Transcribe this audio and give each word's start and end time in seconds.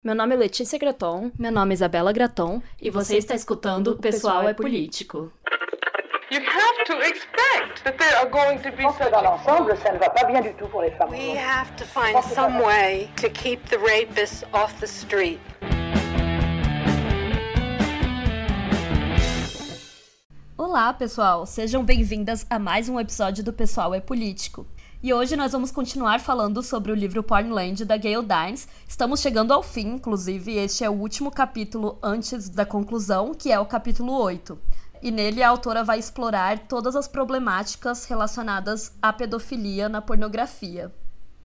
Meu 0.00 0.14
nome 0.14 0.32
é 0.32 0.38
Letícia 0.38 0.78
Graton. 0.78 1.32
Meu 1.36 1.50
nome 1.50 1.72
é 1.72 1.74
Isabela 1.74 2.12
Graton. 2.12 2.62
E 2.80 2.88
você 2.88 3.16
está 3.16 3.34
escutando 3.34 3.96
Pessoal 3.96 4.48
é 4.48 4.54
Político. 4.54 5.32
You 6.30 6.40
have 6.40 6.84
to 6.84 6.92
expect 7.02 7.82
that 7.82 7.98
there 7.98 8.14
are 8.14 8.30
going 8.30 8.58
to 8.58 8.70
be 8.76 8.84
such 8.92 9.10
Dans 9.10 9.22
l'ensemble, 9.22 9.76
ça 9.78 9.92
ne 9.92 9.98
va 9.98 10.08
pas 10.10 10.24
bien 10.24 10.40
du 10.40 10.54
tout 10.54 10.68
pour 10.68 10.82
les 10.82 10.92
femmes. 10.92 11.10
We 11.10 11.36
have 11.36 11.74
to 11.78 11.84
find 11.84 12.22
some 12.22 12.62
way 12.62 13.10
to 13.16 13.28
keep 13.28 13.68
the 13.70 13.78
rapists 13.78 14.44
off 14.52 14.78
the 14.78 14.86
street. 14.86 15.40
Olá, 20.56 20.92
pessoal! 20.92 21.44
Sejam 21.44 21.84
bem-vindas 21.84 22.46
a 22.48 22.56
mais 22.60 22.88
um 22.88 23.00
episódio 23.00 23.42
do 23.42 23.52
Pessoal 23.52 23.92
é 23.92 24.00
Político. 24.00 24.64
E 25.00 25.14
hoje 25.14 25.36
nós 25.36 25.52
vamos 25.52 25.70
continuar 25.70 26.18
falando 26.18 26.60
sobre 26.60 26.90
o 26.90 26.94
livro 26.94 27.22
Pornland 27.22 27.84
da 27.84 27.96
Gayle 27.96 28.26
Dines. 28.26 28.66
Estamos 28.88 29.20
chegando 29.20 29.52
ao 29.52 29.62
fim, 29.62 29.90
inclusive, 29.90 30.56
este 30.56 30.82
é 30.82 30.90
o 30.90 30.92
último 30.92 31.30
capítulo 31.30 31.96
antes 32.02 32.48
da 32.48 32.66
conclusão, 32.66 33.32
que 33.32 33.52
é 33.52 33.60
o 33.60 33.64
capítulo 33.64 34.12
8. 34.12 34.58
E 35.00 35.12
nele 35.12 35.40
a 35.40 35.50
autora 35.50 35.84
vai 35.84 36.00
explorar 36.00 36.58
todas 36.66 36.96
as 36.96 37.06
problemáticas 37.06 38.06
relacionadas 38.06 38.92
à 39.00 39.12
pedofilia 39.12 39.88
na 39.88 40.02
pornografia. 40.02 40.92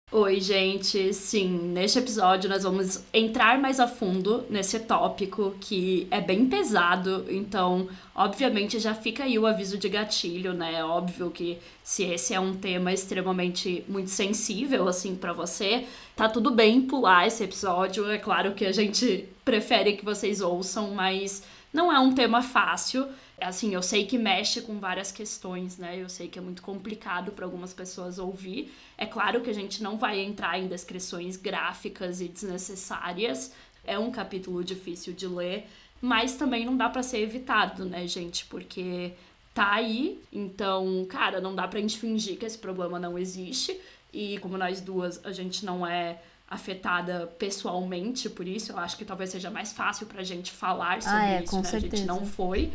Oi, 0.10 0.40
gente. 0.40 1.14
Sim, 1.14 1.50
neste 1.74 2.00
episódio 2.00 2.50
nós 2.50 2.64
vamos 2.64 3.04
entrar 3.14 3.60
mais 3.60 3.78
a 3.78 3.90
fundo 3.90 4.46
nesse 4.50 4.80
tópico 4.80 5.54
que 5.60 6.08
é 6.10 6.22
bem 6.22 6.48
pesado, 6.48 7.26
então, 7.30 7.90
obviamente, 8.16 8.80
já 8.80 8.96
fica 8.96 9.26
aí 9.26 9.38
o 9.38 9.46
aviso 9.46 9.78
de 9.78 9.90
gatilho, 9.90 10.54
né? 10.54 10.76
É 10.76 10.84
óbvio 10.86 11.30
que 11.30 11.58
se 11.84 12.06
esse 12.06 12.34
é 12.34 12.40
um 12.40 12.56
tema 12.56 12.94
extremamente 12.94 13.84
muito 13.86 14.10
sensível 14.10 14.88
assim 14.88 15.14
para 15.14 15.34
você, 15.34 15.86
tá 16.16 16.30
tudo 16.30 16.52
bem 16.52 16.82
pular 16.84 17.28
esse 17.28 17.44
episódio. 17.44 18.10
É 18.10 18.18
claro 18.18 18.54
que 18.54 18.66
a 18.66 18.72
gente 18.72 19.28
prefere 19.44 19.98
que 19.98 20.06
vocês 20.06 20.40
ouçam, 20.40 20.92
mas 20.92 21.44
não 21.74 21.92
é 21.92 22.00
um 22.00 22.14
tema 22.14 22.42
fácil. 22.42 23.06
Assim, 23.40 23.74
eu 23.74 23.84
sei 23.84 24.06
que 24.08 24.18
mexe 24.18 24.62
com 24.62 24.80
várias 24.80 25.12
questões, 25.12 25.78
né? 25.78 25.96
Eu 26.02 26.10
sei 26.10 26.28
que 26.28 26.40
é 26.40 26.42
muito 26.42 26.62
complicado 26.64 27.32
para 27.32 27.46
algumas 27.46 27.72
pessoas 27.72 28.18
ouvir. 28.18 28.74
É 28.98 29.06
claro 29.06 29.42
que 29.42 29.50
a 29.50 29.54
gente 29.54 29.84
não 29.84 29.96
vai 29.96 30.20
entrar 30.20 30.60
em 30.60 30.68
descrições 30.68 31.38
gráficas 31.38 32.20
e 32.20 32.28
desnecessárias. 32.28 33.54
É 33.86 33.98
um 34.00 34.10
capítulo 34.10 34.64
difícil 34.64 35.14
de 35.14 35.28
ler, 35.28 35.68
mas 36.02 36.36
também 36.36 36.66
não 36.66 36.76
dá 36.76 36.90
para 36.90 37.04
ser 37.04 37.20
evitado, 37.20 37.86
né, 37.86 38.08
gente? 38.08 38.44
Porque 38.46 39.14
tá 39.54 39.74
aí, 39.74 40.20
então, 40.34 41.06
cara, 41.08 41.40
não 41.40 41.54
dá 41.54 41.68
pra 41.68 41.80
gente 41.80 42.00
fingir 42.00 42.38
que 42.38 42.46
esse 42.46 42.58
problema 42.58 43.00
não 43.00 43.20
existe. 43.20 43.80
E 44.12 44.40
como 44.40 44.58
nós 44.58 44.82
duas, 44.82 45.24
a 45.24 45.32
gente 45.32 45.64
não 45.64 45.86
é 45.86 46.20
afetada 46.50 47.28
pessoalmente 47.38 48.30
por 48.30 48.48
isso, 48.48 48.72
eu 48.72 48.78
acho 48.78 48.98
que 48.98 49.04
talvez 49.04 49.30
seja 49.30 49.52
mais 49.52 49.74
fácil 49.74 50.08
pra 50.08 50.24
gente 50.24 50.52
falar 50.52 51.02
sobre 51.02 51.18
ah, 51.18 51.30
é, 51.30 51.44
isso, 51.44 51.52
com 51.52 51.58
né? 51.58 51.64
certeza. 51.64 51.94
A 51.94 51.98
gente 51.98 52.08
não 52.08 52.26
foi. 52.26 52.72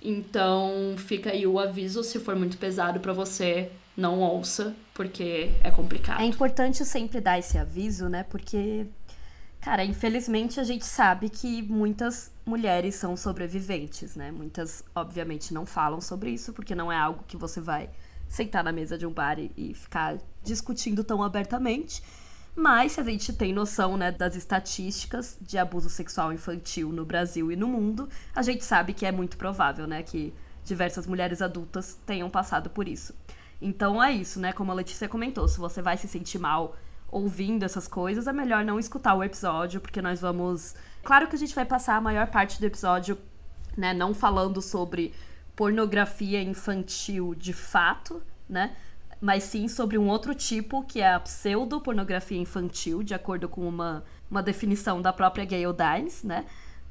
Então, 0.00 0.94
fica 0.98 1.30
aí 1.30 1.46
o 1.46 1.58
aviso, 1.58 2.02
se 2.02 2.18
for 2.18 2.34
muito 2.34 2.58
pesado 2.58 2.98
para 2.98 3.12
você, 3.12 3.70
não 3.96 4.20
ouça, 4.20 4.74
porque 4.92 5.52
é 5.62 5.70
complicado. 5.70 6.20
É 6.20 6.24
importante 6.24 6.84
sempre 6.84 7.20
dar 7.20 7.38
esse 7.38 7.56
aviso, 7.56 8.08
né? 8.08 8.24
Porque, 8.24 8.86
cara, 9.60 9.84
infelizmente 9.84 10.58
a 10.58 10.64
gente 10.64 10.84
sabe 10.84 11.28
que 11.28 11.62
muitas 11.62 12.32
mulheres 12.44 12.96
são 12.96 13.16
sobreviventes, 13.16 14.16
né? 14.16 14.32
Muitas, 14.32 14.82
obviamente, 14.94 15.54
não 15.54 15.64
falam 15.64 16.00
sobre 16.00 16.30
isso, 16.30 16.52
porque 16.52 16.74
não 16.74 16.90
é 16.90 16.96
algo 16.96 17.22
que 17.28 17.36
você 17.36 17.60
vai 17.60 17.88
sentar 18.28 18.64
na 18.64 18.72
mesa 18.72 18.98
de 18.98 19.06
um 19.06 19.12
bar 19.12 19.38
e, 19.38 19.52
e 19.56 19.74
ficar 19.74 20.18
discutindo 20.42 21.04
tão 21.04 21.22
abertamente. 21.22 22.02
Mas 22.54 22.92
se 22.92 23.00
a 23.00 23.04
gente 23.04 23.32
tem 23.32 23.52
noção 23.52 23.96
né, 23.96 24.12
das 24.12 24.36
estatísticas 24.36 25.38
de 25.40 25.56
abuso 25.56 25.88
sexual 25.88 26.32
infantil 26.32 26.90
no 26.92 27.04
Brasil 27.04 27.50
e 27.50 27.56
no 27.56 27.66
mundo, 27.66 28.08
a 28.34 28.42
gente 28.42 28.62
sabe 28.64 28.92
que 28.92 29.06
é 29.06 29.12
muito 29.12 29.38
provável 29.38 29.86
né, 29.86 30.02
que 30.02 30.34
diversas 30.64 31.06
mulheres 31.06 31.40
adultas 31.40 31.98
tenham 32.06 32.28
passado 32.28 32.68
por 32.68 32.86
isso. 32.86 33.14
Então 33.60 34.02
é 34.02 34.12
isso, 34.12 34.40
né? 34.40 34.52
Como 34.52 34.72
a 34.72 34.74
Letícia 34.74 35.08
comentou, 35.08 35.46
se 35.48 35.58
você 35.58 35.80
vai 35.80 35.96
se 35.96 36.08
sentir 36.08 36.38
mal 36.38 36.76
ouvindo 37.10 37.64
essas 37.64 37.86
coisas, 37.86 38.26
é 38.26 38.32
melhor 38.32 38.64
não 38.64 38.78
escutar 38.78 39.14
o 39.14 39.22
episódio, 39.22 39.80
porque 39.80 40.02
nós 40.02 40.20
vamos. 40.20 40.74
Claro 41.02 41.28
que 41.28 41.36
a 41.36 41.38
gente 41.38 41.54
vai 41.54 41.64
passar 41.64 41.96
a 41.96 42.00
maior 42.00 42.26
parte 42.26 42.58
do 42.58 42.66
episódio, 42.66 43.18
né, 43.76 43.94
não 43.94 44.12
falando 44.12 44.60
sobre 44.60 45.14
pornografia 45.54 46.42
infantil 46.42 47.34
de 47.34 47.52
fato, 47.52 48.22
né? 48.48 48.74
Mas 49.22 49.44
sim 49.44 49.68
sobre 49.68 49.96
um 49.96 50.08
outro 50.08 50.34
tipo, 50.34 50.82
que 50.82 51.00
é 51.00 51.14
a 51.14 51.20
pseudopornografia 51.20 52.36
infantil, 52.36 53.04
de 53.04 53.14
acordo 53.14 53.48
com 53.48 53.60
uma, 53.68 54.02
uma 54.28 54.42
definição 54.42 55.00
da 55.00 55.12
própria 55.12 55.44
Gayle 55.44 55.72
Dines, 55.72 56.24
né? 56.24 56.44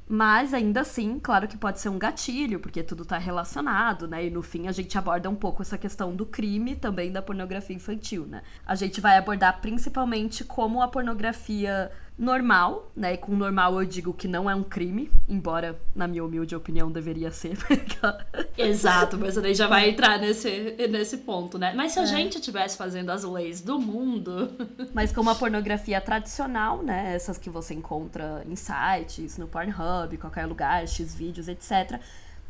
Mas 0.08 0.54
ainda 0.54 0.80
assim, 0.80 1.18
claro 1.18 1.46
que 1.46 1.58
pode 1.58 1.78
ser 1.78 1.90
um 1.90 1.98
gatilho, 1.98 2.58
porque 2.58 2.82
tudo 2.82 3.04
tá 3.04 3.18
relacionado, 3.18 4.08
né? 4.08 4.26
E 4.26 4.30
no 4.30 4.40
fim 4.40 4.66
a 4.66 4.72
gente 4.72 4.96
aborda 4.96 5.28
um 5.28 5.34
pouco 5.34 5.60
essa 5.60 5.76
questão 5.76 6.16
do 6.16 6.24
crime 6.24 6.74
também 6.74 7.12
da 7.12 7.20
pornografia 7.20 7.76
infantil, 7.76 8.26
né? 8.26 8.42
A 8.66 8.74
gente 8.74 8.98
vai 8.98 9.18
abordar 9.18 9.60
principalmente 9.60 10.42
como 10.42 10.80
a 10.80 10.88
pornografia 10.88 11.92
normal, 12.18 12.90
né? 12.94 13.14
E 13.14 13.16
com 13.16 13.34
normal 13.34 13.80
eu 13.80 13.86
digo 13.86 14.12
que 14.12 14.28
não 14.28 14.48
é 14.48 14.54
um 14.54 14.62
crime, 14.62 15.10
embora, 15.28 15.80
na 15.94 16.06
minha 16.06 16.24
humilde 16.24 16.54
opinião, 16.54 16.90
deveria 16.90 17.30
ser. 17.30 17.56
Exato, 18.56 19.18
mas 19.18 19.36
a 19.36 19.42
gente 19.42 19.56
já 19.56 19.66
vai 19.66 19.90
entrar 19.90 20.18
nesse, 20.18 20.76
nesse 20.88 21.18
ponto, 21.18 21.58
né? 21.58 21.72
Mas 21.74 21.92
se 21.92 21.98
a 21.98 22.04
gente 22.04 22.38
estivesse 22.38 22.76
fazendo 22.76 23.10
as 23.10 23.24
leis 23.24 23.60
do 23.60 23.78
mundo. 23.80 24.50
Mas 24.92 25.12
como 25.12 25.30
a 25.30 25.34
pornografia 25.34 26.00
tradicional, 26.00 26.82
né? 26.82 27.14
Essas 27.14 27.38
que 27.38 27.48
você 27.48 27.74
encontra 27.74 28.44
em 28.46 28.56
sites, 28.56 29.38
no 29.38 29.48
Pornhub, 29.48 30.16
qualquer 30.18 30.46
lugar, 30.46 30.86
X-vídeos, 30.86 31.48
etc. 31.48 31.98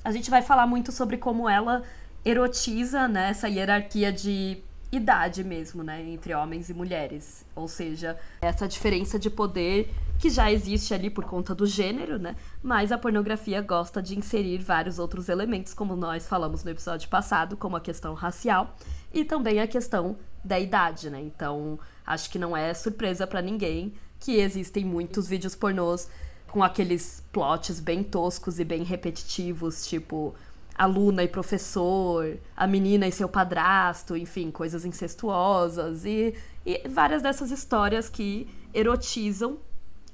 A 0.05 0.11
gente 0.11 0.29
vai 0.31 0.43
falar 0.43 0.67
muito 0.67 0.91
sobre 0.91 1.17
como 1.17 1.49
ela 1.49 1.83
erotiza, 2.25 3.07
né? 3.07 3.31
Essa 3.31 3.49
hierarquia 3.49 4.13
de 4.13 4.63
idade 4.93 5.43
mesmo, 5.43 5.83
né, 5.83 6.03
entre 6.03 6.35
homens 6.35 6.69
e 6.69 6.75
mulheres. 6.75 7.47
Ou 7.57 7.67
seja, 7.67 8.19
essa 8.43 8.69
diferença 8.69 9.19
de 9.19 9.31
poder 9.31 9.91
que 10.19 10.29
já 10.29 10.53
existe 10.53 10.93
ali 10.93 11.09
por 11.09 11.25
conta 11.25 11.55
do 11.55 11.67
gênero, 11.67 12.19
né? 12.19 12.37
Mas 12.63 12.93
a 12.93 12.99
pornografia 12.99 13.63
gosta 13.63 14.03
de 14.03 14.17
inserir 14.17 14.59
vários 14.59 14.99
outros 14.99 15.31
elementos, 15.31 15.73
como 15.73 15.97
nós 15.97 16.29
falamos 16.29 16.63
no 16.63 16.71
episódio 16.71 17.09
passado, 17.09 17.57
como 17.57 17.75
a 17.75 17.81
questão 17.81 18.13
racial 18.13 18.77
e 19.13 19.25
também 19.25 19.61
a 19.61 19.67
questão 19.67 20.17
da 20.45 20.61
idade, 20.61 21.09
né? 21.09 21.21
Então, 21.21 21.79
acho 22.07 22.31
que 22.31 22.39
não 22.39 22.57
é 22.57 22.75
surpresa 22.75 23.27
para 23.27 23.41
ninguém 23.41 23.95
que 24.21 24.37
existem 24.37 24.85
muitos 24.85 25.27
vídeos 25.27 25.55
pornôs 25.55 26.09
com 26.49 26.63
aqueles 26.63 27.25
plots 27.33 27.81
bem 27.81 28.05
toscos 28.05 28.61
e 28.61 28.65
bem 28.65 28.83
repetitivos, 28.83 29.87
tipo 29.87 30.35
aluna 30.75 31.23
e 31.23 31.29
professor, 31.29 32.39
a 32.57 32.67
menina 32.67 33.07
e 33.07 33.13
seu 33.13 33.29
padrasto, 33.29 34.17
enfim, 34.17 34.51
coisas 34.51 34.85
incestuosas 34.85 36.05
e, 36.05 36.35
e 36.65 36.89
várias 36.89 37.23
dessas 37.23 37.51
histórias 37.51 38.09
que 38.09 38.49
erotizam, 38.73 39.59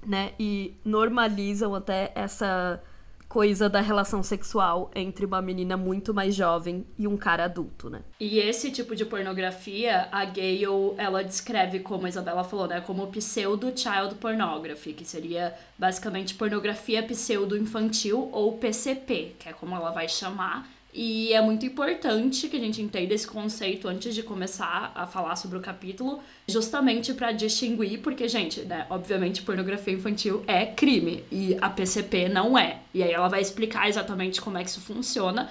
né, 0.04 0.32
e 0.38 0.76
normalizam 0.84 1.74
até 1.74 2.12
essa 2.14 2.82
coisa 3.28 3.68
da 3.68 3.80
relação 3.80 4.22
sexual 4.22 4.90
entre 4.94 5.26
uma 5.26 5.42
menina 5.42 5.76
muito 5.76 6.14
mais 6.14 6.34
jovem 6.34 6.86
e 6.98 7.06
um 7.06 7.16
cara 7.16 7.44
adulto, 7.44 7.90
né? 7.90 8.00
E 8.18 8.38
esse 8.38 8.70
tipo 8.70 8.96
de 8.96 9.04
pornografia, 9.04 10.08
a 10.10 10.24
Gale, 10.24 10.94
ela 10.96 11.22
descreve, 11.22 11.80
como 11.80 12.06
a 12.06 12.08
Isabela 12.08 12.42
falou, 12.42 12.66
né, 12.66 12.80
como 12.80 13.06
pseudo 13.08 13.72
child 13.76 14.14
pornography, 14.14 14.92
que 14.92 15.04
seria 15.04 15.54
basicamente 15.78 16.34
pornografia 16.34 17.02
pseudo 17.02 17.56
infantil 17.56 18.30
ou 18.32 18.56
PCP, 18.56 19.36
que 19.38 19.48
é 19.48 19.52
como 19.52 19.76
ela 19.76 19.90
vai 19.90 20.08
chamar. 20.08 20.77
E 20.92 21.32
é 21.34 21.40
muito 21.42 21.66
importante 21.66 22.48
que 22.48 22.56
a 22.56 22.60
gente 22.60 22.80
entenda 22.80 23.12
esse 23.12 23.26
conceito 23.26 23.86
antes 23.88 24.14
de 24.14 24.22
começar 24.22 24.90
a 24.94 25.06
falar 25.06 25.36
sobre 25.36 25.58
o 25.58 25.60
capítulo, 25.60 26.20
justamente 26.48 27.12
para 27.12 27.30
distinguir, 27.30 28.00
porque, 28.00 28.26
gente, 28.26 28.62
né, 28.62 28.86
obviamente 28.88 29.42
pornografia 29.42 29.92
infantil 29.92 30.42
é 30.46 30.64
crime 30.64 31.22
e 31.30 31.56
a 31.60 31.68
PCP 31.68 32.28
não 32.30 32.58
é. 32.58 32.80
E 32.94 33.02
aí 33.02 33.12
ela 33.12 33.28
vai 33.28 33.40
explicar 33.40 33.88
exatamente 33.88 34.40
como 34.40 34.56
é 34.56 34.64
que 34.64 34.70
isso 34.70 34.80
funciona. 34.80 35.50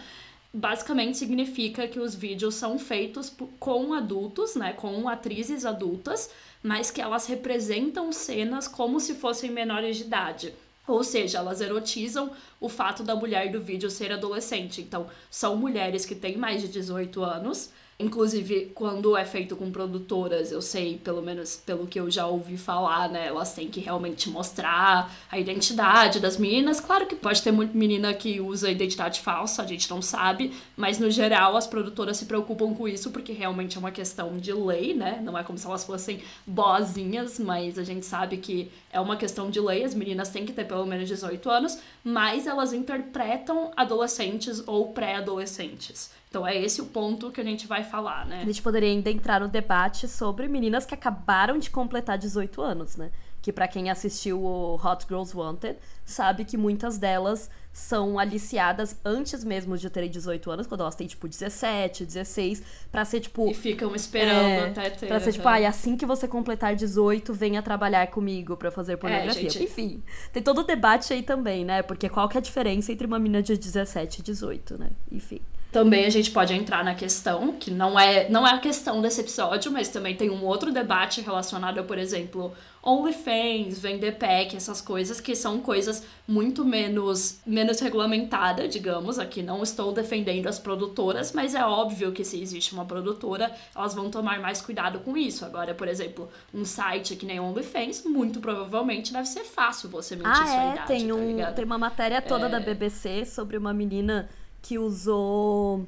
Basicamente 0.51 1.17
significa 1.17 1.87
que 1.87 1.99
os 1.99 2.15
vídeos 2.15 2.55
são 2.55 2.79
feitos 2.79 3.31
com 3.59 3.93
adultos, 3.93 4.55
né, 4.55 4.73
com 4.73 5.07
atrizes 5.07 5.65
adultas, 5.65 6.31
mas 6.63 6.89
que 6.89 6.99
elas 6.99 7.27
representam 7.27 8.11
cenas 8.11 8.67
como 8.67 8.99
se 8.99 9.13
fossem 9.13 9.51
menores 9.51 9.97
de 9.97 10.03
idade. 10.03 10.53
Ou 10.87 11.03
seja, 11.03 11.39
elas 11.39 11.59
erotizam 11.59 12.31
o 12.59 12.69
fato 12.69 13.03
da 13.03 13.13
mulher 13.13 13.51
do 13.51 13.61
vídeo 13.61 13.89
ser 13.89 14.11
adolescente. 14.11 14.81
Então, 14.81 15.07
são 15.29 15.57
mulheres 15.57 16.05
que 16.05 16.15
têm 16.15 16.37
mais 16.37 16.61
de 16.61 16.69
18 16.69 17.21
anos 17.21 17.71
Inclusive, 17.99 18.71
quando 18.75 19.17
é 19.17 19.25
feito 19.25 19.55
com 19.55 19.71
produtoras, 19.71 20.51
eu 20.51 20.61
sei, 20.61 20.99
pelo 20.99 21.19
menos 21.19 21.55
pelo 21.55 21.87
que 21.87 21.99
eu 21.99 22.11
já 22.11 22.27
ouvi 22.27 22.55
falar, 22.55 23.09
né? 23.09 23.25
Elas 23.25 23.55
têm 23.55 23.69
que 23.69 23.79
realmente 23.79 24.29
mostrar 24.29 25.11
a 25.31 25.39
identidade 25.39 26.19
das 26.19 26.37
meninas. 26.37 26.79
Claro 26.79 27.07
que 27.07 27.15
pode 27.15 27.41
ter 27.41 27.51
muita 27.51 27.75
menina 27.75 28.13
que 28.13 28.39
usa 28.39 28.69
identidade 28.69 29.19
falsa, 29.19 29.63
a 29.63 29.65
gente 29.65 29.89
não 29.89 29.99
sabe, 29.99 30.53
mas 30.75 30.99
no 30.99 31.09
geral 31.09 31.57
as 31.57 31.65
produtoras 31.65 32.17
se 32.17 32.27
preocupam 32.27 32.71
com 32.75 32.87
isso 32.87 33.09
porque 33.09 33.33
realmente 33.33 33.77
é 33.77 33.79
uma 33.79 33.91
questão 33.91 34.37
de 34.37 34.53
lei, 34.53 34.93
né? 34.93 35.19
Não 35.23 35.35
é 35.35 35.41
como 35.43 35.57
se 35.57 35.65
elas 35.65 35.83
fossem 35.83 36.21
boazinhas, 36.45 37.39
mas 37.39 37.79
a 37.79 37.83
gente 37.83 38.05
sabe 38.05 38.37
que 38.37 38.71
é 38.91 38.99
uma 39.01 39.17
questão 39.17 39.49
de 39.49 39.59
lei, 39.59 39.83
as 39.83 39.95
meninas 39.95 40.29
têm 40.29 40.45
que 40.45 40.53
ter 40.53 40.65
pelo 40.65 40.85
menos 40.85 41.07
18 41.07 41.49
anos, 41.49 41.79
mas 42.03 42.45
elas 42.45 42.73
interpretam 42.73 43.71
adolescentes 43.75 44.61
ou 44.67 44.93
pré-adolescentes. 44.93 46.11
Então 46.29 46.45
é 46.45 46.57
esse 46.57 46.81
o 46.81 46.85
ponto 46.85 47.31
que 47.31 47.39
a 47.39 47.43
gente 47.43 47.65
vai 47.67 47.83
falar, 47.83 48.25
né? 48.25 48.41
A 48.41 48.45
gente 48.45 48.61
poderia 48.61 48.89
ainda 48.89 49.09
entrar 49.09 49.39
no 49.39 49.47
debate 49.47 50.07
sobre 50.07 50.47
meninas 50.47 50.85
que 50.85 50.93
acabaram 50.93 51.57
de 51.57 51.69
completar 51.69 52.17
18 52.17 52.61
anos, 52.61 52.97
né? 52.97 53.11
Que 53.41 53.53
para 53.53 53.67
quem 53.67 53.89
assistiu 53.89 54.43
o 54.43 54.75
Hot 54.75 55.05
Girls 55.07 55.35
Wanted, 55.35 55.77
sabe 56.03 56.43
que 56.43 56.57
muitas 56.57 56.97
delas 56.97 57.49
são 57.71 58.19
aliciadas 58.19 58.97
antes 59.05 59.43
mesmo 59.43 59.77
de 59.77 59.89
terem 59.89 60.09
18 60.09 60.49
anos, 60.49 60.67
quando 60.67 60.81
elas 60.81 60.95
têm, 60.95 61.05
tipo, 61.07 61.27
17, 61.27 62.05
16, 62.05 62.63
pra 62.91 63.05
ser, 63.05 63.19
tipo... 63.19 63.47
E 63.47 63.53
ficam 63.53 63.95
esperando 63.95 64.35
é, 64.35 64.69
até 64.69 64.89
ter. 64.89 65.05
Pra 65.05 65.19
ser, 65.19 65.31
tipo, 65.31 65.47
ah, 65.47 65.67
assim 65.67 65.95
que 65.95 66.05
você 66.05 66.27
completar 66.27 66.75
18, 66.75 67.31
venha 67.33 67.61
trabalhar 67.61 68.07
comigo 68.07 68.57
pra 68.57 68.71
fazer 68.71 68.97
pornografia. 68.97 69.47
É, 69.47 69.49
gente... 69.49 69.63
Enfim, 69.63 70.03
tem 70.33 70.41
todo 70.41 70.61
o 70.61 70.63
debate 70.63 71.13
aí 71.13 71.21
também, 71.21 71.63
né? 71.63 71.83
Porque 71.83 72.09
qual 72.09 72.27
que 72.27 72.35
é 72.35 72.39
a 72.39 72.41
diferença 72.41 72.91
entre 72.91 73.05
uma 73.05 73.19
menina 73.19 73.43
de 73.43 73.55
17 73.55 74.19
e 74.19 74.23
18, 74.23 74.77
né? 74.77 74.89
Enfim. 75.11 75.39
Também 75.71 76.05
a 76.05 76.09
gente 76.09 76.31
pode 76.31 76.53
entrar 76.53 76.83
na 76.83 76.95
questão, 76.95 77.51
que 77.51 77.69
não 77.69 77.99
é, 77.99 78.29
não 78.29 78.47
é 78.47 78.53
a 78.53 78.57
questão 78.57 79.01
desse 79.01 79.21
episódio, 79.21 79.71
mas 79.71 79.89
também 79.89 80.15
tem 80.15 80.29
um 80.29 80.45
outro 80.45 80.71
debate 80.71 81.19
relacionado 81.21 81.79
a, 81.79 81.83
por 81.83 81.97
exemplo, 81.97 82.53
OnlyFans, 82.81 83.77
vender 83.79 84.13
pack, 84.13 84.55
essas 84.55 84.79
coisas 84.79 85.19
que 85.19 85.35
são 85.35 85.59
coisas 85.59 86.05
muito 86.25 86.63
menos, 86.63 87.41
menos 87.45 87.81
regulamentadas, 87.81 88.71
digamos. 88.71 89.19
Aqui 89.19 89.43
não 89.43 89.61
estou 89.61 89.91
defendendo 89.91 90.47
as 90.47 90.57
produtoras, 90.57 91.33
mas 91.33 91.53
é 91.53 91.65
óbvio 91.65 92.13
que 92.13 92.23
se 92.23 92.41
existe 92.41 92.73
uma 92.73 92.85
produtora, 92.85 93.51
elas 93.75 93.93
vão 93.93 94.09
tomar 94.09 94.39
mais 94.39 94.61
cuidado 94.61 94.99
com 94.99 95.17
isso. 95.17 95.43
Agora, 95.43 95.75
por 95.75 95.89
exemplo, 95.89 96.29
um 96.53 96.63
site 96.63 97.17
que 97.17 97.25
nem 97.25 97.41
OnlyFans, 97.41 98.05
muito 98.05 98.39
provavelmente 98.39 99.11
deve 99.11 99.27
ser 99.27 99.43
fácil 99.43 99.89
você 99.89 100.15
mentir 100.15 100.31
ah, 100.31 100.47
sua 100.47 100.63
é? 100.63 100.71
idade, 100.71 100.87
tem 100.87 101.07
tá 101.09 101.13
um, 101.13 101.53
Tem 101.53 101.65
uma 101.65 101.77
matéria 101.77 102.21
toda 102.21 102.45
é... 102.45 102.49
da 102.49 102.59
BBC 102.61 103.25
sobre 103.25 103.57
uma 103.57 103.73
menina 103.73 104.29
que 104.61 104.77
usou 104.77 105.85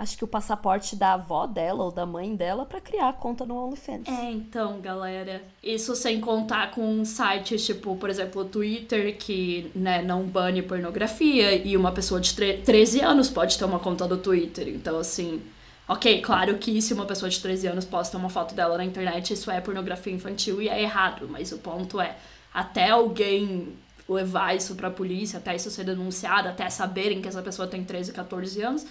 acho 0.00 0.16
que 0.16 0.24
o 0.24 0.28
passaporte 0.28 0.96
da 0.96 1.12
avó 1.12 1.46
dela 1.46 1.84
ou 1.84 1.92
da 1.92 2.06
mãe 2.06 2.34
dela 2.34 2.64
para 2.64 2.80
criar 2.80 3.10
a 3.10 3.12
conta 3.12 3.44
no 3.44 3.54
OnlyFans. 3.54 4.08
É, 4.08 4.30
então, 4.30 4.80
galera, 4.80 5.42
isso 5.62 5.94
sem 5.94 6.18
contar 6.20 6.70
com 6.70 7.04
sites 7.04 7.66
tipo, 7.66 7.94
por 7.96 8.08
exemplo, 8.08 8.40
o 8.40 8.44
Twitter, 8.46 9.18
que 9.18 9.70
né, 9.74 10.00
não 10.00 10.22
bane 10.22 10.62
pornografia, 10.62 11.54
e 11.54 11.76
uma 11.76 11.92
pessoa 11.92 12.18
de 12.18 12.32
13 12.32 13.02
anos 13.02 13.28
pode 13.28 13.58
ter 13.58 13.64
uma 13.66 13.78
conta 13.78 14.08
do 14.08 14.16
Twitter. 14.16 14.68
Então, 14.68 14.98
assim, 14.98 15.42
ok, 15.86 16.22
claro 16.22 16.56
que 16.56 16.80
se 16.80 16.94
uma 16.94 17.04
pessoa 17.04 17.28
de 17.28 17.38
13 17.38 17.66
anos 17.66 17.84
posta 17.84 18.16
uma 18.16 18.30
foto 18.30 18.54
dela 18.54 18.78
na 18.78 18.84
internet, 18.86 19.34
isso 19.34 19.50
é 19.50 19.60
pornografia 19.60 20.14
infantil 20.14 20.62
e 20.62 20.68
é 20.70 20.80
errado, 20.80 21.28
mas 21.28 21.52
o 21.52 21.58
ponto 21.58 22.00
é, 22.00 22.16
até 22.54 22.88
alguém 22.88 23.68
levar 24.12 24.56
isso 24.56 24.74
pra 24.74 24.90
polícia, 24.90 25.38
até 25.38 25.54
isso 25.54 25.70
ser 25.70 25.84
denunciado, 25.84 26.48
até 26.48 26.68
saberem 26.68 27.22
que 27.22 27.28
essa 27.28 27.42
pessoa 27.42 27.68
tem 27.68 27.84
13, 27.84 28.12
14 28.12 28.62
anos. 28.62 28.86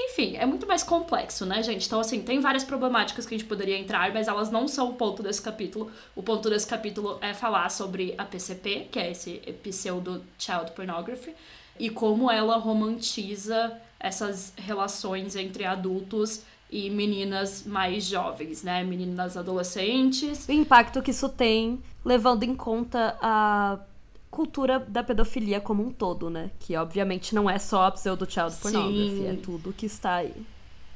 Enfim, 0.00 0.36
é 0.36 0.46
muito 0.46 0.64
mais 0.64 0.84
complexo, 0.84 1.44
né, 1.44 1.60
gente? 1.60 1.86
Então, 1.86 1.98
assim, 1.98 2.22
tem 2.22 2.38
várias 2.38 2.62
problemáticas 2.62 3.26
que 3.26 3.34
a 3.34 3.38
gente 3.38 3.48
poderia 3.48 3.76
entrar, 3.76 4.12
mas 4.12 4.28
elas 4.28 4.48
não 4.48 4.68
são 4.68 4.90
o 4.90 4.94
ponto 4.94 5.24
desse 5.24 5.42
capítulo. 5.42 5.90
O 6.14 6.22
ponto 6.22 6.48
desse 6.48 6.68
capítulo 6.68 7.18
é 7.20 7.34
falar 7.34 7.68
sobre 7.68 8.14
a 8.16 8.24
PCP, 8.24 8.86
que 8.92 8.98
é 9.00 9.10
esse 9.10 9.40
pseudo 9.62 10.22
child 10.38 10.70
pornography, 10.70 11.34
e 11.80 11.90
como 11.90 12.30
ela 12.30 12.56
romantiza 12.58 13.76
essas 13.98 14.52
relações 14.56 15.34
entre 15.34 15.64
adultos 15.64 16.42
e 16.70 16.90
meninas 16.90 17.64
mais 17.66 18.04
jovens, 18.04 18.62
né? 18.62 18.84
Meninas 18.84 19.36
adolescentes. 19.36 20.46
O 20.46 20.52
impacto 20.52 21.02
que 21.02 21.10
isso 21.10 21.28
tem, 21.28 21.82
levando 22.04 22.44
em 22.44 22.54
conta 22.54 23.16
a 23.20 23.80
cultura 24.30 24.78
da 24.78 25.02
pedofilia 25.02 25.60
como 25.60 25.82
um 25.82 25.90
todo, 25.90 26.28
né? 26.30 26.50
Que 26.60 26.76
obviamente 26.76 27.34
não 27.34 27.48
é 27.48 27.58
só 27.58 27.84
a 27.84 27.90
pseudo-child 27.90 28.56
pornography, 28.56 29.26
é 29.26 29.34
tudo 29.34 29.72
que 29.72 29.86
está 29.86 30.16
aí. 30.16 30.34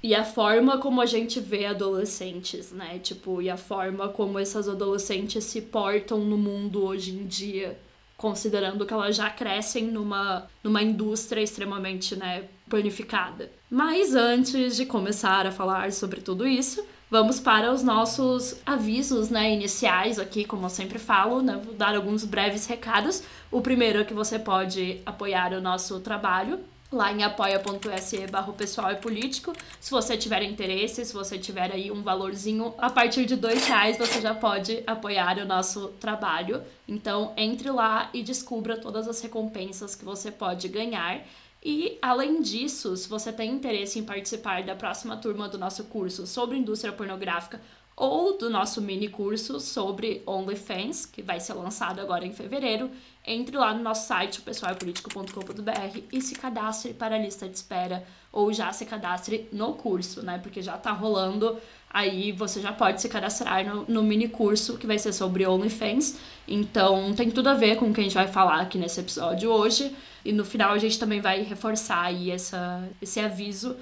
E 0.02 0.14
a 0.14 0.25
forma 0.25 0.79
como 0.79 1.00
a 1.00 1.06
gente 1.06 1.38
vê 1.38 1.67
adolescentes, 1.67 2.73
né? 2.73 2.99
Tipo, 2.99 3.40
e 3.40 3.49
a 3.49 3.56
forma 3.56 4.08
como 4.08 4.38
essas 4.38 4.69
adolescentes 4.69 5.44
se 5.44 5.62
portam 5.62 6.19
no 6.19 6.37
mundo 6.37 6.84
hoje 6.84 7.12
em 7.12 7.25
dia, 7.25 7.79
considerando 8.17 8.84
que 8.84 8.93
elas 8.93 9.14
já 9.17 9.31
crescem 9.31 9.84
numa, 9.84 10.49
numa 10.62 10.82
indústria 10.82 11.40
extremamente, 11.40 12.17
né, 12.17 12.49
planificada. 12.69 13.50
Mas 13.70 14.14
antes 14.14 14.76
de 14.76 14.87
começar 14.87 15.46
a 15.46 15.52
falar 15.52 15.93
sobre 15.93 16.20
tudo 16.20 16.46
isso, 16.46 16.84
vamos 17.12 17.38
para 17.38 17.70
os 17.70 17.82
nossos 17.82 18.56
avisos 18.64 19.29
né, 19.29 19.53
iniciais 19.53 20.19
aqui, 20.19 20.47
como 20.47 20.64
eu 20.64 20.70
sempre 20.70 20.99
falo, 20.99 21.43
né, 21.43 21.61
vou 21.62 21.75
dar 21.75 21.94
alguns 21.94 22.25
breves 22.25 22.64
recados. 22.64 23.23
O 23.50 23.61
primeiro 23.61 24.00
é 24.00 24.05
que 24.05 24.14
você 24.14 24.38
pode 24.38 24.99
apoiar 25.05 25.53
o 25.53 25.61
nosso 25.61 26.00
trabalho 26.00 26.59
lá 26.91 27.12
em 27.12 27.23
apoia.se 27.23 28.26
pessoal 28.56 28.93
e 28.93 28.97
político. 28.97 29.53
Se 29.79 29.91
você 29.91 30.17
tiver 30.17 30.43
interesse, 30.43 31.05
se 31.05 31.12
você 31.12 31.37
tiver 31.38 31.70
aí 31.70 31.91
um 31.91 32.03
valorzinho, 32.03 32.73
a 32.79 32.88
partir 32.88 33.26
de 33.26 33.37
dois 33.37 33.67
reais 33.67 33.99
você 33.99 34.19
já 34.19 34.35
pode 34.35 34.82
apoiar 34.87 35.37
o 35.37 35.44
nosso 35.44 35.88
trabalho. 36.00 36.62
Então 36.88 37.35
entre 37.37 37.70
lá 37.70 38.08
e 38.15 38.23
descubra 38.23 38.79
todas 38.79 39.06
as 39.06 39.20
recompensas 39.20 39.94
que 39.94 40.05
você 40.05 40.31
pode 40.31 40.67
ganhar. 40.67 41.20
E, 41.64 41.97
além 42.03 42.41
disso, 42.41 42.97
se 42.97 43.09
você 43.09 43.32
tem 43.32 43.53
interesse 43.53 43.99
em 43.99 44.05
participar 44.05 44.64
da 44.64 44.75
próxima 44.75 45.17
turma 45.17 45.49
do 45.49 45.56
nosso 45.56 45.85
curso 45.85 46.26
sobre 46.26 46.59
indústria 46.59 46.93
pornográfica 46.93 47.61
ou 47.94 48.37
do 48.37 48.50
nosso 48.50 48.81
mini 48.81 49.09
curso 49.09 49.61
sobre 49.61 50.23
OnlyFans, 50.26 51.06
que 51.06 51.23
vai 51.23 51.38
ser 51.38 51.53
lançado 51.55 52.00
agora 52.00 52.26
em 52.26 52.32
fevereiro, 52.32 52.91
entre 53.25 53.56
lá 53.56 53.73
no 53.73 53.82
nosso 53.82 54.09
site, 54.09 54.41
pessoalpolitico.com.br 54.41 55.99
e 56.11 56.20
se 56.20 56.35
cadastre 56.35 56.94
para 56.94 57.14
a 57.14 57.19
lista 57.19 57.49
de 57.49 57.55
espera 57.55 58.05
ou 58.32 58.53
já 58.53 58.73
se 58.73 58.85
cadastre 58.87 59.49
no 59.53 59.75
curso, 59.75 60.23
né? 60.23 60.38
Porque 60.38 60.62
já 60.62 60.76
tá 60.76 60.91
rolando, 60.91 61.58
aí 61.93 62.33
você 62.33 62.61
já 62.61 62.73
pode 62.73 63.00
se 63.00 63.09
cadastrar 63.09 63.65
no, 63.65 63.85
no 63.87 64.03
mini 64.03 64.29
curso 64.29 64.79
que 64.79 64.87
vai 64.87 64.99
ser 64.99 65.12
sobre 65.12 65.47
OnlyFans. 65.47 66.19
Então 66.49 67.12
tem 67.15 67.31
tudo 67.31 67.49
a 67.49 67.55
ver 67.55 67.77
com 67.77 67.91
o 67.91 67.93
que 67.93 68.00
a 68.00 68.05
gente 68.05 68.15
vai 68.15 68.29
falar 68.29 68.61
aqui 68.61 68.79
nesse 68.79 69.00
episódio 69.00 69.50
hoje. 69.50 69.94
E 70.25 70.33
no 70.33 70.44
final 70.44 70.73
a 70.73 70.79
gente 70.79 70.99
também 70.99 71.21
vai 71.21 71.43
reforçar 71.43 72.03
aí 72.03 72.31
essa, 72.31 72.89
esse 73.00 73.21
aviso. 73.21 73.77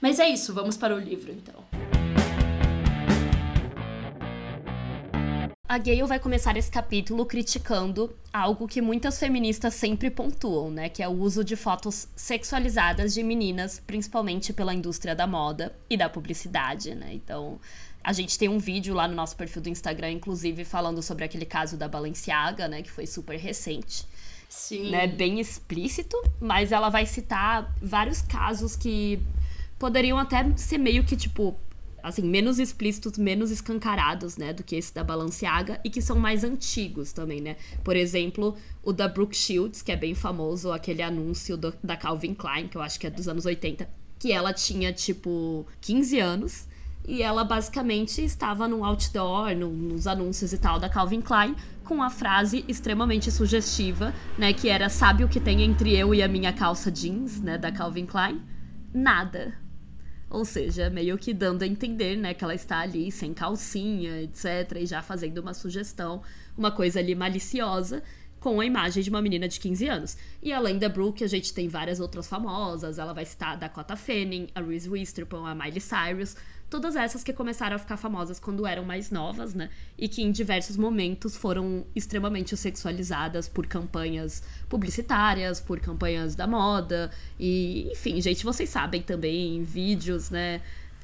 Mas 0.00 0.18
é 0.18 0.28
isso, 0.28 0.52
vamos 0.52 0.76
para 0.76 0.94
o 0.94 0.98
livro 0.98 1.32
então. 1.32 2.13
A 5.66 5.78
Gale 5.78 6.02
vai 6.02 6.20
começar 6.20 6.56
esse 6.58 6.70
capítulo 6.70 7.24
criticando 7.24 8.14
algo 8.30 8.68
que 8.68 8.82
muitas 8.82 9.18
feministas 9.18 9.72
sempre 9.72 10.10
pontuam, 10.10 10.70
né? 10.70 10.90
Que 10.90 11.02
é 11.02 11.08
o 11.08 11.12
uso 11.12 11.42
de 11.42 11.56
fotos 11.56 12.06
sexualizadas 12.14 13.14
de 13.14 13.22
meninas, 13.22 13.80
principalmente 13.86 14.52
pela 14.52 14.74
indústria 14.74 15.14
da 15.16 15.26
moda 15.26 15.74
e 15.88 15.96
da 15.96 16.06
publicidade, 16.06 16.94
né? 16.94 17.14
Então, 17.14 17.58
a 18.02 18.12
gente 18.12 18.38
tem 18.38 18.46
um 18.46 18.58
vídeo 18.58 18.94
lá 18.94 19.08
no 19.08 19.14
nosso 19.14 19.34
perfil 19.36 19.62
do 19.62 19.70
Instagram, 19.70 20.10
inclusive, 20.10 20.66
falando 20.66 21.02
sobre 21.02 21.24
aquele 21.24 21.46
caso 21.46 21.78
da 21.78 21.88
Balenciaga, 21.88 22.68
né? 22.68 22.82
Que 22.82 22.90
foi 22.90 23.06
super 23.06 23.38
recente. 23.38 24.06
Sim. 24.50 24.90
Né, 24.90 25.06
bem 25.06 25.40
explícito, 25.40 26.16
mas 26.38 26.72
ela 26.72 26.90
vai 26.90 27.06
citar 27.06 27.74
vários 27.82 28.20
casos 28.20 28.76
que 28.76 29.18
poderiam 29.78 30.18
até 30.18 30.44
ser 30.56 30.78
meio 30.78 31.04
que, 31.04 31.16
tipo, 31.16 31.56
assim, 32.04 32.22
menos 32.22 32.58
explícitos, 32.58 33.16
menos 33.16 33.50
escancarados, 33.50 34.36
né, 34.36 34.52
do 34.52 34.62
que 34.62 34.76
esse 34.76 34.94
da 34.94 35.02
Balenciaga 35.02 35.80
e 35.82 35.88
que 35.88 36.02
são 36.02 36.16
mais 36.16 36.44
antigos 36.44 37.12
também, 37.12 37.40
né? 37.40 37.56
Por 37.82 37.96
exemplo, 37.96 38.54
o 38.82 38.92
da 38.92 39.08
Brooke 39.08 39.34
Shields, 39.34 39.80
que 39.80 39.90
é 39.90 39.96
bem 39.96 40.14
famoso, 40.14 40.70
aquele 40.70 41.02
anúncio 41.02 41.56
do, 41.56 41.74
da 41.82 41.96
Calvin 41.96 42.34
Klein, 42.34 42.68
que 42.68 42.76
eu 42.76 42.82
acho 42.82 43.00
que 43.00 43.06
é 43.06 43.10
dos 43.10 43.26
anos 43.26 43.46
80, 43.46 43.88
que 44.18 44.30
ela 44.30 44.52
tinha, 44.52 44.92
tipo, 44.92 45.66
15 45.80 46.20
anos 46.20 46.68
e 47.08 47.22
ela 47.22 47.42
basicamente 47.42 48.22
estava 48.22 48.68
no 48.68 48.84
outdoor, 48.84 49.54
no, 49.56 49.70
nos 49.70 50.06
anúncios 50.06 50.52
e 50.52 50.58
tal 50.58 50.78
da 50.78 50.88
Calvin 50.90 51.22
Klein, 51.22 51.56
com 51.84 52.02
a 52.02 52.10
frase 52.10 52.64
extremamente 52.68 53.30
sugestiva, 53.30 54.14
né, 54.36 54.52
que 54.52 54.68
era 54.68 54.90
sabe 54.90 55.24
o 55.24 55.28
que 55.28 55.40
tem 55.40 55.62
entre 55.62 55.96
eu 55.96 56.14
e 56.14 56.22
a 56.22 56.28
minha 56.28 56.52
calça 56.52 56.90
jeans, 56.90 57.40
né, 57.40 57.56
da 57.56 57.72
Calvin 57.72 58.06
Klein? 58.06 58.42
Nada. 58.92 59.63
Ou 60.34 60.44
seja, 60.44 60.90
meio 60.90 61.16
que 61.16 61.32
dando 61.32 61.62
a 61.62 61.66
entender, 61.66 62.16
né, 62.16 62.34
que 62.34 62.42
ela 62.42 62.56
está 62.56 62.80
ali 62.80 63.12
sem 63.12 63.32
calcinha, 63.32 64.20
etc, 64.20 64.78
e 64.80 64.84
já 64.84 65.00
fazendo 65.00 65.38
uma 65.38 65.54
sugestão, 65.54 66.22
uma 66.58 66.72
coisa 66.72 66.98
ali 66.98 67.14
maliciosa 67.14 68.02
com 68.44 68.60
a 68.60 68.66
imagem 68.66 69.02
de 69.02 69.08
uma 69.08 69.22
menina 69.22 69.48
de 69.48 69.58
15 69.58 69.88
anos. 69.88 70.18
E 70.42 70.52
além 70.52 70.78
da 70.78 70.86
Brooke, 70.86 71.24
a 71.24 71.26
gente 71.26 71.54
tem 71.54 71.66
várias 71.66 71.98
outras 71.98 72.26
famosas, 72.26 72.98
ela 72.98 73.14
vai 73.14 73.24
citar 73.24 73.54
a 73.54 73.56
Dakota 73.56 73.96
Fanning, 73.96 74.48
a 74.54 74.60
Reese 74.60 74.86
Witherspoon, 74.86 75.46
a 75.46 75.54
Miley 75.54 75.80
Cyrus, 75.80 76.36
todas 76.68 76.94
essas 76.94 77.24
que 77.24 77.32
começaram 77.32 77.76
a 77.76 77.78
ficar 77.78 77.96
famosas 77.96 78.38
quando 78.38 78.66
eram 78.66 78.84
mais 78.84 79.10
novas, 79.10 79.54
né? 79.54 79.70
E 79.96 80.08
que 80.08 80.22
em 80.22 80.30
diversos 80.30 80.76
momentos 80.76 81.34
foram 81.34 81.86
extremamente 81.96 82.54
sexualizadas 82.54 83.48
por 83.48 83.66
campanhas 83.66 84.42
publicitárias, 84.68 85.58
por 85.58 85.80
campanhas 85.80 86.34
da 86.34 86.46
moda. 86.46 87.10
E, 87.40 87.88
enfim, 87.92 88.20
gente, 88.20 88.44
vocês 88.44 88.68
sabem 88.68 89.00
também, 89.00 89.62
vídeos, 89.62 90.28
né? 90.28 90.60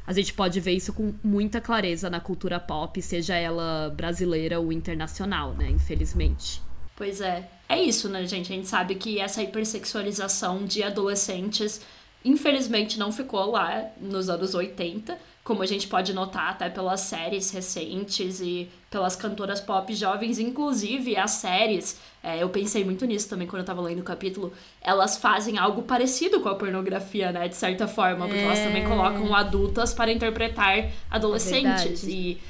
A 0.07 0.13
gente 0.13 0.35
pode 0.35 0.61
ver 0.61 0.73
isso 0.73 0.93
com 0.93 1.15
muita 1.25 1.59
clareza 1.59 2.11
na 2.11 2.21
cultura 2.21 2.61
pop, 2.61 3.01
seja 3.01 3.35
ela 3.35 3.89
brasileira 3.97 4.61
ou 4.61 4.71
internacional, 4.71 5.55
né? 5.55 5.71
Infelizmente. 5.71 6.69
Pois 7.01 7.23
é. 7.23 7.49
É 7.67 7.83
isso, 7.83 8.11
né, 8.11 8.27
gente? 8.27 8.53
A 8.53 8.57
gente 8.57 8.69
sabe 8.69 8.95
que 8.95 9.19
essa 9.19 9.43
hipersexualização 9.43 10.67
de 10.67 10.83
adolescentes, 10.83 11.81
infelizmente, 12.23 12.99
não 12.99 13.11
ficou 13.11 13.53
lá 13.53 13.87
nos 13.99 14.29
anos 14.29 14.55
80 14.55 15.17
como 15.43 15.63
a 15.63 15.67
gente 15.67 15.89
pode 15.89 16.13
notar 16.13 16.51
até 16.51 16.69
pelas 16.69 17.01
séries 17.01 17.51
recentes 17.51 18.41
e 18.41 18.69
pelas 18.91 19.17
cantoras 19.17 19.61
pop 19.61 19.93
jovens, 19.95 20.39
inclusive 20.39 21.17
as 21.17 21.31
séries, 21.33 21.99
é, 22.23 22.43
eu 22.43 22.49
pensei 22.51 22.85
muito 22.85 23.07
nisso 23.07 23.29
também 23.29 23.49
quando 23.49 23.61
eu 23.61 23.67
tava 23.67 23.81
lendo 23.81 24.01
o 24.01 24.05
capítulo, 24.05 24.53
elas 24.83 25.17
fazem 25.17 25.59
algo 25.59 25.83
parecido 25.83 26.41
com 26.41 26.49
a 26.49 26.55
pornografia, 26.55 27.33
né, 27.33 27.49
de 27.49 27.57
certa 27.57 27.89
forma, 27.89 28.27
porque 28.27 28.41
é... 28.41 28.45
elas 28.45 28.59
também 28.59 28.85
colocam 28.85 29.35
adultas 29.35 29.95
para 29.95 30.13
interpretar 30.13 30.91
adolescentes 31.11 32.05
é 32.05 32.11
e 32.11 32.41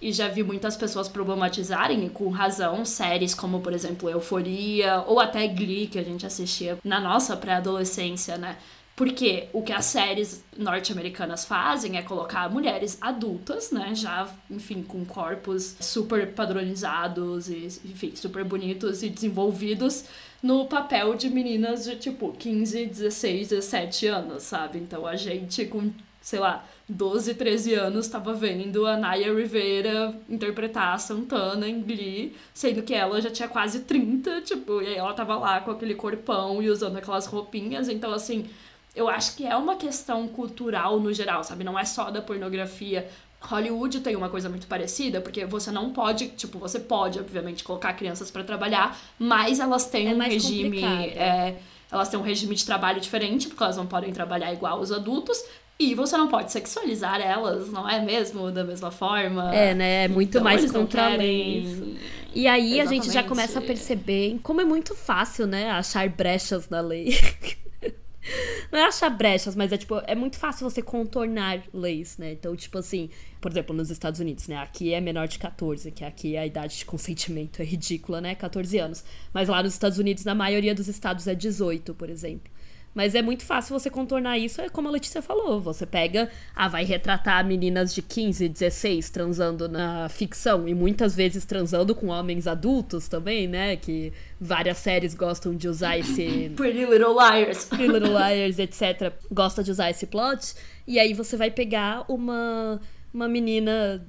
e 0.00 0.12
já 0.12 0.28
vi 0.28 0.42
muitas 0.42 0.76
pessoas 0.76 1.08
problematizarem, 1.08 2.08
com 2.08 2.28
razão, 2.30 2.84
séries 2.84 3.34
como, 3.34 3.60
por 3.60 3.72
exemplo, 3.72 4.08
Euforia, 4.08 5.04
ou 5.06 5.20
até 5.20 5.46
Glee, 5.46 5.86
que 5.86 5.98
a 5.98 6.02
gente 6.02 6.24
assistia 6.24 6.78
na 6.82 7.00
nossa 7.00 7.36
pré-adolescência, 7.36 8.38
né? 8.38 8.56
Porque 8.96 9.48
o 9.54 9.62
que 9.62 9.72
as 9.72 9.86
séries 9.86 10.44
norte-americanas 10.56 11.46
fazem 11.46 11.96
é 11.96 12.02
colocar 12.02 12.50
mulheres 12.50 12.98
adultas, 13.00 13.70
né? 13.70 13.94
Já, 13.94 14.28
enfim, 14.50 14.82
com 14.82 15.04
corpos 15.04 15.76
super 15.80 16.34
padronizados 16.34 17.48
e, 17.48 17.66
enfim, 17.84 18.14
super 18.14 18.44
bonitos 18.44 19.02
e 19.02 19.08
desenvolvidos 19.08 20.04
no 20.42 20.66
papel 20.66 21.14
de 21.14 21.30
meninas 21.30 21.84
de 21.84 21.96
tipo 21.96 22.32
15, 22.32 22.86
16, 22.86 23.48
17 23.48 24.06
anos, 24.06 24.42
sabe? 24.42 24.78
Então 24.78 25.06
a 25.06 25.16
gente 25.16 25.64
com, 25.66 25.90
sei 26.20 26.38
lá, 26.38 26.64
12, 26.90 27.34
13 27.34 27.74
anos 27.74 28.06
estava 28.06 28.34
vendo 28.34 28.86
a 28.86 28.96
Naya 28.96 29.32
Rivera 29.32 30.14
interpretar 30.28 30.94
a 30.94 30.98
Santana 30.98 31.68
em 31.68 31.80
Glee, 31.80 32.34
sendo 32.52 32.82
que 32.82 32.92
ela 32.92 33.20
já 33.20 33.30
tinha 33.30 33.48
quase 33.48 33.80
30, 33.80 34.42
tipo, 34.42 34.82
e 34.82 34.88
aí 34.88 34.96
ela 34.96 35.14
tava 35.14 35.36
lá 35.36 35.60
com 35.60 35.70
aquele 35.70 35.94
corpão 35.94 36.60
e 36.62 36.68
usando 36.68 36.96
aquelas 36.96 37.26
roupinhas, 37.26 37.88
então 37.88 38.12
assim 38.12 38.46
eu 38.94 39.08
acho 39.08 39.36
que 39.36 39.46
é 39.46 39.56
uma 39.56 39.76
questão 39.76 40.26
cultural 40.26 40.98
no 40.98 41.12
geral, 41.12 41.44
sabe? 41.44 41.62
Não 41.62 41.78
é 41.78 41.84
só 41.84 42.10
da 42.10 42.20
pornografia. 42.20 43.08
Hollywood 43.40 44.00
tem 44.00 44.16
uma 44.16 44.28
coisa 44.28 44.48
muito 44.48 44.66
parecida, 44.66 45.20
porque 45.20 45.46
você 45.46 45.70
não 45.70 45.92
pode, 45.92 46.28
tipo, 46.30 46.58
você 46.58 46.78
pode, 46.78 47.18
obviamente, 47.18 47.64
colocar 47.64 47.94
crianças 47.94 48.30
para 48.30 48.44
trabalhar, 48.44 48.98
mas 49.18 49.60
elas 49.60 49.86
têm 49.86 50.10
é 50.10 50.14
um 50.14 50.18
regime. 50.18 50.82
É, 50.82 51.56
elas 51.90 52.08
têm 52.08 52.20
um 52.20 52.22
regime 52.22 52.54
de 52.54 52.64
trabalho 52.64 53.00
diferente, 53.00 53.48
porque 53.48 53.62
elas 53.62 53.76
não 53.76 53.86
podem 53.86 54.12
trabalhar 54.12 54.52
igual 54.52 54.80
os 54.80 54.92
adultos. 54.92 55.42
E 55.80 55.94
você 55.94 56.14
não 56.14 56.28
pode 56.28 56.52
sexualizar 56.52 57.22
elas, 57.22 57.70
não 57.70 57.88
é 57.88 58.04
mesmo? 58.04 58.52
Da 58.52 58.62
mesma 58.62 58.90
forma. 58.90 59.54
É, 59.54 59.72
né? 59.72 60.04
É 60.04 60.08
muito 60.08 60.28
então, 60.28 60.44
mais 60.44 60.70
contra 60.70 61.12
querem... 61.12 61.96
E 62.34 62.46
aí 62.46 62.74
Exatamente. 62.74 62.80
a 62.82 63.02
gente 63.02 63.14
já 63.14 63.24
começa 63.24 63.58
a 63.60 63.62
perceber 63.62 64.38
como 64.42 64.60
é 64.60 64.64
muito 64.64 64.94
fácil, 64.94 65.46
né? 65.46 65.70
Achar 65.70 66.06
brechas 66.10 66.68
na 66.68 66.82
lei. 66.82 67.16
Não 68.70 68.78
é 68.78 68.84
achar 68.84 69.08
brechas, 69.08 69.56
mas 69.56 69.72
é 69.72 69.78
tipo, 69.78 70.02
é 70.06 70.14
muito 70.14 70.38
fácil 70.38 70.68
você 70.68 70.82
contornar 70.82 71.62
leis, 71.72 72.18
né? 72.18 72.32
Então, 72.32 72.54
tipo 72.54 72.76
assim, 72.76 73.08
por 73.40 73.50
exemplo, 73.50 73.74
nos 73.74 73.90
Estados 73.90 74.20
Unidos, 74.20 74.48
né? 74.48 74.58
Aqui 74.58 74.92
é 74.92 75.00
menor 75.00 75.26
de 75.26 75.38
14, 75.38 75.90
que 75.90 76.04
aqui 76.04 76.36
a 76.36 76.44
idade 76.44 76.76
de 76.76 76.84
consentimento 76.84 77.62
é 77.62 77.64
ridícula, 77.64 78.20
né? 78.20 78.34
14 78.34 78.78
anos. 78.78 79.02
Mas 79.32 79.48
lá 79.48 79.62
nos 79.62 79.72
Estados 79.72 79.98
Unidos, 79.98 80.26
na 80.26 80.34
maioria 80.34 80.74
dos 80.74 80.88
estados 80.88 81.26
é 81.26 81.34
18, 81.34 81.94
por 81.94 82.10
exemplo. 82.10 82.52
Mas 82.92 83.14
é 83.14 83.22
muito 83.22 83.44
fácil 83.44 83.78
você 83.78 83.88
contornar 83.88 84.36
isso, 84.36 84.60
é 84.60 84.68
como 84.68 84.88
a 84.88 84.90
Letícia 84.90 85.22
falou. 85.22 85.60
Você 85.60 85.86
pega, 85.86 86.28
ah, 86.54 86.66
vai 86.66 86.84
retratar 86.84 87.44
meninas 87.46 87.94
de 87.94 88.02
15, 88.02 88.48
16 88.48 89.10
transando 89.10 89.68
na 89.68 90.08
ficção 90.08 90.68
e 90.68 90.74
muitas 90.74 91.14
vezes 91.14 91.44
transando 91.44 91.94
com 91.94 92.08
homens 92.08 92.48
adultos 92.48 93.06
também, 93.06 93.46
né? 93.46 93.76
Que 93.76 94.12
várias 94.40 94.78
séries 94.78 95.14
gostam 95.14 95.54
de 95.54 95.68
usar 95.68 95.98
esse. 95.98 96.50
Pretty 96.56 96.84
Little 96.84 97.14
Liars. 97.14 97.64
Pretty 97.66 97.86
Little 97.86 98.10
Liars, 98.10 98.58
etc. 98.58 99.12
Gosta 99.30 99.62
de 99.62 99.70
usar 99.70 99.90
esse 99.90 100.06
plot. 100.06 100.54
E 100.86 100.98
aí 100.98 101.14
você 101.14 101.36
vai 101.36 101.50
pegar 101.50 102.04
uma, 102.08 102.80
uma 103.14 103.28
menina 103.28 104.04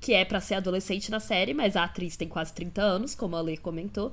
que 0.00 0.12
é 0.12 0.22
para 0.24 0.38
ser 0.38 0.56
adolescente 0.56 1.10
na 1.10 1.18
série, 1.18 1.54
mas 1.54 1.76
a 1.76 1.84
atriz 1.84 2.14
tem 2.14 2.28
quase 2.28 2.52
30 2.52 2.82
anos, 2.82 3.14
como 3.14 3.36
a 3.36 3.40
Lê 3.40 3.56
comentou. 3.56 4.12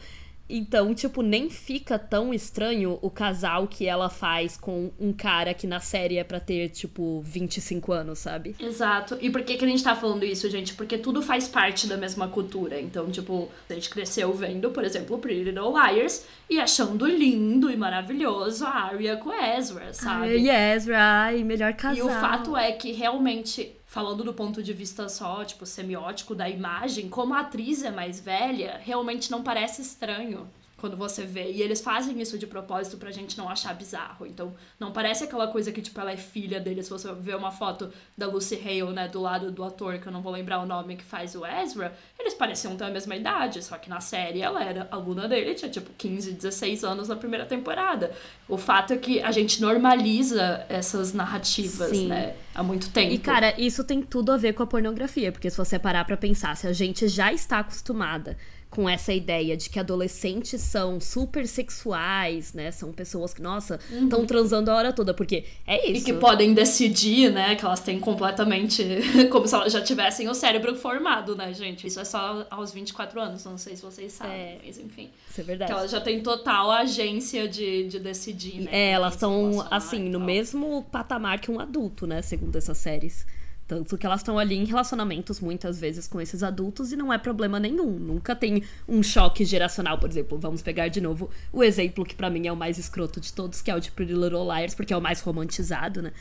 Então, 0.52 0.94
tipo, 0.94 1.22
nem 1.22 1.50
fica 1.50 1.98
tão 1.98 2.34
estranho 2.34 3.00
o 3.02 3.10
casal 3.10 3.68
que 3.68 3.88
ela 3.88 4.10
faz 4.10 4.58
com 4.58 4.92
um 5.00 5.14
cara 5.14 5.54
que 5.54 5.66
na 5.66 5.80
série 5.80 6.18
é 6.18 6.24
pra 6.24 6.40
ter, 6.40 6.70
tipo, 6.70 7.22
25 7.22 7.92
anos, 7.92 8.20
sabe? 8.20 8.56
Exato. 8.60 9.18
E 9.22 9.30
por 9.30 9.44
que, 9.44 9.56
que 9.56 9.64
a 9.64 9.68
gente 9.68 9.84
tá 9.84 9.96
falando 9.96 10.26
isso, 10.26 10.50
gente? 10.50 10.74
Porque 10.74 10.98
tudo 10.98 11.22
faz 11.22 11.48
parte 11.48 11.88
da 11.88 11.96
mesma 11.96 12.28
cultura. 12.28 12.80
Então, 12.80 13.10
tipo, 13.10 13.50
a 13.70 13.74
gente 13.74 13.90
cresceu 13.90 14.34
vendo, 14.34 14.72
por 14.72 14.84
exemplo, 14.84 15.18
Pretty 15.18 15.44
Little 15.44 15.72
Liars 15.72 16.26
e 16.50 16.60
achando 16.60 17.06
lindo 17.06 17.72
e 17.72 17.78
maravilhoso 17.78 18.66
a 18.66 18.70
Arya 18.70 19.16
com 19.18 19.32
Ezra, 19.32 19.94
sabe? 19.94 20.26
Arya 20.26 20.38
e 20.38 20.76
Ezra, 20.76 20.98
ai, 21.00 21.44
melhor 21.44 21.74
casal. 21.74 21.98
E 21.98 22.02
o 22.02 22.10
fato 22.10 22.58
é 22.58 22.72
que 22.74 22.92
realmente 22.92 23.74
falando 23.92 24.24
do 24.24 24.34
ponto 24.34 24.64
de 24.64 24.72
vista 24.72 25.10
só, 25.10 25.44
tipo, 25.44 25.66
semiótico 25.66 26.34
da 26.34 26.48
imagem, 26.50 27.10
como 27.10 27.34
a 27.34 27.42
atriz 27.42 27.84
é 27.84 27.92
mais 27.92 28.22
velha, 28.22 28.80
realmente 28.82 29.30
não 29.30 29.44
parece 29.44 29.82
estranho 29.82 30.50
quando 30.82 30.98
você 30.98 31.24
vê. 31.24 31.52
E 31.52 31.62
eles 31.62 31.80
fazem 31.80 32.20
isso 32.20 32.38
de 32.40 32.48
propósito 32.48 32.98
pra 32.98 33.12
gente 33.12 33.38
não 33.38 33.48
achar 33.48 33.74
bizarro. 33.76 34.26
Então, 34.26 34.56
não 34.80 34.92
parece 34.92 35.24
aquela 35.24 35.48
coisa 35.48 35.72
que, 35.72 35.80
tipo, 35.80 36.02
ela 36.02 36.12
é 36.12 36.18
filha 36.18 36.60
dele. 36.60 36.82
Se 36.82 36.90
você 36.90 37.14
ver 37.14 37.36
uma 37.36 37.52
foto 37.52 37.92
da 38.18 38.26
Lucy 38.26 38.56
Hale, 38.56 38.92
né, 38.92 39.08
do 39.08 39.22
lado 39.22 39.52
do 39.52 39.64
ator, 39.64 40.00
que 40.00 40.08
eu 40.08 40.12
não 40.12 40.24
vou 40.24 40.32
lembrar 40.32 40.60
o 40.60 40.66
nome, 40.66 40.96
que 40.96 41.04
faz 41.04 41.36
o 41.36 41.46
Ezra, 41.46 41.96
eles 42.20 42.34
pareciam 42.34 42.76
ter 42.76 42.86
a 42.86 42.90
mesma 42.90 43.16
idade. 43.16 43.64
Só 43.64 43.78
que 43.78 43.90
na 43.90 44.02
série 44.02 44.42
ela 44.42 44.64
era 44.64 44.88
aluna 44.90 45.28
dele, 45.28 45.54
tinha, 45.54 45.70
tipo, 45.70 45.92
15, 45.98 46.34
16 46.34 46.84
anos 46.84 47.08
na 47.08 47.16
primeira 47.16 47.46
temporada. 47.46 48.12
O 48.50 48.58
fato 48.58 48.92
é 48.94 48.98
que 48.98 49.22
a 49.22 49.32
gente 49.32 49.62
normaliza 49.62 50.66
essas 50.68 51.14
narrativas, 51.14 51.92
Sim. 51.92 52.08
né, 52.08 52.36
há 52.56 52.64
muito 52.64 52.90
tempo. 52.90 53.14
E, 53.14 53.20
cara, 53.20 53.54
isso 53.62 53.84
tem 53.84 54.02
tudo 54.02 54.32
a 54.32 54.38
ver 54.38 54.54
com 54.54 54.64
a 54.64 54.68
pornografia. 54.68 55.32
Porque 55.32 55.50
se 55.50 55.58
você 55.58 55.78
parar 55.78 56.06
pra 56.06 56.18
pensar, 56.18 56.58
se 56.58 56.66
a 56.66 56.74
gente 56.74 57.08
já 57.08 57.32
está 57.32 57.60
acostumada 57.60 58.36
com 58.72 58.88
essa 58.88 59.12
ideia 59.12 59.58
de 59.58 59.70
que 59.70 59.78
adolescentes 59.78 60.62
são 60.62 60.98
super 61.02 61.46
sexuais, 61.46 62.54
né? 62.54 62.72
São 62.72 62.94
pessoas 62.94 63.34
que, 63.34 63.42
nossa, 63.42 63.78
estão 63.92 64.22
uhum. 64.22 64.26
transando 64.26 64.72
a 64.72 64.76
hora 64.76 64.94
toda, 64.94 65.14
porque 65.14 65.44
é 65.68 65.92
isso. 65.92 66.02
E 66.02 66.06
que 66.06 66.14
podem 66.14 66.54
decidir, 66.54 67.34
né? 67.34 67.54
Que 67.56 67.66
elas 67.66 67.82
têm 67.82 68.00
completamente. 68.00 68.82
como 69.30 69.46
se 69.46 69.54
elas 69.54 69.74
já 69.74 69.82
tivessem 69.82 70.30
o 70.30 70.34
cérebro 70.34 70.74
formado, 70.74 71.36
né, 71.36 71.54
gente? 71.54 71.86
Isso 71.86 72.00
é 72.00 72.06
só 72.06 72.48
aos 72.50 72.72
24 72.72 73.20
anos, 73.20 73.44
não 73.44 73.58
sei 73.58 73.76
se 73.76 73.82
vocês 73.82 74.14
sabem, 74.14 74.34
é, 74.34 74.58
mas 74.66 74.80
enfim. 74.80 75.10
Isso 75.30 75.42
é 75.42 75.44
verdade. 75.44 75.70
Que 75.70 75.78
elas 75.78 75.92
já 75.92 76.00
têm 76.00 76.22
total 76.22 76.72
agência 76.72 77.50
de, 77.50 77.90
de 77.90 78.00
decidir, 78.00 78.62
né? 78.62 78.70
É, 78.72 78.92
elas 78.92 79.16
estão, 79.16 79.68
assim, 79.70 80.08
no 80.08 80.20
mesmo 80.20 80.86
patamar 80.90 81.42
que 81.42 81.52
um 81.52 81.60
adulto, 81.60 82.08
né? 82.08 82.22
Segundo 82.22 82.56
essas 82.56 82.78
séries. 82.78 83.26
Tanto 83.72 83.98
que 83.98 84.06
elas 84.06 84.20
estão 84.20 84.38
ali 84.38 84.58
em 84.58 84.66
relacionamentos 84.66 85.40
muitas 85.40 85.80
vezes 85.80 86.06
com 86.06 86.20
esses 86.20 86.44
adultos 86.44 86.92
e 86.92 86.98
não 86.98 87.14
é 87.14 87.18
problema 87.18 87.58
nenhum. 87.58 87.92
Nunca 87.92 88.36
tem 88.36 88.66
um 88.86 89.02
choque 89.02 89.46
geracional, 89.46 89.98
por 89.98 90.10
exemplo. 90.10 90.38
Vamos 90.38 90.62
pegar 90.62 90.90
de 90.90 91.00
novo 91.00 91.30
o 91.54 91.64
exemplo 91.64 92.04
que 92.04 92.14
para 92.14 92.30
mim 92.30 92.48
é 92.48 92.52
o 92.52 92.56
mais 92.58 92.78
escroto 92.78 93.22
de 93.22 93.32
todos, 93.32 93.62
que 93.62 93.72
é 93.72 93.76
o 93.76 93.80
de 93.80 93.90
Pretty 93.90 94.12
Little 94.12 94.44
Liars, 94.44 94.76
porque 94.76 94.92
é 94.92 94.98
o 94.98 95.00
mais 95.00 95.22
romantizado, 95.22 96.02
né? 96.02 96.12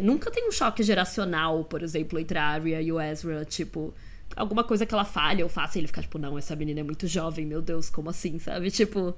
Nunca 0.00 0.30
tem 0.30 0.46
um 0.46 0.52
choque 0.52 0.84
geracional, 0.84 1.64
por 1.64 1.82
exemplo, 1.82 2.20
entre 2.20 2.38
a 2.38 2.44
Arya 2.44 2.80
e 2.80 2.92
o 2.92 3.00
Ezra, 3.00 3.44
tipo, 3.44 3.92
alguma 4.36 4.62
coisa 4.62 4.86
que 4.86 4.94
ela 4.94 5.04
falha 5.04 5.44
ou 5.44 5.48
faça 5.48 5.78
e 5.78 5.80
ele 5.80 5.88
fica 5.88 6.02
tipo, 6.02 6.18
não, 6.18 6.38
essa 6.38 6.54
menina 6.54 6.78
é 6.78 6.84
muito 6.84 7.08
jovem, 7.08 7.44
meu 7.44 7.60
Deus, 7.60 7.90
como 7.90 8.10
assim, 8.10 8.38
sabe? 8.38 8.70
Tipo, 8.70 9.12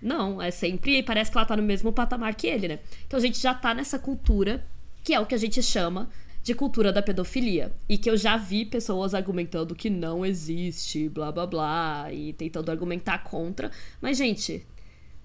não, 0.00 0.40
é 0.40 0.52
sempre, 0.52 1.02
parece 1.02 1.32
que 1.32 1.36
ela 1.36 1.44
tá 1.44 1.56
no 1.56 1.64
mesmo 1.64 1.92
patamar 1.92 2.32
que 2.36 2.46
ele, 2.46 2.68
né? 2.68 2.78
Então 3.08 3.18
a 3.18 3.20
gente 3.20 3.40
já 3.40 3.54
tá 3.54 3.74
nessa 3.74 3.98
cultura, 3.98 4.64
que 5.02 5.12
é 5.12 5.18
o 5.18 5.26
que 5.26 5.34
a 5.34 5.38
gente 5.38 5.60
chama 5.64 6.08
de 6.48 6.54
cultura 6.54 6.90
da 6.90 7.02
pedofilia. 7.02 7.70
E 7.86 7.98
que 7.98 8.08
eu 8.08 8.16
já 8.16 8.38
vi 8.38 8.64
pessoas 8.64 9.12
argumentando 9.12 9.74
que 9.74 9.90
não 9.90 10.24
existe, 10.24 11.06
blá 11.06 11.30
blá 11.30 11.46
blá, 11.46 12.08
e 12.10 12.32
tentando 12.32 12.70
argumentar 12.70 13.18
contra. 13.18 13.70
Mas, 14.00 14.16
gente, 14.16 14.66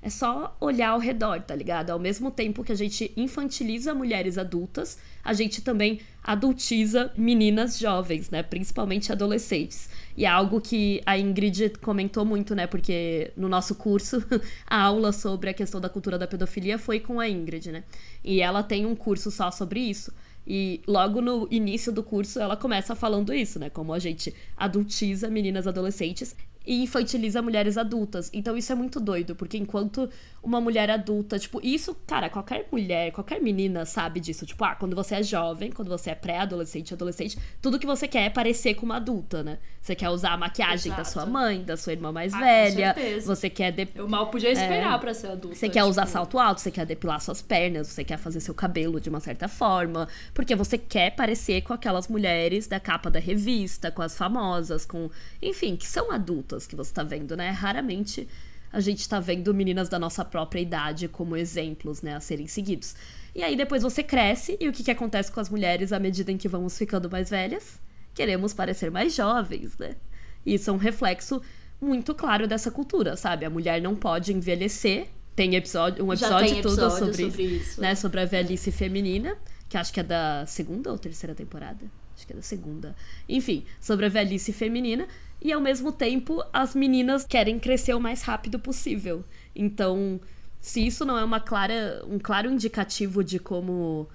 é 0.02 0.10
só 0.10 0.54
olhar 0.60 0.90
ao 0.90 1.00
redor, 1.00 1.42
tá 1.42 1.56
ligado? 1.56 1.92
Ao 1.92 1.98
mesmo 1.98 2.30
tempo 2.30 2.62
que 2.62 2.74
a 2.74 2.76
gente 2.76 3.14
infantiliza 3.16 3.94
mulheres 3.94 4.38
adultas, 4.38 5.00
a 5.24 5.32
gente 5.32 5.62
também 5.62 6.02
adultiza 6.22 7.10
meninas 7.16 7.80
jovens, 7.80 8.30
né? 8.30 8.44
Principalmente 8.44 9.10
adolescentes. 9.10 9.90
E 10.18 10.26
é 10.26 10.28
algo 10.28 10.60
que 10.60 11.02
a 11.06 11.18
Ingrid 11.18 11.70
comentou 11.82 12.26
muito, 12.26 12.54
né? 12.54 12.68
Porque 12.68 13.32
no 13.38 13.48
nosso 13.48 13.76
curso, 13.76 14.22
a 14.68 14.82
aula 14.82 15.14
sobre 15.14 15.50
a 15.50 15.54
questão 15.54 15.80
da 15.80 15.88
cultura 15.88 16.20
da 16.20 16.28
pedofilia 16.28 16.78
foi 16.78 17.00
com 17.00 17.18
a 17.18 17.30
Ingrid, 17.30 17.72
né? 17.72 17.86
E 18.22 18.42
ela 18.42 18.62
tem 18.62 18.86
um 18.86 18.94
curso 18.94 19.32
só 19.32 19.50
sobre 19.52 19.80
isso 19.80 20.12
E 20.46 20.82
logo 20.88 21.22
no 21.22 21.48
início 21.50 21.92
do 21.92 22.04
curso 22.04 22.40
ela 22.40 22.58
começa 22.58 22.96
falando 22.96 23.34
isso, 23.34 23.60
né? 23.60 23.70
Como 23.70 23.94
a 23.94 24.00
gente 24.00 24.34
adultiza 24.58 25.30
meninas 25.30 25.68
adolescentes 25.68 26.36
e 26.66 26.82
infantiliza 26.84 27.42
mulheres 27.42 27.78
adultas. 27.78 28.30
Então 28.34 28.56
isso 28.58 28.72
é 28.72 28.76
muito 28.76 29.00
doido, 29.00 29.36
porque 29.36 29.58
enquanto 29.58 30.10
uma 30.42 30.60
mulher 30.62 30.90
adulta, 30.90 31.40
tipo, 31.40 31.60
isso, 31.66 31.96
cara, 32.08 32.30
qualquer 32.30 32.68
mulher, 32.72 33.12
qualquer 33.12 33.42
menina 33.42 33.86
sabe 33.86 34.20
disso. 34.20 34.46
Tipo, 34.46 34.64
ah, 34.66 34.76
quando 34.76 34.96
você 34.96 35.16
é 35.16 35.24
jovem, 35.24 35.72
quando 35.72 35.88
você 35.90 36.10
é 36.12 36.16
pré-adolescente, 36.16 36.94
adolescente, 36.94 37.38
tudo 37.62 37.80
que 37.80 37.86
você 37.86 38.08
quer 38.08 38.24
é 38.26 38.30
parecer 38.30 38.74
com 38.76 38.86
uma 38.86 38.98
adulta, 38.98 39.42
né? 39.44 39.58
Você 39.82 39.96
quer 39.96 40.10
usar 40.10 40.34
a 40.34 40.38
maquiagem 40.38 40.92
Exato. 40.92 40.98
da 41.02 41.06
sua 41.06 41.26
mãe, 41.26 41.64
da 41.64 41.76
sua 41.78 41.94
irmã 41.94 42.12
mais 42.12 42.34
Ah, 42.34 42.38
com 42.40 42.44
velha. 42.46 42.94
certeza. 42.94 43.36
Você 43.36 43.50
quer 43.50 43.72
de- 43.72 43.88
Eu 43.96 44.08
mal 44.08 44.28
podia 44.30 44.52
esperar 44.52 45.00
pra 45.00 45.14
ser 45.14 45.28
adulta. 45.28 45.56
você 45.56 45.70
quer 45.70 45.84
usar 45.84 46.04
tipo, 46.04 46.14
salto 46.14 46.40
alto, 46.40 46.62
você 46.62 46.72
quer 46.72 46.86
depilar 46.86 47.20
suas 47.22 47.42
pernas, 47.42 47.88
você 47.88 48.04
quer 48.04 48.18
fazer 48.18 48.40
seu 48.40 48.54
cabelo 48.54 49.00
de 49.02 49.10
uma 49.10 49.20
certa 49.20 49.48
forma, 49.48 50.08
porque 50.34 50.56
você 50.56 50.78
quer 50.78 51.12
parecer 51.16 51.62
com 51.62 51.74
aquelas 51.74 52.08
mulheres 52.08 52.68
da 52.68 52.80
capa 52.80 53.10
da 53.10 53.20
revista, 53.20 53.92
com 53.92 54.02
as 54.02 54.18
famosas, 54.18 54.86
com, 54.86 55.10
enfim, 55.42 55.76
que 55.76 55.88
são 55.88 56.12
adultas 56.12 56.53
que 56.68 56.76
você 56.76 56.94
tá 56.94 57.04
vendo, 57.04 57.36
né? 57.36 57.50
Raramente 57.50 58.28
a 58.74 58.80
gente 58.80 59.08
tá 59.08 59.20
vendo 59.20 59.54
meninas 59.54 59.88
da 59.88 60.00
nossa 60.00 60.26
própria 60.26 60.60
idade 60.60 61.08
como 61.08 61.38
exemplos, 61.38 62.02
né, 62.02 62.16
a 62.16 62.20
serem 62.20 62.48
seguidos. 62.48 62.96
E 63.36 63.44
aí 63.44 63.56
depois 63.56 63.84
você 63.84 64.02
cresce 64.02 64.58
e 64.60 64.68
o 64.68 64.74
que 64.74 64.84
que 64.84 64.90
acontece 64.90 65.32
com 65.32 65.40
as 65.40 65.48
mulheres 65.48 65.94
à 65.94 66.00
medida 66.00 66.32
em 66.32 66.38
que 66.38 66.48
vamos 66.48 66.76
ficando 66.76 67.10
mais 67.10 67.30
velhas? 67.30 67.80
Queremos 68.16 68.52
parecer 68.52 68.90
mais 68.90 69.14
jovens, 69.14 69.78
né? 69.78 69.96
Isso 70.44 70.72
é 70.72 70.74
um 70.74 70.78
reflexo 70.78 71.40
muito 71.80 72.16
claro 72.16 72.48
dessa 72.48 72.72
cultura, 72.72 73.16
sabe? 73.16 73.46
A 73.46 73.50
mulher 73.50 73.80
não 73.82 73.96
pode 73.96 74.34
envelhecer. 74.34 75.08
Tem 75.36 75.56
episódio, 75.56 76.04
um 76.06 76.14
episódio 76.14 76.54
tem 76.54 76.62
todo 76.62 76.74
episódio 76.74 76.98
sobre, 77.00 77.32
sobre 77.32 77.44
isso. 77.44 77.82
né, 77.82 77.96
sobre 77.96 78.22
a 78.22 78.26
velhice 78.26 78.72
feminina, 78.72 79.36
que 79.68 79.78
acho 79.78 79.92
que 79.92 80.00
é 80.00 80.04
da 80.04 80.46
segunda 80.46 80.92
ou 80.92 80.98
terceira 80.98 81.34
temporada. 81.34 81.86
Acho 82.16 82.28
que 82.28 82.34
é 82.34 82.36
da 82.36 82.42
segunda. 82.44 82.96
Enfim, 83.28 83.66
sobre 83.82 84.06
a 84.06 84.10
velhice 84.10 84.54
feminina. 84.54 85.08
E 85.44 85.52
ao 85.52 85.60
mesmo 85.60 85.92
tempo, 85.92 86.42
as 86.54 86.74
meninas 86.74 87.26
querem 87.26 87.60
crescer 87.60 87.94
o 87.94 88.00
mais 88.00 88.22
rápido 88.22 88.58
possível. 88.58 89.26
Então, 89.54 90.20
se 90.62 90.88
isso 90.88 91.04
não 91.04 91.18
é 91.18 91.24
uma 91.24 91.42
clara, 91.42 92.02
um 92.08 92.18
claro 92.18 92.50
indicativo 92.50 93.22
de 93.22 93.38
como 93.40 94.08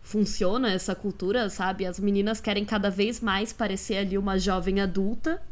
funciona 0.00 0.70
essa 0.70 0.94
cultura, 0.94 1.50
sabe? 1.50 1.84
As 1.84 1.98
meninas 1.98 2.40
querem 2.40 2.64
cada 2.64 2.88
vez 2.88 3.20
mais 3.20 3.52
parecer 3.52 3.96
ali 3.96 4.16
uma 4.16 4.38
jovem 4.38 4.80
adulta. 4.80 5.42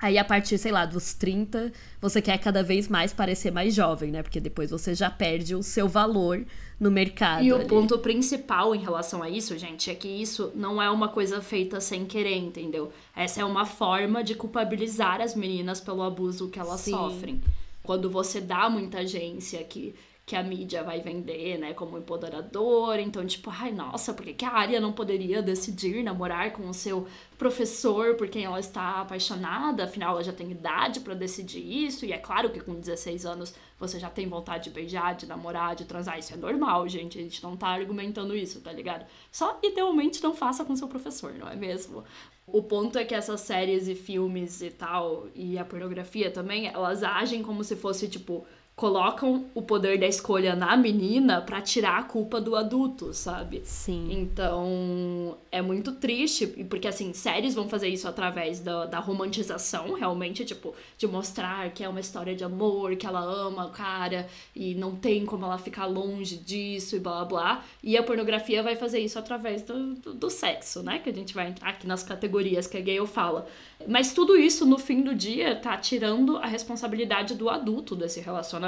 Aí, 0.00 0.16
a 0.16 0.24
partir, 0.24 0.58
sei 0.58 0.70
lá, 0.70 0.86
dos 0.86 1.12
30, 1.12 1.72
você 2.00 2.22
quer 2.22 2.38
cada 2.38 2.62
vez 2.62 2.86
mais 2.86 3.12
parecer 3.12 3.50
mais 3.50 3.74
jovem, 3.74 4.12
né? 4.12 4.22
Porque 4.22 4.38
depois 4.38 4.70
você 4.70 4.94
já 4.94 5.10
perde 5.10 5.56
o 5.56 5.62
seu 5.62 5.88
valor 5.88 6.44
no 6.78 6.88
mercado. 6.88 7.42
E 7.42 7.52
o 7.52 7.56
ali. 7.56 7.66
ponto 7.66 7.98
principal 7.98 8.74
em 8.74 8.78
relação 8.78 9.22
a 9.22 9.28
isso, 9.28 9.58
gente, 9.58 9.90
é 9.90 9.94
que 9.96 10.06
isso 10.06 10.52
não 10.54 10.80
é 10.80 10.88
uma 10.88 11.08
coisa 11.08 11.42
feita 11.42 11.80
sem 11.80 12.04
querer, 12.04 12.36
entendeu? 12.36 12.92
Essa 13.16 13.40
é 13.40 13.44
uma 13.44 13.66
forma 13.66 14.22
de 14.22 14.36
culpabilizar 14.36 15.20
as 15.20 15.34
meninas 15.34 15.80
pelo 15.80 16.02
abuso 16.02 16.48
que 16.48 16.60
elas 16.60 16.80
Sim. 16.80 16.92
sofrem. 16.92 17.42
Quando 17.82 18.08
você 18.08 18.40
dá 18.40 18.70
muita 18.70 18.98
agência 18.98 19.62
que, 19.64 19.94
que 20.28 20.36
a 20.36 20.42
mídia 20.42 20.84
vai 20.84 21.00
vender, 21.00 21.56
né, 21.58 21.72
como 21.72 21.96
empoderador, 21.96 22.98
então, 22.98 23.26
tipo, 23.26 23.48
ai, 23.50 23.72
nossa, 23.72 24.12
por 24.12 24.26
que, 24.26 24.44
a 24.44 24.50
Arya 24.50 24.78
não 24.78 24.92
poderia 24.92 25.40
decidir 25.40 26.02
namorar 26.04 26.52
com 26.52 26.68
o 26.68 26.74
seu 26.74 27.06
professor 27.38 28.14
por 28.14 28.28
quem 28.28 28.44
ela 28.44 28.60
está 28.60 29.00
apaixonada? 29.00 29.84
Afinal, 29.84 30.12
ela 30.12 30.22
já 30.22 30.32
tem 30.32 30.50
idade 30.50 31.00
pra 31.00 31.14
decidir 31.14 31.86
isso, 31.86 32.04
e 32.04 32.12
é 32.12 32.18
claro 32.18 32.50
que 32.50 32.60
com 32.60 32.74
16 32.74 33.24
anos 33.24 33.54
você 33.80 33.98
já 33.98 34.10
tem 34.10 34.28
vontade 34.28 34.64
de 34.64 34.70
beijar, 34.70 35.14
de 35.14 35.24
namorar, 35.24 35.74
de 35.74 35.86
transar. 35.86 36.18
Isso 36.18 36.34
é 36.34 36.36
normal, 36.36 36.86
gente. 36.88 37.18
A 37.18 37.22
gente 37.22 37.42
não 37.42 37.56
tá 37.56 37.68
argumentando 37.68 38.36
isso, 38.36 38.60
tá 38.60 38.72
ligado? 38.72 39.06
Só 39.32 39.58
idealmente 39.62 40.22
não 40.22 40.34
faça 40.34 40.62
com 40.62 40.76
seu 40.76 40.88
professor, 40.88 41.32
não 41.32 41.48
é 41.48 41.56
mesmo? 41.56 42.04
O 42.46 42.62
ponto 42.62 42.98
é 42.98 43.04
que 43.04 43.14
essas 43.14 43.40
séries 43.40 43.88
e 43.88 43.94
filmes 43.94 44.62
e 44.62 44.70
tal, 44.70 45.28
e 45.34 45.58
a 45.58 45.64
pornografia 45.64 46.30
também, 46.30 46.66
elas 46.66 47.02
agem 47.02 47.42
como 47.42 47.62
se 47.62 47.76
fosse, 47.76 48.08
tipo, 48.08 48.46
colocam 48.78 49.46
o 49.56 49.60
poder 49.60 49.98
da 49.98 50.06
escolha 50.06 50.54
na 50.54 50.76
menina 50.76 51.40
pra 51.40 51.60
tirar 51.60 51.98
a 51.98 52.02
culpa 52.04 52.40
do 52.40 52.54
adulto, 52.54 53.12
sabe? 53.12 53.60
Sim. 53.64 54.08
Então, 54.12 55.36
é 55.50 55.60
muito 55.60 55.90
triste, 55.92 56.54
e 56.56 56.62
porque 56.62 56.86
assim, 56.86 57.12
séries 57.12 57.56
vão 57.56 57.68
fazer 57.68 57.88
isso 57.88 58.06
através 58.06 58.60
da, 58.60 58.86
da 58.86 59.00
romantização, 59.00 59.94
realmente, 59.94 60.44
tipo, 60.44 60.72
de 60.96 61.08
mostrar 61.08 61.70
que 61.70 61.82
é 61.82 61.88
uma 61.88 61.98
história 61.98 62.36
de 62.36 62.44
amor, 62.44 62.94
que 62.94 63.04
ela 63.04 63.20
ama 63.20 63.66
o 63.66 63.70
cara 63.70 64.28
e 64.54 64.76
não 64.76 64.94
tem 64.94 65.26
como 65.26 65.44
ela 65.44 65.58
ficar 65.58 65.86
longe 65.86 66.36
disso 66.36 66.94
e 66.94 67.00
blá 67.00 67.24
blá 67.24 67.24
blá. 67.24 67.64
E 67.82 67.96
a 67.96 68.02
pornografia 68.04 68.62
vai 68.62 68.76
fazer 68.76 69.00
isso 69.00 69.18
através 69.18 69.62
do, 69.62 69.94
do, 69.94 70.14
do 70.14 70.30
sexo, 70.30 70.84
né? 70.84 71.00
Que 71.00 71.10
a 71.10 71.14
gente 71.14 71.34
vai 71.34 71.48
entrar 71.48 71.70
aqui 71.70 71.84
nas 71.84 72.04
categorias 72.04 72.68
que 72.68 72.76
a 72.76 72.80
Gale 72.80 73.08
fala. 73.08 73.48
Mas 73.86 74.12
tudo 74.12 74.36
isso, 74.36 74.64
no 74.64 74.78
fim 74.78 75.02
do 75.02 75.14
dia, 75.14 75.56
tá 75.56 75.76
tirando 75.76 76.36
a 76.36 76.46
responsabilidade 76.46 77.34
do 77.34 77.48
adulto 77.48 77.96
desse 77.96 78.20
relacionamento, 78.20 78.67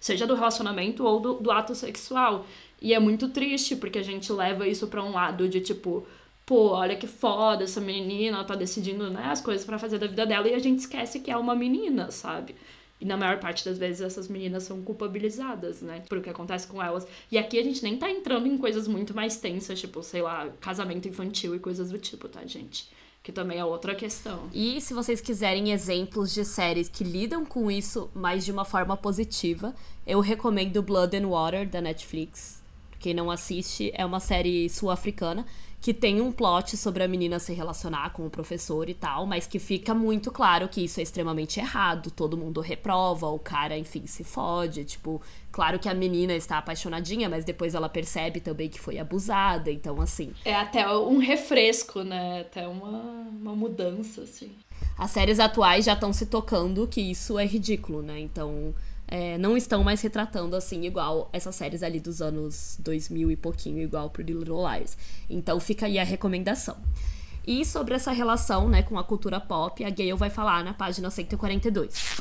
seja 0.00 0.26
do 0.26 0.34
relacionamento 0.34 1.04
ou 1.04 1.20
do, 1.20 1.34
do 1.34 1.50
ato 1.50 1.74
sexual. 1.74 2.46
E 2.80 2.94
é 2.94 2.98
muito 2.98 3.28
triste, 3.28 3.76
porque 3.76 3.98
a 3.98 4.02
gente 4.02 4.32
leva 4.32 4.66
isso 4.66 4.86
pra 4.86 5.02
um 5.02 5.12
lado 5.12 5.48
de 5.48 5.60
tipo, 5.60 6.06
pô, 6.46 6.70
olha 6.70 6.96
que 6.96 7.06
foda, 7.06 7.64
essa 7.64 7.80
menina 7.80 8.44
tá 8.44 8.54
decidindo 8.54 9.10
né, 9.10 9.24
as 9.26 9.40
coisas 9.40 9.66
pra 9.66 9.78
fazer 9.78 9.98
da 9.98 10.06
vida 10.06 10.24
dela 10.24 10.48
e 10.48 10.54
a 10.54 10.58
gente 10.58 10.80
esquece 10.80 11.20
que 11.20 11.30
é 11.30 11.36
uma 11.36 11.54
menina, 11.54 12.10
sabe? 12.10 12.54
E 13.00 13.04
na 13.04 13.16
maior 13.16 13.38
parte 13.38 13.64
das 13.64 13.78
vezes 13.78 14.00
essas 14.00 14.28
meninas 14.28 14.64
são 14.64 14.82
culpabilizadas, 14.82 15.82
né? 15.82 16.02
Por 16.08 16.18
o 16.18 16.22
que 16.22 16.30
acontece 16.30 16.66
com 16.66 16.82
elas. 16.82 17.06
E 17.30 17.38
aqui 17.38 17.58
a 17.58 17.62
gente 17.62 17.82
nem 17.82 17.96
tá 17.96 18.10
entrando 18.10 18.48
em 18.48 18.58
coisas 18.58 18.88
muito 18.88 19.14
mais 19.14 19.36
tensas, 19.36 19.78
tipo, 19.78 20.02
sei 20.02 20.22
lá, 20.22 20.48
casamento 20.60 21.06
infantil 21.06 21.54
e 21.54 21.60
coisas 21.60 21.90
do 21.90 21.98
tipo, 21.98 22.28
tá, 22.28 22.44
gente? 22.44 22.88
Que 23.28 23.32
também 23.32 23.58
é 23.58 23.64
outra 23.64 23.94
questão. 23.94 24.48
E 24.54 24.80
se 24.80 24.94
vocês 24.94 25.20
quiserem 25.20 25.70
exemplos 25.70 26.32
de 26.32 26.46
séries 26.46 26.88
que 26.88 27.04
lidam 27.04 27.44
com 27.44 27.70
isso, 27.70 28.08
mas 28.14 28.42
de 28.42 28.50
uma 28.50 28.64
forma 28.64 28.96
positiva, 28.96 29.74
eu 30.06 30.20
recomendo 30.20 30.82
Blood 30.82 31.14
and 31.14 31.28
Water 31.28 31.68
da 31.68 31.78
Netflix. 31.82 32.62
Quem 32.98 33.12
não 33.12 33.30
assiste, 33.30 33.92
é 33.92 34.06
uma 34.06 34.18
série 34.18 34.70
sul-africana 34.70 35.44
que 35.80 35.94
tem 35.94 36.20
um 36.20 36.32
plot 36.32 36.76
sobre 36.76 37.02
a 37.04 37.08
menina 37.08 37.38
se 37.38 37.52
relacionar 37.52 38.10
com 38.12 38.26
o 38.26 38.30
professor 38.30 38.88
e 38.88 38.94
tal, 38.94 39.26
mas 39.26 39.46
que 39.46 39.58
fica 39.60 39.94
muito 39.94 40.30
claro 40.32 40.68
que 40.68 40.82
isso 40.84 40.98
é 40.98 41.02
extremamente 41.02 41.60
errado, 41.60 42.10
todo 42.10 42.36
mundo 42.36 42.60
reprova, 42.60 43.28
o 43.28 43.38
cara, 43.38 43.78
enfim, 43.78 44.04
se 44.06 44.24
fode, 44.24 44.84
tipo, 44.84 45.22
claro 45.52 45.78
que 45.78 45.88
a 45.88 45.94
menina 45.94 46.34
está 46.34 46.58
apaixonadinha, 46.58 47.28
mas 47.28 47.44
depois 47.44 47.74
ela 47.74 47.88
percebe 47.88 48.40
também 48.40 48.68
que 48.68 48.80
foi 48.80 48.98
abusada, 48.98 49.70
então 49.70 50.00
assim, 50.00 50.32
É 50.44 50.54
até 50.54 50.88
um 50.88 51.18
refresco, 51.18 52.02
né? 52.02 52.40
Até 52.40 52.66
uma, 52.66 52.90
uma 53.30 53.54
mudança, 53.54 54.22
assim. 54.22 54.50
as 54.96 55.10
séries 55.12 55.38
atuais 55.38 55.84
já 55.84 55.92
estão 55.94 56.12
se 56.12 56.26
tocando 56.26 56.86
que 56.88 57.00
isso 57.00 57.38
é 57.38 57.46
ridículo, 57.46 58.02
né? 58.02 58.18
Então, 58.18 58.74
é, 59.08 59.38
não 59.38 59.56
estão 59.56 59.82
mais 59.82 60.00
retratando 60.02 60.54
assim, 60.54 60.84
igual 60.84 61.30
essas 61.32 61.56
séries 61.56 61.82
ali 61.82 61.98
dos 61.98 62.20
anos 62.20 62.76
2000 62.80 63.30
e 63.30 63.36
pouquinho, 63.36 63.80
igual 63.80 64.10
Pretty 64.10 64.34
Little 64.34 64.58
Liars. 64.68 64.96
Então, 65.28 65.58
fica 65.58 65.86
aí 65.86 65.98
a 65.98 66.04
recomendação. 66.04 66.76
E 67.46 67.64
sobre 67.64 67.94
essa 67.94 68.12
relação 68.12 68.68
né, 68.68 68.82
com 68.82 68.98
a 68.98 69.02
cultura 69.02 69.40
pop, 69.40 69.82
a 69.82 69.88
Gale 69.88 70.12
vai 70.12 70.28
falar 70.28 70.62
na 70.62 70.74
página 70.74 71.10
142. 71.10 72.20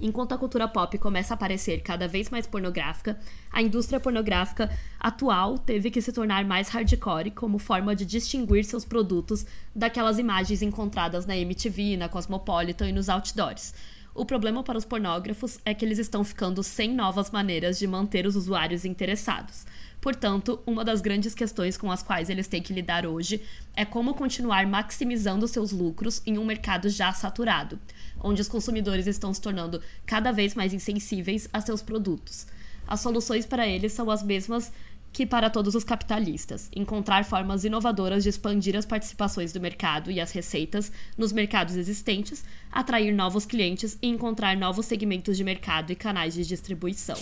Enquanto 0.00 0.32
a 0.32 0.38
cultura 0.38 0.66
pop 0.66 0.98
começa 0.98 1.32
a 1.32 1.36
aparecer 1.36 1.82
cada 1.82 2.08
vez 2.08 2.28
mais 2.30 2.48
pornográfica, 2.48 3.16
a 3.52 3.62
indústria 3.62 4.00
pornográfica 4.00 4.68
atual 4.98 5.56
teve 5.56 5.88
que 5.88 6.02
se 6.02 6.12
tornar 6.12 6.44
mais 6.44 6.68
hardcore 6.68 7.30
como 7.30 7.60
forma 7.60 7.94
de 7.94 8.04
distinguir 8.04 8.64
seus 8.64 8.84
produtos 8.84 9.46
daquelas 9.72 10.18
imagens 10.18 10.60
encontradas 10.62 11.26
na 11.26 11.36
MTV, 11.36 11.96
na 11.96 12.08
Cosmopolitan 12.08 12.88
e 12.88 12.92
nos 12.92 13.08
outdoors. 13.08 13.72
O 14.16 14.24
problema 14.24 14.62
para 14.62 14.78
os 14.78 14.84
pornógrafos 14.86 15.58
é 15.62 15.74
que 15.74 15.84
eles 15.84 15.98
estão 15.98 16.24
ficando 16.24 16.62
sem 16.62 16.94
novas 16.94 17.30
maneiras 17.30 17.78
de 17.78 17.86
manter 17.86 18.26
os 18.26 18.34
usuários 18.34 18.86
interessados. 18.86 19.66
Portanto, 20.00 20.58
uma 20.66 20.82
das 20.82 21.02
grandes 21.02 21.34
questões 21.34 21.76
com 21.76 21.92
as 21.92 22.02
quais 22.02 22.30
eles 22.30 22.48
têm 22.48 22.62
que 22.62 22.72
lidar 22.72 23.04
hoje 23.04 23.42
é 23.76 23.84
como 23.84 24.14
continuar 24.14 24.66
maximizando 24.66 25.46
seus 25.46 25.70
lucros 25.70 26.22
em 26.24 26.38
um 26.38 26.46
mercado 26.46 26.88
já 26.88 27.12
saturado, 27.12 27.78
onde 28.18 28.40
os 28.40 28.48
consumidores 28.48 29.06
estão 29.06 29.34
se 29.34 29.40
tornando 29.40 29.82
cada 30.06 30.32
vez 30.32 30.54
mais 30.54 30.72
insensíveis 30.72 31.46
a 31.52 31.60
seus 31.60 31.82
produtos. 31.82 32.46
As 32.88 33.00
soluções 33.00 33.44
para 33.44 33.68
eles 33.68 33.92
são 33.92 34.10
as 34.10 34.22
mesmas 34.22 34.72
que 35.16 35.24
para 35.24 35.48
todos 35.48 35.74
os 35.74 35.82
capitalistas, 35.82 36.68
encontrar 36.76 37.24
formas 37.24 37.64
inovadoras 37.64 38.22
de 38.22 38.28
expandir 38.28 38.76
as 38.76 38.84
participações 38.84 39.50
do 39.50 39.58
mercado 39.58 40.10
e 40.10 40.20
as 40.20 40.30
receitas 40.30 40.92
nos 41.16 41.32
mercados 41.32 41.74
existentes, 41.74 42.44
atrair 42.70 43.14
novos 43.14 43.46
clientes 43.46 43.96
e 44.02 44.08
encontrar 44.08 44.54
novos 44.58 44.84
segmentos 44.84 45.38
de 45.38 45.42
mercado 45.42 45.90
e 45.90 45.96
canais 45.96 46.34
de 46.34 46.44
distribuição. 46.44 47.16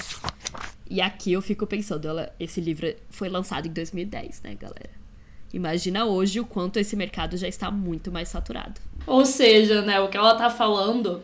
E 0.90 1.00
aqui 1.00 1.34
eu 1.34 1.40
fico 1.40 1.68
pensando, 1.68 2.08
ela, 2.08 2.34
esse 2.40 2.60
livro 2.60 2.92
foi 3.10 3.28
lançado 3.28 3.68
em 3.68 3.72
2010, 3.72 4.42
né, 4.42 4.56
galera? 4.56 4.90
Imagina 5.52 6.04
hoje 6.04 6.40
o 6.40 6.44
quanto 6.44 6.80
esse 6.80 6.96
mercado 6.96 7.36
já 7.36 7.46
está 7.46 7.70
muito 7.70 8.10
mais 8.10 8.28
saturado. 8.28 8.80
Ou 9.06 9.24
seja, 9.24 9.82
né, 9.82 10.00
o 10.00 10.08
que 10.08 10.16
ela 10.16 10.34
tá 10.34 10.50
falando 10.50 11.22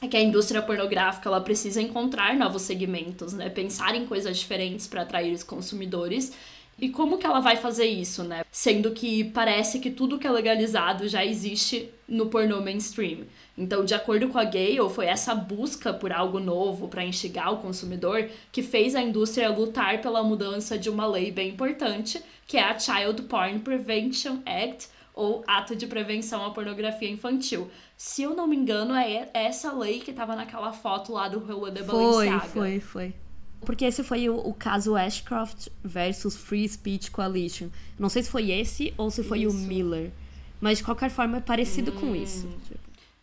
é 0.00 0.08
que 0.08 0.16
a 0.16 0.20
indústria 0.20 0.62
pornográfica 0.62 1.28
ela 1.28 1.40
precisa 1.40 1.82
encontrar 1.82 2.36
novos 2.36 2.62
segmentos, 2.62 3.32
né? 3.32 3.48
Pensar 3.48 3.94
em 3.94 4.06
coisas 4.06 4.38
diferentes 4.38 4.86
para 4.86 5.02
atrair 5.02 5.32
os 5.32 5.42
consumidores 5.42 6.32
E 6.80 6.88
como 6.88 7.18
que 7.18 7.26
ela 7.26 7.40
vai 7.40 7.56
fazer 7.56 7.86
isso, 7.86 8.22
né? 8.22 8.44
Sendo 8.52 8.92
que 8.92 9.24
parece 9.24 9.80
que 9.80 9.90
tudo 9.90 10.16
que 10.18 10.26
é 10.26 10.30
legalizado 10.30 11.08
já 11.08 11.24
existe 11.24 11.90
no 12.06 12.26
pornô 12.26 12.60
mainstream. 12.60 13.24
Então, 13.56 13.84
de 13.84 13.94
acordo 13.94 14.28
com 14.28 14.38
a 14.38 14.44
Gale, 14.44 14.88
foi 14.88 15.06
essa 15.06 15.34
busca 15.34 15.92
por 15.92 16.12
algo 16.12 16.38
novo 16.38 16.86
para 16.86 17.04
instigar 17.04 17.52
o 17.52 17.58
consumidor 17.58 18.28
que 18.52 18.62
fez 18.62 18.94
a 18.94 19.02
indústria 19.02 19.50
lutar 19.50 20.00
pela 20.00 20.22
mudança 20.22 20.78
de 20.78 20.88
uma 20.88 21.04
lei 21.04 21.32
bem 21.32 21.48
importante, 21.50 22.22
que 22.46 22.56
é 22.56 22.62
a 22.62 22.78
Child 22.78 23.22
Porn 23.22 23.58
Prevention 23.58 24.38
Act, 24.46 24.86
ou 25.18 25.42
Ato 25.48 25.74
de 25.74 25.84
Prevenção 25.84 26.46
à 26.46 26.50
Pornografia 26.50 27.10
Infantil. 27.10 27.68
Se 27.96 28.22
eu 28.22 28.36
não 28.36 28.46
me 28.46 28.56
engano, 28.56 28.94
é 28.94 29.28
essa 29.34 29.72
lei 29.72 29.98
que 29.98 30.12
estava 30.12 30.36
naquela 30.36 30.72
foto 30.72 31.12
lá 31.12 31.28
do 31.28 31.40
Rua 31.40 31.72
de 31.72 31.82
Balenciaga. 31.82 32.40
Foi, 32.46 32.78
foi, 32.78 32.80
foi. 32.80 33.14
Porque 33.60 33.84
esse 33.84 34.04
foi 34.04 34.28
o, 34.28 34.36
o, 34.36 34.54
caso 34.54 34.94
Ashcroft 34.94 35.66
versus 35.82 36.36
Free 36.36 36.68
Speech 36.68 37.10
Coalition. 37.10 37.68
Não 37.98 38.08
sei 38.08 38.22
se 38.22 38.30
foi 38.30 38.52
esse 38.52 38.94
ou 38.96 39.10
se 39.10 39.24
foi 39.24 39.40
isso. 39.40 39.56
o 39.56 39.58
Miller. 39.58 40.12
Mas 40.60 40.78
de 40.78 40.84
qualquer 40.84 41.10
forma 41.10 41.38
é 41.38 41.40
parecido 41.40 41.90
hum. 41.90 41.96
com 41.96 42.14
isso. 42.14 42.48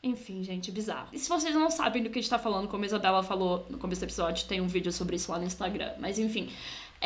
Enfim, 0.03 0.43
gente, 0.43 0.71
bizarro. 0.71 1.07
E 1.13 1.17
se 1.17 1.29
vocês 1.29 1.55
não 1.55 1.71
sabem 1.71 2.03
do 2.03 2.09
que 2.09 2.19
a 2.19 2.21
gente 2.21 2.29
tá 2.29 2.37
falando, 2.37 2.67
como 2.67 2.83
a 2.83 2.85
Isabela 2.85 3.23
falou 3.23 3.65
no 3.69 3.77
começo 3.77 4.01
do 4.01 4.03
episódio, 4.03 4.45
tem 4.45 4.59
um 4.59 4.67
vídeo 4.67 4.91
sobre 4.91 5.15
isso 5.15 5.31
lá 5.31 5.39
no 5.39 5.45
Instagram. 5.45 5.93
Mas 5.97 6.19
enfim. 6.19 6.49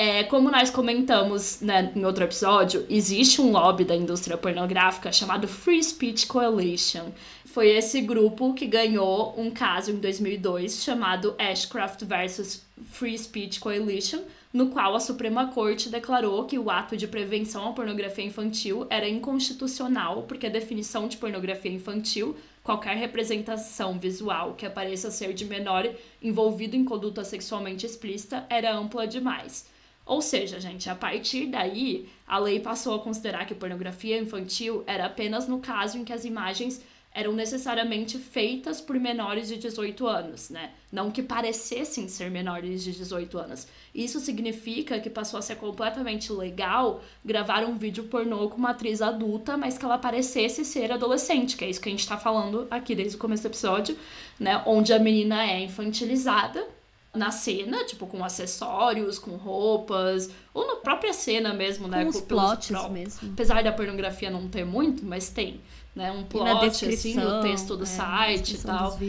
É, 0.01 0.23
como 0.23 0.49
nós 0.49 0.69
comentamos 0.69 1.59
né, 1.59 1.91
em 1.93 2.05
outro 2.05 2.23
episódio, 2.23 2.85
existe 2.89 3.41
um 3.41 3.51
lobby 3.51 3.83
da 3.83 3.93
indústria 3.93 4.37
pornográfica 4.37 5.11
chamado 5.11 5.45
Free 5.45 5.83
Speech 5.83 6.25
Coalition. 6.25 7.09
Foi 7.43 7.67
esse 7.67 7.99
grupo 7.99 8.53
que 8.53 8.65
ganhou 8.65 9.33
um 9.37 9.51
caso 9.51 9.91
em 9.91 9.97
2002 9.97 10.81
chamado 10.81 11.35
Ashcroft 11.37 12.05
versus 12.05 12.61
Free 12.91 13.17
Speech 13.17 13.59
Coalition, 13.59 14.21
no 14.53 14.69
qual 14.69 14.95
a 14.95 15.01
Suprema 15.01 15.47
Corte 15.47 15.89
declarou 15.89 16.45
que 16.45 16.57
o 16.57 16.71
ato 16.71 16.95
de 16.95 17.05
prevenção 17.05 17.67
à 17.67 17.73
pornografia 17.73 18.23
infantil 18.23 18.87
era 18.89 19.05
inconstitucional, 19.05 20.23
porque 20.23 20.47
a 20.47 20.49
definição 20.49 21.09
de 21.09 21.17
pornografia 21.17 21.73
infantil, 21.73 22.37
qualquer 22.63 22.95
representação 22.95 23.99
visual 23.99 24.53
que 24.53 24.65
apareça 24.65 25.11
ser 25.11 25.33
de 25.33 25.43
menor 25.43 25.93
envolvido 26.23 26.77
em 26.77 26.85
conduta 26.85 27.25
sexualmente 27.25 27.85
explícita, 27.85 28.45
era 28.49 28.73
ampla 28.73 29.05
demais. 29.05 29.68
Ou 30.09 30.23
seja, 30.23 30.59
gente, 30.59 30.89
a 30.89 30.95
partir 30.95 31.45
daí, 31.45 32.09
a 32.27 32.39
lei 32.39 32.59
passou 32.59 32.95
a 32.95 32.99
considerar 32.99 33.45
que 33.45 33.53
pornografia 33.53 34.17
infantil 34.17 34.83
era 34.87 35.05
apenas 35.05 35.47
no 35.47 35.59
caso 35.59 35.99
em 35.99 36.03
que 36.03 36.11
as 36.11 36.25
imagens 36.25 36.81
eram 37.13 37.31
necessariamente 37.31 38.17
feitas 38.17 38.81
por 38.81 38.99
menores 38.99 39.47
de 39.47 39.57
18 39.57 40.07
anos, 40.07 40.49
né? 40.49 40.71
Não 40.91 41.11
que 41.11 41.21
parecessem 41.21 42.07
ser 42.07 42.31
menores 42.31 42.83
de 42.83 42.91
18 42.91 43.37
anos. 43.37 43.67
Isso 43.93 44.19
significa 44.19 44.99
que 44.99 45.11
passou 45.11 45.37
a 45.37 45.43
ser 45.43 45.57
completamente 45.57 46.33
legal 46.33 47.03
gravar 47.23 47.63
um 47.63 47.77
vídeo 47.77 48.05
pornô 48.05 48.49
com 48.49 48.57
uma 48.57 48.71
atriz 48.71 49.03
adulta, 49.03 49.57
mas 49.57 49.77
que 49.77 49.85
ela 49.85 49.99
parecesse 49.99 50.65
ser 50.65 50.91
adolescente, 50.91 51.55
que 51.55 51.63
é 51.63 51.69
isso 51.69 51.79
que 51.79 51.87
a 51.87 51.91
gente 51.91 52.07
tá 52.07 52.17
falando 52.17 52.67
aqui 52.71 52.95
desde 52.95 53.15
o 53.15 53.19
começo 53.19 53.43
do 53.43 53.49
episódio, 53.49 53.95
né? 54.39 54.63
Onde 54.65 54.91
a 54.91 54.97
menina 54.97 55.43
é 55.43 55.59
infantilizada 55.59 56.78
na 57.13 57.31
cena, 57.31 57.83
tipo, 57.85 58.05
com 58.05 58.23
acessórios, 58.23 59.17
com 59.17 59.31
roupas, 59.31 60.29
ou 60.53 60.67
na 60.67 60.75
própria 60.75 61.11
cena 61.11 61.53
mesmo, 61.53 61.85
com 61.85 61.91
né? 61.91 62.03
Com 62.03 62.09
os 62.09 62.21
plots 62.21 62.71
mesmo. 62.91 63.31
Apesar 63.33 63.63
da 63.63 63.71
pornografia 63.71 64.29
não 64.29 64.47
ter 64.47 64.65
muito, 64.65 65.05
mas 65.05 65.29
tem 65.29 65.59
né? 65.95 66.11
Um 66.11 66.23
plot, 66.23 66.85
assim, 66.85 67.15
no 67.15 67.41
texto 67.41 67.75
do 67.75 67.83
é, 67.83 67.85
site 67.85 68.55
e 68.55 68.57
tal. 68.59 68.99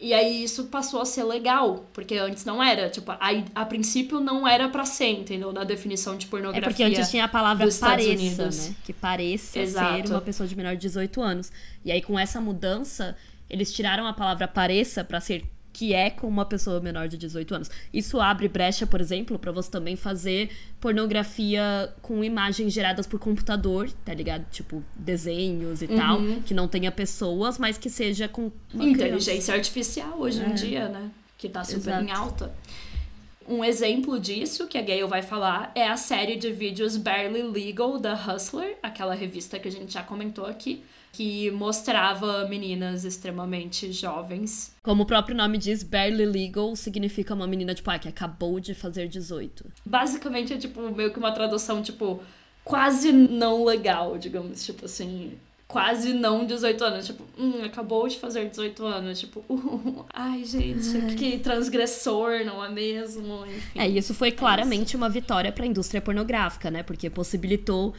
E 0.00 0.14
aí 0.14 0.44
isso 0.44 0.64
passou 0.66 1.00
a 1.00 1.04
ser 1.04 1.24
legal, 1.24 1.84
porque 1.92 2.14
antes 2.14 2.44
não 2.44 2.62
era. 2.62 2.88
Tipo, 2.88 3.10
a, 3.10 3.18
a 3.54 3.66
princípio 3.66 4.20
não 4.20 4.46
era 4.46 4.68
pra 4.68 4.84
ser, 4.84 5.10
entendeu? 5.10 5.52
Na 5.52 5.64
definição 5.64 6.16
de 6.16 6.26
pornografia. 6.26 6.64
É 6.64 6.70
porque 6.70 6.84
antes 6.84 7.10
tinha 7.10 7.24
a 7.24 7.28
palavra 7.28 7.68
pareça, 7.80 8.46
né? 8.46 8.74
Que 8.84 8.92
pareça 8.92 9.58
Exato. 9.58 10.06
ser 10.06 10.14
uma 10.14 10.20
pessoa 10.20 10.48
de 10.48 10.56
menor 10.56 10.74
de 10.74 10.82
18 10.82 11.20
anos. 11.20 11.52
E 11.84 11.90
aí, 11.90 12.00
com 12.00 12.18
essa 12.18 12.40
mudança, 12.40 13.16
eles 13.50 13.72
tiraram 13.72 14.06
a 14.06 14.12
palavra 14.12 14.46
pareça 14.46 15.02
para 15.02 15.20
ser 15.20 15.44
que 15.78 15.94
é 15.94 16.10
com 16.10 16.26
uma 16.26 16.44
pessoa 16.44 16.80
menor 16.80 17.06
de 17.06 17.16
18 17.16 17.54
anos. 17.54 17.70
Isso 17.94 18.20
abre 18.20 18.48
brecha, 18.48 18.84
por 18.84 19.00
exemplo, 19.00 19.38
para 19.38 19.52
você 19.52 19.70
também 19.70 19.94
fazer 19.94 20.50
pornografia 20.80 21.94
com 22.02 22.24
imagens 22.24 22.72
geradas 22.72 23.06
por 23.06 23.20
computador, 23.20 23.88
tá 24.04 24.12
ligado? 24.12 24.44
Tipo, 24.50 24.82
desenhos 24.96 25.80
e 25.80 25.84
uhum. 25.84 25.96
tal, 25.96 26.20
que 26.44 26.52
não 26.52 26.66
tenha 26.66 26.90
pessoas, 26.90 27.58
mas 27.58 27.78
que 27.78 27.88
seja 27.88 28.26
com 28.26 28.50
inteligência 28.74 29.32
criança. 29.34 29.52
artificial 29.54 30.18
hoje 30.18 30.42
é. 30.42 30.48
em 30.48 30.54
dia, 30.54 30.88
né? 30.88 31.12
Que 31.36 31.48
tá 31.48 31.62
super 31.62 31.90
Exato. 31.90 32.04
em 32.04 32.10
alta. 32.10 32.52
Um 33.46 33.62
exemplo 33.62 34.18
disso 34.18 34.66
que 34.66 34.76
a 34.76 34.82
Gayle 34.82 35.06
vai 35.06 35.22
falar 35.22 35.70
é 35.76 35.86
a 35.86 35.96
série 35.96 36.34
de 36.34 36.50
vídeos 36.50 36.96
Barely 36.96 37.42
Legal 37.42 38.00
da 38.00 38.14
Hustler, 38.14 38.76
aquela 38.82 39.14
revista 39.14 39.60
que 39.60 39.68
a 39.68 39.70
gente 39.70 39.92
já 39.92 40.02
comentou 40.02 40.44
aqui, 40.44 40.82
que 41.12 41.50
mostrava 41.50 42.46
meninas 42.48 43.04
extremamente 43.04 43.92
jovens. 43.92 44.72
Como 44.82 45.02
o 45.02 45.06
próprio 45.06 45.36
nome 45.36 45.58
diz, 45.58 45.82
barely 45.82 46.26
legal 46.26 46.76
significa 46.76 47.34
uma 47.34 47.46
menina, 47.46 47.74
tipo, 47.74 47.90
ah, 47.90 47.98
que 47.98 48.08
acabou 48.08 48.60
de 48.60 48.74
fazer 48.74 49.08
18. 49.08 49.66
Basicamente 49.84 50.52
é, 50.52 50.58
tipo, 50.58 50.80
meio 50.90 51.12
que 51.12 51.18
uma 51.18 51.32
tradução, 51.32 51.82
tipo, 51.82 52.22
quase 52.64 53.10
não 53.12 53.64
legal, 53.64 54.18
digamos, 54.18 54.64
tipo 54.64 54.84
assim. 54.84 55.32
Quase 55.66 56.14
não 56.14 56.46
18 56.46 56.82
anos, 56.82 57.06
tipo, 57.06 57.24
hum, 57.38 57.62
acabou 57.62 58.08
de 58.08 58.16
fazer 58.16 58.48
18 58.48 58.86
anos, 58.86 59.20
tipo, 59.20 59.44
uh, 59.50 60.06
ai 60.14 60.42
gente, 60.42 60.96
ai. 60.96 61.14
que 61.14 61.38
transgressor, 61.40 62.42
não 62.46 62.64
é 62.64 62.70
mesmo? 62.70 63.44
Enfim. 63.44 63.78
É, 63.78 63.86
isso 63.86 64.14
foi 64.14 64.32
claramente 64.32 64.96
uma 64.96 65.10
vitória 65.10 65.52
para 65.52 65.64
a 65.64 65.66
indústria 65.66 66.00
pornográfica, 66.00 66.70
né? 66.70 66.82
Porque 66.82 67.10
possibilitou 67.10 67.92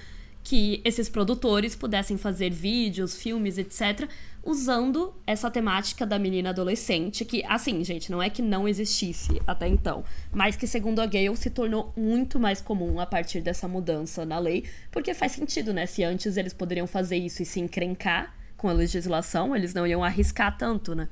que 0.43 0.81
esses 0.83 1.09
produtores 1.09 1.75
pudessem 1.75 2.17
fazer 2.17 2.49
vídeos, 2.51 3.15
filmes, 3.15 3.57
etc., 3.57 4.09
usando 4.43 5.13
essa 5.27 5.51
temática 5.51 6.05
da 6.05 6.17
menina 6.17 6.49
adolescente, 6.49 7.25
que, 7.25 7.43
assim, 7.45 7.83
gente, 7.83 8.09
não 8.09 8.21
é 8.21 8.29
que 8.29 8.41
não 8.41 8.67
existisse 8.67 9.41
até 9.45 9.67
então, 9.67 10.03
mas 10.31 10.55
que, 10.55 10.65
segundo 10.65 10.99
a 10.99 11.05
Gale, 11.05 11.35
se 11.35 11.49
tornou 11.49 11.93
muito 11.95 12.39
mais 12.39 12.61
comum 12.61 12.99
a 12.99 13.05
partir 13.05 13.41
dessa 13.41 13.67
mudança 13.67 14.25
na 14.25 14.39
lei, 14.39 14.63
porque 14.91 15.13
faz 15.13 15.33
sentido, 15.33 15.73
né? 15.73 15.85
Se 15.85 16.03
antes 16.03 16.37
eles 16.37 16.53
poderiam 16.53 16.87
fazer 16.87 17.17
isso 17.17 17.43
e 17.43 17.45
se 17.45 17.59
encrencar 17.59 18.33
com 18.55 18.69
a 18.69 18.73
legislação, 18.73 19.55
eles 19.55 19.73
não 19.73 19.85
iam 19.85 20.03
arriscar 20.03 20.57
tanto, 20.57 20.95
né? 20.95 21.09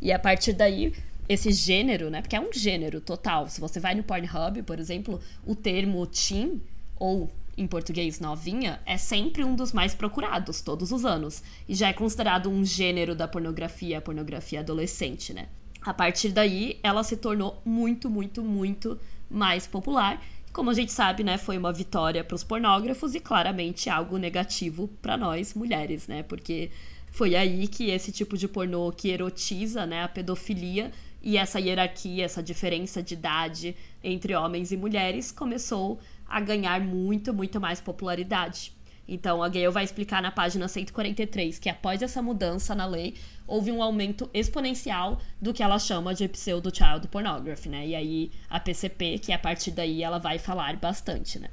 E 0.00 0.12
a 0.12 0.18
partir 0.18 0.52
daí, 0.52 0.92
esse 1.28 1.52
gênero, 1.52 2.10
né? 2.10 2.22
Porque 2.22 2.36
é 2.36 2.40
um 2.40 2.52
gênero 2.52 3.00
total. 3.00 3.48
Se 3.48 3.60
você 3.60 3.78
vai 3.80 3.94
no 3.94 4.02
Pornhub, 4.02 4.62
por 4.62 4.78
exemplo, 4.78 5.20
o 5.44 5.54
termo 5.54 6.06
teen 6.06 6.62
ou 6.96 7.30
em 7.58 7.66
português 7.66 8.20
novinha, 8.20 8.80
é 8.86 8.96
sempre 8.96 9.42
um 9.44 9.56
dos 9.56 9.72
mais 9.72 9.94
procurados 9.94 10.60
todos 10.60 10.92
os 10.92 11.04
anos. 11.04 11.42
E 11.68 11.74
já 11.74 11.88
é 11.88 11.92
considerado 11.92 12.48
um 12.48 12.64
gênero 12.64 13.14
da 13.16 13.26
pornografia, 13.26 13.98
a 13.98 14.00
pornografia 14.00 14.60
adolescente, 14.60 15.34
né? 15.34 15.48
A 15.82 15.92
partir 15.92 16.30
daí, 16.30 16.78
ela 16.82 17.02
se 17.02 17.16
tornou 17.16 17.60
muito, 17.64 18.08
muito, 18.08 18.42
muito 18.42 18.98
mais 19.28 19.66
popular. 19.66 20.22
Como 20.52 20.70
a 20.70 20.74
gente 20.74 20.92
sabe, 20.92 21.22
né, 21.24 21.36
foi 21.36 21.58
uma 21.58 21.72
vitória 21.72 22.24
para 22.24 22.34
os 22.34 22.44
pornógrafos 22.44 23.14
e 23.14 23.20
claramente 23.20 23.90
algo 23.90 24.16
negativo 24.16 24.88
para 25.02 25.16
nós 25.16 25.54
mulheres, 25.54 26.06
né? 26.06 26.22
Porque 26.22 26.70
foi 27.10 27.34
aí 27.34 27.66
que 27.66 27.90
esse 27.90 28.12
tipo 28.12 28.36
de 28.36 28.46
pornô 28.46 28.92
que 28.92 29.08
erotiza, 29.08 29.84
né, 29.84 30.02
a 30.04 30.08
pedofilia 30.08 30.92
e 31.22 31.36
essa 31.36 31.58
hierarquia, 31.58 32.24
essa 32.24 32.42
diferença 32.42 33.02
de 33.02 33.14
idade 33.14 33.76
entre 34.02 34.34
homens 34.34 34.70
e 34.70 34.76
mulheres 34.76 35.32
começou 35.32 35.98
a 36.28 36.40
ganhar 36.40 36.80
muito, 36.80 37.32
muito 37.32 37.60
mais 37.60 37.80
popularidade. 37.80 38.72
Então, 39.08 39.42
a 39.42 39.48
Gale 39.48 39.70
vai 39.70 39.84
explicar 39.84 40.20
na 40.20 40.30
página 40.30 40.68
143 40.68 41.58
que 41.58 41.70
após 41.70 42.02
essa 42.02 42.20
mudança 42.20 42.74
na 42.74 42.84
lei, 42.84 43.14
houve 43.46 43.72
um 43.72 43.82
aumento 43.82 44.28
exponencial 44.34 45.18
do 45.40 45.54
que 45.54 45.62
ela 45.62 45.78
chama 45.78 46.14
de 46.14 46.28
pseudo-child 46.28 47.08
pornography, 47.08 47.70
né? 47.70 47.86
E 47.86 47.94
aí, 47.94 48.30
a 48.50 48.60
PCP, 48.60 49.18
que 49.18 49.32
a 49.32 49.38
partir 49.38 49.70
daí 49.70 50.02
ela 50.02 50.18
vai 50.18 50.38
falar 50.38 50.76
bastante, 50.76 51.38
né? 51.38 51.48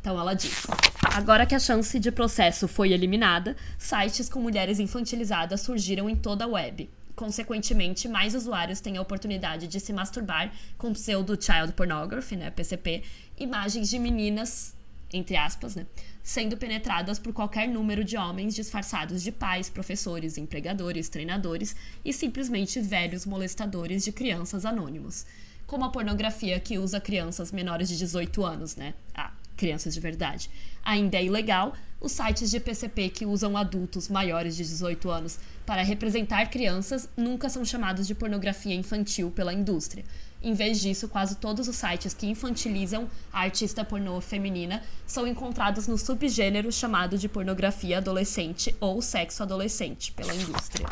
Então 0.00 0.18
ela 0.18 0.32
diz: 0.32 0.66
Agora 1.14 1.44
que 1.44 1.54
a 1.54 1.58
chance 1.58 1.98
de 1.98 2.10
processo 2.10 2.66
foi 2.66 2.92
eliminada, 2.92 3.56
sites 3.76 4.28
com 4.28 4.40
mulheres 4.40 4.78
infantilizadas 4.78 5.60
surgiram 5.60 6.08
em 6.08 6.16
toda 6.16 6.44
a 6.44 6.48
web. 6.48 6.88
Consequentemente, 7.14 8.08
mais 8.08 8.34
usuários 8.34 8.80
têm 8.80 8.96
a 8.96 9.02
oportunidade 9.02 9.66
de 9.66 9.78
se 9.78 9.92
masturbar 9.92 10.50
com 10.78 10.90
pseudo 10.94 11.36
child 11.38 11.74
pornography, 11.74 12.34
né, 12.34 12.48
PCP, 12.48 13.02
imagens 13.40 13.88
de 13.88 13.98
meninas, 13.98 14.74
entre 15.12 15.36
aspas, 15.36 15.74
né, 15.74 15.86
sendo 16.22 16.56
penetradas 16.56 17.18
por 17.18 17.32
qualquer 17.32 17.66
número 17.66 18.04
de 18.04 18.16
homens 18.16 18.54
disfarçados 18.54 19.22
de 19.22 19.32
pais, 19.32 19.68
professores, 19.68 20.38
empregadores, 20.38 21.08
treinadores 21.08 21.74
e 22.04 22.12
simplesmente 22.12 22.80
velhos 22.80 23.26
molestadores 23.26 24.04
de 24.04 24.12
crianças 24.12 24.64
anônimos. 24.64 25.26
Como 25.66 25.84
a 25.84 25.90
pornografia 25.90 26.60
que 26.60 26.78
usa 26.78 27.00
crianças 27.00 27.50
menores 27.50 27.88
de 27.88 27.96
18 27.96 28.44
anos, 28.44 28.76
né? 28.76 28.92
A 29.14 29.32
crianças 29.56 29.92
de 29.92 30.00
verdade. 30.00 30.50
Ainda 30.82 31.18
é 31.18 31.24
ilegal 31.24 31.74
os 32.00 32.12
sites 32.12 32.50
de 32.50 32.58
PCP 32.58 33.10
que 33.10 33.26
usam 33.26 33.58
adultos 33.58 34.08
maiores 34.08 34.56
de 34.56 34.64
18 34.64 35.10
anos 35.10 35.38
para 35.66 35.82
representar 35.82 36.48
crianças 36.50 37.08
nunca 37.14 37.48
são 37.50 37.62
chamados 37.62 38.06
de 38.06 38.14
pornografia 38.14 38.74
infantil 38.74 39.30
pela 39.30 39.52
indústria. 39.52 40.02
Em 40.42 40.54
vez 40.54 40.80
disso, 40.80 41.06
quase 41.06 41.36
todos 41.36 41.68
os 41.68 41.76
sites 41.76 42.14
que 42.14 42.26
infantilizam 42.26 43.08
a 43.30 43.40
artista 43.40 43.84
pornô 43.84 44.20
feminina 44.22 44.82
são 45.06 45.26
encontrados 45.26 45.86
no 45.86 45.98
subgênero 45.98 46.72
chamado 46.72 47.18
de 47.18 47.28
pornografia 47.28 47.98
adolescente 47.98 48.74
ou 48.80 49.02
sexo 49.02 49.42
adolescente 49.42 50.12
pela 50.12 50.34
indústria. 50.34 50.88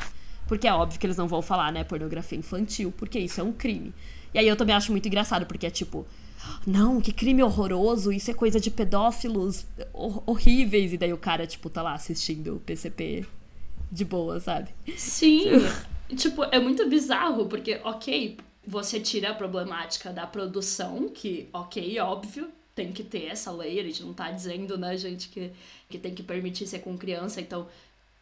Porque 0.46 0.68
é 0.68 0.72
óbvio 0.72 1.00
que 1.00 1.06
eles 1.06 1.16
não 1.16 1.26
vão 1.26 1.40
falar, 1.40 1.72
né, 1.72 1.82
pornografia 1.82 2.38
infantil, 2.38 2.92
porque 2.96 3.18
isso 3.18 3.40
é 3.40 3.44
um 3.44 3.52
crime. 3.52 3.94
E 4.34 4.38
aí 4.38 4.46
eu 4.46 4.56
também 4.56 4.74
acho 4.74 4.92
muito 4.92 5.06
engraçado, 5.06 5.46
porque 5.46 5.66
é 5.66 5.70
tipo, 5.70 6.06
não, 6.66 7.00
que 7.00 7.12
crime 7.12 7.42
horroroso, 7.42 8.12
isso 8.12 8.30
é 8.30 8.34
coisa 8.34 8.60
de 8.60 8.70
pedófilos 8.70 9.66
hor 9.92 10.22
horríveis. 10.26 10.92
E 10.92 10.98
daí 10.98 11.12
o 11.12 11.18
cara, 11.18 11.46
tipo, 11.46 11.70
tá 11.70 11.82
lá 11.82 11.94
assistindo 11.94 12.56
o 12.56 12.60
PCP 12.60 13.26
de 13.90 14.04
boa, 14.04 14.38
sabe? 14.40 14.68
Sim. 14.96 15.44
tipo, 16.16 16.44
é 16.44 16.58
muito 16.58 16.88
bizarro, 16.88 17.46
porque, 17.46 17.80
ok, 17.82 18.36
você 18.68 19.00
tira 19.00 19.30
a 19.30 19.34
problemática 19.34 20.12
da 20.12 20.26
produção, 20.26 21.08
que, 21.08 21.48
ok, 21.54 21.98
óbvio, 22.00 22.50
tem 22.74 22.92
que 22.92 23.02
ter 23.02 23.24
essa 23.24 23.50
lei, 23.50 23.80
a 23.80 23.82
gente 23.82 24.02
não 24.02 24.12
tá 24.12 24.30
dizendo, 24.30 24.76
né, 24.76 24.94
gente, 24.94 25.30
que, 25.30 25.50
que 25.88 25.98
tem 25.98 26.14
que 26.14 26.22
permitir 26.22 26.66
ser 26.66 26.80
com 26.80 26.96
criança, 26.96 27.40
então, 27.40 27.66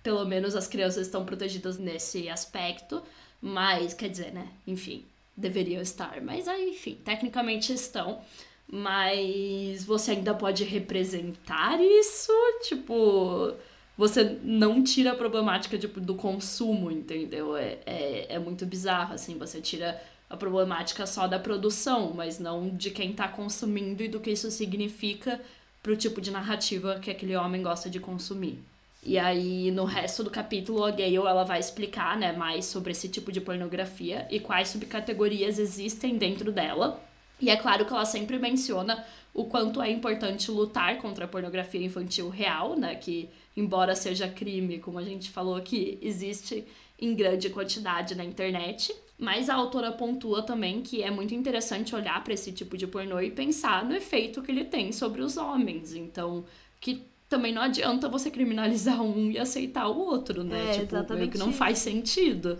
pelo 0.05 0.25
menos 0.25 0.55
as 0.55 0.69
crianças 0.69 1.09
estão 1.09 1.25
protegidas 1.25 1.79
nesse 1.79 2.29
aspecto, 2.29 3.03
mas, 3.43 3.93
quer 3.93 4.09
dizer, 4.09 4.33
né, 4.33 4.47
enfim, 4.65 5.05
deveriam 5.37 5.83
estar, 5.83 6.21
mas 6.23 6.47
aí, 6.47 6.71
enfim, 6.71 6.97
tecnicamente 7.05 7.73
estão, 7.73 8.21
mas 8.69 9.85
você 9.85 10.13
ainda 10.13 10.33
pode 10.33 10.63
representar 10.63 11.81
isso, 11.81 12.33
tipo 12.63 13.53
você 13.99 14.39
não 14.43 14.85
tira 14.85 15.13
a 15.13 15.15
problemática 15.15 15.79
tipo, 15.79 15.99
do 16.01 16.15
consumo, 16.15 16.91
entendeu? 16.91 17.57
É, 17.57 17.79
é, 17.87 18.27
é 18.35 18.39
muito 18.39 18.67
bizarro, 18.67 19.15
assim, 19.15 19.39
você 19.39 19.59
tira 19.59 19.99
a 20.29 20.37
problemática 20.37 21.07
só 21.07 21.27
da 21.27 21.39
produção, 21.39 22.13
mas 22.15 22.39
não 22.39 22.69
de 22.69 22.91
quem 22.91 23.13
tá 23.13 23.29
consumindo 23.29 24.03
e 24.03 24.09
do 24.09 24.21
que 24.21 24.31
isso 24.31 24.51
significa 24.51 25.41
pro 25.83 25.97
tipo 25.97 26.21
de 26.21 26.31
narrativa 26.31 26.99
que 27.01 27.11
aquele 27.11 27.37
homem 27.37 27.63
gosta 27.63 27.89
de 27.89 28.01
consumir. 28.01 28.59
E 29.07 29.19
aí, 29.19 29.71
no 29.71 29.85
resto 29.85 30.25
do 30.25 30.31
capítulo, 30.31 30.85
a 30.85 30.91
Gale 30.91 31.15
ela 31.15 31.45
vai 31.45 31.61
explicar 31.61 32.17
né, 32.19 32.33
mais 32.33 32.65
sobre 32.65 32.91
esse 32.91 33.09
tipo 33.09 33.31
de 33.31 33.41
pornografia 33.41 34.27
e 34.29 34.41
quais 34.41 34.69
subcategorias 34.69 35.61
existem 35.61 36.19
dentro 36.19 36.51
dela. 36.51 37.01
E 37.41 37.49
é 37.49 37.57
claro 37.57 37.85
que 37.85 37.93
ela 37.93 38.05
sempre 38.05 38.37
menciona 38.37 39.05
o 39.33 39.45
quanto 39.45 39.81
é 39.81 39.89
importante 39.91 40.51
lutar 40.51 40.99
contra 40.99 41.27
a 41.27 41.29
pornografia 41.29 41.85
infantil 41.85 42.29
real, 42.29 42.75
né? 42.77 42.97
Que, 42.97 43.29
embora 43.57 43.95
seja 43.95 44.27
crime, 44.27 44.81
como 44.81 44.99
a 44.99 45.05
gente 45.05 45.31
falou 45.31 45.55
aqui, 45.55 46.01
existe 46.03 46.65
em 46.99 47.15
grande 47.15 47.49
quantidade 47.51 48.17
na 48.17 48.25
internet. 48.25 48.93
Mas 49.19 49.49
a 49.49 49.55
autora 49.55 49.93
pontua 49.93 50.43
também 50.43 50.83
que 50.83 51.03
é 51.03 51.11
muito 51.11 51.35
interessante 51.35 51.95
olhar 51.95 52.23
para 52.23 52.35
esse 52.35 52.53
tipo 52.53 52.77
de 52.77 52.87
pornô 52.87 53.19
e 53.21 53.31
pensar 53.31 53.85
no 53.85 53.95
efeito 53.95 54.43
que 54.43 54.53
ele 54.53 54.65
tem 54.65 54.93
sobre 54.93 55.23
os 55.23 55.37
homens. 55.39 55.95
Então, 55.95 56.45
que 56.81 57.03
também 57.29 57.53
não 57.53 57.63
adianta 57.63 58.09
você 58.09 58.31
criminalizar 58.31 59.03
um 59.03 59.31
e 59.31 59.39
aceitar 59.39 59.89
o 59.89 59.99
outro, 59.99 60.45
né? 60.45 60.69
É, 60.69 60.73
tipo, 60.73 60.85
exatamente 60.85 61.19
meio 61.19 61.31
que 61.31 61.39
não 61.39 61.53
faz 61.53 61.79
sentido. 61.79 62.59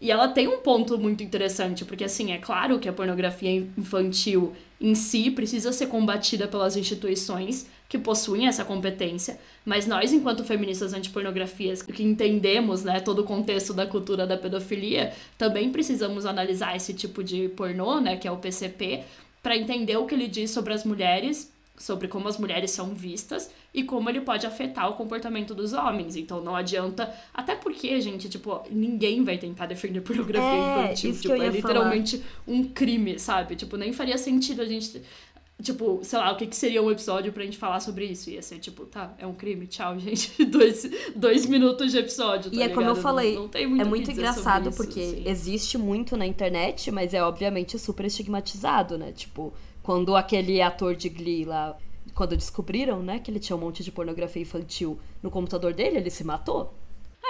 E 0.00 0.10
ela 0.10 0.28
tem 0.28 0.46
um 0.46 0.58
ponto 0.58 0.98
muito 0.98 1.22
interessante, 1.22 1.84
porque 1.84 2.04
assim, 2.04 2.32
é 2.32 2.38
claro 2.38 2.78
que 2.78 2.88
a 2.88 2.92
pornografia 2.92 3.50
infantil 3.50 4.54
em 4.78 4.94
si 4.94 5.30
precisa 5.30 5.72
ser 5.72 5.86
combatida 5.86 6.46
pelas 6.46 6.76
instituições 6.76 7.66
que 7.88 7.98
possuem 7.98 8.46
essa 8.48 8.64
competência, 8.64 9.38
mas 9.64 9.86
nós, 9.86 10.12
enquanto 10.12 10.44
feministas 10.44 10.92
antipornografias, 10.92 11.82
que 11.82 12.02
entendemos 12.02 12.82
né, 12.82 13.00
todo 13.00 13.20
o 13.20 13.24
contexto 13.24 13.72
da 13.72 13.86
cultura 13.86 14.26
da 14.26 14.36
pedofilia, 14.36 15.12
também 15.38 15.70
precisamos 15.70 16.26
analisar 16.26 16.74
esse 16.76 16.92
tipo 16.94 17.22
de 17.22 17.48
pornô, 17.50 18.00
né, 18.00 18.16
que 18.16 18.26
é 18.26 18.30
o 18.30 18.36
PCP, 18.38 19.04
para 19.42 19.56
entender 19.56 19.96
o 19.96 20.06
que 20.06 20.14
ele 20.14 20.26
diz 20.28 20.50
sobre 20.50 20.72
as 20.74 20.84
mulheres 20.84 21.52
sobre 21.78 22.08
como 22.08 22.26
as 22.26 22.38
mulheres 22.38 22.70
são 22.70 22.94
vistas 22.94 23.50
e 23.74 23.84
como 23.84 24.08
ele 24.08 24.22
pode 24.22 24.46
afetar 24.46 24.88
o 24.90 24.94
comportamento 24.94 25.54
dos 25.54 25.74
homens. 25.74 26.16
Então 26.16 26.42
não 26.42 26.56
adianta. 26.56 27.12
Até 27.34 27.54
porque, 27.54 28.00
gente, 28.00 28.30
tipo, 28.30 28.62
ninguém 28.70 29.22
vai 29.22 29.36
tentar 29.36 29.66
defender 29.66 30.00
pornografia 30.00 30.48
É, 30.48 30.84
infantil. 30.84 31.10
isso 31.10 31.20
que 31.20 31.28
Tipo, 31.28 31.34
eu 31.34 31.42
ia 31.42 31.48
é 31.48 31.50
literalmente 31.50 32.22
um 32.48 32.64
crime, 32.64 33.18
sabe? 33.18 33.56
Tipo, 33.56 33.76
nem 33.76 33.92
faria 33.92 34.16
sentido 34.16 34.62
a 34.62 34.64
gente. 34.64 35.02
Tipo, 35.62 36.00
sei 36.02 36.18
lá, 36.18 36.32
o 36.32 36.36
que, 36.36 36.46
que 36.46 36.54
seria 36.54 36.82
um 36.82 36.90
episódio 36.90 37.32
pra 37.32 37.42
gente 37.42 37.56
falar 37.56 37.80
sobre 37.80 38.04
isso? 38.04 38.28
Ia 38.28 38.42
ser 38.42 38.58
tipo, 38.58 38.84
tá, 38.84 39.14
é 39.18 39.26
um 39.26 39.32
crime, 39.32 39.66
tchau, 39.66 39.96
gente. 39.98 40.44
dois, 40.44 40.88
dois 41.14 41.46
minutos 41.46 41.92
de 41.92 41.98
episódio. 41.98 42.50
Tá 42.50 42.56
E 42.56 42.62
é 42.62 42.68
como 42.68 42.82
eu 42.82 42.90
ligado? 42.90 43.02
falei, 43.02 43.34
não, 43.34 43.42
não 43.44 43.68
muito 43.68 43.80
é 43.80 43.84
muito 43.84 44.10
engraçado 44.10 44.68
isso, 44.68 44.76
porque 44.76 45.00
assim. 45.00 45.22
existe 45.24 45.78
muito 45.78 46.14
na 46.14 46.26
internet, 46.26 46.90
mas 46.90 47.14
é 47.14 47.22
obviamente 47.22 47.78
super 47.78 48.04
estigmatizado, 48.04 48.98
né? 48.98 49.12
Tipo, 49.12 49.52
quando 49.82 50.14
aquele 50.14 50.60
ator 50.60 50.94
de 50.94 51.08
Glee 51.08 51.46
lá, 51.46 51.74
quando 52.14 52.36
descobriram, 52.36 53.02
né, 53.02 53.18
que 53.18 53.30
ele 53.30 53.40
tinha 53.40 53.56
um 53.56 53.60
monte 53.60 53.82
de 53.82 53.90
pornografia 53.90 54.42
infantil 54.42 54.98
no 55.22 55.30
computador 55.30 55.72
dele, 55.72 55.96
ele 55.96 56.10
se 56.10 56.22
matou. 56.22 56.74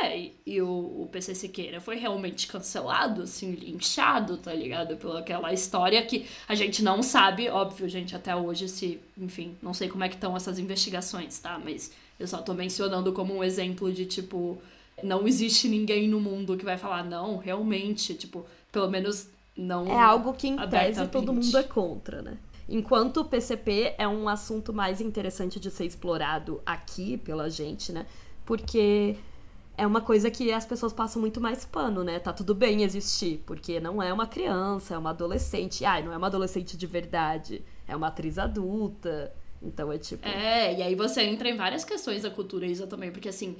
É, 0.02 0.18
e, 0.18 0.36
e 0.44 0.60
o, 0.60 0.68
o 0.68 1.08
PC 1.10 1.34
Siqueira 1.34 1.80
foi 1.80 1.96
realmente 1.96 2.46
cancelado, 2.46 3.22
assim, 3.22 3.52
linchado, 3.52 4.36
tá 4.36 4.52
ligado? 4.52 4.96
Pela 4.96 5.20
aquela 5.20 5.52
história 5.52 6.04
que 6.04 6.26
a 6.46 6.54
gente 6.54 6.82
não 6.82 7.02
sabe, 7.02 7.48
óbvio, 7.48 7.88
gente, 7.88 8.14
até 8.14 8.36
hoje, 8.36 8.68
se, 8.68 9.00
enfim, 9.16 9.56
não 9.62 9.72
sei 9.72 9.88
como 9.88 10.04
é 10.04 10.08
que 10.08 10.14
estão 10.14 10.36
essas 10.36 10.58
investigações, 10.58 11.38
tá? 11.38 11.58
Mas 11.62 11.92
eu 12.20 12.26
só 12.26 12.38
tô 12.38 12.52
mencionando 12.52 13.12
como 13.12 13.34
um 13.34 13.42
exemplo 13.42 13.90
de, 13.90 14.04
tipo, 14.04 14.58
não 15.02 15.26
existe 15.26 15.68
ninguém 15.68 16.08
no 16.08 16.20
mundo 16.20 16.56
que 16.56 16.64
vai 16.64 16.76
falar, 16.76 17.02
não, 17.02 17.38
realmente, 17.38 18.14
tipo, 18.14 18.44
pelo 18.70 18.90
menos 18.90 19.28
não. 19.56 19.86
É 19.86 19.98
algo 19.98 20.34
que, 20.34 20.48
em 20.48 20.56
tese, 20.68 21.06
todo 21.08 21.32
mundo 21.32 21.56
é 21.56 21.62
contra, 21.62 22.20
né? 22.20 22.36
Enquanto 22.68 23.18
o 23.18 23.24
PCP 23.24 23.94
é 23.96 24.08
um 24.08 24.28
assunto 24.28 24.72
mais 24.72 25.00
interessante 25.00 25.60
de 25.60 25.70
ser 25.70 25.86
explorado 25.86 26.60
aqui 26.66 27.16
pela 27.16 27.48
gente, 27.48 27.92
né? 27.92 28.06
Porque 28.44 29.16
é 29.76 29.86
uma 29.86 30.00
coisa 30.00 30.30
que 30.30 30.50
as 30.52 30.64
pessoas 30.64 30.92
passam 30.92 31.20
muito 31.20 31.40
mais 31.40 31.64
pano, 31.64 32.02
né? 32.02 32.18
Tá 32.18 32.32
tudo 32.32 32.54
bem 32.54 32.82
existir, 32.82 33.42
porque 33.46 33.78
não 33.78 34.02
é 34.02 34.12
uma 34.12 34.26
criança, 34.26 34.94
é 34.94 34.98
uma 34.98 35.10
adolescente. 35.10 35.84
Ai, 35.84 36.02
não 36.02 36.12
é 36.12 36.16
uma 36.16 36.28
adolescente 36.28 36.76
de 36.76 36.86
verdade, 36.86 37.62
é 37.86 37.94
uma 37.94 38.08
atriz 38.08 38.38
adulta. 38.38 39.32
Então 39.62 39.92
é 39.92 39.98
tipo. 39.98 40.26
É, 40.26 40.78
e 40.78 40.82
aí 40.82 40.94
você 40.94 41.22
entra 41.22 41.48
em 41.48 41.56
várias 41.56 41.84
questões 41.84 42.22
da 42.22 42.30
cultura 42.30 42.66
Isa 42.66 42.86
também, 42.86 43.10
porque 43.10 43.28
assim, 43.28 43.56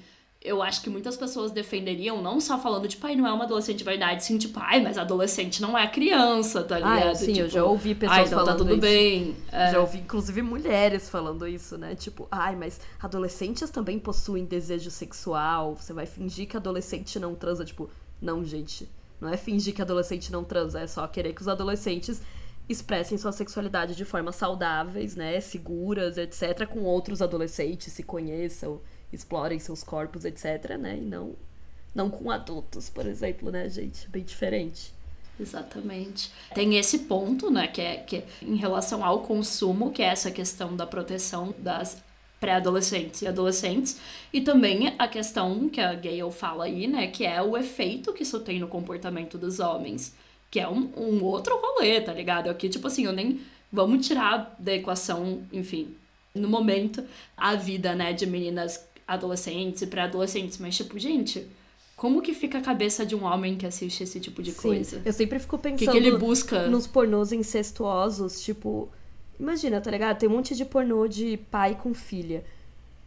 eu 0.47 0.63
acho 0.63 0.81
que 0.83 0.89
muitas 0.89 1.17
pessoas 1.17 1.51
defenderiam, 1.51 2.23
não 2.23 2.41
só 2.41 2.59
falando, 2.59 2.87
tipo, 2.89 3.07
ai, 3.07 3.17
não 3.17 3.27
é 3.27 3.33
uma 3.33 3.45
adolescente 3.45 3.79
de 3.79 3.85
verdade, 3.85 4.25
sim, 4.25 4.39
tipo, 4.39 4.59
ai, 4.61 4.81
mas 4.83 4.97
adolescente 4.97 5.61
não 5.61 5.77
é 5.77 5.87
criança, 5.89 6.63
tá 6.63 6.77
Ah, 6.77 6.79
ligado? 6.79 7.17
sim, 7.17 7.31
eu 7.39 7.47
Tipo, 7.47 7.49
já 7.49 7.65
ouvi 7.65 7.95
pessoas 7.95 8.19
ai, 8.19 8.25
então 8.27 8.39
falando 8.39 8.53
tá 8.53 8.59
tudo 8.59 8.73
isso. 8.73 8.81
bem. 8.81 9.37
É. 9.51 9.73
Já 9.73 9.81
ouvi, 9.81 9.99
inclusive, 9.99 10.43
mulheres 10.43 11.09
falando 11.11 11.47
isso, 11.47 11.77
né? 11.77 11.95
Tipo, 11.95 12.29
ai, 12.31 12.55
mas 12.57 12.81
adolescentes 13.03 13.69
também 13.71 13.99
possuem 13.99 14.45
desejo 14.45 14.91
sexual. 14.91 15.75
Você 15.77 15.93
vai 15.93 16.07
fingir 16.07 16.47
que 16.49 16.57
adolescente 16.57 17.19
não 17.19 17.35
transa. 17.35 17.65
Tipo, 17.65 17.91
não, 18.23 18.45
gente. 18.45 18.89
Não 19.21 19.29
é 19.29 19.37
fingir 19.37 19.75
que 19.75 19.83
adolescente 19.83 20.31
não 20.31 20.45
transa, 20.45 20.81
é 20.81 20.87
só 20.87 21.07
querer 21.07 21.33
que 21.33 21.41
os 21.41 21.49
adolescentes 21.49 22.21
expressem 22.69 23.17
sua 23.17 23.33
sexualidade 23.33 23.95
de 23.95 24.05
formas 24.05 24.37
saudáveis, 24.37 25.15
né? 25.17 25.41
Seguras, 25.41 26.19
etc., 26.19 26.67
com 26.67 26.81
outros 26.83 27.23
adolescentes, 27.23 27.93
se 27.93 28.03
conheçam, 28.03 28.81
explorem 29.13 29.59
seus 29.59 29.83
corpos, 29.83 30.25
etc., 30.25 30.77
né? 30.79 30.99
E 30.99 31.01
não, 31.01 31.35
não 31.95 32.11
com 32.11 32.31
adultos, 32.31 32.89
por 32.91 33.07
exemplo, 33.07 33.51
né, 33.51 33.69
gente? 33.69 34.09
Bem 34.09 34.23
diferente. 34.23 34.95
Exatamente. 35.39 36.31
Tem 36.55 36.77
esse 36.77 37.01
ponto, 37.01 37.51
né, 37.51 37.67
que 37.67 37.81
é, 37.81 37.97
que 37.97 38.17
é 38.17 38.27
em 38.43 38.57
relação 38.57 39.05
ao 39.05 39.21
consumo, 39.21 39.91
que 39.91 40.03
é 40.03 40.07
essa 40.07 40.31
questão 40.31 40.75
da 40.75 40.87
proteção 40.87 41.55
das 41.59 42.03
pré-adolescentes 42.41 43.23
e 43.23 43.27
adolescentes, 43.27 44.01
e 44.33 44.41
também 44.41 44.95
a 44.99 45.09
questão 45.09 45.69
que 45.69 45.81
a 45.81 45.95
Gayle 45.95 46.31
fala 46.31 46.65
aí, 46.65 46.87
né, 46.87 47.07
que 47.09 47.25
é 47.25 47.41
o 47.43 47.57
efeito 47.57 48.13
que 48.13 48.23
isso 48.23 48.41
tem 48.41 48.59
no 48.59 48.69
comportamento 48.69 49.39
dos 49.39 49.59
homens, 49.59 50.15
que 50.51 50.61
é 50.61 50.69
um, 50.69 50.91
um 50.97 51.25
outro 51.25 51.59
rolê, 51.61 52.01
tá 52.01 52.13
ligado? 52.13 52.49
Aqui, 52.49 52.69
tipo 52.69 52.87
assim, 52.87 53.05
eu 53.05 53.13
nem... 53.13 53.41
Vamos 53.73 54.07
tirar 54.07 54.55
da 54.59 54.73
equação, 54.75 55.43
enfim, 55.53 55.97
no 56.35 56.49
momento, 56.49 57.05
a 57.37 57.57
vida, 57.57 57.95
né, 57.95 58.13
de 58.13 58.25
meninas 58.25 58.87
adolescentes 59.07 59.83
e 59.83 59.87
pré-adolescentes, 59.87 60.59
mas, 60.59 60.77
tipo, 60.77 60.99
gente... 60.99 61.47
Como 61.97 62.21
que 62.21 62.35
fica 62.35 62.59
a 62.59 62.61
cabeça 62.61 63.07
de 63.07 63.17
um 63.17 63.25
homem 63.25 63.57
que 63.57 63.65
assiste 63.65 64.03
esse 64.03 64.21
tipo 64.21 64.43
de 64.43 64.53
coisa? 64.53 65.01
Eu 65.03 65.15
sempre 65.15 65.39
fico 65.39 65.57
O 65.57 65.59
que, 65.59 65.71
pensando 65.71 65.93
que 65.93 65.97
ele 65.97 66.19
busca? 66.19 66.67
nos 66.69 66.87
pornôs 66.87 67.33
incestuosos, 67.33 68.43
tipo. 68.43 68.91
Imagina, 69.41 69.81
tá 69.81 69.91
ligado? 69.91 70.19
Tem 70.19 70.29
um 70.29 70.33
monte 70.33 70.55
de 70.55 70.67
pornô 70.67 71.09
de 71.09 71.39
pai 71.51 71.75
com 71.75 71.95
filha. 71.95 72.45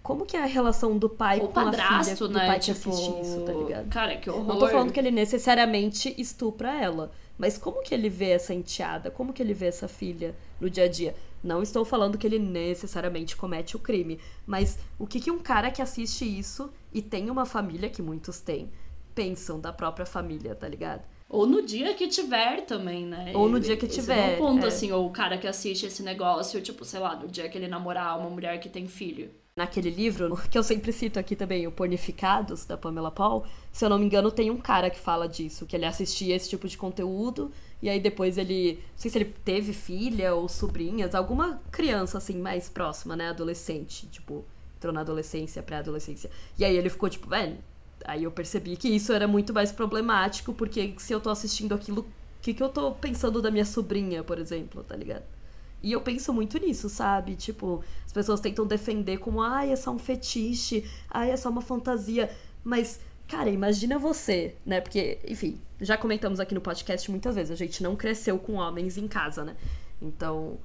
Como 0.02 0.26
que 0.26 0.36
é 0.36 0.42
a 0.42 0.48
relação 0.48 0.98
do 0.98 1.08
pai 1.08 1.40
Ou 1.40 1.50
com 1.50 1.60
a 1.60 1.66
padrasto, 1.66 2.16
filha, 2.16 2.28
do 2.30 2.34
né? 2.34 2.48
pai 2.48 2.60
que 2.60 2.74
tipo, 2.74 2.90
assiste 2.90 3.22
isso, 3.22 3.42
tá 3.42 3.54
ligado? 3.54 3.90
Cara, 3.90 4.18
que 4.18 4.28
horror. 4.28 4.48
Não 4.48 4.58
tô 4.58 4.68
falando 4.68 4.92
que 4.92 5.00
ele 5.00 5.12
necessariamente 5.12 6.16
estupra 6.18 6.72
ela, 6.82 7.12
mas 7.38 7.60
como 7.60 7.84
que 7.84 7.94
ele 7.94 8.10
vê 8.10 8.32
essa 8.32 8.56
enteada? 8.56 9.12
Como 9.12 9.32
que 9.32 9.44
ele 9.44 9.54
vê 9.54 9.68
essa 9.68 9.88
filha 9.88 10.34
no 10.60 10.68
dia 10.68 10.86
a 10.86 10.88
dia? 10.88 11.14
Não 11.44 11.62
estou 11.62 11.86
falando 11.86 12.18
que 12.18 12.28
ele 12.28 12.40
necessariamente 12.40 13.36
comete 13.36 13.76
o 13.76 13.80
crime, 13.80 14.20
mas 14.46 14.78
o 14.98 15.08
que, 15.08 15.20
que 15.20 15.32
um 15.32 15.40
cara 15.40 15.72
que 15.72 15.82
assiste 15.82 16.26
isso 16.26 16.72
e 16.94 17.02
tem 17.02 17.30
uma 17.30 17.46
família, 17.46 17.90
que 17.90 18.02
muitos 18.02 18.40
têm, 18.40 18.70
pensam 19.16 19.60
da 19.60 19.72
própria 19.72 20.06
família, 20.06 20.56
tá 20.56 20.68
ligado? 20.68 21.08
Ou 21.30 21.46
no 21.46 21.62
dia 21.62 21.94
que 21.94 22.08
tiver 22.08 22.62
também, 22.66 23.06
né? 23.06 23.32
Ou 23.36 23.48
no 23.48 23.60
dia 23.60 23.78
que 23.78 23.86
Esse 23.86 24.00
tiver, 24.00 24.34
É 24.34 24.36
um 24.36 24.38
ponto, 24.38 24.66
é. 24.66 24.68
assim, 24.68 24.92
ou 24.92 25.06
o 25.06 25.12
cara 25.12 25.38
que 25.38 25.48
assiste 25.48 25.86
esse 25.86 26.02
negócio, 26.02 26.60
tipo, 26.60 26.84
sei 26.84 27.00
lá, 27.00 27.16
no 27.16 27.28
dia 27.28 27.48
que 27.48 27.58
ele 27.58 27.68
namorar 27.68 28.18
uma 28.18 28.30
mulher 28.30 28.60
que 28.60 28.68
tem 28.68 28.88
filho. 28.88 29.30
Naquele 29.60 29.90
livro, 29.90 30.38
que 30.50 30.58
eu 30.58 30.64
sempre 30.64 30.94
cito 30.94 31.20
aqui 31.20 31.36
também, 31.36 31.68
o 31.68 31.72
Pornificados, 31.72 32.64
da 32.64 32.78
Pamela 32.78 33.12
Paul, 33.12 33.44
se 33.74 33.84
eu 33.84 33.90
não 33.90 34.00
me 34.00 34.06
engano, 34.06 34.32
tem 34.32 34.50
um 34.50 34.56
cara 34.56 34.90
que 34.90 34.98
fala 34.98 35.28
disso, 35.28 35.66
que 35.66 35.76
ele 35.76 35.84
assistia 35.84 36.34
esse 36.34 36.48
tipo 36.48 36.66
de 36.66 36.78
conteúdo, 36.78 37.52
e 37.82 37.90
aí 37.90 38.00
depois 38.00 38.38
ele. 38.38 38.76
Não 38.76 38.98
sei 38.98 39.12
se 39.12 39.18
ele 39.18 39.36
teve 39.44 39.74
filha 39.74 40.34
ou 40.34 40.48
sobrinhas, 40.48 41.14
alguma 41.14 41.62
criança, 41.72 42.20
assim, 42.20 42.38
mais 42.38 42.70
próxima, 42.70 43.18
né? 43.18 43.28
Adolescente, 43.28 44.08
tipo, 44.08 44.46
entrou 44.78 44.94
na 44.94 45.02
adolescência, 45.02 45.62
pré-adolescência. 45.62 46.30
E 46.58 46.64
aí 46.64 46.78
ele 46.78 46.90
ficou, 46.90 47.10
tipo, 47.10 47.28
velho. 47.28 47.58
Aí 48.06 48.24
eu 48.24 48.32
percebi 48.32 48.78
que 48.78 48.88
isso 48.88 49.12
era 49.12 49.28
muito 49.28 49.54
mais 49.54 49.74
problemático, 49.74 50.54
porque 50.54 50.96
se 51.00 51.12
eu 51.12 51.20
tô 51.20 51.30
assistindo 51.30 51.76
aquilo, 51.76 52.04
o 52.04 52.42
que, 52.42 52.54
que 52.54 52.64
eu 52.64 52.70
tô 52.70 52.94
pensando 52.94 53.42
da 53.42 53.52
minha 53.52 53.66
sobrinha, 53.66 54.24
por 54.24 54.40
exemplo, 54.40 54.86
tá 54.86 54.96
ligado? 54.96 55.26
E 55.82 55.92
eu 55.92 56.02
penso 56.02 56.34
muito 56.34 56.58
nisso, 56.58 56.90
sabe? 56.90 57.36
Tipo, 57.36 57.84
as 58.10 58.14
pessoas 58.14 58.40
tentam 58.40 58.66
defender 58.66 59.20
como, 59.20 59.40
ai, 59.40 59.72
é 59.72 59.76
só 59.76 59.92
um 59.92 60.00
fetiche, 60.00 60.84
ai, 61.08 61.30
é 61.30 61.38
só 61.38 61.48
uma 61.48 61.62
fantasia. 61.62 62.28
Mas, 62.64 63.00
cara, 63.28 63.52
imagina 63.52 64.00
você, 64.00 64.56
né? 64.66 64.82
Porque, 64.82 65.20
enfim, 65.28 65.62
já 65.80 65.96
comentamos 65.96 66.40
aqui 66.40 66.56
no 66.56 66.60
podcast 66.60 67.12
muitas 67.12 67.36
vezes, 67.36 67.52
a 67.52 67.56
gente 67.56 67.84
não 67.84 67.96
cresceu 67.96 68.40
com 68.40 68.54
homens 68.54 68.98
em 68.98 69.08
casa, 69.08 69.46
né? 69.46 69.56
Então, 70.02 70.58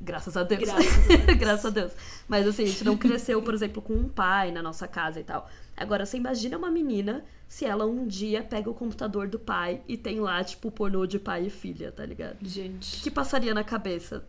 graças 0.00 0.36
a 0.36 0.44
Deus. 0.44 0.60
Graças 0.60 0.86
a 0.86 1.16
Deus. 1.26 1.38
graças 1.38 1.66
a 1.66 1.70
Deus. 1.70 1.92
Mas 2.28 2.46
assim, 2.46 2.62
a 2.62 2.66
gente 2.66 2.84
não 2.84 2.96
cresceu, 2.96 3.42
por 3.42 3.52
exemplo, 3.52 3.82
com 3.82 3.94
um 3.94 4.08
pai 4.08 4.52
na 4.52 4.62
nossa 4.62 4.86
casa 4.86 5.18
e 5.18 5.24
tal. 5.24 5.50
Agora, 5.76 6.06
você 6.06 6.16
imagina 6.16 6.56
uma 6.56 6.70
menina 6.70 7.24
se 7.48 7.64
ela 7.64 7.84
um 7.84 8.06
dia 8.06 8.44
pega 8.44 8.70
o 8.70 8.74
computador 8.74 9.26
do 9.26 9.40
pai 9.40 9.82
e 9.88 9.96
tem 9.96 10.20
lá, 10.20 10.44
tipo, 10.44 10.70
pornô 10.70 11.04
de 11.04 11.18
pai 11.18 11.46
e 11.46 11.50
filha, 11.50 11.90
tá 11.90 12.06
ligado? 12.06 12.40
O 12.40 12.48
Gente, 12.48 13.02
que 13.02 13.10
passaria 13.10 13.52
na 13.52 13.64
cabeça 13.64 14.24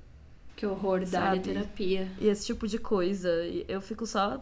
que 0.64 0.68
horror 0.68 1.06
da 1.06 1.36
terapia. 1.38 2.08
e 2.20 2.28
esse 2.28 2.46
tipo 2.46 2.68
de 2.68 2.78
coisa. 2.78 3.30
Eu 3.68 3.82
fico 3.82 4.06
só 4.06 4.42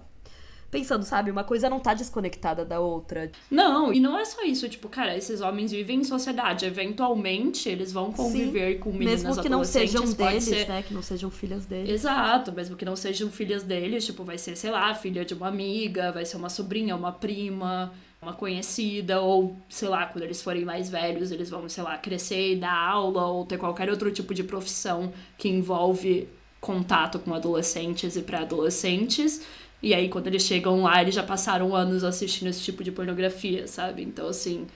pensando, 0.70 1.04
sabe? 1.04 1.30
Uma 1.30 1.44
coisa 1.44 1.70
não 1.70 1.80
tá 1.82 1.94
desconectada 1.94 2.64
da 2.64 2.80
outra. 2.80 3.30
Não, 3.50 3.92
e 3.92 4.00
não 4.00 4.18
é 4.18 4.24
só 4.24 4.42
isso, 4.46 4.70
tipo, 4.70 4.88
cara, 4.88 5.18
esses 5.18 5.42
homens 5.42 5.72
vivem 5.72 6.00
em 6.00 6.04
sociedade. 6.06 6.66
Eventualmente, 6.66 7.68
eles 7.68 7.92
vão 7.92 8.12
conviver 8.12 8.80
com 8.80 8.92
meninas 8.92 9.24
Mesmo 9.24 9.42
que 9.44 9.50
não 9.50 9.64
sejam 9.66 10.06
deles, 10.14 10.44
ser- 10.46 10.68
né? 10.70 10.82
Que 10.82 10.94
não 10.94 11.02
sejam 11.02 11.30
filhas 11.30 11.66
deles. 11.66 11.90
Exato, 11.90 12.52
mesmo 12.54 12.76
que 12.78 12.86
não 12.86 12.96
sejam 12.96 13.30
filhas 13.30 13.64
deles, 13.64 14.06
tipo, 14.06 14.24
vai 14.24 14.38
ser, 14.38 14.56
sei 14.56 14.72
lá, 14.72 14.94
filha 14.96 15.26
de 15.26 15.34
uma 15.34 15.48
amiga, 15.50 16.12
vai 16.12 16.24
ser 16.26 16.38
uma 16.38 16.50
sobrinha, 16.50 16.96
uma 16.96 17.12
prima, 17.12 17.92
uma 18.22 18.34
conhecida, 18.34 19.20
ou, 19.20 19.56
sei 19.68 19.90
lá, 19.90 20.06
quando 20.06 20.24
eles 20.24 20.42
forem 20.44 20.64
mais 20.64 20.90
velhos, 20.90 21.32
eles 21.32 21.50
vão, 21.50 21.68
sei 21.68 21.84
lá, 21.84 21.98
crescer 21.98 22.54
e 22.54 22.56
dar 22.56 22.72
aula, 22.72 23.26
ou 23.26 23.46
ter 23.46 23.58
qualquer 23.58 23.90
outro 23.90 24.12
tipo 24.12 24.32
de 24.34 24.44
profissão 24.44 25.12
que 25.40 25.50
envolve 25.50 26.30
contato 26.60 27.18
com 27.18 27.34
adolescentes 27.34 28.16
e 28.16 28.22
pré-adolescentes. 28.22 29.42
E 29.82 29.96
aí, 29.96 30.08
quando 30.08 30.28
eles 30.28 30.44
chegam 30.44 30.84
lá, 30.84 31.02
eles 31.02 31.16
já 31.16 31.24
passaram 31.24 31.76
anos 31.76 32.04
assistindo 32.04 32.50
esse 32.50 32.62
tipo 32.62 32.84
de 32.84 32.92
pornografia, 32.92 33.68
sabe? 33.68 34.04
Então, 34.04 34.28
assim, 34.28 34.68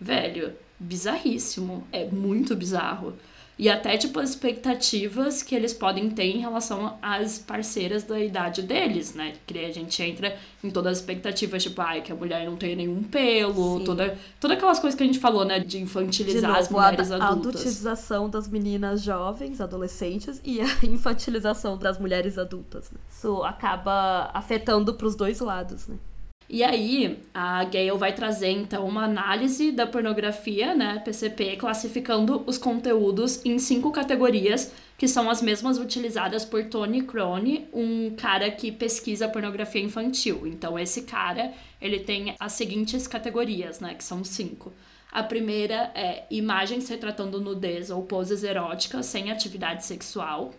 velho, 0.00 0.52
bizarríssimo. 0.78 1.84
É 1.90 2.04
muito 2.04 2.54
bizarro. 2.54 3.14
E 3.58 3.68
até, 3.68 3.96
tipo, 3.98 4.18
as 4.18 4.30
expectativas 4.30 5.42
que 5.42 5.54
eles 5.54 5.72
podem 5.74 6.10
ter 6.10 6.24
em 6.24 6.38
relação 6.40 6.98
às 7.02 7.38
parceiras 7.38 8.02
da 8.02 8.18
idade 8.18 8.62
deles, 8.62 9.14
né? 9.14 9.34
Que 9.46 9.58
a 9.58 9.72
gente 9.72 10.02
entra 10.02 10.36
em 10.64 10.70
todas 10.70 10.92
as 10.92 10.98
expectativas, 10.98 11.62
tipo, 11.62 11.80
ai, 11.80 12.00
que 12.00 12.10
a 12.10 12.14
mulher 12.14 12.46
não 12.46 12.56
tem 12.56 12.74
nenhum 12.74 13.02
pelo, 13.02 13.78
Sim. 13.78 13.84
toda, 13.84 14.18
toda 14.40 14.54
aquelas 14.54 14.78
coisas 14.80 14.96
que 14.96 15.02
a 15.02 15.06
gente 15.06 15.18
falou, 15.18 15.44
né? 15.44 15.60
De 15.60 15.66
De 15.66 15.78
infantilizar 15.78 16.56
as 16.56 16.68
novo, 16.70 16.78
a 16.82 16.86
mulheres 16.90 17.10
a 17.10 17.16
adultas. 17.16 17.56
adultização 17.60 18.28
das 18.30 18.48
meninas 18.48 19.02
jovens, 19.02 19.60
adolescentes, 19.60 20.40
e 20.44 20.60
a 20.60 20.66
infantilização 20.84 21.76
das 21.76 21.98
mulheres 21.98 22.38
adultas. 22.38 22.90
Né? 22.90 22.98
Isso 23.10 23.42
acaba 23.42 24.30
afetando 24.32 24.94
pros 24.94 25.14
dois 25.14 25.40
lados, 25.40 25.86
né? 25.86 25.96
E 26.52 26.62
aí, 26.62 27.18
a 27.32 27.64
Gale 27.64 27.96
vai 27.96 28.12
trazer 28.14 28.50
então 28.50 28.86
uma 28.86 29.04
análise 29.04 29.72
da 29.72 29.86
pornografia, 29.86 30.74
né, 30.74 30.98
PCP, 31.02 31.56
classificando 31.56 32.44
os 32.46 32.58
conteúdos 32.58 33.42
em 33.42 33.58
cinco 33.58 33.90
categorias, 33.90 34.70
que 34.98 35.08
são 35.08 35.30
as 35.30 35.40
mesmas 35.40 35.78
utilizadas 35.78 36.44
por 36.44 36.62
Tony 36.66 37.04
Crone, 37.04 37.66
um 37.72 38.14
cara 38.14 38.50
que 38.50 38.70
pesquisa 38.70 39.30
pornografia 39.30 39.80
infantil. 39.80 40.46
Então, 40.46 40.78
esse 40.78 41.04
cara, 41.04 41.54
ele 41.80 42.00
tem 42.00 42.36
as 42.38 42.52
seguintes 42.52 43.06
categorias, 43.06 43.80
né, 43.80 43.94
que 43.94 44.04
são 44.04 44.22
cinco. 44.22 44.74
A 45.10 45.22
primeira 45.22 45.90
é 45.94 46.24
imagens 46.30 46.86
retratando 46.86 47.40
nudez 47.40 47.88
ou 47.88 48.02
poses 48.02 48.44
eróticas 48.44 49.06
sem 49.06 49.32
atividade 49.32 49.86
sexual. 49.86 50.52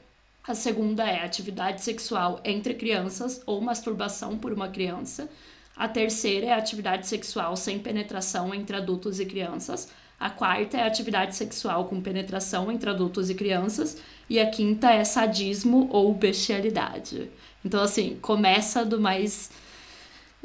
A 0.43 0.55
segunda 0.55 1.07
é 1.07 1.23
atividade 1.23 1.83
sexual 1.83 2.41
entre 2.43 2.73
crianças 2.73 3.43
ou 3.45 3.61
masturbação 3.61 4.39
por 4.39 4.51
uma 4.51 4.69
criança. 4.69 5.29
A 5.75 5.87
terceira 5.87 6.47
é 6.47 6.53
atividade 6.53 7.07
sexual 7.07 7.55
sem 7.55 7.79
penetração 7.79 8.53
entre 8.53 8.75
adultos 8.75 9.19
e 9.19 9.25
crianças. 9.25 9.89
A 10.19 10.29
quarta 10.29 10.77
é 10.77 10.87
atividade 10.87 11.35
sexual 11.35 11.85
com 11.85 12.01
penetração 12.01 12.71
entre 12.71 12.89
adultos 12.89 13.29
e 13.29 13.35
crianças. 13.35 13.97
E 14.29 14.39
a 14.39 14.49
quinta 14.49 14.91
é 14.91 15.03
sadismo 15.03 15.89
ou 15.91 16.13
bestialidade. 16.13 17.29
Então, 17.65 17.81
assim, 17.81 18.17
começa 18.21 18.85
do 18.85 18.99
mais 19.01 19.51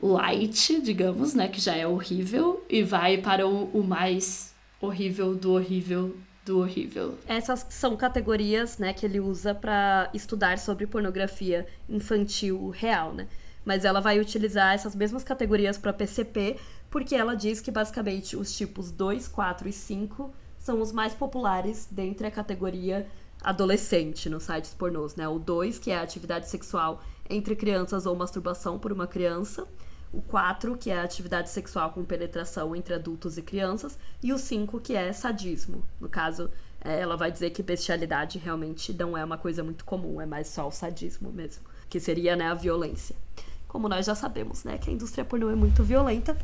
light, 0.03 0.81
digamos, 0.81 1.35
né? 1.35 1.49
Que 1.49 1.61
já 1.61 1.77
é 1.77 1.87
horrível, 1.87 2.64
e 2.69 2.83
vai 2.83 3.19
para 3.19 3.47
o, 3.47 3.64
o 3.73 3.85
mais 3.85 4.55
horrível 4.81 5.35
do 5.35 5.53
horrível 5.53 6.17
do 6.45 6.61
horrível. 6.61 7.19
Essas 7.27 7.67
são 7.69 7.95
categorias, 7.97 8.79
né, 8.79 8.95
que 8.95 9.05
ele 9.05 9.21
usa 9.21 9.55
pra 9.55 10.09
estudar 10.14 10.59
sobre 10.59 10.87
pornografia 10.87 11.67
infantil 11.88 12.71
real, 12.71 13.12
né? 13.12 13.29
Mas 13.68 13.85
ela 13.85 14.00
vai 14.00 14.18
utilizar 14.18 14.72
essas 14.72 14.96
mesmas 14.96 15.22
categorias 15.22 15.76
pra 15.76 15.92
PCP, 15.92 16.57
porque 16.88 17.14
ela 17.14 17.35
diz 17.35 17.61
que 17.61 17.70
basicamente 17.70 18.35
os 18.35 18.57
tipos 18.57 18.90
2, 18.90 19.28
4 19.28 19.68
e 19.68 19.72
5 19.74 20.33
são 20.59 20.81
os 20.81 20.90
mais 20.90 21.12
populares 21.12 21.87
dentre 21.90 22.26
a 22.26 22.31
categoria 22.31 23.07
adolescente 23.42 24.31
nos 24.31 24.44
sites 24.44 24.72
pornôs, 24.72 25.16
né? 25.16 25.28
O 25.28 25.38
2, 25.38 25.78
que 25.78 25.90
é 25.90 25.98
a 25.98 26.02
atividade 26.02 26.48
sexual 26.48 27.02
entre 27.28 27.54
crianças 27.54 28.07
ou 28.07 28.16
masturbação 28.16 28.78
por 28.78 28.90
uma 28.90 29.07
criança. 29.07 29.68
O 30.11 30.22
4, 30.22 30.74
que 30.78 30.90
é 30.90 30.98
a 30.98 31.02
atividade 31.02 31.50
sexual 31.50 31.90
com 31.90 32.02
penetração 32.07 32.74
entre 32.74 32.94
adultos 32.94 33.37
e 33.37 33.42
crianças. 33.42 33.98
E 34.22 34.33
o 34.33 34.38
5, 34.38 34.81
que 34.81 34.96
é 34.96 35.12
sadismo. 35.12 35.85
No 36.00 36.09
caso, 36.09 36.50
é, 36.83 37.00
ela 37.00 37.18
vai 37.18 37.31
dizer 37.31 37.50
que 37.50 37.62
bestialidade 37.62 38.38
realmente 38.38 38.94
não 38.94 39.14
é 39.14 39.22
uma 39.22 39.37
coisa 39.37 39.62
muito 39.62 39.85
comum, 39.85 40.22
é 40.22 40.24
mais 40.24 40.46
só 40.46 40.66
o 40.66 40.72
sadismo 40.72 41.31
mesmo. 41.31 41.64
Que 41.87 42.00
seria, 42.00 42.35
né, 42.35 42.46
a 42.46 42.54
violência. 42.54 43.14
Como 43.68 43.88
nós 43.88 44.07
já 44.07 44.14
sabemos, 44.14 44.64
né, 44.64 44.78
que 44.78 44.90
a 44.90 44.92
indústria 44.92 45.24
pornô 45.24 45.50
é 45.50 45.54
muito 45.54 45.85
violenta. 45.85 46.37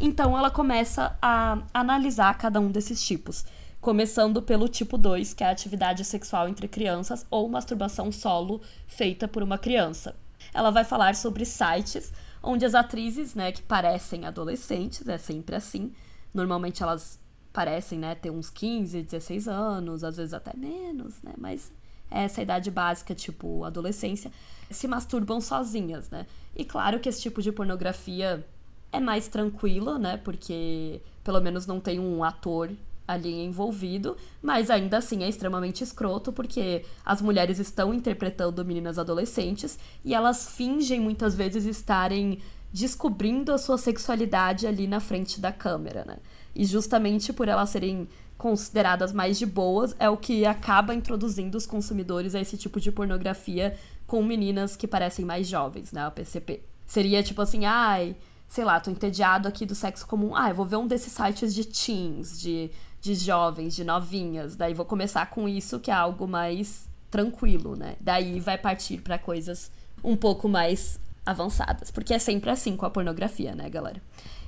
Então 0.00 0.38
ela 0.38 0.50
começa 0.50 1.18
a 1.20 1.58
analisar 1.74 2.38
cada 2.38 2.60
um 2.60 2.70
desses 2.70 3.04
tipos. 3.04 3.44
Começando 3.80 4.40
pelo 4.40 4.68
tipo 4.68 4.96
2, 4.96 5.34
que 5.34 5.44
é 5.44 5.48
a 5.48 5.50
atividade 5.50 6.04
sexual 6.04 6.48
entre 6.48 6.66
crianças 6.68 7.26
ou 7.30 7.48
masturbação 7.48 8.10
solo 8.10 8.60
feita 8.86 9.28
por 9.28 9.42
uma 9.42 9.58
criança. 9.58 10.14
Ela 10.54 10.70
vai 10.70 10.84
falar 10.84 11.14
sobre 11.14 11.44
sites 11.44 12.12
onde 12.42 12.64
as 12.64 12.74
atrizes, 12.74 13.34
né, 13.34 13.52
que 13.52 13.62
parecem 13.62 14.24
adolescentes, 14.24 15.06
é 15.08 15.18
sempre 15.18 15.56
assim. 15.56 15.92
Normalmente 16.32 16.82
elas 16.82 17.18
parecem, 17.52 17.98
né, 17.98 18.14
ter 18.14 18.30
uns 18.30 18.50
15, 18.50 19.02
16 19.02 19.48
anos, 19.48 20.04
às 20.04 20.16
vezes 20.16 20.32
até 20.32 20.56
menos, 20.56 21.20
né, 21.22 21.32
mas 21.36 21.72
é 22.10 22.22
essa 22.24 22.40
idade 22.40 22.70
básica, 22.70 23.14
tipo 23.14 23.64
adolescência, 23.64 24.30
se 24.70 24.88
masturbam 24.88 25.40
sozinhas, 25.40 26.10
né? 26.10 26.26
E 26.54 26.64
claro 26.64 27.00
que 27.00 27.08
esse 27.08 27.20
tipo 27.22 27.40
de 27.42 27.52
pornografia 27.52 28.44
é 28.92 29.00
mais 29.00 29.28
tranquila, 29.28 29.98
né? 29.98 30.16
Porque 30.16 31.00
pelo 31.22 31.40
menos 31.40 31.66
não 31.66 31.80
tem 31.80 31.98
um 31.98 32.24
ator 32.24 32.70
ali 33.06 33.42
envolvido, 33.42 34.16
mas 34.42 34.70
ainda 34.70 34.98
assim 34.98 35.24
é 35.24 35.28
extremamente 35.28 35.82
escroto 35.82 36.30
porque 36.30 36.84
as 37.04 37.22
mulheres 37.22 37.58
estão 37.58 37.94
interpretando 37.94 38.62
meninas 38.62 38.98
adolescentes 38.98 39.78
e 40.04 40.14
elas 40.14 40.50
fingem 40.50 41.00
muitas 41.00 41.34
vezes 41.34 41.64
estarem 41.64 42.38
descobrindo 42.70 43.50
a 43.50 43.56
sua 43.56 43.78
sexualidade 43.78 44.66
ali 44.66 44.86
na 44.86 45.00
frente 45.00 45.40
da 45.40 45.50
câmera, 45.50 46.04
né? 46.04 46.18
E 46.54 46.66
justamente 46.66 47.32
por 47.32 47.48
elas 47.48 47.70
serem 47.70 48.06
consideradas 48.36 49.12
mais 49.12 49.38
de 49.38 49.46
boas 49.46 49.96
é 49.98 50.08
o 50.08 50.16
que 50.16 50.44
acaba 50.44 50.94
introduzindo 50.94 51.56
os 51.56 51.66
consumidores 51.66 52.34
a 52.34 52.40
esse 52.40 52.56
tipo 52.56 52.78
de 52.78 52.92
pornografia 52.92 53.76
com 54.08 54.22
meninas 54.22 54.74
que 54.74 54.88
parecem 54.88 55.24
mais 55.24 55.46
jovens, 55.46 55.92
né? 55.92 56.04
A 56.04 56.10
PCP. 56.10 56.62
Seria 56.86 57.22
tipo 57.22 57.42
assim, 57.42 57.66
ai, 57.66 58.16
sei 58.48 58.64
lá, 58.64 58.80
tô 58.80 58.90
entediado 58.90 59.46
aqui 59.46 59.66
do 59.66 59.74
sexo 59.74 60.06
comum. 60.06 60.34
Ah, 60.34 60.48
eu 60.48 60.54
vou 60.54 60.64
ver 60.64 60.76
um 60.76 60.86
desses 60.86 61.12
sites 61.12 61.54
de 61.54 61.66
teens, 61.66 62.40
de, 62.40 62.70
de 63.02 63.14
jovens, 63.14 63.76
de 63.76 63.84
novinhas. 63.84 64.56
Daí 64.56 64.72
vou 64.72 64.86
começar 64.86 65.26
com 65.26 65.46
isso, 65.46 65.78
que 65.78 65.90
é 65.90 65.94
algo 65.94 66.26
mais 66.26 66.88
tranquilo, 67.10 67.76
né? 67.76 67.96
Daí 68.00 68.40
vai 68.40 68.56
partir 68.56 69.02
para 69.02 69.18
coisas 69.18 69.70
um 70.02 70.16
pouco 70.16 70.48
mais 70.48 70.98
avançadas, 71.26 71.90
porque 71.90 72.14
é 72.14 72.18
sempre 72.18 72.48
assim 72.48 72.76
com 72.78 72.86
a 72.86 72.90
pornografia, 72.90 73.54
né, 73.54 73.68
galera? 73.68 74.00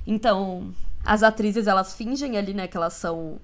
Então, 0.07 0.73
as 1.05 1.21
atrizes 1.21 1.67
elas 1.67 1.93
fingem 1.93 2.35
ali, 2.35 2.55
né, 2.55 2.67
que 2.67 2.75
elas 2.75 2.93
são 2.93 3.39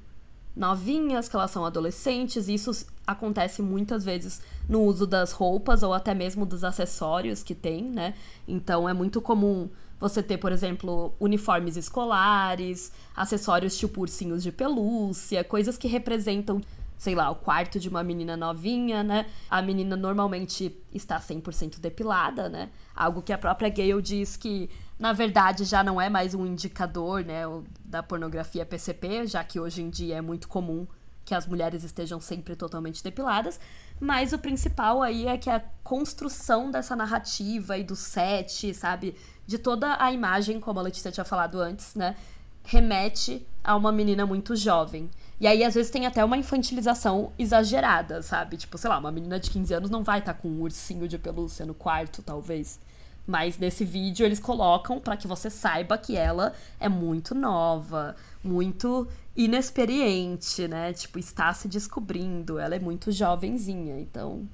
novinhas, 0.57 1.29
que 1.29 1.35
elas 1.35 1.51
são 1.51 1.63
adolescentes, 1.63 2.47
e 2.47 2.55
isso 2.55 2.87
acontece 3.05 3.61
muitas 3.61 4.03
vezes 4.03 4.41
no 4.67 4.81
uso 4.81 5.05
das 5.05 5.31
roupas 5.31 5.83
ou 5.83 5.93
até 5.93 6.13
mesmo 6.13 6.45
dos 6.45 6.63
acessórios 6.63 7.43
que 7.43 7.53
tem, 7.53 7.83
né? 7.83 8.15
Então 8.47 8.89
é 8.89 8.93
muito 8.93 9.21
comum 9.21 9.69
você 9.99 10.21
ter, 10.21 10.37
por 10.37 10.51
exemplo, 10.51 11.13
uniformes 11.19 11.77
escolares, 11.77 12.91
acessórios 13.15 13.77
tipo 13.77 14.01
ursinhos 14.01 14.43
de 14.43 14.51
pelúcia, 14.51 15.43
coisas 15.43 15.77
que 15.77 15.87
representam 15.87 16.61
sei 16.97 17.13
lá, 17.13 17.29
o 17.29 17.35
quarto 17.35 17.79
de 17.79 17.87
uma 17.87 18.03
menina 18.03 18.35
novinha, 18.35 19.03
né? 19.03 19.27
A 19.49 19.61
menina 19.61 19.95
normalmente 19.95 20.75
está 20.91 21.19
100% 21.19 21.79
depilada, 21.79 22.49
né? 22.49 22.69
Algo 22.95 23.21
que 23.21 23.31
a 23.31 23.37
própria 23.37 23.69
Gale 23.69 24.01
diz 24.01 24.35
que, 24.35 24.67
na 24.99 25.13
verdade, 25.13 25.63
já 25.63 25.83
não 25.83 26.01
é 26.01 26.09
mais 26.09 26.33
um 26.33 26.45
indicador, 26.45 27.23
né, 27.23 27.43
da 27.85 28.01
pornografia 28.01 28.65
PCP, 28.65 29.27
já 29.27 29.43
que 29.43 29.59
hoje 29.59 29.81
em 29.81 29.89
dia 29.89 30.17
é 30.17 30.21
muito 30.21 30.47
comum 30.47 30.87
que 31.23 31.35
as 31.35 31.45
mulheres 31.45 31.83
estejam 31.83 32.21
sempre 32.21 32.55
totalmente 32.55 33.03
depiladas, 33.03 33.59
mas 33.99 34.31
o 34.31 34.39
principal 34.39 35.03
aí 35.03 35.27
é 35.27 35.37
que 35.37 35.49
a 35.49 35.61
construção 35.83 36.71
dessa 36.71 36.95
narrativa 36.95 37.77
e 37.77 37.83
do 37.83 37.97
set, 37.97 38.73
sabe, 38.73 39.13
de 39.45 39.57
toda 39.57 40.01
a 40.01 40.09
imagem, 40.11 40.59
como 40.59 40.79
a 40.79 40.83
Letícia 40.83 41.11
tinha 41.11 41.25
falado 41.25 41.59
antes, 41.59 41.95
né, 41.95 42.15
remete 42.63 43.45
a 43.63 43.75
uma 43.75 43.91
menina 43.91 44.25
muito 44.25 44.55
jovem. 44.55 45.09
E 45.39 45.45
aí, 45.45 45.63
às 45.63 45.75
vezes, 45.75 45.91
tem 45.91 46.05
até 46.05 46.23
uma 46.23 46.37
infantilização 46.37 47.31
exagerada, 47.37 48.21
sabe? 48.21 48.57
Tipo, 48.57 48.77
sei 48.77 48.89
lá, 48.89 48.97
uma 48.97 49.11
menina 49.11 49.39
de 49.39 49.49
15 49.49 49.73
anos 49.73 49.89
não 49.89 50.03
vai 50.03 50.19
estar 50.19 50.33
tá 50.33 50.39
com 50.39 50.47
um 50.47 50.61
ursinho 50.61 51.07
de 51.07 51.17
pelúcia 51.17 51.65
no 51.65 51.73
quarto, 51.73 52.21
talvez. 52.21 52.79
Mas 53.27 53.57
nesse 53.57 53.83
vídeo 53.83 54.25
eles 54.25 54.39
colocam 54.39 55.01
para 55.01 55.17
que 55.17 55.27
você 55.27 55.49
saiba 55.49 55.97
que 55.97 56.15
ela 56.15 56.53
é 56.79 56.87
muito 56.87 57.35
nova, 57.35 58.15
muito 58.41 59.05
inexperiente, 59.35 60.65
né? 60.67 60.93
Tipo, 60.93 61.19
está 61.19 61.53
se 61.53 61.67
descobrindo, 61.67 62.57
ela 62.57 62.73
é 62.75 62.79
muito 62.79 63.11
jovenzinha. 63.11 63.99
Então, 63.99 64.47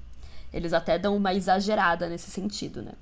eles 0.52 0.72
até 0.72 0.98
dão 0.98 1.16
uma 1.16 1.32
exagerada 1.32 2.08
nesse 2.08 2.30
sentido, 2.30 2.82
né? 2.82 2.92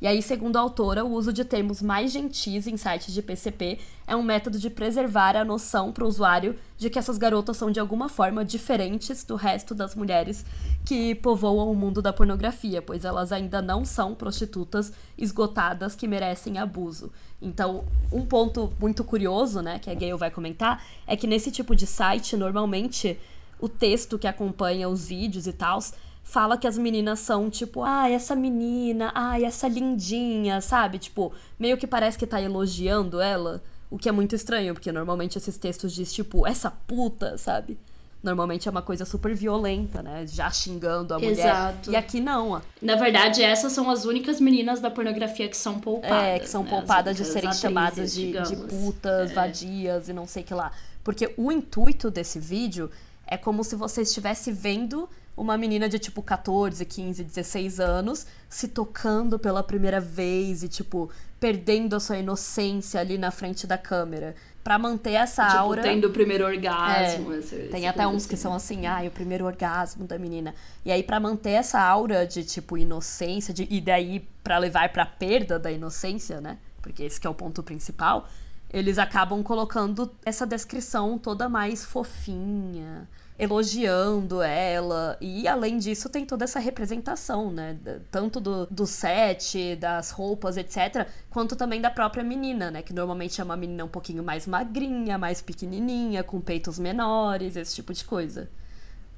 E 0.00 0.06
aí, 0.06 0.22
segundo 0.22 0.56
a 0.56 0.60
autora, 0.60 1.04
o 1.04 1.12
uso 1.12 1.30
de 1.30 1.44
termos 1.44 1.82
mais 1.82 2.10
gentis 2.10 2.66
em 2.66 2.74
sites 2.78 3.12
de 3.12 3.20
PCP 3.20 3.78
é 4.06 4.16
um 4.16 4.22
método 4.22 4.58
de 4.58 4.70
preservar 4.70 5.36
a 5.36 5.44
noção 5.44 5.92
para 5.92 6.04
o 6.04 6.08
usuário 6.08 6.56
de 6.78 6.88
que 6.88 6.98
essas 6.98 7.18
garotas 7.18 7.58
são 7.58 7.70
de 7.70 7.78
alguma 7.78 8.08
forma 8.08 8.42
diferentes 8.42 9.22
do 9.24 9.36
resto 9.36 9.74
das 9.74 9.94
mulheres 9.94 10.42
que 10.86 11.14
povoam 11.16 11.70
o 11.70 11.74
mundo 11.74 12.00
da 12.00 12.14
pornografia, 12.14 12.80
pois 12.80 13.04
elas 13.04 13.30
ainda 13.30 13.60
não 13.60 13.84
são 13.84 14.14
prostitutas 14.14 14.90
esgotadas 15.18 15.94
que 15.94 16.08
merecem 16.08 16.56
abuso. 16.56 17.12
Então, 17.40 17.84
um 18.10 18.24
ponto 18.24 18.72
muito 18.80 19.04
curioso, 19.04 19.60
né, 19.60 19.78
que 19.78 19.90
a 19.90 19.94
Gayle 19.94 20.16
vai 20.16 20.30
comentar, 20.30 20.82
é 21.06 21.14
que 21.14 21.26
nesse 21.26 21.50
tipo 21.50 21.76
de 21.76 21.86
site, 21.86 22.38
normalmente, 22.38 23.18
o 23.60 23.68
texto 23.68 24.18
que 24.18 24.26
acompanha 24.26 24.88
os 24.88 25.08
vídeos 25.08 25.46
e 25.46 25.52
tal 25.52 25.78
fala 26.22 26.56
que 26.56 26.66
as 26.66 26.78
meninas 26.78 27.18
são 27.20 27.50
tipo, 27.50 27.82
ah, 27.82 28.08
essa 28.08 28.34
menina, 28.36 29.10
ah, 29.14 29.40
essa 29.40 29.66
lindinha, 29.66 30.60
sabe? 30.60 30.98
Tipo, 30.98 31.32
meio 31.58 31.76
que 31.76 31.86
parece 31.86 32.18
que 32.18 32.26
tá 32.26 32.40
elogiando 32.40 33.20
ela, 33.20 33.62
o 33.90 33.98
que 33.98 34.08
é 34.08 34.12
muito 34.12 34.34
estranho, 34.34 34.74
porque 34.74 34.92
normalmente 34.92 35.36
esses 35.36 35.56
textos 35.56 35.92
diz 35.92 36.12
tipo, 36.12 36.46
essa 36.46 36.70
puta, 36.70 37.36
sabe? 37.36 37.78
Normalmente 38.22 38.68
é 38.68 38.70
uma 38.70 38.82
coisa 38.82 39.06
super 39.06 39.34
violenta, 39.34 40.02
né? 40.02 40.26
Já 40.26 40.50
xingando 40.50 41.14
a 41.14 41.18
mulher. 41.18 41.32
Exato. 41.32 41.90
E 41.90 41.96
aqui 41.96 42.20
não. 42.20 42.50
Ó. 42.50 42.60
Na 42.82 42.94
verdade, 42.94 43.42
essas 43.42 43.72
são 43.72 43.90
as 43.90 44.04
únicas 44.04 44.38
meninas 44.38 44.78
da 44.78 44.90
pornografia 44.90 45.48
que 45.48 45.56
são 45.56 45.80
poupadas. 45.80 46.22
É, 46.22 46.38
que 46.38 46.48
são 46.48 46.62
né? 46.62 46.68
poupadas 46.68 47.16
de 47.16 47.24
serem 47.24 47.48
atrizes, 47.48 47.62
chamadas 47.62 48.12
de, 48.12 48.32
de 48.32 48.56
putas, 48.56 49.30
é. 49.30 49.34
vadias 49.34 50.10
e 50.10 50.12
não 50.12 50.26
sei 50.26 50.42
o 50.42 50.46
que 50.46 50.52
lá. 50.52 50.70
Porque 51.02 51.32
o 51.38 51.50
intuito 51.50 52.10
desse 52.10 52.38
vídeo 52.38 52.90
é 53.26 53.38
como 53.38 53.64
se 53.64 53.74
você 53.74 54.02
estivesse 54.02 54.52
vendo 54.52 55.08
uma 55.40 55.56
menina 55.56 55.88
de 55.88 55.98
tipo 55.98 56.22
14, 56.22 56.84
15, 56.84 57.24
16 57.24 57.80
anos 57.80 58.26
se 58.46 58.68
tocando 58.68 59.38
pela 59.38 59.62
primeira 59.62 59.98
vez 59.98 60.62
e 60.62 60.68
tipo 60.68 61.10
perdendo 61.40 61.96
a 61.96 62.00
sua 62.00 62.18
inocência 62.18 63.00
ali 63.00 63.16
na 63.16 63.30
frente 63.30 63.66
da 63.66 63.78
câmera. 63.78 64.34
Pra 64.62 64.78
manter 64.78 65.12
essa 65.12 65.46
tipo, 65.46 65.56
aura. 65.56 65.82
Tendo 65.82 66.08
o 66.08 66.10
primeiro 66.10 66.44
orgasmo. 66.44 67.32
É, 67.32 67.38
esse, 67.38 67.56
tem 67.70 67.88
até 67.88 68.06
uns 68.06 68.16
assim. 68.16 68.28
que 68.28 68.36
são 68.36 68.52
assim, 68.52 68.86
ah, 68.86 69.00
o 69.06 69.10
primeiro 69.10 69.46
orgasmo 69.46 70.06
da 70.06 70.18
menina. 70.18 70.54
E 70.84 70.92
aí, 70.92 71.02
para 71.02 71.18
manter 71.18 71.52
essa 71.52 71.80
aura 71.80 72.26
de, 72.26 72.44
tipo, 72.44 72.76
inocência, 72.76 73.54
de, 73.54 73.66
e 73.70 73.80
daí 73.80 74.28
para 74.44 74.58
levar 74.58 74.92
pra 74.92 75.06
perda 75.06 75.58
da 75.58 75.72
inocência, 75.72 76.42
né? 76.42 76.58
Porque 76.82 77.04
esse 77.04 77.26
é 77.26 77.30
o 77.30 77.32
ponto 77.32 77.62
principal. 77.62 78.28
Eles 78.70 78.98
acabam 78.98 79.42
colocando 79.42 80.12
essa 80.26 80.46
descrição 80.46 81.16
toda 81.16 81.48
mais 81.48 81.82
fofinha, 81.82 83.08
elogiando 83.40 84.42
ela. 84.42 85.16
E 85.18 85.48
além 85.48 85.78
disso, 85.78 86.10
tem 86.10 86.26
toda 86.26 86.44
essa 86.44 86.60
representação, 86.60 87.50
né? 87.50 87.78
Tanto 88.10 88.38
do, 88.38 88.66
do 88.66 88.86
set, 88.86 89.76
das 89.76 90.10
roupas, 90.10 90.58
etc., 90.58 91.08
quanto 91.30 91.56
também 91.56 91.80
da 91.80 91.90
própria 91.90 92.22
menina, 92.22 92.70
né? 92.70 92.82
Que 92.82 92.92
normalmente 92.92 93.40
é 93.40 93.44
uma 93.44 93.56
menina 93.56 93.86
um 93.86 93.88
pouquinho 93.88 94.22
mais 94.22 94.46
magrinha, 94.46 95.16
mais 95.16 95.40
pequenininha, 95.40 96.22
com 96.22 96.38
peitos 96.38 96.78
menores, 96.78 97.56
esse 97.56 97.74
tipo 97.74 97.94
de 97.94 98.04
coisa. 98.04 98.50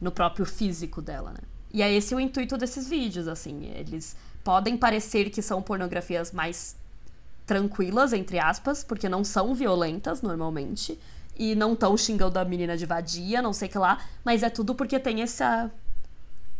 No 0.00 0.12
próprio 0.12 0.46
físico 0.46 1.02
dela, 1.02 1.32
né? 1.32 1.40
E 1.72 1.82
é 1.82 1.92
esse 1.92 2.14
o 2.14 2.20
intuito 2.20 2.56
desses 2.56 2.88
vídeos, 2.88 3.26
assim. 3.26 3.72
Eles 3.74 4.16
podem 4.44 4.76
parecer 4.76 5.30
que 5.30 5.42
são 5.42 5.60
pornografias 5.60 6.30
mais 6.30 6.76
tranquilas, 7.44 8.12
entre 8.12 8.38
aspas, 8.38 8.84
porque 8.84 9.08
não 9.08 9.24
são 9.24 9.52
violentas 9.52 10.22
normalmente 10.22 10.96
e 11.36 11.54
não 11.54 11.74
tão 11.74 11.96
xingando 11.96 12.38
a 12.38 12.44
menina 12.44 12.76
de 12.76 12.86
vadia, 12.86 13.40
não 13.42 13.52
sei 13.52 13.68
que 13.68 13.78
lá, 13.78 14.04
mas 14.24 14.42
é 14.42 14.50
tudo 14.50 14.74
porque 14.74 14.98
tem 14.98 15.22
essa 15.22 15.70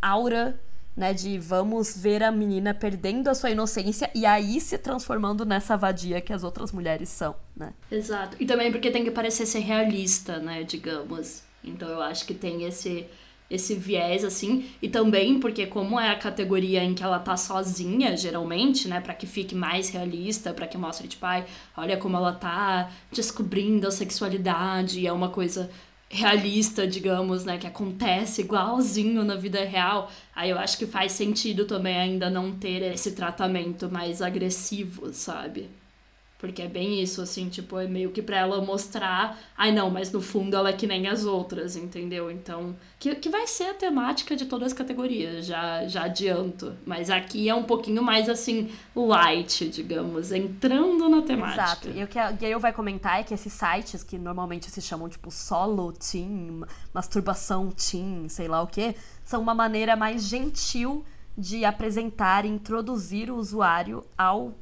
aura, 0.01 0.59
né, 0.97 1.15
de 1.15 1.39
vamos 1.39 1.97
ver 1.97 2.23
a 2.23 2.31
menina 2.31 2.75
perdendo 2.75 3.29
a 3.29 3.35
sua 3.35 3.51
inocência 3.51 4.11
e 4.15 4.27
aí 4.27 4.61
se 4.61 4.77
transformando 4.77 5.45
nessa 5.45 5.77
vadia 5.77 6.21
que 6.21 6.33
as 6.33 6.43
outras 6.43 6.73
mulheres 6.73 7.09
são, 7.09 7.35
né? 7.57 7.73
Exato. 7.91 8.37
E 8.39 8.45
também 8.45 8.71
porque 8.71 8.91
tem 8.91 9.05
que 9.05 9.11
parecer 9.11 9.47
ser 9.47 9.61
realista, 9.61 10.39
né, 10.39 10.63
digamos. 10.65 11.43
Então 11.65 11.89
eu 11.89 12.03
acho 12.03 12.27
que 12.27 12.35
tem 12.35 12.65
esse 12.65 13.07
esse 13.53 13.75
viés, 13.75 14.25
assim, 14.25 14.65
e 14.81 14.89
também 14.89 15.39
porque 15.39 15.67
como 15.67 16.01
é 16.01 16.09
a 16.09 16.19
categoria 16.19 16.83
em 16.83 16.95
que 16.95 17.05
ela 17.05 17.19
tá 17.19 17.37
sozinha, 17.37 18.17
geralmente, 18.17 18.89
né, 18.89 18.99
para 19.01 19.15
que 19.15 19.27
fique 19.27 19.55
mais 19.55 19.91
realista, 19.91 20.55
para 20.55 20.67
que 20.67 20.79
mostre, 20.79 21.07
tipo, 21.07 21.27
ai, 21.27 21.45
olha 21.77 21.99
como 21.99 22.17
ela 22.17 22.33
tá 22.33 22.91
descobrindo 23.13 23.87
a 23.87 23.91
sexualidade, 23.91 25.01
e 25.01 25.07
é 25.07 25.13
uma 25.13 25.29
coisa 25.29 25.71
realista, 26.09 26.87
digamos, 26.87 27.45
né, 27.45 27.59
que 27.59 27.67
acontece 27.67 28.41
igualzinho 28.41 29.23
na 29.23 29.35
vida 29.35 29.63
real, 29.65 30.11
aí 30.35 30.51
eu 30.51 30.59
acho 30.59 30.79
que 30.79 30.87
faz 30.87 31.13
sentido 31.13 31.67
também 31.67 31.97
ainda 31.97 32.31
não 32.31 32.53
ter 32.53 32.83
esse 32.83 33.13
tratamento 33.13 33.91
mais 33.91 34.23
agressivo, 34.23 35.13
sabe? 35.13 35.69
Porque 36.43 36.61
é 36.61 36.67
bem 36.67 37.01
isso, 37.01 37.23
assim, 37.23 37.49
tipo, 37.49 37.79
é 37.79 37.87
meio 37.87 38.11
que 38.11 38.21
pra 38.21 38.37
ela 38.37 38.61
mostrar. 38.61 39.39
Ai, 39.57 39.71
não, 39.71 39.89
mas 39.89 40.11
no 40.11 40.21
fundo 40.21 40.57
ela 40.57 40.71
é 40.71 40.73
que 40.73 40.89
nem 40.89 41.07
as 41.07 41.25
outras, 41.25 41.77
entendeu? 41.77 42.33
Então. 42.33 42.75
Que, 42.99 43.15
que 43.15 43.31
vai 43.31 43.47
ser 43.47 43.67
a 43.67 43.75
temática 43.75 44.35
de 44.35 44.47
todas 44.47 44.67
as 44.67 44.73
categorias, 44.73 45.47
já, 45.47 45.87
já 45.87 46.03
adianto. 46.03 46.75
Mas 46.85 47.11
aqui 47.11 47.49
é 47.49 47.55
um 47.55 47.63
pouquinho 47.63 48.03
mais, 48.03 48.29
assim, 48.29 48.73
light, 48.97 49.69
digamos, 49.69 50.33
entrando 50.33 51.09
na 51.09 51.23
temática. 51.23 51.63
Exato. 51.63 51.91
E 51.91 52.03
o 52.03 52.09
que 52.09 52.19
a 52.19 52.33
Gayle 52.33 52.59
vai 52.59 52.73
comentar 52.73 53.21
é 53.21 53.23
que 53.23 53.33
esses 53.33 53.53
sites, 53.53 54.03
que 54.03 54.19
normalmente 54.19 54.69
se 54.69 54.83
chamam, 54.83 55.09
tipo, 55.09 55.31
solo 55.31 55.93
teen, 55.93 56.65
masturbação 56.93 57.71
teen, 57.71 58.29
sei 58.29 58.49
lá 58.49 58.61
o 58.63 58.67
quê, 58.67 58.97
são 59.23 59.41
uma 59.41 59.55
maneira 59.55 59.95
mais 59.95 60.25
gentil 60.25 61.05
de 61.39 61.65
apresentar 61.65 62.45
e 62.45 62.49
introduzir 62.49 63.31
o 63.31 63.37
usuário 63.37 64.05
ao 64.19 64.53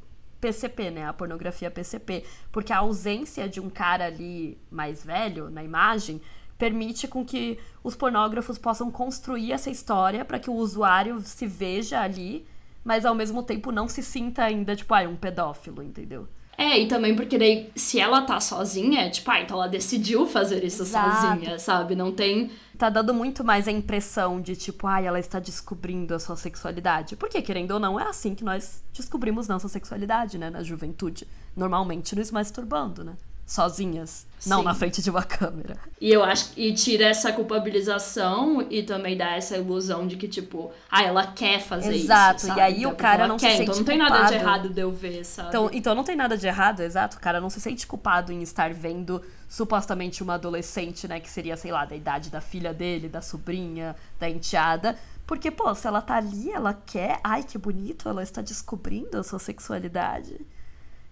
PCP, 0.41 0.91
né? 0.91 1.07
A 1.07 1.13
pornografia 1.13 1.71
PCP. 1.71 2.25
Porque 2.51 2.73
a 2.73 2.79
ausência 2.79 3.49
de 3.49 3.61
um 3.61 3.69
cara 3.71 4.07
ali 4.07 4.59
mais 4.71 5.05
velho 5.05 5.51
na 5.51 5.63
imagem 5.63 6.21
permite 6.59 7.09
com 7.09 7.25
que 7.25 7.59
os 7.83 7.97
pornógrafos 7.97 8.59
possam 8.59 8.91
construir 8.91 9.53
essa 9.53 9.71
história 9.71 10.25
para 10.25 10.39
que 10.39 10.51
o 10.51 10.55
usuário 10.55 11.19
se 11.21 11.47
veja 11.47 12.01
ali, 12.01 12.47
mas 12.85 13.07
ao 13.07 13.15
mesmo 13.15 13.43
tempo 13.43 13.73
não 13.73 13.89
se 13.89 14.03
sinta 14.03 14.45
ainda, 14.45 14.77
tipo, 14.77 14.93
ah, 14.93 15.01
um 15.03 15.17
pedófilo, 15.17 15.83
entendeu? 15.83 16.29
É, 16.61 16.79
e 16.79 16.87
também 16.87 17.17
porque 17.17 17.39
daí, 17.39 17.73
se 17.75 17.99
ela 17.99 18.21
tá 18.21 18.39
sozinha, 18.39 19.09
tipo, 19.09 19.31
ah, 19.31 19.41
então 19.41 19.57
ela 19.57 19.67
decidiu 19.67 20.27
fazer 20.27 20.63
isso 20.63 20.83
Exato. 20.83 21.23
sozinha, 21.23 21.59
sabe? 21.59 21.97
Não 21.97 22.13
tem. 22.13 22.51
Tá 22.77 22.91
dando 22.91 23.15
muito 23.15 23.43
mais 23.43 23.67
a 23.67 23.73
impressão 23.73 24.39
de, 24.43 24.55
tipo, 24.55 24.87
ai, 24.87 25.05
ah, 25.05 25.09
ela 25.09 25.19
está 25.19 25.39
descobrindo 25.39 26.15
a 26.15 26.19
sua 26.19 26.37
sexualidade. 26.37 27.17
Porque, 27.17 27.41
querendo 27.41 27.71
ou 27.71 27.81
não, 27.81 27.99
é 27.99 28.07
assim 28.07 28.35
que 28.35 28.45
nós 28.45 28.85
descobrimos 28.93 29.49
nossa 29.49 29.69
sexualidade, 29.69 30.37
né? 30.37 30.51
Na 30.51 30.63
juventude. 30.63 31.27
Normalmente 31.57 32.15
nos 32.15 32.31
masturbando, 32.31 33.03
né? 33.03 33.15
Sozinhas. 33.51 34.29
Não 34.47 34.59
Sim. 34.59 34.65
na 34.65 34.75
frente 34.75 35.03
de 35.03 35.11
uma 35.11 35.25
câmera. 35.25 35.77
E 36.01 36.11
eu 36.11 36.23
acho 36.23 36.53
e 36.57 36.73
tira 36.73 37.07
essa 37.07 37.31
culpabilização 37.33 38.65
e 38.71 38.83
também 38.83 39.17
dá 39.17 39.33
essa 39.35 39.57
ilusão 39.57 40.07
de 40.07 40.17
que, 40.17 40.29
tipo, 40.29 40.71
ah, 40.91 41.03
ela 41.03 41.27
quer 41.27 41.61
fazer 41.61 41.93
Exato, 41.93 42.37
isso. 42.37 42.47
e 42.47 42.49
sabe? 42.49 42.61
aí 42.61 42.87
o 42.87 42.95
cara 42.95 43.27
não 43.27 43.39
se 43.39 43.45
quer, 43.45 43.57
sente 43.57 43.63
Então 43.65 43.77
não 43.77 43.85
tem 43.85 43.99
nada 43.99 44.29
de 44.29 44.35
errado 44.35 44.69
de 44.71 44.81
eu 44.81 44.91
ver, 44.91 45.25
sabe? 45.25 45.49
Então, 45.49 45.71
então 45.73 45.95
não 45.95 46.05
tem 46.05 46.17
nada 46.17 46.39
de 46.39 46.47
errado, 46.47 46.81
exato. 46.81 47.17
O 47.17 47.21
cara 47.21 47.41
não 47.41 47.51
se 47.51 47.61
sente 47.61 47.87
culpado 47.87 48.33
em 48.33 48.41
estar 48.41 48.73
vendo 48.73 49.21
supostamente 49.49 50.23
uma 50.23 50.35
adolescente, 50.35 51.07
né? 51.09 51.19
Que 51.21 51.29
seria, 51.29 51.57
sei 51.57 51.73
lá, 51.73 51.85
da 51.85 51.97
idade 51.97 52.31
da 52.31 52.41
filha 52.41 52.73
dele, 52.73 53.09
da 53.09 53.21
sobrinha, 53.21 53.97
da 54.19 54.31
enteada. 54.31 54.97
Porque, 55.27 55.51
pô, 55.51 55.75
se 55.75 55.87
ela 55.87 56.01
tá 56.01 56.17
ali, 56.17 56.51
ela 56.51 56.73
quer. 56.73 57.21
Ai, 57.23 57.43
que 57.43 57.59
bonito, 57.59 58.09
ela 58.09 58.23
está 58.23 58.41
descobrindo 58.41 59.19
a 59.19 59.25
sua 59.25 59.41
sexualidade. 59.41 60.41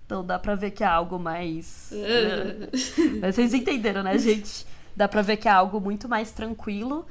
Então 0.08 0.24
dá 0.24 0.38
pra 0.38 0.54
ver 0.54 0.70
que 0.70 0.82
é 0.82 0.86
algo 0.86 1.18
mais. 1.18 1.92
Mas 3.20 3.34
vocês 3.36 3.52
entenderam, 3.52 4.02
né, 4.02 4.16
gente? 4.16 4.66
Dá 4.96 5.06
pra 5.06 5.20
ver 5.20 5.36
que 5.36 5.46
é 5.46 5.50
algo 5.50 5.78
muito 5.78 6.08
mais 6.08 6.30
tranquilo 6.30 7.04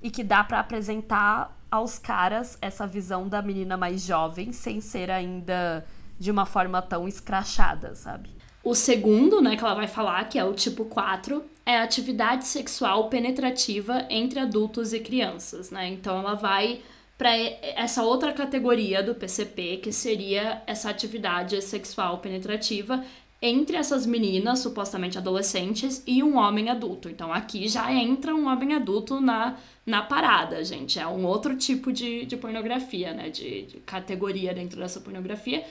e 0.00 0.08
que 0.08 0.22
dá 0.22 0.44
pra 0.44 0.60
apresentar 0.60 1.58
aos 1.68 1.98
caras 1.98 2.56
essa 2.62 2.86
visão 2.86 3.26
da 3.26 3.42
menina 3.42 3.76
mais 3.76 4.06
jovem 4.06 4.52
sem 4.52 4.80
ser 4.80 5.10
ainda 5.10 5.84
de 6.16 6.30
uma 6.30 6.46
forma 6.46 6.80
tão 6.80 7.08
escrachada, 7.08 7.96
sabe? 7.96 8.30
O 8.62 8.72
segundo, 8.72 9.42
né, 9.42 9.56
que 9.56 9.64
ela 9.64 9.74
vai 9.74 9.88
falar, 9.88 10.28
que 10.28 10.38
é 10.38 10.44
o 10.44 10.54
tipo 10.54 10.84
4, 10.84 11.44
é 11.66 11.78
a 11.78 11.82
atividade 11.82 12.46
sexual 12.46 13.08
penetrativa 13.08 14.06
entre 14.08 14.38
adultos 14.38 14.92
e 14.92 15.00
crianças, 15.00 15.72
né? 15.72 15.88
Então 15.88 16.20
ela 16.20 16.34
vai 16.34 16.82
para 17.16 17.34
essa 17.36 18.02
outra 18.02 18.32
categoria 18.32 19.02
do 19.02 19.14
PCP, 19.14 19.78
que 19.78 19.92
seria 19.92 20.62
essa 20.66 20.90
atividade 20.90 21.60
sexual 21.62 22.18
penetrativa 22.18 23.04
entre 23.40 23.76
essas 23.76 24.06
meninas, 24.06 24.60
supostamente 24.60 25.18
adolescentes, 25.18 26.02
e 26.06 26.22
um 26.22 26.38
homem 26.38 26.70
adulto. 26.70 27.10
Então 27.10 27.30
aqui 27.30 27.68
já 27.68 27.92
entra 27.92 28.34
um 28.34 28.46
homem 28.46 28.74
adulto 28.74 29.20
na, 29.20 29.58
na 29.84 30.02
parada, 30.02 30.64
gente. 30.64 30.98
É 30.98 31.06
um 31.06 31.26
outro 31.26 31.54
tipo 31.54 31.92
de, 31.92 32.24
de 32.24 32.38
pornografia, 32.38 33.12
né? 33.12 33.28
De, 33.28 33.66
de 33.66 33.76
categoria 33.80 34.54
dentro 34.54 34.80
dessa 34.80 34.98
pornografia. 34.98 35.62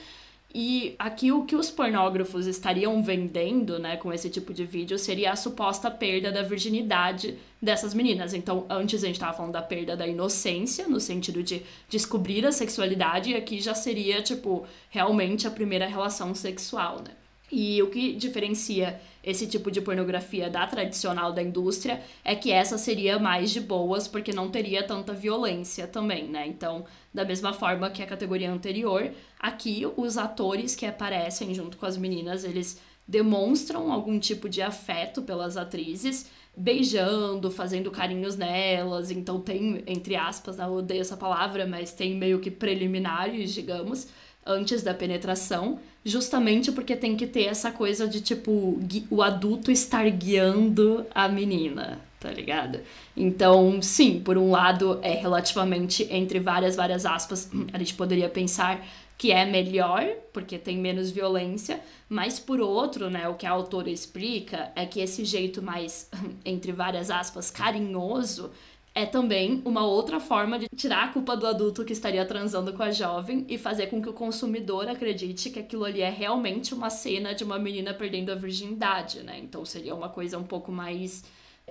E 0.56 0.94
aqui 1.00 1.32
o 1.32 1.44
que 1.44 1.56
os 1.56 1.68
pornógrafos 1.68 2.46
estariam 2.46 3.02
vendendo, 3.02 3.76
né, 3.76 3.96
com 3.96 4.12
esse 4.12 4.30
tipo 4.30 4.54
de 4.54 4.64
vídeo, 4.64 4.96
seria 4.96 5.32
a 5.32 5.36
suposta 5.36 5.90
perda 5.90 6.30
da 6.30 6.42
virginidade 6.42 7.36
dessas 7.60 7.92
meninas. 7.92 8.32
Então, 8.32 8.64
antes 8.70 9.02
a 9.02 9.06
gente 9.06 9.16
estava 9.16 9.36
falando 9.36 9.52
da 9.52 9.62
perda 9.62 9.96
da 9.96 10.06
inocência, 10.06 10.86
no 10.86 11.00
sentido 11.00 11.42
de 11.42 11.62
descobrir 11.88 12.46
a 12.46 12.52
sexualidade, 12.52 13.30
e 13.30 13.34
aqui 13.34 13.58
já 13.58 13.74
seria, 13.74 14.22
tipo, 14.22 14.64
realmente 14.90 15.44
a 15.48 15.50
primeira 15.50 15.88
relação 15.88 16.32
sexual, 16.36 17.02
né? 17.02 17.10
E 17.56 17.80
o 17.80 17.88
que 17.88 18.12
diferencia 18.14 19.00
esse 19.22 19.46
tipo 19.46 19.70
de 19.70 19.80
pornografia 19.80 20.50
da 20.50 20.66
tradicional 20.66 21.32
da 21.32 21.40
indústria 21.40 22.02
é 22.24 22.34
que 22.34 22.50
essa 22.50 22.76
seria 22.76 23.16
mais 23.16 23.52
de 23.52 23.60
boas, 23.60 24.08
porque 24.08 24.32
não 24.32 24.50
teria 24.50 24.82
tanta 24.82 25.12
violência 25.12 25.86
também, 25.86 26.24
né? 26.24 26.48
Então, 26.48 26.84
da 27.14 27.24
mesma 27.24 27.52
forma 27.52 27.90
que 27.90 28.02
a 28.02 28.06
categoria 28.06 28.50
anterior, 28.50 29.08
aqui 29.38 29.86
os 29.96 30.18
atores 30.18 30.74
que 30.74 30.84
aparecem 30.84 31.54
junto 31.54 31.76
com 31.76 31.86
as 31.86 31.96
meninas, 31.96 32.42
eles 32.42 32.80
demonstram 33.06 33.92
algum 33.92 34.18
tipo 34.18 34.48
de 34.48 34.60
afeto 34.60 35.22
pelas 35.22 35.56
atrizes, 35.56 36.28
beijando, 36.56 37.52
fazendo 37.52 37.88
carinhos 37.88 38.36
nelas, 38.36 39.12
então 39.12 39.40
tem, 39.40 39.80
entre 39.86 40.16
aspas, 40.16 40.56
né, 40.56 40.64
eu 40.64 40.72
odeio 40.72 41.02
essa 41.02 41.16
palavra, 41.16 41.68
mas 41.68 41.92
tem 41.92 42.16
meio 42.16 42.40
que 42.40 42.50
preliminares, 42.50 43.54
digamos, 43.54 44.08
antes 44.44 44.82
da 44.82 44.92
penetração, 44.92 45.78
justamente 46.04 46.70
porque 46.70 46.94
tem 46.94 47.16
que 47.16 47.26
ter 47.26 47.44
essa 47.44 47.70
coisa 47.70 48.06
de 48.06 48.20
tipo 48.20 48.78
o 49.10 49.22
adulto 49.22 49.70
estar 49.70 50.08
guiando 50.10 51.06
a 51.14 51.28
menina, 51.28 52.00
tá 52.20 52.30
ligado? 52.30 52.80
Então, 53.16 53.80
sim, 53.80 54.20
por 54.20 54.36
um 54.36 54.50
lado 54.50 54.98
é 55.02 55.14
relativamente 55.14 56.06
entre 56.10 56.38
várias 56.38 56.76
várias 56.76 57.06
aspas, 57.06 57.50
a 57.72 57.78
gente 57.78 57.94
poderia 57.94 58.28
pensar 58.28 58.84
que 59.16 59.30
é 59.30 59.44
melhor, 59.44 60.04
porque 60.32 60.58
tem 60.58 60.76
menos 60.76 61.10
violência, 61.10 61.80
mas 62.08 62.38
por 62.38 62.60
outro, 62.60 63.08
né, 63.08 63.28
o 63.28 63.34
que 63.34 63.46
a 63.46 63.50
autora 63.50 63.88
explica 63.88 64.72
é 64.74 64.84
que 64.84 65.00
esse 65.00 65.24
jeito 65.24 65.62
mais 65.62 66.10
entre 66.44 66.72
várias 66.72 67.10
aspas 67.10 67.50
carinhoso 67.50 68.50
é 68.94 69.04
também 69.04 69.60
uma 69.64 69.84
outra 69.84 70.20
forma 70.20 70.56
de 70.56 70.68
tirar 70.68 71.04
a 71.04 71.08
culpa 71.08 71.36
do 71.36 71.46
adulto 71.48 71.84
que 71.84 71.92
estaria 71.92 72.24
transando 72.24 72.72
com 72.72 72.82
a 72.82 72.92
jovem 72.92 73.44
e 73.48 73.58
fazer 73.58 73.88
com 73.88 74.00
que 74.00 74.08
o 74.08 74.12
consumidor 74.12 74.88
acredite 74.88 75.50
que 75.50 75.58
aquilo 75.58 75.84
ali 75.84 76.00
é 76.00 76.08
realmente 76.08 76.72
uma 76.72 76.88
cena 76.88 77.34
de 77.34 77.42
uma 77.42 77.58
menina 77.58 77.92
perdendo 77.92 78.30
a 78.30 78.36
virgindade, 78.36 79.24
né? 79.24 79.38
Então 79.40 79.64
seria 79.64 79.94
uma 79.96 80.08
coisa 80.08 80.38
um 80.38 80.44
pouco 80.44 80.70
mais 80.70 81.24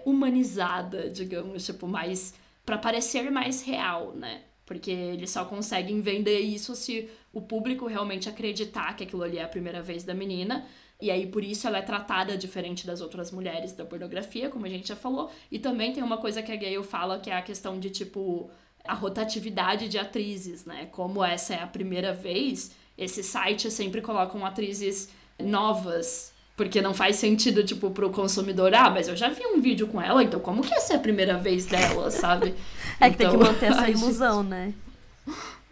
humanizada, 0.05 1.09
digamos, 1.09 1.65
tipo, 1.65 1.87
mais 1.87 2.33
para 2.65 2.77
parecer 2.77 3.31
mais 3.31 3.63
real, 3.63 4.13
né? 4.13 4.41
Porque 4.65 4.91
eles 4.91 5.29
só 5.29 5.45
conseguem 5.45 6.01
vender 6.01 6.39
isso 6.39 6.75
se 6.75 7.09
o 7.31 7.41
público 7.41 7.87
realmente 7.87 8.27
acreditar 8.27 8.95
que 8.97 9.03
aquilo 9.03 9.23
ali 9.23 9.37
é 9.37 9.43
a 9.43 9.47
primeira 9.47 9.81
vez 9.81 10.03
da 10.03 10.13
menina. 10.13 10.65
E 11.03 11.11
aí, 11.11 11.27
por 11.27 11.43
isso, 11.43 11.67
ela 11.67 11.79
é 11.79 11.81
tratada 11.81 12.37
diferente 12.37 12.87
das 12.87 13.01
outras 13.01 13.29
mulheres 13.31 13.73
da 13.73 13.83
pornografia, 13.85 14.49
como 14.49 14.65
a 14.65 14.69
gente 14.69 14.87
já 14.87 14.95
falou. 14.95 15.29
E 15.51 15.59
também 15.59 15.91
tem 15.93 16.01
uma 16.03 16.17
coisa 16.17 16.41
que 16.41 16.51
a 16.51 16.55
Gale 16.55 16.81
fala, 16.83 17.19
que 17.19 17.29
é 17.29 17.35
a 17.35 17.41
questão 17.41 17.79
de, 17.79 17.89
tipo, 17.89 18.49
a 18.85 18.93
rotatividade 18.93 19.89
de 19.89 19.97
atrizes, 19.99 20.65
né? 20.65 20.87
Como 20.91 21.23
essa 21.23 21.53
é 21.55 21.61
a 21.61 21.67
primeira 21.67 22.13
vez, 22.13 22.71
esses 22.97 23.25
sites 23.25 23.73
sempre 23.73 24.01
colocam 24.01 24.45
atrizes 24.45 25.09
novas. 25.39 26.31
Porque 26.55 26.81
não 26.81 26.93
faz 26.93 27.15
sentido, 27.17 27.63
tipo, 27.65 27.89
pro 27.91 28.11
consumidor, 28.11 28.73
ah, 28.75 28.89
mas 28.89 29.07
eu 29.07 29.15
já 29.15 29.27
vi 29.29 29.45
um 29.45 29.59
vídeo 29.59 29.87
com 29.87 29.99
ela, 30.01 30.23
então 30.23 30.39
como 30.39 30.61
que 30.63 30.73
essa 30.73 30.93
é 30.93 30.95
a 30.97 30.99
primeira 30.99 31.37
vez 31.37 31.65
dela, 31.65 32.11
sabe? 32.11 32.53
É 33.01 33.09
que 33.09 33.17
tem 33.17 33.27
que 33.27 33.35
Então, 33.35 33.37
manter 33.37 33.67
essa 33.71 33.87
ai, 33.87 33.93
gente, 33.93 33.93
ilusão, 33.93 34.43
né? 34.43 34.73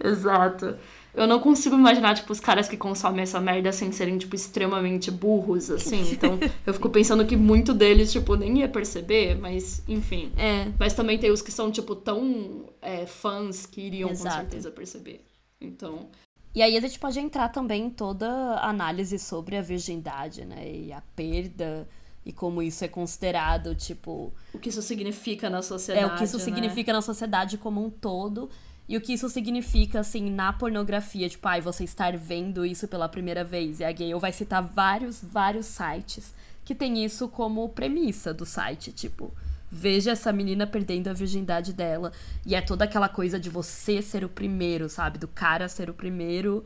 Exato. 0.04 0.78
Eu 1.14 1.28
não 1.28 1.39
consigo 1.39 1.76
imaginar, 1.76 2.16
tipo, 2.16 2.32
os 2.32 2.39
caras 2.39 2.70
que 2.70 2.78
consomem 2.78 3.24
essa 3.24 3.39
merda 3.39 3.72
sem 3.72 3.91
serem, 3.91 4.18
tipo, 4.18 4.36
extremamente 4.36 5.12
burros, 5.12 5.70
assim. 5.70 6.01
Então, 6.12 6.39
eu 6.66 6.74
fico 6.74 6.89
pensando 6.89 7.26
que 7.26 7.36
muito 7.36 7.74
deles, 7.74 8.12
tipo, 8.12 8.36
nem 8.36 8.59
ia 8.59 8.70
perceber, 8.70 9.36
mas, 9.36 9.84
enfim. 9.88 10.32
É. 10.38 10.72
Mas 10.80 10.93
também 10.93 11.18
tem 11.18 11.32
os 11.32 11.41
que 11.41 11.51
são, 11.51 11.72
tipo, 11.72 11.95
tão 11.95 12.66
é, 12.82 13.05
fãs 13.05 13.66
que 13.66 13.82
iriam 13.82 14.09
Exato. 14.09 14.36
com 14.36 14.41
certeza 14.41 14.72
perceber. 14.72 15.26
Então, 15.59 16.07
E 16.55 16.62
aí 16.62 16.76
a 16.76 16.82
gente 16.82 16.99
pode 16.99 17.20
entrar 17.20 17.49
também 17.49 17.86
em 17.86 17.89
toda 17.89 18.28
a 18.28 18.70
análise 18.70 19.18
sobre 19.20 19.55
a 19.57 19.62
virgindade, 19.62 20.45
né? 20.45 20.70
E 20.70 20.93
a 20.93 21.01
perda 21.16 21.88
e 22.26 22.32
como 22.32 22.62
isso 22.62 22.86
é 22.86 22.88
considerado, 22.88 23.74
tipo, 23.74 24.32
o 24.53 24.59
que 24.59 24.70
isso 24.70 24.82
significa 24.82 25.49
na 25.49 25.62
sociedade. 25.62 26.07
é 26.07 26.14
o 26.14 26.18
que 26.18 26.24
isso 26.24 26.38
né? 26.38 26.43
significa 26.43 26.93
na 26.93 27.01
sociedade 27.01 27.57
como 27.57 27.84
um 27.84 27.89
todo 27.89 28.49
e 28.92 28.98
o 28.98 29.00
que 29.00 29.14
isso 29.14 29.30
significa 29.30 30.02
assim 30.02 30.30
na 30.30 30.52
pornografia, 30.52 31.30
tipo, 31.30 31.48
ai, 31.48 31.62
você 31.62 31.86
estar 31.86 32.18
vendo 32.18 32.66
isso 32.66 32.89
pela 32.89 33.08
primeira 33.08 33.42
vez. 33.42 33.80
E 33.80 33.86
a 33.86 33.92
Gale 33.94 34.20
vai 34.20 34.34
citar 34.34 34.62
vários, 34.62 35.24
vários 35.24 35.68
sites 35.68 36.34
que 36.66 36.76
tem 36.76 37.02
isso 37.02 37.30
como 37.30 37.70
premissa 37.70 38.34
do 38.34 38.46
site, 38.46 38.92
tipo, 38.92 39.34
veja 39.72 40.12
essa 40.12 40.34
menina 40.34 40.68
perdendo 40.68 41.08
a 41.08 41.14
virgindade 41.14 41.72
dela. 41.72 42.12
E 42.46 42.54
é 42.54 42.60
toda 42.60 42.84
aquela 42.84 43.08
coisa 43.08 43.39
de 43.39 43.50
você 43.50 44.02
ser 44.02 44.26
o 44.26 44.30
primeiro, 44.30 44.89
sabe? 44.89 45.18
Do 45.18 45.28
cara 45.30 45.70
ser 45.70 45.89
o 45.89 45.94
primeiro 45.94 46.66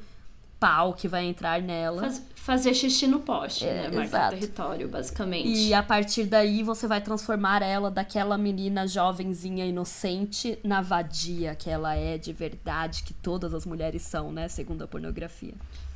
pau 0.60 0.94
que 0.94 1.08
vai 1.08 1.26
entrar 1.26 1.62
nela. 1.62 2.02
Faz- 2.02 2.24
fazer 2.36 2.74
xixi 2.76 3.08
no 3.08 3.20
poste, 3.22 3.66
É, 3.66 3.74
né? 3.74 3.84
Marcar 3.90 4.04
exato. 4.04 4.36
território, 4.36 4.88
basicamente. 4.88 5.48
E 5.50 5.74
a 5.74 5.82
partir 5.82 6.26
daí 6.26 6.62
você 6.62 6.86
vai 6.88 7.02
transformar 7.02 7.64
ela 7.64 7.90
daquela 7.90 8.38
menina 8.38 8.88
jovenzinha 8.88 9.66
inocente 9.66 10.60
na 10.64 10.80
vadia 10.80 11.56
que 11.56 11.70
ela 11.70 11.96
é 11.96 12.18
de 12.20 12.32
verdade, 12.32 13.02
que 13.04 13.14
todas 13.16 13.52
as 13.54 13.66
mulheres 13.66 14.04
são, 14.04 14.32
né? 14.32 14.48
Segundo 14.48 14.84
a 14.84 14.88
pornografia. 14.88 15.54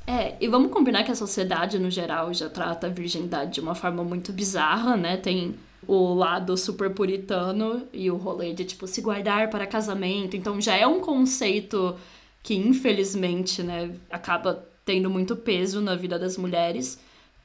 É, 0.08 0.36
e 0.42 0.48
vamos 0.48 0.72
combinar 0.72 1.04
que 1.04 1.12
a 1.12 1.16
sociedade, 1.16 1.78
no 1.78 1.92
geral, 1.92 2.34
já 2.34 2.50
trata 2.50 2.88
a 2.88 2.90
virgindade 2.90 3.52
de 3.54 3.62
uma 3.62 3.76
forma 3.76 4.04
muito 4.04 4.34
bizarra, 4.34 4.98
né? 4.98 5.18
Tem 5.18 5.54
o 5.88 6.16
lado 6.16 6.58
super 6.58 6.90
puritano 6.92 7.84
e 7.94 8.10
o 8.10 8.18
rolê 8.18 8.54
de, 8.54 8.66
tipo, 8.66 8.88
se 8.88 9.02
guardar 9.02 9.52
para 9.52 9.68
casamento. 9.68 10.36
Então 10.36 10.60
já 10.60 10.76
é 10.76 10.88
um 10.88 11.00
conceito 11.00 11.96
que, 12.42 12.56
infelizmente, 12.56 13.62
né, 13.64 13.92
acaba 14.10 14.68
tendo 14.86 15.10
muito 15.10 15.36
peso 15.36 15.82
na 15.82 15.96
vida 15.96 16.18
das 16.18 16.38
mulheres. 16.38 17.00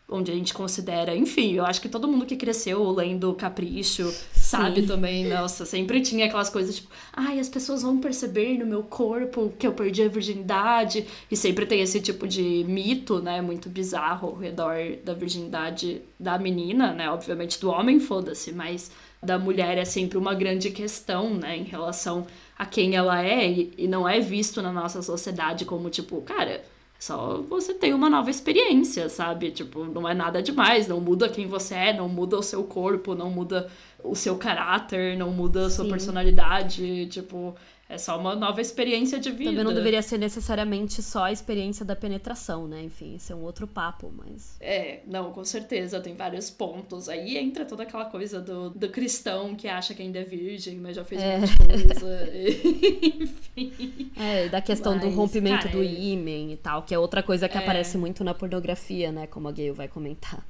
Onde 0.06 0.30
a 0.30 0.34
gente 0.34 0.52
considera, 0.52 1.16
enfim, 1.16 1.54
eu 1.54 1.64
acho 1.64 1.80
que 1.80 1.88
todo 1.88 2.06
mundo 2.06 2.26
que 2.26 2.36
cresceu 2.36 2.90
lendo 2.90 3.32
Capricho 3.32 4.12
sabe 4.34 4.82
também, 4.82 5.26
nossa, 5.26 5.64
sempre 5.64 6.02
tinha 6.02 6.26
aquelas 6.26 6.50
coisas 6.50 6.76
tipo, 6.76 6.90
ai, 7.10 7.38
as 7.40 7.48
pessoas 7.48 7.80
vão 7.80 7.98
perceber 7.98 8.58
no 8.58 8.66
meu 8.66 8.82
corpo 8.82 9.54
que 9.58 9.66
eu 9.66 9.72
perdi 9.72 10.02
a 10.02 10.08
virgindade, 10.08 11.06
e 11.30 11.36
sempre 11.36 11.64
tem 11.64 11.80
esse 11.80 12.02
tipo 12.02 12.28
de 12.28 12.66
mito, 12.68 13.22
né, 13.22 13.40
muito 13.40 13.70
bizarro 13.70 14.28
ao 14.28 14.36
redor 14.36 14.76
da 15.02 15.14
virgindade 15.14 16.02
da 16.20 16.38
menina, 16.38 16.92
né, 16.92 17.10
obviamente 17.10 17.58
do 17.58 17.70
homem, 17.70 17.98
foda-se, 17.98 18.52
mas 18.52 18.90
da 19.22 19.38
mulher 19.38 19.78
é 19.78 19.86
sempre 19.86 20.18
uma 20.18 20.34
grande 20.34 20.70
questão, 20.70 21.32
né, 21.32 21.56
em 21.56 21.64
relação 21.64 22.26
a 22.58 22.64
quem 22.66 22.94
ela 22.94 23.22
é, 23.24 23.50
e, 23.50 23.74
e 23.78 23.88
não 23.88 24.08
é 24.08 24.20
visto 24.20 24.62
na 24.62 24.72
nossa 24.72 25.02
sociedade 25.02 25.64
como 25.64 25.90
tipo, 25.90 26.20
cara, 26.22 26.62
Só 26.98 27.42
você 27.42 27.74
tem 27.74 27.92
uma 27.92 28.08
nova 28.08 28.30
experiência, 28.30 29.08
sabe? 29.08 29.50
Tipo, 29.50 29.84
não 29.84 30.08
é 30.08 30.14
nada 30.14 30.40
demais, 30.42 30.88
não 30.88 31.00
muda 31.00 31.28
quem 31.28 31.46
você 31.46 31.74
é, 31.74 31.92
não 31.92 32.08
muda 32.08 32.38
o 32.38 32.42
seu 32.42 32.64
corpo, 32.64 33.14
não 33.14 33.30
muda 33.30 33.68
o 34.02 34.14
seu 34.14 34.36
caráter, 34.38 35.16
não 35.18 35.30
muda 35.30 35.66
a 35.66 35.70
sua 35.70 35.84
Sim. 35.84 35.90
personalidade, 35.90 37.06
tipo, 37.08 37.54
é 37.94 37.98
só 37.98 38.18
uma 38.18 38.34
nova 38.36 38.60
experiência 38.60 39.18
de 39.18 39.30
vida. 39.30 39.50
Também 39.50 39.64
não 39.64 39.72
deveria 39.74 40.02
ser 40.02 40.18
necessariamente 40.18 41.02
só 41.02 41.24
a 41.24 41.32
experiência 41.32 41.84
da 41.84 41.96
penetração, 41.96 42.66
né? 42.68 42.82
Enfim, 42.82 43.16
esse 43.16 43.32
é 43.32 43.36
um 43.36 43.42
outro 43.42 43.66
papo, 43.66 44.12
mas. 44.16 44.56
É, 44.60 45.00
não, 45.06 45.32
com 45.32 45.44
certeza, 45.44 46.00
tem 46.00 46.14
vários 46.14 46.50
pontos. 46.50 47.08
Aí 47.08 47.36
entra 47.38 47.64
toda 47.64 47.82
aquela 47.84 48.04
coisa 48.06 48.40
do, 48.40 48.70
do 48.70 48.88
cristão 48.88 49.54
que 49.54 49.68
acha 49.68 49.94
que 49.94 50.02
ainda 50.02 50.18
é 50.18 50.24
virgem, 50.24 50.76
mas 50.76 50.96
já 50.96 51.04
fez 51.04 51.22
É. 51.22 51.38
de 51.40 51.56
coisa. 51.56 52.30
Enfim. 53.22 54.10
É, 54.16 54.48
da 54.48 54.60
questão 54.60 54.98
do 54.98 55.06
Mas, 55.06 55.14
rompimento 55.14 55.64
cara, 55.66 55.76
do 55.76 55.82
é- 55.82 55.86
ímen 55.86 56.52
e 56.52 56.56
tal, 56.56 56.82
que 56.82 56.94
é 56.94 56.98
outra 56.98 57.22
coisa 57.22 57.48
que 57.48 57.56
É. 57.56 57.60
aparece 57.60 57.96
muito 57.96 58.22
na 58.24 58.34
pornografia, 58.34 59.10
né? 59.12 59.26
Como 59.26 59.48
a 59.48 59.52
Gayle 59.52 59.72
vai 59.72 59.88
comentar. 59.88 60.44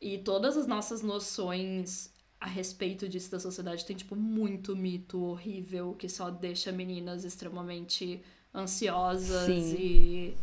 E 0.00 0.18
todas 0.18 0.56
as 0.56 0.66
nossas 0.66 1.00
noções 1.02 2.10
a 2.42 2.48
respeito 2.48 3.08
disso 3.08 3.30
da 3.30 3.38
sociedade 3.38 3.84
tem, 3.84 3.94
tipo, 3.94 4.16
muito 4.16 4.74
mito 4.74 5.22
horrível 5.22 5.94
que 5.96 6.08
só 6.08 6.28
deixa 6.28 6.72
meninas 6.72 7.24
extremamente 7.24 8.20
ansiosas 8.52 9.46
Sim. 9.46 9.76
e. 9.78 10.34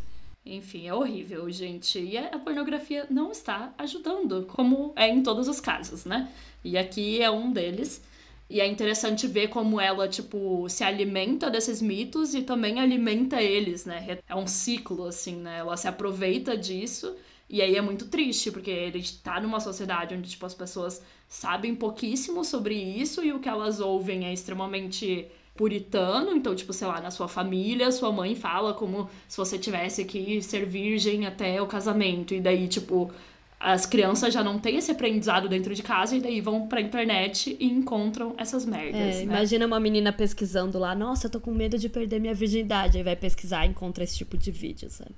Enfim, 0.45 0.87
é 0.87 0.93
horrível, 0.93 1.51
gente. 1.51 1.99
E 1.99 2.17
a 2.17 2.39
pornografia 2.39 3.05
não 3.09 3.31
está 3.31 3.73
ajudando, 3.77 4.45
como 4.47 4.93
é 4.95 5.09
em 5.09 5.21
todos 5.21 5.49
os 5.49 5.59
casos, 5.59 6.05
né? 6.05 6.31
E 6.63 6.77
aqui 6.77 7.21
é 7.21 7.29
um 7.29 7.51
deles. 7.51 8.01
E 8.49 8.61
é 8.61 8.65
interessante 8.65 9.27
ver 9.27 9.49
como 9.49 9.79
ela, 9.79 10.07
tipo, 10.07 10.67
se 10.69 10.83
alimenta 10.83 11.51
desses 11.51 11.81
mitos 11.81 12.33
e 12.33 12.41
também 12.41 12.79
alimenta 12.79 13.41
eles, 13.41 13.85
né? 13.85 14.17
É 14.27 14.35
um 14.35 14.47
ciclo, 14.47 15.05
assim, 15.05 15.35
né? 15.35 15.59
Ela 15.59 15.75
se 15.75 15.87
aproveita 15.87 16.57
disso. 16.57 17.15
E 17.49 17.61
aí 17.61 17.75
é 17.75 17.81
muito 17.81 18.05
triste, 18.05 18.51
porque 18.51 18.71
a 18.71 18.95
gente 18.95 19.17
tá 19.19 19.41
numa 19.41 19.59
sociedade 19.59 20.13
onde, 20.13 20.29
tipo, 20.29 20.45
as 20.45 20.53
pessoas 20.53 21.01
sabem 21.27 21.75
pouquíssimo 21.75 22.45
sobre 22.45 22.75
isso 22.75 23.23
e 23.23 23.33
o 23.33 23.39
que 23.39 23.49
elas 23.49 23.79
ouvem 23.79 24.25
é 24.25 24.33
extremamente 24.33 25.25
puritano. 25.55 26.31
Então, 26.35 26.53
tipo, 26.55 26.71
sei 26.71 26.87
lá, 26.87 27.01
na 27.01 27.09
sua 27.09 27.27
família, 27.27 27.91
sua 27.91 28.11
mãe 28.11 28.35
fala 28.35 28.73
como 28.73 29.09
se 29.27 29.35
você 29.35 29.57
tivesse 29.57 30.05
que 30.05 30.41
ser 30.43 30.65
virgem 30.65 31.25
até 31.25 31.59
o 31.59 31.65
casamento. 31.65 32.35
E 32.35 32.39
daí, 32.39 32.67
tipo, 32.67 33.11
as 33.59 33.85
crianças 33.85 34.33
já 34.33 34.43
não 34.43 34.57
têm 34.57 34.77
esse 34.77 34.91
aprendizado 34.91 35.49
dentro 35.49 35.73
de 35.73 35.83
casa 35.83 36.15
e 36.15 36.21
daí 36.21 36.39
vão 36.39 36.67
pra 36.67 36.79
internet 36.79 37.57
e 37.59 37.65
encontram 37.65 38.35
essas 38.37 38.63
merdas. 38.63 38.95
É, 38.95 39.17
né? 39.17 39.23
imagina 39.23 39.65
uma 39.65 39.79
menina 39.79 40.13
pesquisando 40.13 40.79
lá, 40.79 40.95
nossa, 40.95 41.27
eu 41.27 41.31
tô 41.31 41.39
com 41.39 41.51
medo 41.51 41.77
de 41.77 41.89
perder 41.89 42.19
minha 42.19 42.33
virgindade. 42.33 42.97
Aí 42.97 43.03
vai 43.03 43.15
pesquisar 43.15 43.65
e 43.65 43.69
encontra 43.69 44.03
esse 44.03 44.15
tipo 44.15 44.37
de 44.37 44.51
vídeo, 44.51 44.89
sabe? 44.89 45.11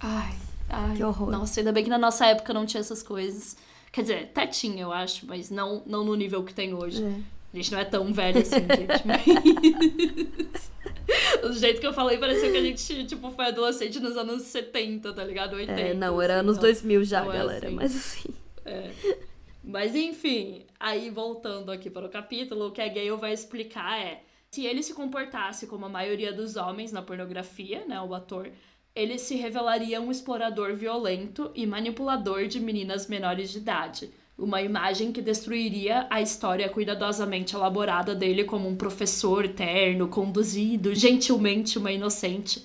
Ai, 0.00 0.34
ai. 0.68 0.96
Que 0.96 1.04
horror. 1.04 1.30
Nossa, 1.30 1.60
ainda 1.60 1.72
bem 1.72 1.84
que 1.84 1.90
na 1.90 1.98
nossa 1.98 2.26
época 2.26 2.52
não 2.52 2.66
tinha 2.66 2.80
essas 2.80 3.02
coisas. 3.02 3.56
Quer 3.92 4.02
dizer, 4.02 4.18
até 4.24 4.46
tinha, 4.46 4.82
eu 4.82 4.92
acho, 4.92 5.26
mas 5.26 5.50
não, 5.50 5.82
não 5.86 6.04
no 6.04 6.14
nível 6.14 6.42
que 6.42 6.52
tem 6.52 6.74
hoje. 6.74 7.02
A 7.52 7.56
gente 7.56 7.70
não 7.70 7.78
é 7.78 7.84
tão 7.84 8.12
velho 8.12 8.40
assim, 8.40 8.56
gente. 8.66 9.06
mas... 9.06 10.72
Do 11.40 11.52
jeito 11.52 11.80
que 11.80 11.86
eu 11.86 11.92
falei, 11.92 12.18
pareceu 12.18 12.50
que 12.50 12.56
a 12.56 12.62
gente, 12.62 13.04
tipo, 13.06 13.30
foi 13.30 13.46
adolescente 13.46 14.00
nos 14.00 14.16
anos 14.16 14.42
70, 14.42 15.12
tá 15.12 15.22
ligado? 15.22 15.54
80. 15.54 15.80
É, 15.80 15.94
não, 15.94 16.20
era 16.20 16.34
assim, 16.34 16.40
anos 16.40 16.56
não- 16.56 16.62
2000 16.62 17.04
já, 17.04 17.22
é 17.22 17.26
galera. 17.32 17.66
assim. 17.66 17.76
Mas 17.76 17.96
assim. 17.96 18.34
Mas 19.62 19.94
enfim, 19.94 20.66
aí 20.78 21.08
voltando 21.10 21.70
aqui 21.70 21.88
para 21.88 22.06
o 22.06 22.10
capítulo, 22.10 22.68
o 22.68 22.70
que 22.72 22.80
a 22.80 22.88
Gale 22.88 23.16
vai 23.16 23.32
explicar 23.32 23.98
é: 23.98 24.22
se 24.50 24.66
ele 24.66 24.82
se 24.82 24.92
comportasse 24.92 25.66
como 25.66 25.86
a 25.86 25.88
maioria 25.88 26.32
dos 26.32 26.56
homens 26.56 26.92
na 26.92 27.00
pornografia, 27.02 27.84
né, 27.86 28.00
o 28.00 28.14
ator, 28.14 28.50
ele 28.94 29.18
se 29.18 29.34
revelaria 29.34 30.00
um 30.00 30.10
explorador 30.10 30.74
violento 30.74 31.50
e 31.54 31.66
manipulador 31.66 32.46
de 32.46 32.60
meninas 32.60 33.06
menores 33.08 33.50
de 33.50 33.58
idade. 33.58 34.10
Uma 34.38 34.62
imagem 34.62 35.12
que 35.12 35.22
destruiria 35.22 36.06
a 36.10 36.20
história 36.20 36.68
cuidadosamente 36.68 37.54
elaborada 37.54 38.14
dele 38.14 38.44
como 38.44 38.68
um 38.68 38.76
professor 38.76 39.48
terno, 39.48 40.08
conduzido 40.08 40.94
gentilmente 40.94 41.78
uma 41.78 41.92
inocente 41.92 42.64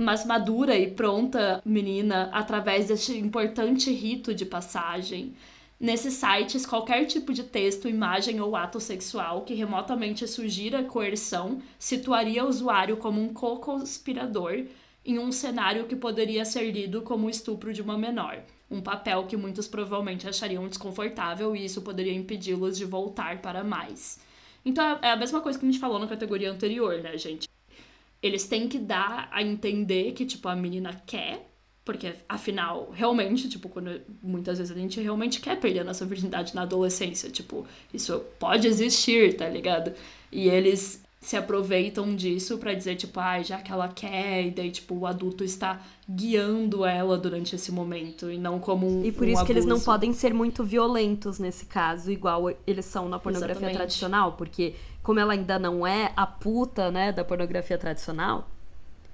mas 0.00 0.24
madura 0.24 0.78
e 0.78 0.90
pronta 0.90 1.60
menina 1.64 2.30
através 2.32 2.88
deste 2.88 3.16
importante 3.18 3.92
rito 3.92 4.34
de 4.34 4.46
passagem. 4.46 5.34
Nesses 5.78 6.14
sites, 6.14 6.66
qualquer 6.66 7.06
tipo 7.06 7.32
de 7.32 7.42
texto, 7.42 7.88
imagem 7.88 8.40
ou 8.40 8.54
ato 8.54 8.78
sexual 8.78 9.42
que 9.42 9.54
remotamente 9.54 10.26
sugira 10.26 10.84
coerção 10.84 11.60
situaria 11.78 12.44
o 12.44 12.48
usuário 12.48 12.98
como 12.98 13.20
um 13.20 13.32
co-conspirador 13.32 14.64
em 15.10 15.18
um 15.18 15.32
cenário 15.32 15.86
que 15.86 15.96
poderia 15.96 16.44
ser 16.44 16.70
lido 16.70 17.02
como 17.02 17.26
o 17.26 17.30
estupro 17.30 17.72
de 17.72 17.82
uma 17.82 17.98
menor. 17.98 18.42
Um 18.70 18.80
papel 18.80 19.26
que 19.26 19.36
muitos 19.36 19.66
provavelmente 19.66 20.28
achariam 20.28 20.68
desconfortável 20.68 21.56
e 21.56 21.64
isso 21.64 21.82
poderia 21.82 22.14
impedi-los 22.14 22.78
de 22.78 22.84
voltar 22.84 23.40
para 23.42 23.64
mais. 23.64 24.20
Então 24.64 24.98
é 25.02 25.10
a 25.10 25.16
mesma 25.16 25.40
coisa 25.40 25.58
que 25.58 25.66
a 25.66 25.70
gente 25.70 25.80
falou 25.80 25.98
na 25.98 26.06
categoria 26.06 26.50
anterior, 26.50 27.00
né, 27.02 27.16
gente? 27.18 27.48
eles 28.22 28.46
têm 28.46 28.68
que 28.68 28.78
dar 28.78 29.28
a 29.32 29.42
entender 29.42 30.12
que, 30.12 30.26
tipo, 30.26 30.48
a 30.48 30.54
menina 30.54 31.00
quer, 31.06 31.48
porque 31.84 32.12
afinal, 32.28 32.90
realmente, 32.92 33.48
tipo, 33.48 33.68
quando 33.68 34.00
muitas 34.22 34.58
vezes 34.58 34.76
a 34.76 34.78
gente 34.78 35.00
realmente 35.00 35.40
quer 35.40 35.58
perder 35.58 35.80
a 35.80 35.84
nossa 35.84 36.04
virgindade 36.04 36.54
na 36.54 36.62
adolescência, 36.62 37.30
tipo, 37.30 37.66
isso 37.92 38.20
pode 38.38 38.66
existir, 38.66 39.36
tá 39.36 39.48
ligado? 39.48 39.92
E 40.30 40.48
eles 40.48 41.02
se 41.20 41.36
aproveitam 41.36 42.16
disso 42.16 42.56
pra 42.58 42.72
dizer, 42.72 42.96
tipo, 42.96 43.20
ai, 43.20 43.44
já 43.44 43.58
que 43.60 43.70
ela 43.70 43.88
quer, 43.88 44.46
e 44.46 44.50
daí, 44.50 44.70
tipo, 44.70 44.94
o 44.94 45.06
adulto 45.06 45.44
está 45.44 45.80
guiando 46.08 46.84
ela 46.84 47.18
durante 47.18 47.54
esse 47.54 47.70
momento, 47.70 48.30
e 48.30 48.38
não 48.38 48.58
como 48.58 48.86
um 48.88 49.04
E 49.04 49.12
por 49.12 49.26
um 49.26 49.30
isso 49.30 49.44
que 49.44 49.52
eles 49.52 49.66
não 49.66 49.76
abuso. 49.76 49.84
podem 49.84 50.14
ser 50.14 50.32
muito 50.32 50.64
violentos 50.64 51.38
nesse 51.38 51.66
caso, 51.66 52.10
igual 52.10 52.50
eles 52.66 52.86
são 52.86 53.06
na 53.08 53.18
pornografia 53.18 53.52
Exatamente. 53.52 53.76
tradicional, 53.76 54.32
porque 54.32 54.74
como 55.02 55.20
ela 55.20 55.34
ainda 55.34 55.58
não 55.58 55.86
é 55.86 56.10
a 56.16 56.26
puta, 56.26 56.90
né, 56.90 57.12
da 57.12 57.22
pornografia 57.24 57.76
tradicional, 57.76 58.48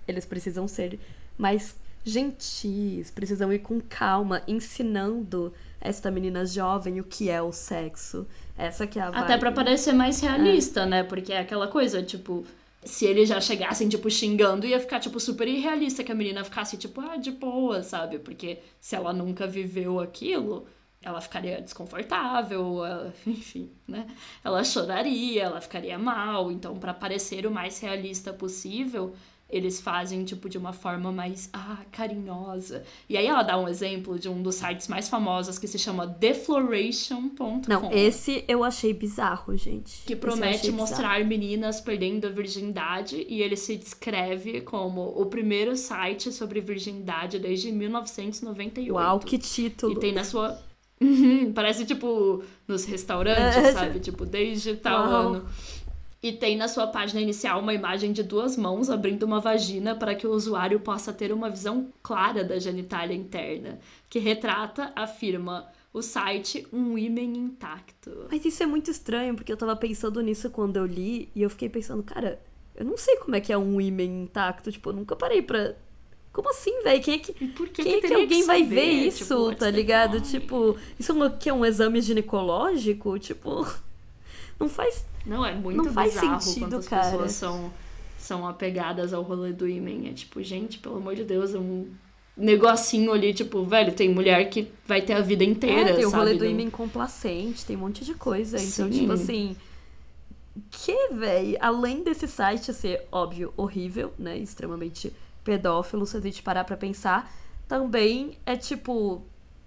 eles 0.06 0.24
precisam 0.24 0.68
ser 0.68 1.00
mais 1.36 1.76
gentis, 2.04 3.10
precisam 3.10 3.52
ir 3.52 3.58
com 3.58 3.80
calma, 3.80 4.42
ensinando 4.46 5.52
esta 5.80 6.10
menina 6.10 6.44
jovem 6.46 7.00
o 7.00 7.04
que 7.04 7.28
é 7.30 7.40
o 7.42 7.52
sexo. 7.52 8.26
Essa 8.56 8.86
que 8.86 8.98
é 8.98 9.02
a 9.02 9.08
Até 9.08 9.36
pra 9.36 9.52
parecer 9.52 9.92
mais 9.92 10.20
realista, 10.20 10.86
né? 10.86 11.02
Porque 11.02 11.32
é 11.32 11.38
aquela 11.40 11.68
coisa, 11.68 12.02
tipo, 12.02 12.44
se 12.82 13.04
eles 13.04 13.28
já 13.28 13.40
chegassem, 13.40 13.88
tipo, 13.88 14.10
xingando, 14.10 14.66
ia 14.66 14.80
ficar, 14.80 14.98
tipo, 15.00 15.20
super 15.20 15.46
irrealista 15.46 16.02
que 16.02 16.10
a 16.12 16.14
menina 16.14 16.42
ficasse, 16.44 16.76
tipo, 16.76 17.00
ah, 17.00 17.16
de 17.16 17.30
boa, 17.32 17.82
sabe? 17.82 18.18
Porque 18.18 18.58
se 18.80 18.96
ela 18.96 19.12
nunca 19.12 19.46
viveu 19.46 20.00
aquilo, 20.00 20.66
ela 21.02 21.20
ficaria 21.20 21.60
desconfortável, 21.60 22.84
ela- 22.84 23.14
enfim, 23.26 23.70
né? 23.86 24.06
Ela 24.44 24.64
choraria, 24.64 25.42
ela 25.44 25.60
ficaria 25.60 25.98
mal. 25.98 26.50
Então, 26.50 26.76
pra 26.78 26.94
parecer 26.94 27.46
o 27.46 27.50
mais 27.50 27.78
realista 27.78 28.32
possível, 28.32 29.14
eles 29.48 29.80
fazem, 29.80 30.24
tipo, 30.24 30.48
de 30.48 30.58
uma 30.58 30.72
forma 30.72 31.12
mais, 31.12 31.48
ah, 31.52 31.78
carinhosa. 31.92 32.82
E 33.08 33.16
aí 33.16 33.26
ela 33.26 33.42
dá 33.42 33.56
um 33.56 33.68
exemplo 33.68 34.18
de 34.18 34.28
um 34.28 34.42
dos 34.42 34.56
sites 34.56 34.88
mais 34.88 35.08
famosos 35.08 35.58
que 35.58 35.68
se 35.68 35.78
chama 35.78 36.06
defloration.com. 36.06 37.62
Não, 37.68 37.92
esse 37.92 38.44
eu 38.48 38.64
achei 38.64 38.92
bizarro, 38.92 39.56
gente. 39.56 40.02
Que 40.04 40.16
promete 40.16 40.56
achei 40.56 40.70
bizarro. 40.70 40.76
mostrar 40.90 41.24
meninas 41.24 41.80
perdendo 41.80 42.26
a 42.26 42.30
virgindade 42.30 43.24
e 43.28 43.40
ele 43.40 43.56
se 43.56 43.76
descreve 43.76 44.62
como 44.62 45.02
o 45.20 45.26
primeiro 45.26 45.76
site 45.76 46.32
sobre 46.32 46.60
virgindade 46.60 47.38
desde 47.38 47.70
1998. 47.70 48.92
Uau, 48.92 49.20
que 49.20 49.38
título. 49.38 49.92
E 49.92 49.98
tem 49.98 50.12
na 50.12 50.24
sua. 50.24 50.58
Uhum, 50.98 51.52
Parece 51.52 51.84
tipo 51.84 52.42
nos 52.66 52.86
restaurantes, 52.86 53.68
sabe? 53.74 54.00
Tipo, 54.00 54.24
desde 54.24 54.76
tal 54.76 55.06
Uau. 55.06 55.28
ano. 55.34 55.46
E 56.22 56.32
tem 56.32 56.56
na 56.56 56.66
sua 56.66 56.86
página 56.86 57.20
inicial 57.20 57.60
uma 57.60 57.74
imagem 57.74 58.12
de 58.12 58.22
duas 58.22 58.56
mãos 58.56 58.90
abrindo 58.90 59.22
uma 59.22 59.40
vagina 59.40 59.94
para 59.94 60.14
que 60.14 60.26
o 60.26 60.32
usuário 60.32 60.80
possa 60.80 61.12
ter 61.12 61.32
uma 61.32 61.50
visão 61.50 61.92
clara 62.02 62.42
da 62.42 62.58
genitália 62.58 63.14
interna, 63.14 63.78
que 64.08 64.18
retrata, 64.18 64.92
afirma 64.96 65.68
o 65.92 66.02
site, 66.02 66.66
um 66.72 66.98
ímen 66.98 67.36
intacto. 67.36 68.26
Mas 68.30 68.44
isso 68.44 68.62
é 68.62 68.66
muito 68.66 68.90
estranho, 68.90 69.34
porque 69.34 69.50
eu 69.52 69.56
tava 69.56 69.74
pensando 69.74 70.20
nisso 70.20 70.50
quando 70.50 70.76
eu 70.76 70.84
li, 70.84 71.30
e 71.34 71.42
eu 71.42 71.48
fiquei 71.48 71.68
pensando, 71.68 72.02
cara, 72.02 72.40
eu 72.74 72.84
não 72.84 72.96
sei 72.98 73.16
como 73.16 73.34
é 73.34 73.40
que 73.40 73.52
é 73.52 73.56
um 73.56 73.80
ímen 73.80 74.24
intacto, 74.24 74.70
tipo, 74.70 74.90
eu 74.90 74.94
nunca 74.94 75.16
parei 75.16 75.40
pra. 75.40 75.74
Como 76.32 76.50
assim, 76.50 76.82
velho? 76.82 77.02
Quem 77.02 77.14
é 77.14 77.18
que. 77.18 77.32
Por 77.48 77.68
que, 77.68 77.82
Quem 77.82 77.92
é 77.94 77.94
que 77.96 78.02
teria 78.02 78.18
alguém 78.18 78.44
vai 78.44 78.62
ver 78.62 78.84
isso, 79.06 79.24
Tipo, 79.24 79.54
tá 79.54 79.70
ligado? 79.70 80.20
Tipo, 80.20 80.76
isso 80.98 81.12
é 81.12 81.14
um, 81.14 81.38
que 81.38 81.48
é 81.48 81.54
um 81.54 81.64
exame 81.64 82.02
ginecológico? 82.02 83.18
Tipo, 83.18 83.66
não 84.58 84.68
faz. 84.68 85.04
Não, 85.24 85.44
é 85.44 85.54
muito 85.54 85.82
Não 85.82 85.92
faz 85.92 86.14
bizarro 86.14 86.40
sentido, 86.40 86.76
as 86.76 86.88
cara. 86.88 87.04
pessoas 87.10 87.32
são, 87.32 87.72
são 88.18 88.46
apegadas 88.46 89.12
ao 89.12 89.22
rolê 89.22 89.52
do 89.52 89.68
ímen. 89.68 90.08
É 90.08 90.12
tipo, 90.12 90.42
gente, 90.42 90.78
pelo 90.78 90.96
amor 90.96 91.14
de 91.16 91.24
Deus, 91.24 91.54
é 91.54 91.58
um 91.58 91.90
negocinho 92.36 93.12
ali, 93.12 93.32
tipo, 93.34 93.64
velho, 93.64 93.92
tem 93.94 94.08
mulher 94.12 94.48
que 94.50 94.70
vai 94.86 95.00
ter 95.02 95.14
a 95.14 95.20
vida 95.20 95.42
inteira, 95.42 95.90
É, 95.90 95.94
tem 95.94 96.06
o 96.06 96.10
sabe? 96.10 96.22
rolê 96.22 96.34
do 96.38 96.44
ímen 96.44 96.70
complacente, 96.70 97.64
tem 97.64 97.76
um 97.76 97.80
monte 97.80 98.04
de 98.04 98.14
coisa. 98.14 98.56
Então, 98.58 98.90
Sim. 98.92 99.00
tipo 99.00 99.12
assim. 99.12 99.56
Que, 100.70 101.08
velho? 101.12 101.56
Além 101.60 102.02
desse 102.02 102.26
site 102.26 102.72
ser, 102.72 103.06
óbvio, 103.12 103.52
horrível, 103.56 104.12
né? 104.18 104.38
Extremamente 104.38 105.12
pedófilo, 105.44 106.06
se 106.06 106.16
a 106.16 106.20
gente 106.20 106.42
parar 106.42 106.64
pra 106.64 106.76
pensar, 106.76 107.30
também 107.68 108.38
é 108.46 108.56
tipo 108.56 109.22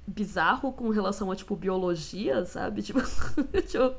bizarro 0.08 0.74
com 0.74 0.90
relação 0.90 1.32
a 1.32 1.36
tipo 1.36 1.56
biologia, 1.56 2.44
sabe? 2.46 2.82
Tipo, 2.84 3.02
tipo 3.68 3.94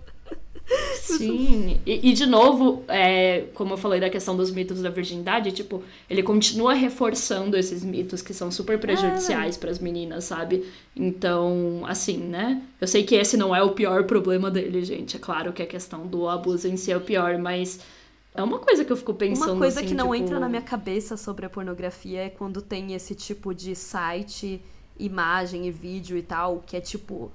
Sim, 1.03 1.81
e, 1.85 2.11
e, 2.11 2.13
de 2.13 2.27
novo, 2.27 2.85
é, 2.87 3.47
como 3.55 3.75
eu 3.75 3.77
falei 3.77 4.01
da 4.01 4.09
questão 4.09 4.37
dos 4.37 4.51
mitos 4.51 4.81
da 4.81 4.91
virgindade, 4.91 5.51
tipo, 5.51 5.83
ele 6.09 6.23
continua 6.23 6.75
reforçando 6.75 7.57
esses 7.57 7.83
mitos 7.83 8.23
que 8.23 8.33
são 8.33 8.51
super 8.51 8.79
prejudiciais 8.79 9.57
para 9.57 9.71
as 9.71 9.79
meninas, 9.81 10.25
sabe? 10.25 10.65
Então, 10.95 11.83
assim, 11.87 12.19
né? 12.19 12.63
Eu 12.81 12.87
sei 12.87 13.03
que 13.03 13.17
esse 13.17 13.37
não 13.37 13.55
é 13.55 13.63
o 13.63 13.71
pior 13.71 14.05
problema 14.05 14.51
dele, 14.51 14.85
gente. 14.85 15.17
É 15.17 15.19
claro 15.21 15.53
que 15.53 15.63
a 15.63 15.67
questão 15.67 16.07
do 16.07 16.29
abuso 16.29 16.69
em 16.69 16.77
si 16.77 16.93
é 16.93 16.97
o 16.97 17.01
pior, 17.01 17.37
mas 17.39 17.81
é 18.35 18.43
uma 18.43 18.59
coisa 18.59 18.85
que 18.85 18.93
eu 18.93 18.97
fico 18.97 19.13
pensando. 19.13 19.53
Uma 19.53 19.59
coisa 19.59 19.81
assim, 19.81 19.89
que 19.89 19.95
não 19.95 20.13
tipo... 20.13 20.25
entra 20.25 20.39
na 20.39 20.49
minha 20.49 20.63
cabeça 20.63 21.17
sobre 21.17 21.47
a 21.47 21.51
pornografia 21.51 22.27
é 22.27 22.31
quando 22.31 22.63
tem 22.63 22.95
esse 22.95 23.15
tipo 23.15 23.53
de 23.53 23.75
site, 23.75 24.63
imagem 24.99 25.67
e 25.67 25.71
vídeo 25.71 26.17
e 26.17 26.23
tal, 26.23 26.63
que 26.65 26.77
é 26.77 26.81
tipo 26.81 27.33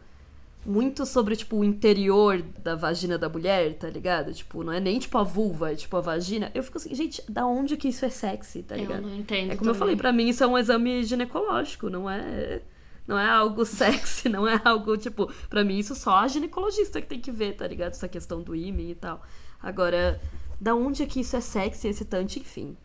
muito 0.65 1.05
sobre, 1.05 1.35
tipo, 1.35 1.57
o 1.57 1.63
interior 1.63 2.41
da 2.63 2.75
vagina 2.75 3.17
da 3.17 3.29
mulher, 3.29 3.77
tá 3.77 3.89
ligado? 3.89 4.33
Tipo, 4.33 4.63
não 4.63 4.73
é 4.73 4.79
nem, 4.79 4.97
tipo, 4.97 5.17
a 5.17 5.23
vulva, 5.23 5.71
é, 5.71 5.75
tipo, 5.75 5.95
a 5.95 6.01
vagina. 6.01 6.51
Eu 6.53 6.63
fico 6.63 6.77
assim, 6.77 6.93
gente, 6.95 7.21
da 7.29 7.45
onde 7.45 7.77
que 7.77 7.87
isso 7.87 8.03
é 8.03 8.09
sexy, 8.09 8.63
tá 8.63 8.75
ligado? 8.75 9.03
Eu 9.03 9.09
não 9.09 9.15
entendo 9.15 9.51
É 9.51 9.55
como 9.55 9.69
eu 9.69 9.75
falei, 9.75 9.95
pra 9.95 10.11
mim 10.11 10.29
isso 10.29 10.43
é 10.43 10.47
um 10.47 10.57
exame 10.57 11.03
ginecológico, 11.03 11.89
não 11.89 12.09
é... 12.09 12.61
Não 13.07 13.19
é 13.19 13.29
algo 13.29 13.63
sexy, 13.65 14.27
não 14.27 14.47
é 14.47 14.59
algo, 14.65 14.97
tipo... 14.97 15.31
Pra 15.49 15.63
mim 15.63 15.77
isso 15.77 15.93
só 15.93 16.17
a 16.17 16.27
ginecologista 16.27 16.99
que 16.99 17.07
tem 17.07 17.19
que 17.19 17.31
ver, 17.31 17.53
tá 17.53 17.67
ligado? 17.67 17.91
Essa 17.91 18.07
questão 18.07 18.41
do 18.41 18.55
ímã 18.55 18.81
e 18.81 18.95
tal. 18.95 19.21
Agora, 19.61 20.19
da 20.59 20.73
onde 20.73 21.05
que 21.05 21.19
isso 21.19 21.35
é 21.35 21.41
sexy, 21.41 21.87
excitante, 21.87 22.39
enfim 22.39 22.75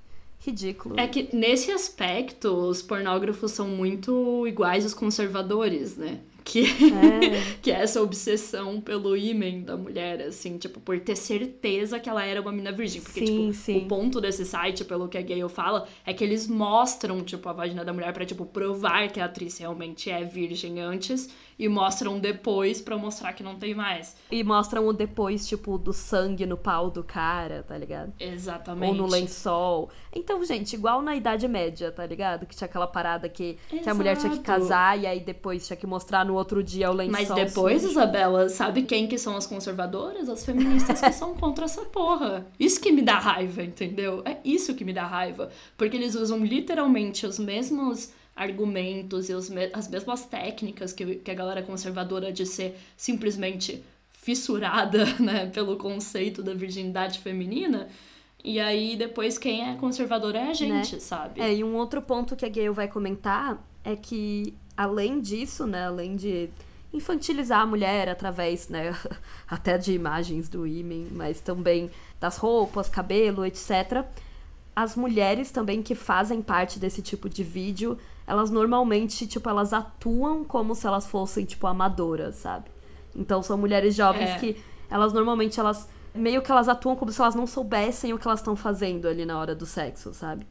ridículo. 0.41 0.99
É 0.99 1.07
que 1.07 1.35
nesse 1.37 1.71
aspecto, 1.71 2.49
os 2.49 2.81
pornógrafos 2.81 3.53
são 3.53 3.69
muito 3.69 4.47
iguais 4.47 4.85
aos 4.85 4.95
conservadores, 4.95 5.97
né? 5.97 6.21
Que 6.51 6.65
é. 6.65 7.55
que 7.63 7.71
é 7.71 7.75
essa 7.75 8.03
obsessão 8.03 8.81
pelo 8.81 9.17
ímen 9.17 9.63
da 9.63 9.77
mulher, 9.77 10.21
assim, 10.23 10.59
tipo, 10.59 10.81
por 10.81 10.99
ter 10.99 11.15
certeza 11.15 12.01
que 12.01 12.09
ela 12.09 12.25
era 12.25 12.41
uma 12.41 12.51
mina 12.51 12.73
virgem. 12.73 13.01
Porque, 13.01 13.25
sim, 13.25 13.51
tipo, 13.51 13.55
sim. 13.55 13.79
o 13.79 13.87
ponto 13.87 14.21
desse 14.21 14.45
site, 14.45 14.85
pelo 14.85 15.09
que 15.09 15.17
a 15.17 15.23
Gale 15.23 15.49
fala, 15.49 15.87
é 16.05 16.13
que 16.13 16.25
eles 16.25 16.49
mostram, 16.49 17.23
tipo, 17.23 17.49
a 17.49 17.53
vagina 17.53 17.85
da 17.85 17.93
mulher 17.93 18.13
pra, 18.13 18.27
tipo, 18.27 18.45
provar 18.45 19.09
que 19.13 19.21
a 19.21 19.27
atriz 19.27 19.59
realmente 19.59 20.11
é 20.11 20.25
virgem 20.25 20.81
antes 20.81 21.31
e 21.61 21.69
mostram 21.69 22.19
depois 22.19 22.81
para 22.81 22.97
mostrar 22.97 23.35
que 23.35 23.43
não 23.43 23.55
tem 23.55 23.75
mais. 23.75 24.17
E 24.31 24.43
mostram 24.43 24.89
o 24.89 24.95
depois, 24.95 25.47
tipo, 25.47 25.77
do 25.77 25.93
sangue 25.93 26.47
no 26.47 26.57
pau 26.57 26.91
do 26.91 27.05
cara, 27.05 27.63
tá 27.69 27.77
ligado? 27.77 28.15
Exatamente. 28.19 28.89
Ou 28.89 28.95
no 28.97 29.07
lençol. 29.07 29.91
Então, 30.11 30.43
gente, 30.43 30.73
igual 30.73 31.03
na 31.03 31.15
Idade 31.15 31.47
Média, 31.47 31.93
tá 31.93 32.07
ligado? 32.07 32.47
Que 32.47 32.57
tinha 32.57 32.65
aquela 32.65 32.87
parada 32.87 33.29
que, 33.29 33.59
que 33.69 33.91
a 33.91 33.93
mulher 33.93 34.17
tinha 34.17 34.33
que 34.33 34.39
casar 34.39 34.99
e 34.99 35.07
aí 35.07 35.21
depois 35.21 35.67
tinha 35.67 35.77
que 35.77 35.87
mostrar 35.87 36.25
no 36.25 36.33
outro 36.35 36.63
dia 36.65 36.91
o 36.91 36.95
lençol. 36.95 37.13
Mas 37.13 37.29
depois, 37.29 37.85
Isabela, 37.85 38.49
sabe 38.49 38.85
quem 38.85 39.07
que 39.07 39.19
são 39.19 39.37
as 39.37 39.47
conservadoras? 39.47 40.31
As 40.31 40.43
feministas 40.43 40.99
que 40.99 41.13
são 41.13 41.35
contra 41.35 41.67
essa 41.67 41.85
porra. 41.85 42.47
Isso 42.59 42.81
que 42.81 42.91
me 42.91 43.03
dá 43.03 43.19
raiva, 43.19 43.63
entendeu? 43.63 44.23
É 44.25 44.39
isso 44.43 44.75
que 44.75 44.83
me 44.83 44.95
dá 44.95 45.05
raiva. 45.07 45.51
Porque 45.77 45.99
eles 45.99 46.15
usam 46.15 46.39
literalmente 46.39 47.27
os 47.27 47.39
mesmos 47.39 48.19
argumentos 48.35 49.29
e 49.29 49.35
os, 49.35 49.51
as 49.73 49.89
mesmas 49.89 50.25
técnicas 50.25 50.93
que, 50.93 51.17
que 51.17 51.31
a 51.31 51.35
galera 51.35 51.63
conservadora 51.63 52.33
de 52.33 52.47
ser 52.47 52.79
simplesmente 52.97 53.83
fissurada 54.11 55.05
né, 55.19 55.47
pelo 55.47 55.77
conceito 55.77 56.43
da 56.43 56.55
virgindade 56.55 57.19
feminina. 57.19 57.89
E 58.43 58.59
aí, 58.59 58.97
depois, 58.97 59.37
quem 59.37 59.69
é 59.69 59.75
conservador 59.75 60.35
é 60.35 60.49
a 60.49 60.55
gente, 60.55 60.95
né? 60.95 61.01
sabe? 61.01 61.41
É, 61.41 61.55
e 61.55 61.63
um 61.63 61.75
outro 61.77 62.01
ponto 62.01 62.35
que 62.35 62.45
a 62.45 62.49
Gayle 62.49 62.71
vai 62.73 62.89
comentar 62.89 63.63
é 63.85 63.95
que, 63.95 64.55
além 64.77 65.21
disso, 65.21 65.67
né, 65.67 65.87
além 65.87 66.17
de 66.17 66.49
infantilizar 66.93 67.61
a 67.61 67.67
mulher 67.67 68.09
através, 68.09 68.69
né, 68.69 68.97
até 69.47 69.77
de 69.77 69.93
imagens 69.93 70.49
do 70.49 70.67
imen, 70.67 71.09
mas 71.13 71.41
também 71.41 71.91
das 72.19 72.37
roupas, 72.37 72.89
cabelo, 72.89 73.45
etc., 73.45 74.05
as 74.75 74.97
mulheres 74.97 75.51
também 75.51 75.83
que 75.83 75.95
fazem 75.95 76.41
parte 76.41 76.79
desse 76.79 77.03
tipo 77.03 77.29
de 77.29 77.43
vídeo, 77.43 77.99
elas 78.27 78.51
normalmente, 78.51 79.27
tipo, 79.27 79.49
elas 79.49 79.73
atuam 79.73 80.45
como 80.45 80.75
se 80.75 80.87
elas 80.87 81.07
fossem, 81.07 81.45
tipo, 81.45 81.67
amadoras, 81.67 82.37
sabe? 82.37 82.71
Então 83.15 83.43
são 83.43 83.59
mulheres 83.59 83.95
jovens 83.95 84.31
É. 84.31 84.39
que 84.39 84.57
elas 84.89 85.13
normalmente 85.13 85.59
elas 85.59 85.89
meio 86.15 86.43
que 86.43 86.51
elas 86.51 86.69
atuam 86.69 86.97
como 86.97 87.13
se 87.13 87.21
elas 87.21 87.35
não 87.37 87.47
soubessem 87.47 88.13
o 88.13 88.19
que 88.19 88.27
elas 88.27 88.41
estão 88.41 88.57
fazendo 88.57 89.07
ali 89.07 89.25
na 89.25 89.39
hora 89.39 89.55
do 89.55 89.65
sexo, 89.67 90.13
sabe? 90.13 90.45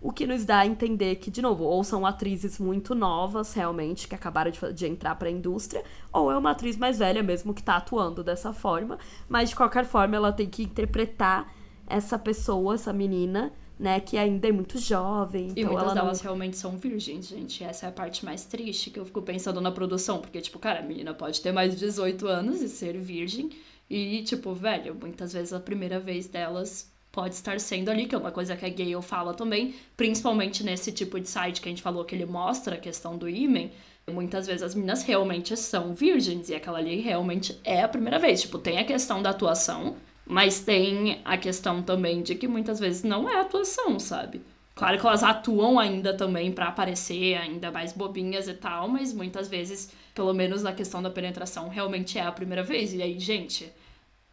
O 0.00 0.12
que 0.12 0.26
nos 0.26 0.44
dá 0.44 0.58
a 0.58 0.66
entender 0.66 1.16
que, 1.16 1.30
de 1.30 1.42
novo, 1.42 1.64
ou 1.64 1.82
são 1.82 2.06
atrizes 2.06 2.58
muito 2.58 2.94
novas, 2.94 3.52
realmente, 3.54 4.06
que 4.06 4.14
acabaram 4.14 4.50
de, 4.50 4.72
de 4.72 4.86
entrar 4.86 5.14
pra 5.16 5.30
indústria, 5.30 5.82
ou 6.12 6.30
é 6.30 6.36
uma 6.36 6.50
atriz 6.52 6.76
mais 6.76 6.98
velha 6.98 7.22
mesmo 7.22 7.52
que 7.52 7.62
tá 7.62 7.76
atuando 7.76 8.22
dessa 8.22 8.52
forma, 8.52 8.98
mas 9.28 9.48
de 9.50 9.56
qualquer 9.56 9.84
forma 9.84 10.14
ela 10.14 10.30
tem 10.30 10.46
que 10.48 10.62
interpretar 10.62 11.52
essa 11.88 12.18
pessoa, 12.18 12.74
essa 12.74 12.92
menina, 12.92 13.52
né, 13.78 14.00
que 14.00 14.16
ainda 14.18 14.48
é 14.48 14.52
muito 14.52 14.78
jovem. 14.78 15.48
E 15.48 15.50
então 15.60 15.64
muitas 15.66 15.82
ela 15.84 15.94
não- 15.94 16.02
delas 16.02 16.20
realmente 16.20 16.56
são 16.56 16.76
virgens, 16.76 17.28
gente. 17.28 17.62
Essa 17.62 17.86
é 17.86 17.88
a 17.88 17.92
parte 17.92 18.24
mais 18.24 18.44
triste 18.44 18.90
que 18.90 18.98
eu 18.98 19.04
fico 19.04 19.22
pensando 19.22 19.60
na 19.60 19.70
produção. 19.70 20.18
Porque, 20.20 20.40
tipo, 20.40 20.58
cara, 20.58 20.80
a 20.80 20.82
menina 20.82 21.14
pode 21.14 21.40
ter 21.40 21.52
mais 21.52 21.72
de 21.74 21.78
18 21.78 22.26
anos 22.26 22.60
e 22.60 22.68
ser 22.68 22.98
virgem. 22.98 23.50
E, 23.88 24.22
tipo, 24.24 24.52
velho, 24.52 24.94
muitas 24.94 25.32
vezes 25.32 25.52
a 25.52 25.60
primeira 25.60 25.98
vez 25.98 26.26
delas 26.26 26.92
pode 27.10 27.34
estar 27.34 27.58
sendo 27.58 27.88
ali, 27.88 28.06
que 28.06 28.14
é 28.14 28.18
uma 28.18 28.30
coisa 28.30 28.54
que 28.54 28.64
a 28.66 28.68
Gale 28.68 29.00
fala 29.00 29.32
também, 29.32 29.74
principalmente 29.96 30.62
nesse 30.62 30.92
tipo 30.92 31.18
de 31.18 31.28
site 31.28 31.60
que 31.60 31.68
a 31.68 31.72
gente 31.72 31.82
falou 31.82 32.04
que 32.04 32.14
ele 32.14 32.26
mostra 32.26 32.74
a 32.74 32.78
questão 32.78 33.16
do 33.16 33.28
ímen. 33.28 33.70
Muitas 34.10 34.46
vezes 34.46 34.62
as 34.62 34.74
meninas 34.74 35.02
realmente 35.02 35.56
são 35.56 35.94
virgens 35.94 36.48
e 36.48 36.54
aquela 36.54 36.78
ali 36.78 37.00
realmente 37.00 37.58
é 37.64 37.82
a 37.82 37.88
primeira 37.88 38.18
vez. 38.18 38.42
Tipo, 38.42 38.58
tem 38.58 38.78
a 38.78 38.84
questão 38.84 39.22
da 39.22 39.30
atuação, 39.30 39.96
mas 40.28 40.60
tem 40.60 41.20
a 41.24 41.36
questão 41.38 41.82
também 41.82 42.22
de 42.22 42.34
que 42.34 42.46
muitas 42.46 42.78
vezes 42.78 43.02
não 43.02 43.28
é 43.28 43.40
atuação, 43.40 43.98
sabe? 43.98 44.42
Claro 44.74 44.96
que 45.00 45.04
elas 45.06 45.24
atuam 45.24 45.78
ainda 45.78 46.14
também 46.14 46.52
pra 46.52 46.68
aparecer 46.68 47.34
ainda 47.36 47.70
mais 47.72 47.92
bobinhas 47.92 48.46
e 48.46 48.54
tal, 48.54 48.86
mas 48.86 49.12
muitas 49.12 49.48
vezes, 49.48 49.90
pelo 50.14 50.32
menos 50.32 50.62
na 50.62 50.72
questão 50.72 51.02
da 51.02 51.10
penetração, 51.10 51.68
realmente 51.68 52.16
é 52.18 52.22
a 52.22 52.30
primeira 52.30 52.62
vez. 52.62 52.94
E 52.94 53.02
aí, 53.02 53.18
gente, 53.18 53.72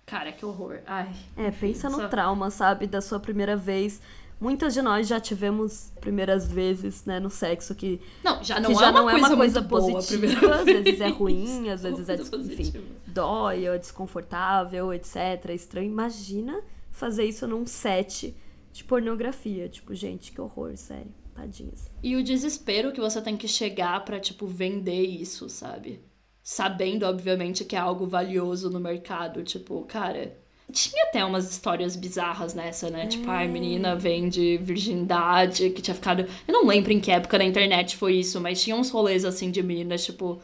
cara, 0.06 0.32
que 0.32 0.46
horror. 0.46 0.80
Ai. 0.86 1.10
É, 1.36 1.50
pensa 1.50 1.90
no 1.90 1.98
Só- 2.02 2.08
trauma, 2.10 2.52
sabe, 2.52 2.86
da 2.86 3.02
sua 3.02 3.20
primeira 3.20 3.56
vez. 3.58 4.00
Muitas 4.46 4.76
de 4.76 4.82
nós 4.84 5.08
já 5.08 5.20
tivemos 5.20 5.92
primeiras 6.00 6.46
vezes, 6.52 7.04
né, 7.04 7.20
no 7.20 7.32
sexo 7.32 7.74
que, 7.74 8.00
Não, 8.24 8.44
já 8.44 8.60
não, 8.60 8.70
que 8.70 8.76
é, 8.76 8.80
já 8.80 8.92
uma 8.92 9.02
não 9.02 9.10
é 9.10 9.14
coisa 9.14 9.28
uma 9.28 9.38
coisa 9.38 9.62
boa 9.62 9.82
positiva, 9.82 10.28
primeira 10.28 10.56
às 10.58 10.66
vezes 10.66 11.02
é 11.02 11.08
ruim, 11.08 11.70
às 11.72 11.82
vezes 11.82 12.08
é, 12.08 12.14
enfim, 12.14 12.74
dói, 13.08 13.66
é 13.66 13.76
desconfortável, 13.76 14.94
etc, 14.94 15.16
é 15.50 15.56
estranho. 15.56 15.90
Imagina 15.90 16.62
fazer 16.92 17.26
isso 17.26 17.48
num 17.48 17.66
set 17.66 18.36
de 18.72 18.84
pornografia, 18.84 19.68
tipo, 19.68 19.96
gente, 19.96 20.32
que 20.32 20.40
horror, 20.40 20.78
sério, 20.78 21.12
tadinhas. 21.34 21.90
E 22.04 22.16
o 22.16 22.24
desespero 22.24 22.92
que 22.92 23.02
você 23.02 23.20
tem 23.20 23.36
que 23.36 23.48
chegar 23.48 24.06
pra, 24.06 24.20
tipo, 24.20 24.46
vender 24.46 25.06
isso, 25.08 25.50
sabe? 25.50 26.02
Sabendo, 26.44 27.08
obviamente, 27.08 27.66
que 27.66 27.76
é 27.76 27.80
algo 27.80 28.06
valioso 28.06 28.70
no 28.70 28.80
mercado. 28.80 29.42
Tipo, 29.42 29.82
cara. 29.86 30.38
Tinha 30.72 31.04
até 31.06 31.24
umas 31.24 31.50
histórias 31.50 31.96
bizarras 31.96 32.54
nessa, 32.54 32.90
né? 32.90 33.06
Tipo, 33.06 33.30
ai, 33.30 33.48
menina 33.48 33.96
vende 33.96 34.58
virgindade, 34.58 35.70
que 35.70 35.82
tinha 35.82 35.94
ficado. 35.94 36.26
Eu 36.48 36.54
não 36.54 36.66
lembro 36.66 36.92
em 36.92 37.00
que 37.00 37.12
época 37.12 37.38
da 37.38 37.44
internet 37.46 37.96
foi 37.96 38.16
isso, 38.16 38.42
mas 38.42 38.62
tinha 38.62 38.76
uns 38.76 38.90
rolês 38.90 39.24
assim 39.26 39.52
de 39.52 39.62
meninas, 39.62 40.04
tipo, 40.04 40.42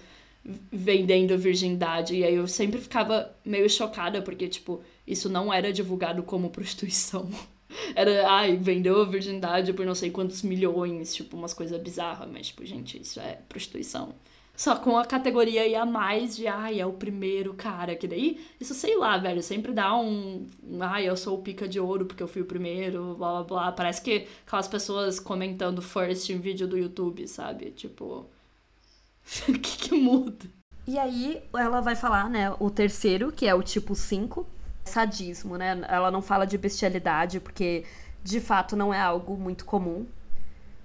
vendendo 0.71 1.37
virgindade. 1.37 2.15
E 2.15 2.23
aí 2.23 2.35
eu 2.35 2.47
sempre 2.47 2.79
ficava 2.79 3.35
meio 3.43 3.69
chocada, 3.69 4.21
porque, 4.21 4.47
tipo, 4.47 4.81
isso 5.07 5.27
não 5.27 5.51
era 5.51 5.73
divulgado 5.73 6.23
como 6.23 6.49
prostituição. 6.49 7.29
Era, 7.95 8.29
ai, 8.29 8.57
vendeu 8.57 9.01
a 9.01 9.05
virgindade 9.05 9.71
por 9.71 9.85
não 9.85 9.95
sei 9.95 10.11
quantos 10.11 10.41
milhões, 10.41 11.15
tipo, 11.15 11.37
umas 11.37 11.53
coisas 11.53 11.81
bizarras, 11.81 12.29
mas, 12.29 12.47
tipo, 12.47 12.65
gente, 12.65 13.01
isso 13.01 13.17
é 13.19 13.39
prostituição. 13.47 14.13
Só 14.61 14.75
com 14.75 14.95
a 14.95 15.03
categoria 15.03 15.63
aí 15.63 15.73
a 15.73 15.87
mais 15.87 16.35
de, 16.35 16.45
ai, 16.45 16.79
é 16.79 16.85
o 16.85 16.93
primeiro 16.93 17.51
cara, 17.51 17.95
que 17.95 18.07
daí, 18.07 18.39
isso 18.59 18.75
sei 18.75 18.95
lá, 18.95 19.17
velho, 19.17 19.41
sempre 19.41 19.71
dá 19.71 19.97
um, 19.97 20.45
ai, 20.79 21.09
eu 21.09 21.17
sou 21.17 21.39
o 21.39 21.41
pica 21.41 21.67
de 21.67 21.79
ouro 21.79 22.05
porque 22.05 22.21
eu 22.21 22.27
fui 22.27 22.43
o 22.43 22.45
primeiro, 22.45 23.15
blá 23.15 23.31
blá 23.37 23.43
blá. 23.43 23.71
Parece 23.71 24.03
que 24.03 24.27
aquelas 24.45 24.67
pessoas 24.67 25.19
comentando 25.19 25.81
first 25.81 26.29
em 26.29 26.37
vídeo 26.39 26.67
do 26.67 26.77
YouTube, 26.77 27.27
sabe? 27.27 27.71
Tipo, 27.71 28.27
o 29.49 29.53
que 29.59 29.77
que 29.79 29.95
muda? 29.95 30.45
E 30.85 30.99
aí 30.99 31.41
ela 31.57 31.81
vai 31.81 31.95
falar, 31.95 32.29
né, 32.29 32.55
o 32.59 32.69
terceiro, 32.69 33.31
que 33.31 33.47
é 33.47 33.55
o 33.55 33.63
tipo 33.63 33.95
5, 33.95 34.45
sadismo, 34.85 35.57
né? 35.57 35.83
Ela 35.89 36.11
não 36.11 36.21
fala 36.21 36.45
de 36.45 36.59
bestialidade, 36.59 37.39
porque 37.39 37.83
de 38.23 38.39
fato 38.39 38.75
não 38.75 38.93
é 38.93 39.01
algo 39.01 39.35
muito 39.35 39.65
comum. 39.65 40.05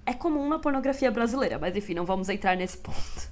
É 0.06 0.14
comum 0.14 0.48
na 0.48 0.58
pornografia 0.58 1.10
brasileira, 1.10 1.58
mas 1.58 1.76
enfim, 1.76 1.92
não 1.92 2.06
vamos 2.06 2.30
entrar 2.30 2.56
nesse 2.56 2.78
ponto. 2.78 3.25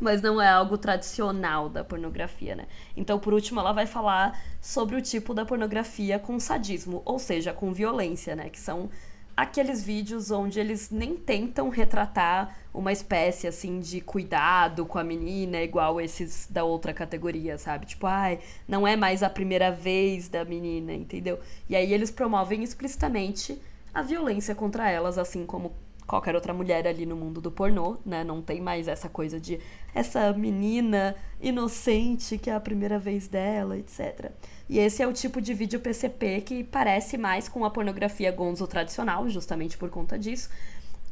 Mas 0.00 0.20
não 0.20 0.40
é 0.40 0.48
algo 0.48 0.76
tradicional 0.76 1.68
da 1.68 1.84
pornografia, 1.84 2.54
né? 2.54 2.66
Então, 2.96 3.18
por 3.18 3.32
último, 3.32 3.60
ela 3.60 3.72
vai 3.72 3.86
falar 3.86 4.40
sobre 4.60 4.96
o 4.96 5.02
tipo 5.02 5.34
da 5.34 5.44
pornografia 5.44 6.18
com 6.18 6.38
sadismo, 6.38 7.02
ou 7.04 7.18
seja, 7.18 7.52
com 7.52 7.72
violência, 7.72 8.34
né? 8.36 8.48
Que 8.48 8.58
são 8.58 8.90
aqueles 9.36 9.82
vídeos 9.82 10.30
onde 10.30 10.60
eles 10.60 10.90
nem 10.90 11.16
tentam 11.16 11.68
retratar 11.68 12.56
uma 12.72 12.92
espécie 12.92 13.46
assim 13.46 13.80
de 13.80 14.00
cuidado 14.00 14.86
com 14.86 14.98
a 14.98 15.04
menina, 15.04 15.60
igual 15.60 16.00
esses 16.00 16.46
da 16.48 16.64
outra 16.64 16.92
categoria, 16.92 17.58
sabe? 17.58 17.86
Tipo, 17.86 18.06
ai, 18.06 18.38
não 18.66 18.86
é 18.86 18.96
mais 18.96 19.22
a 19.22 19.30
primeira 19.30 19.70
vez 19.70 20.28
da 20.28 20.44
menina, 20.44 20.92
entendeu? 20.92 21.38
E 21.68 21.74
aí 21.74 21.92
eles 21.92 22.10
promovem 22.10 22.62
explicitamente 22.62 23.60
a 23.92 24.02
violência 24.02 24.54
contra 24.54 24.90
elas, 24.90 25.18
assim 25.18 25.46
como 25.46 25.72
qualquer 26.06 26.34
outra 26.34 26.52
mulher 26.52 26.86
ali 26.86 27.06
no 27.06 27.16
mundo 27.16 27.40
do 27.40 27.50
pornô, 27.50 27.98
né? 28.04 28.22
Não 28.24 28.42
tem 28.42 28.60
mais 28.60 28.88
essa 28.88 29.08
coisa 29.08 29.40
de 29.40 29.58
essa 29.94 30.32
menina 30.32 31.16
inocente 31.40 32.38
que 32.38 32.50
é 32.50 32.54
a 32.54 32.60
primeira 32.60 32.98
vez 32.98 33.28
dela, 33.28 33.76
etc. 33.78 34.30
E 34.68 34.78
esse 34.78 35.02
é 35.02 35.06
o 35.06 35.12
tipo 35.12 35.40
de 35.40 35.54
vídeo 35.54 35.80
PCP 35.80 36.42
que 36.42 36.64
parece 36.64 37.16
mais 37.16 37.48
com 37.48 37.64
a 37.64 37.70
pornografia 37.70 38.32
gonzo 38.32 38.66
tradicional, 38.66 39.28
justamente 39.28 39.76
por 39.76 39.90
conta 39.90 40.18
disso, 40.18 40.50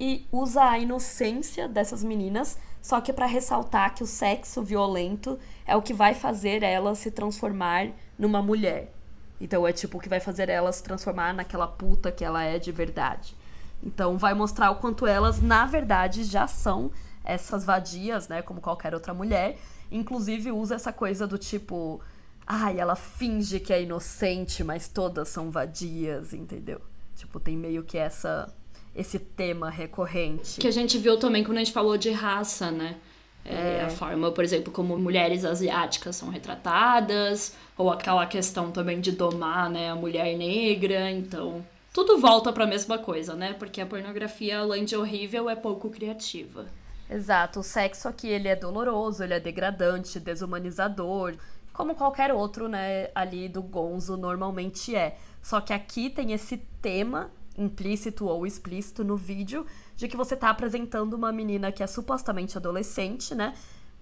e 0.00 0.26
usa 0.32 0.64
a 0.64 0.78
inocência 0.78 1.68
dessas 1.68 2.02
meninas, 2.02 2.58
só 2.80 3.00
que 3.00 3.12
para 3.12 3.26
ressaltar 3.26 3.94
que 3.94 4.02
o 4.02 4.06
sexo 4.06 4.62
violento 4.62 5.38
é 5.66 5.76
o 5.76 5.82
que 5.82 5.94
vai 5.94 6.14
fazer 6.14 6.62
elas 6.62 6.98
se 6.98 7.10
transformar 7.10 7.88
numa 8.18 8.42
mulher. 8.42 8.92
Então 9.40 9.66
é 9.66 9.72
tipo 9.72 9.98
o 9.98 10.00
que 10.00 10.08
vai 10.08 10.20
fazer 10.20 10.48
elas 10.48 10.76
se 10.76 10.82
transformar 10.82 11.32
naquela 11.34 11.66
puta 11.66 12.10
que 12.10 12.24
ela 12.24 12.42
é 12.42 12.58
de 12.58 12.72
verdade. 12.72 13.36
Então 13.82 14.16
vai 14.16 14.34
mostrar 14.34 14.70
o 14.70 14.76
quanto 14.76 15.06
elas, 15.06 15.40
na 15.42 15.66
verdade, 15.66 16.24
já 16.24 16.46
são 16.46 16.90
essas 17.24 17.64
vadias, 17.64 18.28
né? 18.28 18.42
Como 18.42 18.60
qualquer 18.60 18.94
outra 18.94 19.12
mulher. 19.12 19.58
Inclusive 19.90 20.52
usa 20.52 20.74
essa 20.74 20.92
coisa 20.92 21.26
do 21.26 21.36
tipo. 21.38 22.00
Ai, 22.46 22.78
ela 22.78 22.96
finge 22.96 23.60
que 23.60 23.72
é 23.72 23.82
inocente, 23.82 24.64
mas 24.64 24.88
todas 24.88 25.28
são 25.28 25.50
vadias, 25.50 26.32
entendeu? 26.32 26.80
Tipo, 27.14 27.38
tem 27.38 27.56
meio 27.56 27.84
que 27.84 27.96
essa 27.96 28.52
esse 28.94 29.18
tema 29.18 29.70
recorrente. 29.70 30.60
Que 30.60 30.68
a 30.68 30.72
gente 30.72 30.98
viu 30.98 31.18
também 31.18 31.42
quando 31.42 31.56
a 31.56 31.60
gente 31.60 31.72
falou 31.72 31.96
de 31.96 32.10
raça, 32.10 32.70
né? 32.70 32.96
É, 33.44 33.78
é. 33.78 33.84
A 33.84 33.90
forma, 33.90 34.30
por 34.30 34.44
exemplo, 34.44 34.72
como 34.72 34.96
mulheres 34.98 35.44
asiáticas 35.44 36.14
são 36.16 36.28
retratadas, 36.28 37.56
ou 37.76 37.90
aquela 37.90 38.26
questão 38.26 38.70
também 38.70 39.00
de 39.00 39.12
domar 39.12 39.68
né, 39.68 39.90
a 39.90 39.94
mulher 39.94 40.36
negra. 40.36 41.10
Então, 41.10 41.64
tudo 41.92 42.18
volta 42.18 42.52
para 42.52 42.64
a 42.64 42.66
mesma 42.66 42.98
coisa, 42.98 43.34
né? 43.34 43.52
Porque 43.52 43.80
a 43.80 43.86
pornografia, 43.86 44.60
além 44.60 44.84
de 44.84 44.96
horrível, 44.96 45.50
é 45.50 45.54
pouco 45.54 45.90
criativa. 45.90 46.66
Exato, 47.10 47.60
o 47.60 47.62
sexo 47.62 48.08
aqui 48.08 48.26
ele 48.26 48.48
é 48.48 48.56
doloroso, 48.56 49.22
ele 49.22 49.34
é 49.34 49.40
degradante, 49.40 50.18
desumanizador, 50.18 51.34
como 51.72 51.94
qualquer 51.94 52.32
outro, 52.32 52.68
né, 52.68 53.08
ali 53.14 53.48
do 53.48 53.62
gonzo 53.62 54.16
normalmente 54.16 54.96
é. 54.96 55.18
Só 55.42 55.60
que 55.60 55.74
aqui 55.74 56.08
tem 56.08 56.32
esse 56.32 56.56
tema 56.80 57.30
implícito 57.58 58.26
ou 58.26 58.46
explícito 58.46 59.04
no 59.04 59.16
vídeo 59.16 59.66
de 59.94 60.08
que 60.08 60.16
você 60.16 60.34
tá 60.34 60.48
apresentando 60.48 61.14
uma 61.14 61.30
menina 61.30 61.70
que 61.70 61.82
é 61.82 61.86
supostamente 61.86 62.56
adolescente, 62.56 63.34
né? 63.34 63.54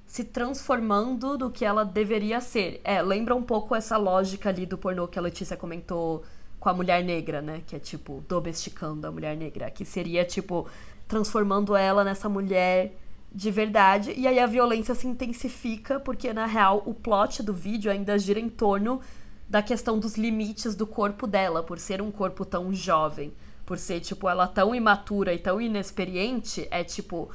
Se 0.06 0.22
transformando 0.24 1.36
no 1.38 1.50
que 1.50 1.64
ela 1.64 1.84
deveria 1.84 2.40
ser. 2.40 2.80
É, 2.84 3.02
lembra 3.02 3.34
um 3.34 3.42
pouco 3.42 3.74
essa 3.74 3.96
lógica 3.96 4.48
ali 4.48 4.66
do 4.66 4.78
pornô 4.78 5.08
que 5.08 5.18
a 5.18 5.22
Letícia 5.22 5.56
comentou 5.56 6.24
com 6.60 6.68
a 6.68 6.74
mulher 6.74 7.02
negra, 7.02 7.40
né? 7.40 7.62
Que 7.66 7.74
é 7.74 7.78
tipo, 7.78 8.22
domesticando 8.28 9.06
a 9.06 9.10
mulher 9.10 9.36
negra. 9.36 9.70
Que 9.70 9.84
seria 9.84 10.24
tipo, 10.24 10.68
transformando 11.08 11.74
ela 11.74 12.04
nessa 12.04 12.28
mulher 12.28 12.94
de 13.32 13.50
verdade. 13.50 14.12
E 14.16 14.26
aí 14.26 14.38
a 14.38 14.46
violência 14.46 14.94
se 14.94 15.06
intensifica, 15.06 15.98
porque 15.98 16.32
na 16.32 16.46
real 16.46 16.82
o 16.84 16.92
plot 16.92 17.42
do 17.42 17.54
vídeo 17.54 17.90
ainda 17.90 18.18
gira 18.18 18.38
em 18.38 18.48
torno 18.48 19.00
da 19.48 19.62
questão 19.62 19.98
dos 19.98 20.16
limites 20.16 20.76
do 20.76 20.86
corpo 20.86 21.26
dela, 21.26 21.62
por 21.62 21.78
ser 21.78 22.02
um 22.02 22.10
corpo 22.10 22.44
tão 22.44 22.72
jovem. 22.72 23.32
Por 23.64 23.78
ser, 23.78 24.00
tipo, 24.00 24.28
ela 24.28 24.46
tão 24.46 24.74
imatura 24.74 25.32
e 25.32 25.38
tão 25.38 25.60
inexperiente, 25.60 26.68
é 26.70 26.84
tipo. 26.84 27.30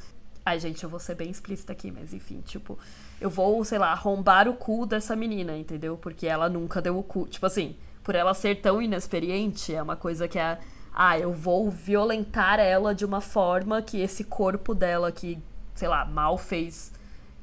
Ai, 0.46 0.60
gente, 0.60 0.84
eu 0.84 0.90
vou 0.90 1.00
ser 1.00 1.16
bem 1.16 1.32
explícita 1.32 1.74
aqui, 1.74 1.90
mas 1.90 2.14
enfim, 2.14 2.42
tipo, 2.46 2.78
eu 3.20 3.30
vou, 3.30 3.64
sei 3.66 3.80
lá, 3.80 3.92
arrombar 3.92 4.48
o 4.48 4.54
cu 4.54 4.86
dessa 4.86 5.16
menina, 5.16 5.58
entendeu? 5.58 5.98
Porque 5.98 6.28
ela 6.28 6.48
nunca 6.48 6.82
deu 6.82 7.00
o 7.00 7.04
cu. 7.04 7.26
Tipo 7.28 7.48
assim, 7.48 7.76
por 8.06 8.14
ela 8.14 8.36
ser 8.36 8.62
tão 8.62 8.80
inexperiente, 8.80 9.74
é 9.74 9.82
uma 9.82 9.96
coisa 9.96 10.28
que 10.28 10.38
é. 10.38 10.60
Ah, 10.94 11.20
eu 11.20 11.34
vou 11.34 11.70
violentar 11.70 12.58
ela 12.58 12.96
de 12.96 13.04
uma 13.04 13.20
forma 13.20 13.82
que 13.82 14.00
esse 14.00 14.24
corpo 14.24 14.74
dela, 14.74 15.12
que, 15.12 15.38
sei 15.74 15.90
lá, 15.90 16.06
mal 16.06 16.38
fez 16.38 16.94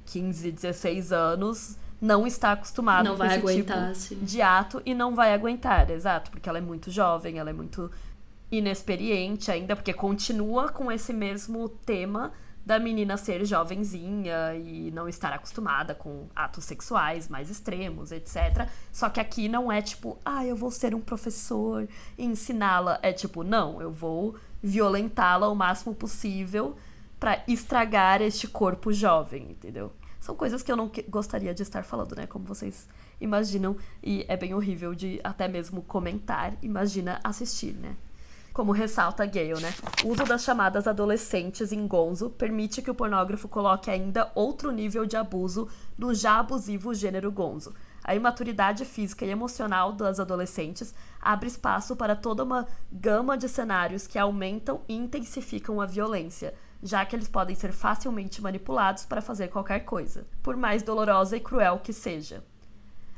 15, 0.06 0.52
16 0.52 1.12
anos, 1.12 1.76
não 2.00 2.26
está 2.26 2.52
acostumado 2.52 3.04
não 3.04 3.12
com 3.12 3.18
vai 3.18 3.28
esse 3.28 3.38
aguentar, 3.38 3.92
tipo 3.92 3.94
sim. 3.94 4.18
de 4.24 4.40
ato 4.40 4.80
e 4.86 4.94
não 4.94 5.14
vai 5.14 5.34
aguentar, 5.34 5.90
exato, 5.90 6.30
porque 6.30 6.48
ela 6.48 6.58
é 6.58 6.62
muito 6.62 6.90
jovem, 6.90 7.38
ela 7.38 7.50
é 7.50 7.52
muito 7.52 7.90
inexperiente 8.50 9.50
ainda, 9.50 9.76
porque 9.76 9.92
continua 9.92 10.70
com 10.70 10.90
esse 10.90 11.12
mesmo 11.12 11.68
tema 11.68 12.32
da 12.64 12.78
menina 12.78 13.16
ser 13.16 13.44
jovenzinha 13.44 14.54
e 14.54 14.90
não 14.92 15.08
estar 15.08 15.32
acostumada 15.32 15.94
com 15.94 16.28
atos 16.34 16.64
sexuais 16.64 17.28
mais 17.28 17.50
extremos, 17.50 18.12
etc. 18.12 18.68
Só 18.92 19.08
que 19.08 19.20
aqui 19.20 19.48
não 19.48 19.70
é 19.70 19.82
tipo, 19.82 20.18
ah, 20.24 20.46
eu 20.46 20.54
vou 20.54 20.70
ser 20.70 20.94
um 20.94 21.00
professor 21.00 21.88
e 22.16 22.24
ensiná-la. 22.24 22.98
É 23.02 23.12
tipo, 23.12 23.42
não, 23.42 23.80
eu 23.80 23.90
vou 23.90 24.36
violentá-la 24.62 25.48
o 25.48 25.56
máximo 25.56 25.94
possível 25.94 26.76
para 27.18 27.42
estragar 27.48 28.22
este 28.22 28.46
corpo 28.46 28.92
jovem, 28.92 29.50
entendeu? 29.50 29.92
São 30.20 30.36
coisas 30.36 30.62
que 30.62 30.70
eu 30.70 30.76
não 30.76 30.90
gostaria 31.08 31.52
de 31.52 31.62
estar 31.62 31.82
falando, 31.82 32.14
né? 32.14 32.28
Como 32.28 32.44
vocês 32.44 32.88
imaginam. 33.20 33.76
E 34.00 34.24
é 34.28 34.36
bem 34.36 34.54
horrível 34.54 34.94
de 34.94 35.20
até 35.24 35.48
mesmo 35.48 35.82
comentar. 35.82 36.56
Imagina 36.62 37.18
assistir, 37.24 37.74
né? 37.74 37.96
Como 38.53 38.70
ressalta 38.70 39.24
Gale, 39.24 39.62
né? 39.62 39.72
O 40.05 40.09
uso 40.09 40.24
das 40.24 40.44
chamadas 40.44 40.86
adolescentes 40.86 41.72
em 41.72 41.86
gonzo 41.86 42.28
permite 42.28 42.82
que 42.82 42.90
o 42.90 42.94
pornógrafo 42.94 43.48
coloque 43.48 43.90
ainda 43.90 44.30
outro 44.34 44.70
nível 44.70 45.07
de 45.07 45.16
abuso 45.16 45.68
no 45.96 46.14
já 46.14 46.38
abusivo 46.38 46.92
gênero 46.92 47.32
gonzo. 47.32 47.72
A 48.05 48.14
imaturidade 48.14 48.84
física 48.84 49.24
e 49.24 49.30
emocional 49.30 49.92
das 49.92 50.20
adolescentes 50.20 50.94
abre 51.18 51.48
espaço 51.48 51.96
para 51.96 52.14
toda 52.14 52.44
uma 52.44 52.66
gama 52.90 53.38
de 53.38 53.48
cenários 53.48 54.07
que 54.07 54.18
aumentam 54.18 54.82
e 54.86 54.94
intensificam 54.94 55.80
a 55.80 55.86
violência, 55.86 56.53
já 56.82 57.07
que 57.07 57.16
eles 57.16 57.28
podem 57.28 57.57
ser 57.57 57.72
facilmente 57.72 58.42
manipulados 58.42 59.07
para 59.07 59.22
fazer 59.22 59.48
qualquer 59.48 59.80
coisa, 59.80 60.26
por 60.42 60.59
mais 60.59 60.82
dolorosa 60.82 61.38
e 61.38 61.40
cruel 61.40 61.78
que 61.78 61.92
seja. 61.92 62.44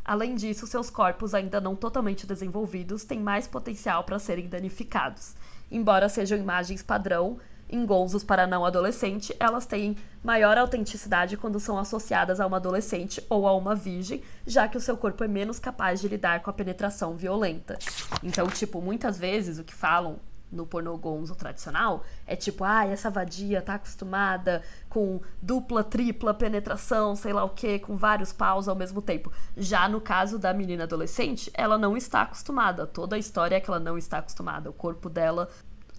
Além 0.05 0.35
disso, 0.35 0.67
seus 0.67 0.91
corpos 0.91 1.35
ainda 1.35 1.61
não 1.61 1.75
totalmente 1.75 2.27
desenvolvidos 2.27 3.05
têm 3.05 3.21
mais 3.21 3.47
potencial 3.47 4.05
para 4.05 4.19
serem 4.19 4.49
danificados. 4.49 5.35
Embora 5.71 6.11
sejam 6.11 6.37
imagens 6.37 6.83
padrão, 6.83 7.39
em 7.71 7.87
gozos 7.87 8.23
para 8.23 8.47
não 8.47 8.67
adolescente, 8.67 9.35
elas 9.41 9.65
têm 9.65 9.97
maior 10.23 10.59
autenticidade 10.59 11.37
quando 11.39 11.59
são 11.59 11.79
associadas 11.79 12.39
a 12.39 12.47
uma 12.47 12.59
adolescente 12.59 13.25
ou 13.31 13.49
a 13.49 13.57
uma 13.57 13.75
virgem, 13.75 14.23
já 14.47 14.69
que 14.69 14.77
o 14.77 14.81
seu 14.81 14.97
corpo 14.97 15.25
é 15.25 15.29
menos 15.29 15.59
capaz 15.59 16.01
de 16.01 16.09
lidar 16.09 16.43
com 16.43 16.51
a 16.51 16.53
penetração 16.53 17.17
violenta. 17.17 17.79
Então, 18.23 18.47
tipo, 18.49 18.83
muitas 18.83 19.19
vezes 19.19 19.59
o 19.59 19.65
que 19.65 19.75
falam 19.75 20.19
no 20.55 20.67
pornô 20.67 20.97
gonzo 20.97 21.35
tradicional 21.35 22.05
é 22.27 22.37
tipo, 22.37 22.65
ah, 22.65 22.87
essa 22.87 23.11
vadia 23.11 23.61
tá 23.61 23.75
acostumada 23.75 24.63
com 24.89 25.21
dupla, 25.43 25.83
tripla 25.83 26.33
penetração, 26.33 27.17
sei 27.17 27.33
lá 27.33 27.45
o 27.45 27.51
que, 27.51 27.79
com 27.79 27.97
vários 27.97 28.33
paus 28.33 28.69
ao 28.69 28.77
mesmo 28.77 29.03
tempo. 29.03 29.33
Já 29.57 29.89
no 29.89 30.01
caso 30.01 30.39
da 30.39 30.55
menina 30.55 30.85
adolescente, 30.85 31.51
ela 31.55 31.77
não 31.77 31.97
está 31.97 32.23
acostumada. 32.23 32.87
Toda 32.87 33.17
a 33.17 33.19
história 33.19 33.57
é 33.57 33.61
que 33.61 33.69
ela 33.69 33.81
não 33.81 33.99
está 33.99 34.19
acostumada. 34.19 34.71
O 34.71 34.73
corpo 34.73 35.11
dela 35.11 35.49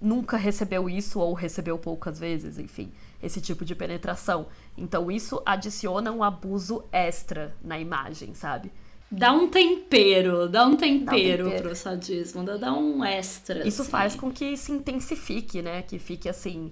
nunca 0.01 0.37
recebeu 0.37 0.89
isso 0.89 1.19
ou 1.19 1.33
recebeu 1.33 1.77
poucas 1.77 2.19
vezes, 2.19 2.57
enfim, 2.57 2.91
esse 3.21 3.41
tipo 3.41 3.65
de 3.65 3.75
penetração. 3.75 4.47
Então 4.77 5.11
isso 5.11 5.41
adiciona 5.45 6.11
um 6.11 6.23
abuso 6.23 6.83
extra 6.91 7.55
na 7.63 7.79
imagem, 7.79 8.33
sabe? 8.33 8.71
Dá 9.11 9.31
um 9.31 9.47
tempero, 9.47 10.49
dá 10.49 10.65
um 10.65 10.75
tempero, 10.75 11.05
dá 11.05 11.11
um 11.13 11.49
tempero. 11.49 11.61
pro 11.61 11.75
sadismo, 11.75 12.43
dá, 12.43 12.57
dá 12.57 12.73
um 12.73 13.03
extra. 13.03 13.67
Isso 13.67 13.83
assim. 13.83 13.91
faz 13.91 14.15
com 14.15 14.31
que 14.31 14.57
se 14.57 14.71
intensifique, 14.71 15.61
né? 15.61 15.81
Que 15.83 15.99
fique 15.99 16.27
assim. 16.27 16.71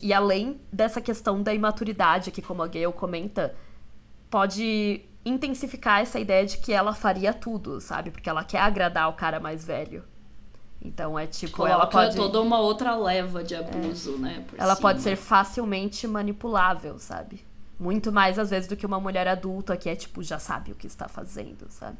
E 0.00 0.12
além 0.12 0.60
dessa 0.72 1.00
questão 1.00 1.42
da 1.42 1.54
imaturidade, 1.54 2.30
que 2.30 2.42
como 2.42 2.62
a 2.62 2.66
Gayle 2.66 2.92
comenta, 2.92 3.54
pode 4.28 5.02
intensificar 5.24 6.00
essa 6.00 6.18
ideia 6.18 6.44
de 6.44 6.58
que 6.58 6.72
ela 6.72 6.94
faria 6.94 7.32
tudo, 7.32 7.80
sabe? 7.80 8.10
Porque 8.10 8.28
ela 8.28 8.42
quer 8.42 8.60
agradar 8.60 9.08
o 9.08 9.12
cara 9.12 9.38
mais 9.38 9.64
velho. 9.64 10.04
Então 10.82 11.18
é 11.18 11.26
tipo, 11.26 11.58
Coloca 11.58 11.74
ela 11.74 11.86
pode 11.86 12.16
toda 12.16 12.40
uma 12.40 12.58
outra 12.58 12.96
leva 12.96 13.44
de 13.44 13.54
abuso, 13.54 14.14
é. 14.14 14.18
né? 14.18 14.44
ela 14.56 14.74
cima. 14.74 14.88
pode 14.88 15.02
ser 15.02 15.14
facilmente 15.14 16.06
manipulável, 16.06 16.98
sabe? 16.98 17.44
Muito 17.80 18.12
mais, 18.12 18.38
às 18.38 18.50
vezes, 18.50 18.68
do 18.68 18.76
que 18.76 18.84
uma 18.84 19.00
mulher 19.00 19.26
adulta 19.26 19.74
que 19.74 19.88
é, 19.88 19.96
tipo, 19.96 20.22
já 20.22 20.38
sabe 20.38 20.70
o 20.70 20.74
que 20.74 20.86
está 20.86 21.08
fazendo, 21.08 21.66
sabe? 21.70 21.96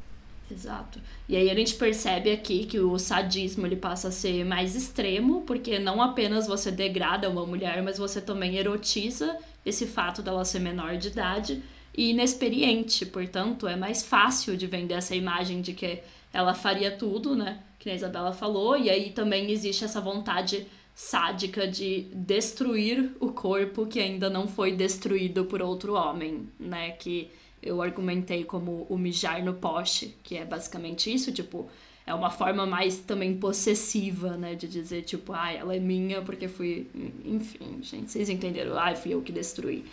Exato. 0.51 0.99
E 1.27 1.35
aí 1.35 1.49
a 1.49 1.55
gente 1.55 1.73
percebe 1.73 2.31
aqui 2.31 2.65
que 2.65 2.79
o 2.79 2.99
sadismo 2.99 3.65
ele 3.65 3.77
passa 3.77 4.09
a 4.09 4.11
ser 4.11 4.45
mais 4.45 4.75
extremo, 4.75 5.41
porque 5.41 5.79
não 5.79 5.99
apenas 5.99 6.45
você 6.45 6.69
degrada 6.69 7.29
uma 7.29 7.47
mulher, 7.47 7.81
mas 7.81 7.97
você 7.97 8.21
também 8.21 8.57
erotiza 8.57 9.37
esse 9.65 9.87
fato 9.87 10.21
dela 10.21 10.45
ser 10.45 10.59
menor 10.59 10.97
de 10.97 11.07
idade 11.07 11.63
e 11.97 12.11
inexperiente. 12.11 13.05
Portanto, 13.05 13.67
é 13.67 13.75
mais 13.75 14.03
fácil 14.03 14.55
de 14.55 14.67
vender 14.67 14.95
essa 14.95 15.15
imagem 15.15 15.61
de 15.61 15.73
que 15.73 16.03
ela 16.31 16.53
faria 16.53 16.91
tudo, 16.91 17.35
né? 17.35 17.59
Que 17.79 17.89
a 17.89 17.95
Isabela 17.95 18.33
falou. 18.33 18.77
E 18.77 18.87
aí 18.87 19.09
também 19.09 19.49
existe 19.49 19.83
essa 19.83 19.99
vontade 19.99 20.67
sádica 20.93 21.67
de 21.67 22.07
destruir 22.13 23.11
o 23.19 23.31
corpo 23.31 23.85
que 23.85 23.99
ainda 23.99 24.29
não 24.29 24.47
foi 24.47 24.71
destruído 24.71 25.45
por 25.45 25.61
outro 25.61 25.93
homem, 25.93 26.47
né? 26.59 26.91
Que 26.91 27.29
eu 27.61 27.81
argumentei 27.81 28.43
como 28.43 28.85
o 28.89 28.97
mijar 28.97 29.43
no 29.43 29.53
poste, 29.53 30.15
que 30.23 30.37
é 30.37 30.45
basicamente 30.45 31.13
isso, 31.13 31.31
tipo, 31.31 31.69
é 32.05 32.13
uma 32.13 32.29
forma 32.29 32.65
mais 32.65 32.99
também 32.99 33.37
possessiva, 33.37 34.35
né? 34.35 34.55
De 34.55 34.67
dizer, 34.67 35.03
tipo, 35.03 35.33
ah, 35.33 35.51
ela 35.51 35.75
é 35.75 35.79
minha 35.79 36.21
porque 36.21 36.47
fui. 36.47 36.87
Enfim, 37.23 37.79
gente, 37.81 38.11
vocês 38.11 38.29
entenderam? 38.29 38.77
Ah, 38.77 38.95
fui 38.95 39.13
eu 39.13 39.21
que 39.21 39.31
destruí. 39.31 39.85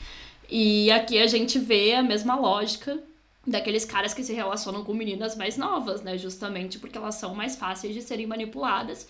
E 0.50 0.90
aqui 0.90 1.18
a 1.18 1.26
gente 1.26 1.58
vê 1.58 1.94
a 1.94 2.02
mesma 2.02 2.34
lógica 2.34 2.98
daqueles 3.46 3.84
caras 3.84 4.14
que 4.14 4.22
se 4.24 4.32
relacionam 4.32 4.84
com 4.84 4.94
meninas 4.94 5.36
mais 5.36 5.56
novas, 5.56 6.02
né? 6.02 6.16
Justamente 6.16 6.78
porque 6.78 6.96
elas 6.96 7.16
são 7.16 7.34
mais 7.34 7.56
fáceis 7.56 7.94
de 7.94 8.02
serem 8.02 8.26
manipuladas. 8.26 9.08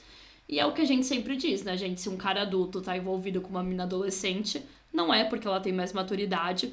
E 0.49 0.59
é 0.59 0.64
o 0.64 0.72
que 0.72 0.80
a 0.80 0.86
gente 0.86 1.05
sempre 1.05 1.36
diz, 1.36 1.62
né, 1.62 1.76
gente? 1.76 2.01
Se 2.01 2.09
um 2.09 2.16
cara 2.16 2.42
adulto 2.42 2.80
tá 2.80 2.96
envolvido 2.96 3.40
com 3.40 3.51
uma 3.51 3.62
menina 3.62 3.82
adolescente, 3.82 4.62
não 4.92 5.12
é 5.12 5.24
porque 5.24 5.46
ela 5.46 5.61
tem 5.61 5.72
mais 5.72 5.92
maturidade, 5.92 6.72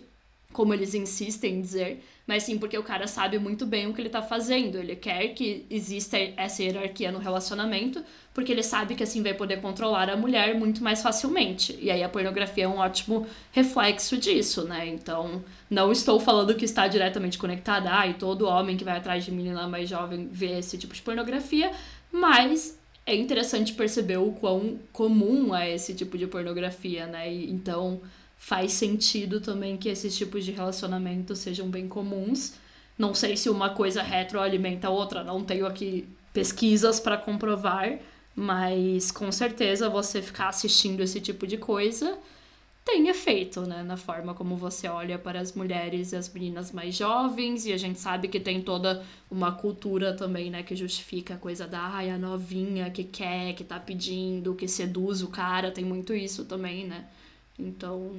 como 0.54 0.74
eles 0.74 0.94
insistem 0.94 1.56
em 1.56 1.62
dizer, 1.62 2.02
mas 2.26 2.44
sim 2.44 2.58
porque 2.58 2.78
o 2.78 2.84
cara 2.84 3.08
sabe 3.08 3.38
muito 3.38 3.66
bem 3.66 3.88
o 3.88 3.94
que 3.94 4.00
ele 4.00 4.10
tá 4.10 4.22
fazendo. 4.22 4.78
Ele 4.78 4.96
quer 4.96 5.28
que 5.34 5.66
exista 5.70 6.18
essa 6.38 6.64
hierarquia 6.64 7.12
no 7.12 7.20
relacionamento, 7.20 8.02
porque 8.34 8.54
ele 8.54 8.64
sabe 8.64 8.96
que 8.96 9.04
assim 9.04 9.22
vai 9.22 9.34
poder 9.34 9.60
controlar 9.60 10.10
a 10.10 10.16
mulher 10.16 10.56
muito 10.58 10.82
mais 10.82 11.02
facilmente. 11.02 11.78
E 11.82 11.92
aí 11.92 12.02
a 12.02 12.08
pornografia 12.08 12.64
é 12.64 12.68
um 12.70 12.78
ótimo 12.78 13.28
reflexo 13.52 14.18
disso, 14.18 14.64
né? 14.64 14.88
Então, 14.88 15.44
não 15.70 15.92
estou 15.92 16.18
falando 16.22 16.56
que 16.56 16.64
está 16.64 16.88
diretamente 16.88 17.38
conectada, 17.38 17.90
ah, 17.94 18.08
e 18.08 18.14
todo 18.14 18.48
homem 18.48 18.78
que 18.78 18.86
vai 18.86 18.98
atrás 18.98 19.26
de 19.26 19.32
menina 19.32 19.68
mais 19.68 19.90
jovem 19.90 20.30
vê 20.32 20.58
esse 20.60 20.78
tipo 20.78 20.94
de 20.94 21.02
pornografia, 21.02 21.70
mas 22.10 22.80
é 23.06 23.16
interessante 23.16 23.74
perceber 23.74 24.18
o 24.18 24.32
quão 24.32 24.80
comum 24.92 25.56
é 25.56 25.74
esse 25.74 25.94
tipo 25.94 26.18
de 26.18 26.26
pornografia, 26.26 27.06
né? 27.06 27.32
E, 27.32 27.52
então 27.52 28.02
faz 28.38 28.74
sentido 28.74 29.40
também 29.40 29.78
que 29.78 29.90
esses 29.90 30.18
tipos 30.18 30.44
de 30.44 30.52
relacionamento 30.52 31.36
sejam 31.36 31.70
bem 31.70 31.88
comuns. 31.88 32.56
Não 32.98 33.14
sei 33.14 33.38
se 33.38 33.50
uma 33.50 33.70
coisa 33.70 34.02
retroalimenta 34.02 34.88
a 34.88 34.92
outra, 34.92 35.24
não 35.24 35.44
tenho 35.44 35.66
aqui 35.66 36.08
pesquisas 36.34 37.00
para 37.00 37.18
comprovar, 37.18 38.00
mas 38.36 39.12
com 39.12 39.32
certeza 39.32 39.90
você 39.90 40.22
ficar 40.22 40.50
assistindo 40.50 41.02
esse 41.02 41.22
tipo 41.22 41.46
de 41.48 41.58
coisa 41.58 42.18
tem 42.86 43.08
efeito, 43.08 43.62
né, 43.62 43.82
na 43.82 43.98
forma 43.98 44.36
como 44.36 44.56
você 44.56 44.88
olha 44.88 45.18
para 45.18 45.42
as 45.42 45.54
mulheres 45.54 46.12
e 46.12 46.16
as 46.16 46.32
meninas 46.32 46.72
mais 46.72 46.96
jovens, 46.96 47.66
e 47.66 47.74
a 47.74 47.78
gente 47.78 48.00
sabe 48.00 48.28
que 48.28 48.40
tem 48.40 48.62
toda 48.62 49.04
uma 49.30 49.52
cultura 49.52 50.14
também, 50.14 50.52
né, 50.52 50.62
que 50.62 50.76
justifica 50.76 51.34
a 51.34 51.38
coisa 51.38 51.68
da 51.68 51.82
ai, 51.82 52.12
a 52.12 52.18
novinha 52.18 52.92
que 52.92 53.04
quer, 53.04 53.54
que 53.54 53.64
tá 53.64 53.80
pedindo, 53.80 54.54
que 54.54 54.68
seduz 54.68 55.24
o 55.24 55.30
cara, 55.30 55.72
tem 55.72 55.84
muito 55.84 56.14
isso 56.14 56.46
também, 56.46 56.86
né? 56.86 57.06
Então, 57.58 58.12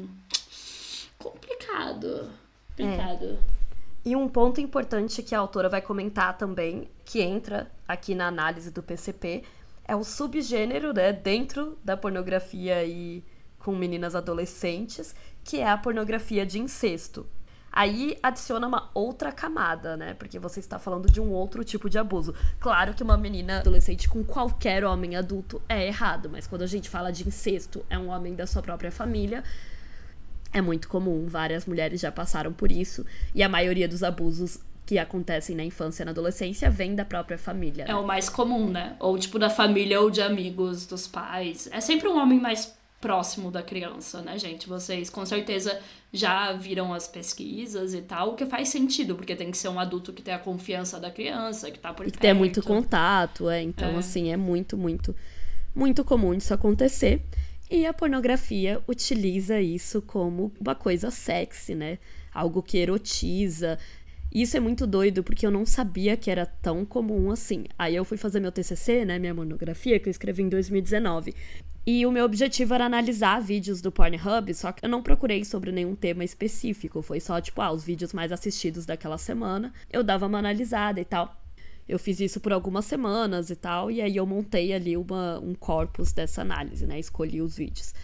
complicado. 1.16 2.28
Complicado. 2.76 3.24
É. 3.24 3.56
E 4.04 4.16
um 4.16 4.28
ponto 4.28 4.60
importante 4.60 5.22
que 5.22 5.34
a 5.34 5.38
autora 5.38 5.68
vai 5.68 5.80
comentar 5.80 6.36
também, 6.36 6.88
que 7.04 7.20
entra 7.20 7.70
aqui 7.86 8.16
na 8.16 8.26
análise 8.26 8.72
do 8.72 8.82
PCP, 8.82 9.44
é 9.86 9.94
o 9.94 10.02
subgênero, 10.02 10.92
né, 10.92 11.12
dentro 11.12 11.78
da 11.84 11.96
pornografia 11.96 12.84
e 12.84 13.22
com 13.66 13.74
meninas 13.74 14.14
adolescentes, 14.14 15.12
que 15.42 15.58
é 15.58 15.68
a 15.68 15.76
pornografia 15.76 16.46
de 16.46 16.60
incesto. 16.60 17.26
Aí 17.72 18.16
adiciona 18.22 18.64
uma 18.64 18.90
outra 18.94 19.32
camada, 19.32 19.96
né? 19.96 20.14
Porque 20.14 20.38
você 20.38 20.60
está 20.60 20.78
falando 20.78 21.10
de 21.10 21.20
um 21.20 21.32
outro 21.32 21.64
tipo 21.64 21.90
de 21.90 21.98
abuso. 21.98 22.32
Claro 22.60 22.94
que 22.94 23.02
uma 23.02 23.16
menina 23.16 23.58
adolescente 23.58 24.08
com 24.08 24.22
qualquer 24.22 24.84
homem 24.84 25.16
adulto 25.16 25.60
é 25.68 25.84
errado, 25.84 26.30
mas 26.30 26.46
quando 26.46 26.62
a 26.62 26.66
gente 26.68 26.88
fala 26.88 27.10
de 27.10 27.26
incesto, 27.26 27.84
é 27.90 27.98
um 27.98 28.06
homem 28.10 28.36
da 28.36 28.46
sua 28.46 28.62
própria 28.62 28.92
família. 28.92 29.42
É 30.52 30.60
muito 30.60 30.88
comum, 30.88 31.26
várias 31.26 31.66
mulheres 31.66 32.00
já 32.00 32.12
passaram 32.12 32.52
por 32.52 32.70
isso, 32.70 33.04
e 33.34 33.42
a 33.42 33.48
maioria 33.48 33.88
dos 33.88 34.04
abusos 34.04 34.60
que 34.86 34.96
acontecem 34.96 35.56
na 35.56 35.64
infância 35.64 36.04
e 36.04 36.06
na 36.06 36.12
adolescência 36.12 36.70
vem 36.70 36.94
da 36.94 37.04
própria 37.04 37.36
família. 37.36 37.84
Né? 37.84 37.90
É 37.90 37.96
o 37.96 38.06
mais 38.06 38.28
comum, 38.28 38.70
né? 38.70 38.94
Ou 39.00 39.18
tipo 39.18 39.40
da 39.40 39.50
família 39.50 40.00
ou 40.00 40.08
de 40.08 40.22
amigos 40.22 40.86
dos 40.86 41.08
pais. 41.08 41.68
É 41.72 41.80
sempre 41.80 42.08
um 42.08 42.16
homem 42.16 42.40
mais 42.40 42.75
próximo 43.00 43.50
da 43.50 43.62
criança, 43.62 44.22
né, 44.22 44.38
gente? 44.38 44.68
Vocês 44.68 45.10
com 45.10 45.24
certeza 45.24 45.78
já 46.12 46.52
viram 46.52 46.94
as 46.94 47.06
pesquisas 47.06 47.94
e 47.94 48.00
tal, 48.00 48.30
o 48.30 48.34
que 48.34 48.46
faz 48.46 48.68
sentido, 48.68 49.14
porque 49.14 49.36
tem 49.36 49.50
que 49.50 49.58
ser 49.58 49.68
um 49.68 49.78
adulto 49.78 50.12
que 50.12 50.22
tem 50.22 50.34
a 50.34 50.38
confiança 50.38 50.98
da 50.98 51.10
criança, 51.10 51.70
que 51.70 51.78
tá 51.78 51.92
por 51.92 52.06
e 52.06 52.10
que 52.10 52.18
tem 52.18 52.32
muito 52.32 52.62
contato, 52.62 53.48
é. 53.50 53.62
Então, 53.62 53.90
é. 53.90 53.98
assim, 53.98 54.32
é 54.32 54.36
muito, 54.36 54.76
muito, 54.76 55.14
muito 55.74 56.04
comum 56.04 56.32
isso 56.34 56.54
acontecer. 56.54 57.22
E 57.70 57.84
a 57.84 57.92
pornografia 57.92 58.80
utiliza 58.86 59.60
isso 59.60 60.00
como 60.00 60.52
uma 60.60 60.74
coisa 60.74 61.10
sexy, 61.10 61.74
né? 61.74 61.98
Algo 62.32 62.62
que 62.62 62.78
erotiza. 62.78 63.78
Isso 64.32 64.56
é 64.56 64.60
muito 64.60 64.86
doido, 64.86 65.24
porque 65.24 65.46
eu 65.46 65.50
não 65.50 65.66
sabia 65.66 66.16
que 66.16 66.30
era 66.30 66.46
tão 66.46 66.84
comum 66.84 67.30
assim. 67.30 67.64
Aí 67.78 67.96
eu 67.96 68.04
fui 68.04 68.16
fazer 68.16 68.38
meu 68.38 68.52
TCC, 68.52 69.04
né, 69.04 69.18
minha 69.18 69.34
monografia, 69.34 69.98
que 69.98 70.08
eu 70.08 70.10
escrevi 70.10 70.42
em 70.42 70.48
2019. 70.48 71.34
E 71.88 72.04
o 72.04 72.10
meu 72.10 72.24
objetivo 72.24 72.74
era 72.74 72.84
analisar 72.84 73.40
vídeos 73.40 73.80
do 73.80 73.92
Pornhub, 73.92 74.52
só 74.54 74.72
que 74.72 74.84
eu 74.84 74.88
não 74.88 75.04
procurei 75.04 75.44
sobre 75.44 75.70
nenhum 75.70 75.94
tema 75.94 76.24
específico. 76.24 77.00
Foi 77.00 77.20
só, 77.20 77.40
tipo, 77.40 77.60
ah, 77.60 77.70
os 77.70 77.84
vídeos 77.84 78.12
mais 78.12 78.32
assistidos 78.32 78.84
daquela 78.84 79.16
semana. 79.16 79.72
Eu 79.92 80.02
dava 80.02 80.26
uma 80.26 80.38
analisada 80.38 81.00
e 81.00 81.04
tal. 81.04 81.40
Eu 81.88 81.96
fiz 81.96 82.18
isso 82.18 82.40
por 82.40 82.52
algumas 82.52 82.86
semanas 82.86 83.50
e 83.50 83.54
tal, 83.54 83.88
e 83.88 84.02
aí 84.02 84.16
eu 84.16 84.26
montei 84.26 84.72
ali 84.72 84.96
uma, 84.96 85.38
um 85.38 85.54
corpus 85.54 86.10
dessa 86.10 86.42
análise, 86.42 86.84
né? 86.84 86.98
Escolhi 86.98 87.40
os 87.40 87.56
vídeos. 87.56 87.94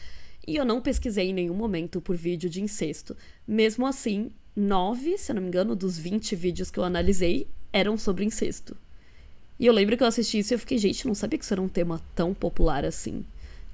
E 0.47 0.55
eu 0.55 0.65
não 0.65 0.81
pesquisei 0.81 1.31
em 1.31 1.35
nenhum 1.35 1.55
momento 1.55 2.01
por 2.01 2.17
vídeo 2.17 2.49
de 2.49 2.63
incesto. 2.63 3.17
Mesmo 3.47 3.85
assim, 3.85 4.31
nove, 4.55 5.19
se 5.19 5.33
eu 5.33 5.35
não 5.35 5.43
me 5.43 5.49
engano, 5.49 5.75
dos 5.75 5.99
20 5.99 6.37
vídeos 6.37 6.71
que 6.71 6.79
eu 6.79 6.85
analisei 6.85 7.49
eram 7.73 7.99
sobre 7.99 8.25
incesto. 8.25 8.77
E 9.59 9.67
eu 9.67 9.73
lembro 9.73 9.97
que 9.97 10.05
eu 10.05 10.09
assisti 10.09 10.39
isso 10.39 10.53
e 10.53 10.55
eu 10.55 10.59
fiquei, 10.61 10.79
gente, 10.79 11.05
não 11.05 11.17
sabia 11.17 11.37
que 11.37 11.45
isso 11.45 11.55
era 11.55 11.61
um 11.61 11.69
tema 11.69 12.01
tão 12.15 12.33
popular 12.33 12.85
assim. 12.85 13.25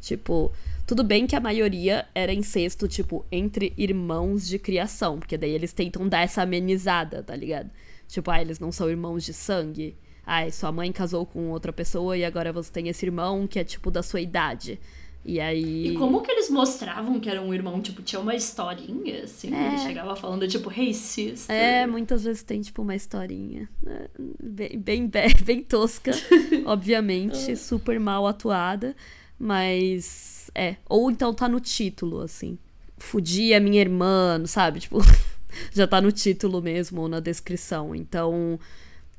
Tipo, 0.00 0.52
tudo 0.86 1.02
bem 1.02 1.26
que 1.26 1.36
a 1.36 1.40
maioria 1.40 2.06
era 2.14 2.32
incesto, 2.32 2.86
tipo, 2.88 3.24
entre 3.30 3.72
irmãos 3.76 4.46
de 4.46 4.58
criação, 4.58 5.18
porque 5.18 5.36
daí 5.36 5.50
eles 5.50 5.72
tentam 5.72 6.08
dar 6.08 6.20
essa 6.20 6.42
amenizada, 6.42 7.22
tá 7.22 7.34
ligado? 7.34 7.70
Tipo, 8.06 8.30
ah, 8.30 8.40
eles 8.40 8.58
não 8.58 8.72
são 8.72 8.88
irmãos 8.88 9.24
de 9.24 9.34
sangue. 9.34 9.96
Ah, 10.24 10.50
sua 10.50 10.70
mãe 10.70 10.90
casou 10.92 11.26
com 11.26 11.50
outra 11.50 11.72
pessoa 11.72 12.16
e 12.16 12.24
agora 12.24 12.52
você 12.52 12.70
tem 12.70 12.88
esse 12.88 13.04
irmão 13.04 13.46
que 13.46 13.58
é, 13.58 13.64
tipo, 13.64 13.90
da 13.90 14.02
sua 14.02 14.20
idade. 14.20 14.78
E 15.24 15.40
aí. 15.40 15.88
E 15.88 15.94
como 15.94 16.22
que 16.22 16.30
eles 16.30 16.48
mostravam 16.48 17.20
que 17.20 17.28
era 17.28 17.42
um 17.42 17.52
irmão? 17.52 17.80
Tipo, 17.82 18.02
tinha 18.02 18.20
uma 18.20 18.34
historinha, 18.34 19.24
assim? 19.24 19.54
É. 19.54 19.68
Ele 19.68 19.78
chegava 19.78 20.16
falando, 20.16 20.46
tipo, 20.48 20.72
hey, 20.72 20.94
sister. 20.94 21.54
É, 21.54 21.86
muitas 21.86 22.24
vezes 22.24 22.42
tem, 22.42 22.62
tipo, 22.62 22.80
uma 22.82 22.94
historinha. 22.94 23.68
Né? 23.82 24.08
Bem, 24.42 24.78
bem, 24.78 25.10
bem 25.44 25.62
tosca, 25.62 26.12
obviamente, 26.64 27.56
super 27.56 28.00
mal 28.00 28.26
atuada. 28.26 28.96
Mas 29.38 30.50
é. 30.54 30.76
Ou 30.88 31.10
então 31.10 31.32
tá 31.32 31.48
no 31.48 31.60
título, 31.60 32.20
assim. 32.20 32.58
Fudi 32.96 33.54
a 33.54 33.60
minha 33.60 33.80
irmã, 33.80 34.42
sabe? 34.46 34.80
Tipo, 34.80 34.98
já 35.72 35.86
tá 35.86 36.00
no 36.00 36.10
título 36.10 36.60
mesmo 36.60 37.02
ou 37.02 37.08
na 37.08 37.20
descrição. 37.20 37.94
Então, 37.94 38.58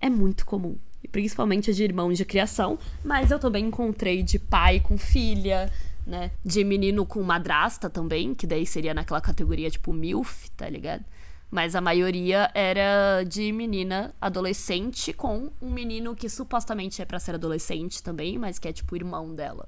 é 0.01 0.09
muito 0.09 0.45
comum. 0.45 0.77
Principalmente 1.11 1.73
de 1.73 1.83
irmãos 1.83 2.17
de 2.17 2.25
criação. 2.25 2.77
Mas 3.03 3.31
eu 3.31 3.39
também 3.39 3.65
encontrei 3.65 4.21
de 4.21 4.37
pai 4.37 4.79
com 4.79 4.97
filha, 4.97 5.71
né? 6.05 6.31
De 6.43 6.63
menino 6.63 7.05
com 7.05 7.23
madrasta 7.23 7.89
também, 7.89 8.33
que 8.35 8.45
daí 8.45 8.65
seria 8.65 8.93
naquela 8.93 9.21
categoria 9.21 9.69
tipo 9.69 9.93
MILF, 9.93 10.49
tá 10.51 10.67
ligado? 10.69 11.05
Mas 11.51 11.73
a 11.73 11.81
maioria 11.81 12.51
era 12.53 13.23
de 13.23 13.51
menina 13.51 14.13
adolescente 14.21 15.11
com 15.13 15.49
um 15.59 15.71
menino 15.71 16.15
que 16.15 16.29
supostamente 16.29 17.01
é 17.01 17.05
para 17.05 17.19
ser 17.19 17.35
adolescente 17.35 18.03
também, 18.03 18.37
mas 18.37 18.59
que 18.59 18.67
é 18.67 18.73
tipo 18.73 18.95
irmão 18.95 19.33
dela. 19.33 19.67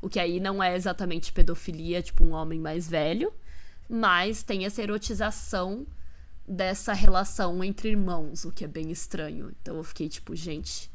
O 0.00 0.08
que 0.08 0.20
aí 0.20 0.38
não 0.40 0.62
é 0.62 0.76
exatamente 0.76 1.32
pedofilia, 1.32 2.02
tipo 2.02 2.24
um 2.24 2.32
homem 2.32 2.60
mais 2.60 2.88
velho, 2.88 3.32
mas 3.88 4.42
tem 4.42 4.64
essa 4.64 4.82
erotização 4.82 5.86
dessa 6.46 6.92
relação 6.92 7.62
entre 7.64 7.90
irmãos, 7.90 8.44
o 8.44 8.52
que 8.52 8.64
é 8.64 8.68
bem 8.68 8.90
estranho. 8.90 9.52
Então 9.60 9.76
eu 9.76 9.84
fiquei 9.84 10.08
tipo, 10.08 10.36
gente, 10.36 10.90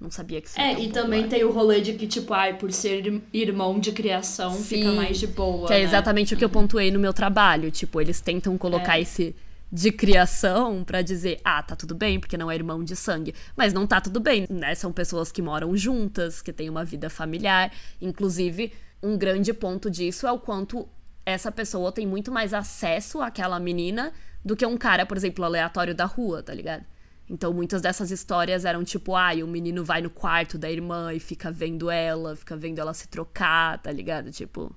não 0.00 0.10
sabia 0.10 0.40
que 0.40 0.48
isso 0.48 0.58
É, 0.60 0.72
e 0.72 0.86
popular. 0.86 0.92
também 0.92 1.28
tem 1.28 1.44
o 1.44 1.50
rolê 1.50 1.80
de 1.80 1.92
que, 1.94 2.06
tipo, 2.06 2.32
ai, 2.32 2.56
por 2.56 2.72
ser 2.72 3.22
irmão 3.32 3.78
de 3.78 3.92
criação, 3.92 4.52
Sim, 4.52 4.62
fica 4.62 4.92
mais 4.92 5.18
de 5.18 5.26
boa. 5.26 5.66
Que 5.66 5.74
é 5.74 5.78
né? 5.78 5.82
exatamente 5.82 6.34
o 6.34 6.36
que 6.36 6.44
eu 6.44 6.48
pontuei 6.50 6.90
no 6.90 6.98
meu 6.98 7.12
trabalho. 7.12 7.70
Tipo, 7.70 8.00
eles 8.00 8.20
tentam 8.20 8.56
colocar 8.56 8.98
é. 8.98 9.02
esse 9.02 9.36
de 9.72 9.92
criação 9.92 10.82
para 10.82 11.00
dizer, 11.02 11.40
ah, 11.44 11.62
tá 11.62 11.76
tudo 11.76 11.94
bem, 11.94 12.18
porque 12.18 12.36
não 12.36 12.50
é 12.50 12.54
irmão 12.54 12.82
de 12.82 12.96
sangue. 12.96 13.34
Mas 13.56 13.72
não 13.72 13.86
tá 13.86 14.00
tudo 14.00 14.18
bem, 14.18 14.46
né? 14.50 14.74
São 14.74 14.92
pessoas 14.92 15.30
que 15.30 15.40
moram 15.40 15.76
juntas, 15.76 16.42
que 16.42 16.52
têm 16.52 16.68
uma 16.68 16.84
vida 16.84 17.08
familiar. 17.08 17.72
Inclusive, 18.00 18.72
um 19.02 19.16
grande 19.16 19.52
ponto 19.52 19.90
disso 19.90 20.26
é 20.26 20.32
o 20.32 20.38
quanto 20.38 20.88
essa 21.24 21.52
pessoa 21.52 21.92
tem 21.92 22.06
muito 22.06 22.32
mais 22.32 22.52
acesso 22.52 23.20
àquela 23.20 23.60
menina 23.60 24.12
do 24.44 24.56
que 24.56 24.66
um 24.66 24.76
cara, 24.76 25.06
por 25.06 25.16
exemplo, 25.16 25.44
aleatório 25.44 25.94
da 25.94 26.04
rua, 26.04 26.42
tá 26.42 26.52
ligado? 26.52 26.84
Então, 27.28 27.52
muitas 27.52 27.80
dessas 27.80 28.10
histórias 28.10 28.64
eram 28.64 28.82
tipo, 28.82 29.14
ai, 29.14 29.40
ah, 29.40 29.44
o 29.44 29.48
menino 29.48 29.84
vai 29.84 30.02
no 30.02 30.10
quarto 30.10 30.58
da 30.58 30.68
irmã 30.68 31.14
e 31.14 31.20
fica 31.20 31.52
vendo 31.52 31.88
ela, 31.88 32.34
fica 32.34 32.56
vendo 32.56 32.80
ela 32.80 32.92
se 32.92 33.06
trocar, 33.06 33.78
tá 33.78 33.92
ligado? 33.92 34.32
Tipo. 34.32 34.74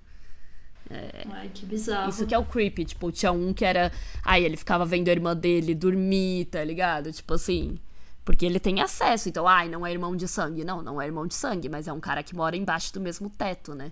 É... 0.94 1.26
Ai, 1.32 1.50
que 1.54 1.66
bizarro. 1.66 2.10
Isso 2.10 2.26
que 2.26 2.34
é 2.34 2.38
o 2.38 2.46
creepy. 2.46 2.86
Tipo, 2.86 3.12
tinha 3.12 3.32
um 3.32 3.54
que 3.54 3.66
era. 3.66 3.92
Ai, 4.24 4.44
ele 4.44 4.58
ficava 4.58 4.86
vendo 4.86 5.10
a 5.10 5.12
irmã 5.12 5.36
dele 5.36 5.74
dormir, 5.74 6.46
tá 6.46 6.64
ligado? 6.64 7.12
Tipo 7.12 7.34
assim. 7.34 7.78
Porque 8.24 8.46
ele 8.46 8.60
tem 8.60 8.82
acesso. 8.82 9.28
Então, 9.28 9.48
ai, 9.48 9.68
não 9.68 9.86
é 9.86 9.92
irmão 9.92 10.16
de 10.16 10.28
sangue. 10.28 10.64
Não, 10.64 10.82
não 10.82 11.02
é 11.02 11.06
irmão 11.06 11.28
de 11.28 11.36
sangue, 11.36 11.68
mas 11.68 11.88
é 11.88 11.94
um 11.94 12.00
cara 12.00 12.24
que 12.24 12.36
mora 12.36 12.56
embaixo 12.56 12.94
do 12.94 13.02
mesmo 13.02 13.30
teto, 13.30 13.74
né? 13.76 13.92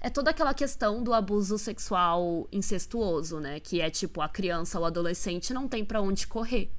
É 0.00 0.10
toda 0.10 0.30
aquela 0.30 0.52
questão 0.54 1.02
do 1.02 1.12
abuso 1.12 1.58
sexual 1.58 2.48
incestuoso, 2.52 3.38
né? 3.38 3.60
Que 3.60 3.80
é 3.80 3.90
tipo, 3.90 4.20
a 4.20 4.28
criança 4.28 4.78
ou 4.78 4.84
adolescente 4.84 5.52
não 5.52 5.68
tem 5.68 5.84
para 5.84 6.00
onde 6.00 6.26
correr 6.26 6.70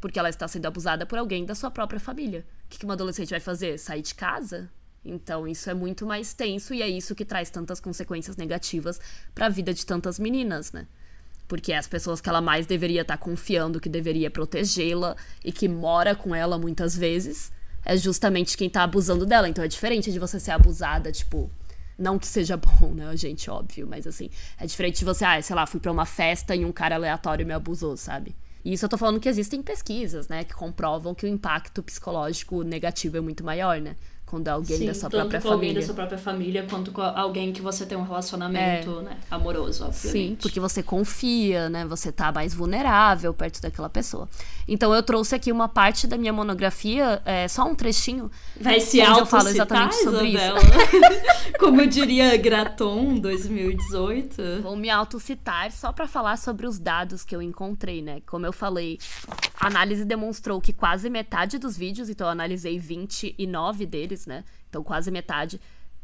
porque 0.00 0.18
ela 0.18 0.28
está 0.28 0.46
sendo 0.46 0.66
abusada 0.66 1.06
por 1.06 1.18
alguém 1.18 1.44
da 1.44 1.54
sua 1.54 1.70
própria 1.70 1.98
família. 1.98 2.46
O 2.64 2.68
que 2.68 2.84
uma 2.84 2.94
adolescente 2.94 3.30
vai 3.30 3.40
fazer? 3.40 3.78
Sair 3.78 4.02
de 4.02 4.14
casa? 4.14 4.70
Então, 5.06 5.46
isso 5.46 5.70
é 5.70 5.74
muito 5.74 6.04
mais 6.04 6.34
tenso 6.34 6.74
e 6.74 6.82
é 6.82 6.88
isso 6.88 7.14
que 7.14 7.24
traz 7.24 7.50
tantas 7.50 7.80
consequências 7.80 8.36
negativas 8.36 9.00
para 9.34 9.46
a 9.46 9.48
vida 9.48 9.72
de 9.72 9.86
tantas 9.86 10.18
meninas, 10.18 10.72
né? 10.72 10.86
Porque 11.48 11.72
as 11.72 11.86
pessoas 11.86 12.20
que 12.20 12.28
ela 12.28 12.40
mais 12.40 12.66
deveria 12.66 13.02
estar 13.02 13.16
tá 13.16 13.22
confiando, 13.22 13.80
que 13.80 13.88
deveria 13.88 14.30
protegê-la 14.30 15.16
e 15.44 15.52
que 15.52 15.68
mora 15.68 16.14
com 16.14 16.34
ela 16.34 16.58
muitas 16.58 16.96
vezes, 16.96 17.52
é 17.84 17.96
justamente 17.96 18.56
quem 18.56 18.68
tá 18.68 18.82
abusando 18.82 19.24
dela. 19.24 19.48
Então 19.48 19.64
é 19.64 19.68
diferente 19.68 20.10
de 20.10 20.18
você 20.18 20.40
ser 20.40 20.50
abusada, 20.50 21.12
tipo, 21.12 21.48
não 21.96 22.18
que 22.18 22.26
seja 22.26 22.56
bom, 22.58 22.92
né, 22.92 23.16
gente, 23.16 23.48
óbvio, 23.48 23.86
mas 23.86 24.06
assim, 24.06 24.28
é 24.58 24.66
diferente 24.66 24.98
de 24.98 25.04
você, 25.04 25.24
ah, 25.24 25.40
sei 25.40 25.54
lá, 25.54 25.66
fui 25.66 25.80
para 25.80 25.92
uma 25.92 26.04
festa 26.04 26.54
e 26.54 26.64
um 26.64 26.72
cara 26.72 26.96
aleatório 26.96 27.46
me 27.46 27.54
abusou, 27.54 27.96
sabe? 27.96 28.34
E 28.64 28.72
isso 28.72 28.84
eu 28.84 28.88
tô 28.88 28.98
falando 28.98 29.20
que 29.20 29.28
existem 29.28 29.62
pesquisas, 29.62 30.26
né, 30.26 30.42
que 30.42 30.52
comprovam 30.52 31.14
que 31.14 31.24
o 31.24 31.28
impacto 31.28 31.80
psicológico 31.82 32.64
negativo 32.64 33.16
é 33.16 33.20
muito 33.20 33.44
maior, 33.44 33.80
né? 33.80 33.94
Quando 34.26 34.48
alguém 34.48 34.78
Sim, 34.78 34.86
da 34.86 34.94
sua 34.94 35.08
própria 35.08 35.40
com 35.40 35.48
família. 35.48 35.68
alguém 35.68 35.74
da 35.74 35.86
sua 35.86 35.94
própria 35.94 36.18
família, 36.18 36.66
quanto 36.68 36.90
com 36.90 37.00
alguém 37.00 37.52
que 37.52 37.62
você 37.62 37.86
tem 37.86 37.96
um 37.96 38.02
relacionamento, 38.02 38.98
é. 38.98 39.02
né, 39.02 39.16
amoroso, 39.30 39.84
obviamente. 39.84 40.28
Sim, 40.30 40.36
porque 40.42 40.58
você 40.58 40.82
confia, 40.82 41.70
né, 41.70 41.86
você 41.86 42.10
tá 42.10 42.32
mais 42.32 42.52
vulnerável 42.52 43.32
perto 43.32 43.62
daquela 43.62 43.88
pessoa. 43.88 44.28
Então 44.66 44.92
eu 44.92 45.02
trouxe 45.02 45.36
aqui 45.36 45.52
uma 45.52 45.68
parte 45.68 46.08
da 46.08 46.18
minha 46.18 46.32
monografia, 46.32 47.22
é, 47.24 47.46
só 47.46 47.64
um 47.64 47.74
trechinho, 47.74 48.28
Vai 48.60 48.80
se 48.80 49.00
onde 49.00 49.20
eu 49.20 49.26
falo 49.26 49.48
exatamente 49.48 49.94
sobre 50.02 50.30
Isabela. 50.30 50.58
isso. 50.58 51.56
Como 51.60 51.86
diria 51.86 52.36
Graton 52.36 53.14
2018. 53.18 54.62
Vou 54.62 54.76
me 54.76 54.90
autocitar 54.90 55.70
só 55.70 55.92
para 55.92 56.08
falar 56.08 56.36
sobre 56.36 56.66
os 56.66 56.78
dados 56.78 57.24
que 57.24 57.34
eu 57.34 57.40
encontrei, 57.40 58.02
né? 58.02 58.20
Como 58.26 58.44
eu 58.44 58.52
falei, 58.52 58.98
a 59.58 59.68
análise 59.68 60.04
demonstrou 60.04 60.60
que 60.60 60.72
quase 60.72 61.08
metade 61.08 61.58
dos 61.58 61.76
vídeos, 61.76 62.08
então 62.08 62.26
eu 62.26 62.32
analisei 62.32 62.78
29 62.78 63.86
deles, 63.86 64.15
né? 64.24 64.44
Então 64.70 64.82
quase 64.82 65.10
metade, 65.10 65.60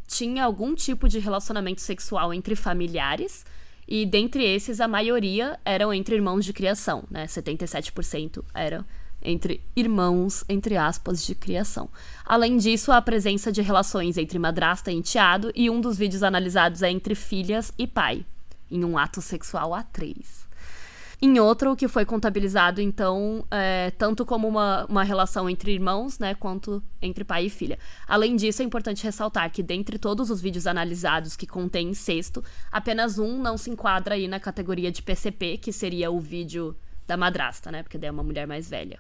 tinha 0.06 0.44
algum 0.44 0.74
tipo 0.74 1.08
de 1.08 1.18
relacionamento 1.18 1.80
sexual 1.80 2.34
entre 2.34 2.54
familiares. 2.54 3.46
E 3.88 4.04
dentre 4.04 4.44
esses, 4.44 4.80
a 4.80 4.88
maioria 4.88 5.58
eram 5.64 5.92
entre 5.92 6.14
irmãos 6.14 6.44
de 6.44 6.52
criação, 6.52 7.04
né? 7.10 7.26
77% 7.26 8.44
eram 8.52 8.84
entre 9.24 9.62
irmãos, 9.76 10.44
entre 10.48 10.76
aspas, 10.76 11.24
de 11.24 11.34
criação. 11.34 11.88
Além 12.24 12.56
disso, 12.56 12.90
a 12.92 13.00
presença 13.00 13.52
de 13.52 13.62
relações 13.62 14.18
entre 14.18 14.38
madrasta 14.38 14.90
e 14.90 14.96
enteado, 14.96 15.52
e 15.54 15.70
um 15.70 15.80
dos 15.80 15.96
vídeos 15.96 16.22
analisados 16.22 16.82
é 16.82 16.90
entre 16.90 17.14
filhas 17.14 17.72
e 17.78 17.86
pai, 17.86 18.26
em 18.70 18.84
um 18.84 18.98
ato 18.98 19.22
sexual 19.22 19.74
a 19.74 19.82
três. 19.82 20.46
Em 21.25 21.39
outro, 21.39 21.77
que 21.77 21.87
foi 21.87 22.05
contabilizado, 22.05 22.81
então, 22.81 23.47
é, 23.49 23.93
tanto 23.93 24.27
como 24.27 24.49
uma, 24.49 24.85
uma 24.87 25.05
relação 25.05 25.49
entre 25.49 25.73
irmãos, 25.73 26.18
né, 26.18 26.35
quanto 26.35 26.83
entre 27.01 27.23
pai 27.23 27.47
e 27.47 27.49
filha. 27.49 27.79
Além 28.09 28.35
disso, 28.35 28.61
é 28.61 28.64
importante 28.64 29.05
ressaltar 29.05 29.49
que, 29.53 29.62
dentre 29.62 30.01
todos 30.01 30.31
os 30.31 30.41
vídeos 30.41 30.66
analisados 30.66 31.37
que 31.37 31.47
contêm 31.47 31.91
incesto, 31.91 32.43
apenas 32.73 33.20
um 33.20 33.41
não 33.41 33.57
se 33.57 33.70
enquadra 33.70 34.16
aí 34.16 34.27
na 34.27 34.41
categoria 34.41 34.91
de 34.91 35.01
PCP, 35.01 35.59
que 35.59 35.73
seria 35.73 36.11
o 36.11 36.18
vídeo 36.18 36.77
da 37.07 37.16
madrasta, 37.16 37.70
né, 37.70 37.85
porque 37.85 37.99
daí 37.99 38.09
é 38.09 38.11
uma 38.11 38.25
mulher 38.25 38.49
mais 38.49 38.68
velha. 38.68 38.99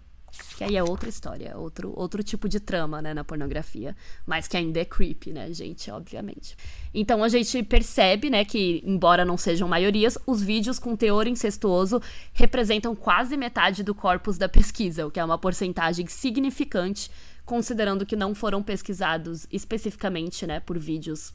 Que 0.56 0.64
aí 0.64 0.76
é 0.76 0.82
outra 0.82 1.08
história, 1.08 1.56
outro, 1.56 1.92
outro 1.94 2.22
tipo 2.22 2.48
de 2.48 2.58
trama, 2.58 3.02
né, 3.02 3.12
na 3.12 3.22
pornografia. 3.22 3.94
Mas 4.26 4.48
que 4.48 4.56
ainda 4.56 4.80
é 4.80 4.84
creepy, 4.84 5.32
né, 5.32 5.52
gente, 5.52 5.90
obviamente. 5.90 6.56
Então 6.94 7.22
a 7.22 7.28
gente 7.28 7.62
percebe, 7.62 8.30
né, 8.30 8.44
que, 8.44 8.82
embora 8.84 9.24
não 9.24 9.36
sejam 9.36 9.68
maiorias, 9.68 10.16
os 10.26 10.42
vídeos 10.42 10.78
com 10.78 10.96
teor 10.96 11.26
incestuoso 11.26 12.00
representam 12.32 12.94
quase 12.94 13.36
metade 13.36 13.82
do 13.82 13.94
corpus 13.94 14.38
da 14.38 14.48
pesquisa, 14.48 15.06
o 15.06 15.10
que 15.10 15.20
é 15.20 15.24
uma 15.24 15.38
porcentagem 15.38 16.06
significante, 16.06 17.10
considerando 17.44 18.06
que 18.06 18.16
não 18.16 18.34
foram 18.34 18.62
pesquisados 18.62 19.46
especificamente, 19.50 20.46
né, 20.46 20.60
por 20.60 20.78
vídeos 20.78 21.34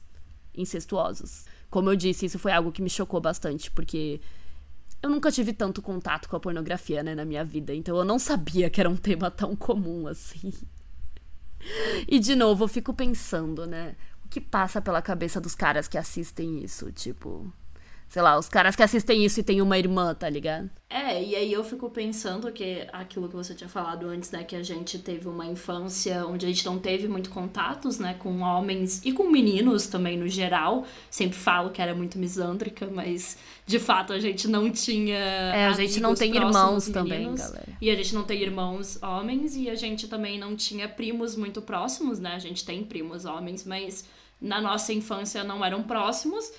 incestuosos. 0.56 1.46
Como 1.70 1.92
eu 1.92 1.96
disse, 1.96 2.26
isso 2.26 2.40
foi 2.40 2.52
algo 2.52 2.72
que 2.72 2.82
me 2.82 2.90
chocou 2.90 3.22
bastante, 3.22 3.70
porque 3.70 4.20
eu 5.02 5.10
nunca 5.10 5.32
tive 5.32 5.54
tanto 5.54 5.82
contato 5.82 6.28
com 6.28 6.36
a 6.36 6.40
pornografia, 6.40 7.04
né, 7.04 7.14
na 7.14 7.26
minha 7.26 7.44
vida, 7.44 7.74
então 7.74 7.96
eu 7.96 8.06
não 8.06 8.18
sabia 8.18 8.70
que 8.70 8.80
era 8.80 8.90
um 8.90 8.96
tema 8.96 9.30
tão 9.30 9.56
comum 9.56 10.08
assim. 10.08 10.54
E 12.08 12.20
de 12.20 12.36
novo, 12.36 12.64
eu 12.64 12.68
fico 12.68 12.94
pensando, 12.94 13.66
né, 13.66 13.96
o 14.26 14.28
que 14.28 14.40
passa 14.40 14.82
pela 14.82 15.02
cabeça 15.02 15.40
dos 15.42 15.56
caras 15.56 15.88
que 15.88 15.98
assistem 15.98 16.64
isso, 16.64 16.92
tipo, 16.92 17.52
sei 18.10 18.22
lá, 18.22 18.38
os 18.38 18.48
caras 18.48 18.76
que 18.76 18.84
assistem 18.84 19.26
isso 19.26 19.40
e 19.40 19.44
tem 19.44 19.62
uma 19.62 19.78
irmã, 19.78 20.14
tá 20.14 20.30
ligado? 20.30 20.70
É, 20.90 21.22
e 21.22 21.36
aí 21.36 21.52
eu 21.52 21.64
fico 21.66 21.90
pensando 21.90 22.50
que 22.50 22.88
aquilo 22.94 23.28
que 23.28 23.36
você 23.36 23.54
tinha 23.54 23.68
falado 23.68 24.08
antes, 24.08 24.32
né, 24.32 24.46
que 24.46 24.56
a 24.56 24.64
gente 24.64 24.98
teve 24.98 25.28
uma 25.28 25.46
infância 25.46 26.26
onde 26.26 26.46
a 26.46 26.50
gente 26.50 26.66
não 26.66 26.80
teve 26.80 27.10
muito 27.10 27.30
contatos, 27.30 28.00
né, 28.00 28.16
com 28.18 28.40
homens 28.40 29.02
e 29.04 29.12
com 29.12 29.30
meninos 29.30 29.88
também 29.88 30.18
no 30.18 30.30
geral. 30.30 30.86
Sempre 31.10 31.38
falo 31.38 31.72
que 31.72 31.82
era 31.82 31.94
muito 31.94 32.18
misândrica, 32.18 32.88
mas 32.88 33.38
de 33.66 33.80
fato 33.80 34.14
a 34.14 34.20
gente 34.20 34.48
não 34.48 34.72
tinha. 34.72 35.18
É, 35.18 35.68
a 35.68 35.74
gente 35.74 36.00
não 36.00 36.16
tem 36.16 36.34
irmãos 36.34 36.88
também, 36.88 37.36
galera. 37.36 37.68
E 37.82 37.92
a 37.92 37.96
gente 37.96 38.16
não 38.16 38.24
tem 38.24 38.42
irmãos 38.42 38.98
homens 39.04 39.58
e 39.58 39.70
a 39.70 39.76
gente 39.76 40.08
também 40.08 40.40
não 40.40 40.56
tinha 40.56 40.88
primos 40.88 41.36
muito 41.36 41.62
próximos, 41.62 42.18
né? 42.18 42.34
A 42.34 42.40
gente 42.40 42.64
tem 42.64 42.82
primos 42.86 43.26
homens, 43.26 43.66
mas 43.66 44.06
na 44.40 44.62
nossa 44.62 44.94
infância 44.94 45.44
não 45.44 45.66
eram 45.66 45.84
próximos. 45.84 46.50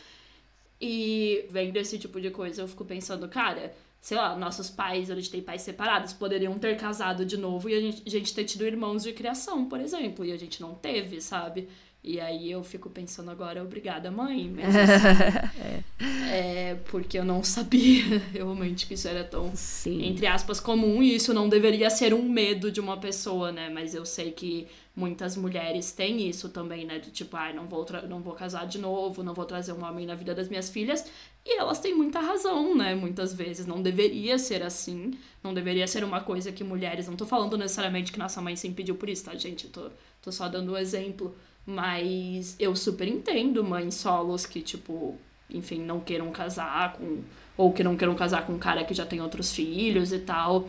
E 0.81 1.47
vendo 1.51 1.77
esse 1.77 1.99
tipo 1.99 2.21
de 2.21 2.31
coisa, 2.31 2.63
eu 2.63 2.69
fico 2.69 2.85
pensando, 2.85 3.29
cara, 3.29 3.75
sei 4.01 4.17
lá, 4.17 4.37
nossos 4.37 4.71
pais, 4.71 5.11
a 5.11 5.15
gente 5.15 5.31
tem 5.31 5.43
pais 5.43 5.63
separados, 5.63 6.13
poderiam 6.13 6.59
ter 6.59 6.77
casado 6.77 7.25
de 7.25 7.37
novo 7.37 7.69
e 7.69 7.75
a 7.75 7.81
gente, 7.81 8.03
a 8.07 8.11
gente 8.11 8.35
ter 8.35 8.45
tido 8.45 8.65
irmãos 8.67 9.03
de 9.03 9.13
criação, 9.13 9.69
por 9.69 9.81
exemplo, 9.81 10.25
e 10.25 10.33
a 10.33 10.37
gente 10.37 10.61
não 10.61 10.75
teve, 10.75 11.21
sabe? 11.21 11.69
E 12.03 12.21
aí 12.21 12.51
eu 12.51 12.63
fico 12.63 12.89
pensando 12.89 13.31
agora, 13.31 13.63
obrigada, 13.63 14.11
mãe. 14.11 14.49
Mas, 14.55 14.75
assim, 14.77 15.61
é. 15.61 15.83
É. 16.01 16.77
porque 16.91 17.19
eu 17.19 17.25
não 17.25 17.43
sabia 17.43 18.19
realmente 18.33 18.87
que 18.87 18.95
isso 18.95 19.09
era 19.09 19.25
tão, 19.25 19.51
Sim. 19.55 20.05
entre 20.05 20.27
aspas, 20.27 20.61
comum. 20.61 21.03
E 21.03 21.15
isso 21.15 21.35
não 21.35 21.49
deveria 21.49 21.91
ser 21.91 22.15
um 22.15 22.29
medo 22.29 22.71
de 22.71 22.81
uma 22.81 22.97
pessoa, 22.97 23.51
né? 23.51 23.69
Mas 23.69 23.95
eu 23.95 24.07
sei 24.07 24.31
que 24.31 24.69
muitas 24.95 25.37
mulheres 25.37 25.93
têm 25.93 26.29
isso 26.29 26.49
também, 26.49 26.85
né? 26.85 26.99
Do 26.99 27.11
tipo, 27.11 27.37
ai, 27.37 27.53
ah, 27.53 27.55
não 27.55 27.67
vou, 27.67 27.87
não 28.09 28.21
vou 28.21 28.35
casar 28.35 28.67
de 28.67 28.79
novo, 28.79 29.23
não 29.23 29.35
vou 29.35 29.45
trazer 29.45 29.73
um 29.73 29.85
homem 29.85 30.07
na 30.07 30.15
vida 30.15 30.35
das 30.35 30.49
minhas 30.49 30.71
filhas. 30.71 31.05
E 31.45 31.59
elas 31.59 31.81
têm 31.81 31.95
muita 31.95 32.21
razão, 32.21 32.77
né? 32.77 32.95
Muitas 32.95 33.33
vezes. 33.33 33.67
Não 33.67 33.83
deveria 33.83 34.39
ser 34.39 34.63
assim. 34.63 35.19
Não 35.43 35.55
deveria 35.55 35.87
ser 35.87 36.05
uma 36.05 36.21
coisa 36.21 36.53
que 36.53 36.63
mulheres. 36.63 37.09
Não 37.09 37.17
tô 37.17 37.27
falando 37.27 37.57
necessariamente 37.57 38.13
que 38.13 38.19
nossa 38.19 38.41
mãe 38.41 38.55
se 38.55 38.69
impediu 38.69 38.95
por 38.97 39.09
isso, 39.09 39.25
tá, 39.25 39.35
gente? 39.35 39.65
Eu 39.65 39.71
tô, 39.71 39.91
tô 40.23 40.31
só 40.31 40.49
dando 40.49 40.73
um 40.73 40.77
exemplo. 40.77 41.35
Mas 41.65 42.57
eu 42.59 42.75
super 42.75 43.07
entendo 43.07 43.63
mães 43.63 43.95
solos 43.95 44.47
que, 44.47 44.63
tipo, 44.63 45.19
enfim, 45.51 45.81
não 45.81 46.01
queiram 46.01 46.31
casar 46.31 46.95
com. 46.95 47.23
Ou 47.57 47.73
que 47.73 47.83
não 47.83 47.97
queiram 47.97 48.15
casar 48.15 48.47
com 48.47 48.53
um 48.53 48.59
cara 48.59 48.85
que 48.85 48.95
já 48.95 49.05
tem 49.05 49.21
outros 49.21 49.53
filhos 49.53 50.13
e 50.13 50.19
tal 50.21 50.69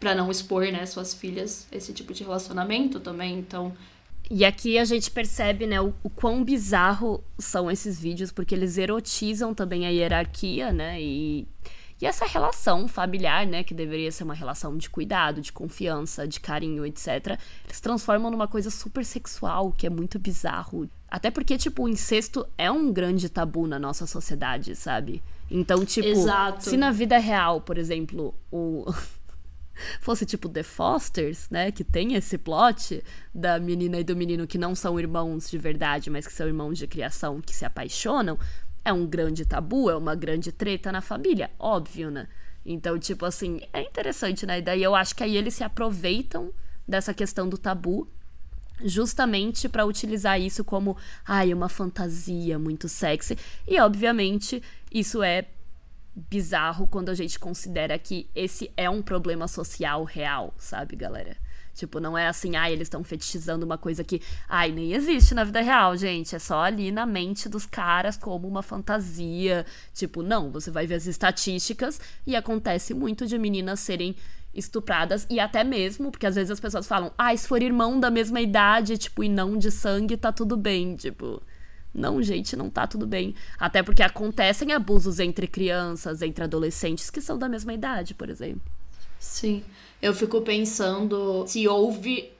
para 0.00 0.14
não 0.14 0.30
expor, 0.30 0.64
né, 0.70 0.86
suas 0.86 1.12
filhas 1.12 1.66
esse 1.72 1.92
tipo 1.92 2.12
de 2.12 2.22
relacionamento 2.22 3.00
também. 3.00 3.38
Então, 3.38 3.72
e 4.30 4.44
aqui 4.44 4.78
a 4.78 4.84
gente 4.84 5.10
percebe, 5.10 5.66
né, 5.66 5.80
o, 5.80 5.94
o, 6.02 6.10
quão 6.10 6.44
bizarro 6.44 7.24
são 7.38 7.70
esses 7.70 7.98
vídeos, 7.98 8.30
porque 8.30 8.54
eles 8.54 8.76
erotizam 8.76 9.54
também 9.54 9.86
a 9.86 9.88
hierarquia, 9.88 10.70
né, 10.70 11.00
e, 11.00 11.48
e 12.00 12.06
essa 12.06 12.26
relação 12.26 12.86
familiar, 12.86 13.46
né, 13.46 13.64
que 13.64 13.72
deveria 13.72 14.12
ser 14.12 14.24
uma 14.24 14.34
relação 14.34 14.76
de 14.76 14.90
cuidado, 14.90 15.40
de 15.40 15.50
confiança, 15.50 16.28
de 16.28 16.40
carinho, 16.40 16.84
etc., 16.84 17.38
eles 17.64 17.80
transformam 17.80 18.30
numa 18.30 18.46
coisa 18.46 18.70
super 18.70 19.04
sexual, 19.04 19.72
que 19.72 19.86
é 19.86 19.90
muito 19.90 20.18
bizarro. 20.18 20.88
Até 21.10 21.30
porque, 21.30 21.56
tipo, 21.56 21.84
o 21.84 21.88
incesto 21.88 22.46
é 22.58 22.70
um 22.70 22.92
grande 22.92 23.28
tabu 23.28 23.66
na 23.66 23.78
nossa 23.78 24.06
sociedade, 24.06 24.76
sabe? 24.76 25.22
Então, 25.50 25.84
tipo, 25.84 26.08
Exato. 26.08 26.64
se 26.64 26.76
na 26.76 26.90
vida 26.90 27.16
real, 27.18 27.60
por 27.62 27.78
exemplo, 27.78 28.34
o 28.52 28.84
fosse 30.00 30.26
tipo 30.26 30.48
The 30.48 30.62
Fosters, 30.62 31.48
né, 31.50 31.70
que 31.72 31.82
tem 31.82 32.14
esse 32.14 32.36
plot 32.36 33.02
da 33.34 33.58
menina 33.58 33.98
e 33.98 34.04
do 34.04 34.14
menino 34.14 34.46
que 34.46 34.58
não 34.58 34.74
são 34.74 35.00
irmãos 35.00 35.48
de 35.48 35.56
verdade, 35.56 36.10
mas 36.10 36.26
que 36.26 36.32
são 36.32 36.46
irmãos 36.46 36.76
de 36.76 36.86
criação 36.86 37.40
que 37.40 37.54
se 37.54 37.64
apaixonam, 37.64 38.38
é 38.84 38.92
um 38.92 39.06
grande 39.06 39.44
tabu, 39.46 39.88
é 39.88 39.96
uma 39.96 40.14
grande 40.14 40.52
treta 40.52 40.92
na 40.92 41.00
família, 41.00 41.50
óbvio, 41.58 42.10
né? 42.10 42.28
Então, 42.66 42.98
tipo 42.98 43.24
assim, 43.24 43.60
é 43.72 43.82
interessante, 43.82 44.44
né? 44.44 44.58
E 44.58 44.62
daí 44.62 44.82
eu 44.82 44.94
acho 44.94 45.14
que 45.14 45.22
aí 45.22 45.36
eles 45.36 45.54
se 45.54 45.64
aproveitam 45.64 46.52
dessa 46.86 47.14
questão 47.14 47.48
do 47.48 47.56
tabu 47.56 48.06
justamente 48.84 49.68
para 49.68 49.84
utilizar 49.84 50.40
isso 50.40 50.64
como, 50.64 50.96
ai, 51.26 51.52
uma 51.52 51.68
fantasia 51.68 52.58
muito 52.58 52.88
sexy. 52.88 53.36
E 53.66 53.78
obviamente, 53.80 54.62
isso 54.92 55.22
é 55.22 55.46
bizarro 56.14 56.86
quando 56.86 57.10
a 57.10 57.14
gente 57.14 57.38
considera 57.38 57.98
que 57.98 58.28
esse 58.34 58.70
é 58.76 58.90
um 58.90 59.02
problema 59.02 59.46
social 59.46 60.04
real, 60.04 60.54
sabe, 60.58 60.96
galera? 60.96 61.36
Tipo, 61.78 62.00
não 62.00 62.18
é 62.18 62.26
assim, 62.26 62.56
ai, 62.56 62.72
eles 62.72 62.86
estão 62.86 63.04
fetichizando 63.04 63.64
uma 63.64 63.78
coisa 63.78 64.02
que, 64.02 64.20
ai, 64.48 64.72
nem 64.72 64.94
existe 64.94 65.32
na 65.32 65.44
vida 65.44 65.60
real, 65.60 65.96
gente. 65.96 66.34
É 66.34 66.38
só 66.40 66.62
ali 66.62 66.90
na 66.90 67.06
mente 67.06 67.48
dos 67.48 67.66
caras 67.66 68.16
como 68.16 68.48
uma 68.48 68.64
fantasia. 68.64 69.64
Tipo, 69.94 70.20
não, 70.20 70.50
você 70.50 70.72
vai 70.72 70.88
ver 70.88 70.96
as 70.96 71.06
estatísticas 71.06 72.00
e 72.26 72.34
acontece 72.34 72.92
muito 72.92 73.28
de 73.28 73.38
meninas 73.38 73.78
serem 73.78 74.16
estupradas 74.58 75.26
e 75.30 75.38
até 75.40 75.62
mesmo, 75.62 76.10
porque 76.10 76.26
às 76.26 76.34
vezes 76.34 76.50
as 76.50 76.60
pessoas 76.60 76.86
falam, 76.86 77.12
ah, 77.16 77.36
se 77.36 77.46
for 77.46 77.62
irmão 77.62 77.98
da 77.98 78.10
mesma 78.10 78.40
idade, 78.40 78.98
tipo, 78.98 79.22
e 79.22 79.28
não 79.28 79.56
de 79.56 79.70
sangue, 79.70 80.16
tá 80.16 80.32
tudo 80.32 80.56
bem, 80.56 80.96
tipo. 80.96 81.42
Não, 81.94 82.22
gente, 82.22 82.54
não 82.54 82.68
tá 82.68 82.86
tudo 82.86 83.06
bem. 83.06 83.34
Até 83.58 83.82
porque 83.82 84.02
acontecem 84.02 84.72
abusos 84.72 85.18
entre 85.18 85.46
crianças, 85.46 86.22
entre 86.22 86.44
adolescentes 86.44 87.10
que 87.10 87.20
são 87.20 87.38
da 87.38 87.48
mesma 87.48 87.72
idade, 87.72 88.14
por 88.14 88.28
exemplo. 88.28 88.62
Sim. 89.18 89.64
Eu 90.00 90.14
fico 90.14 90.40
pensando 90.42 91.44
se 91.46 91.66
houve. 91.66 92.32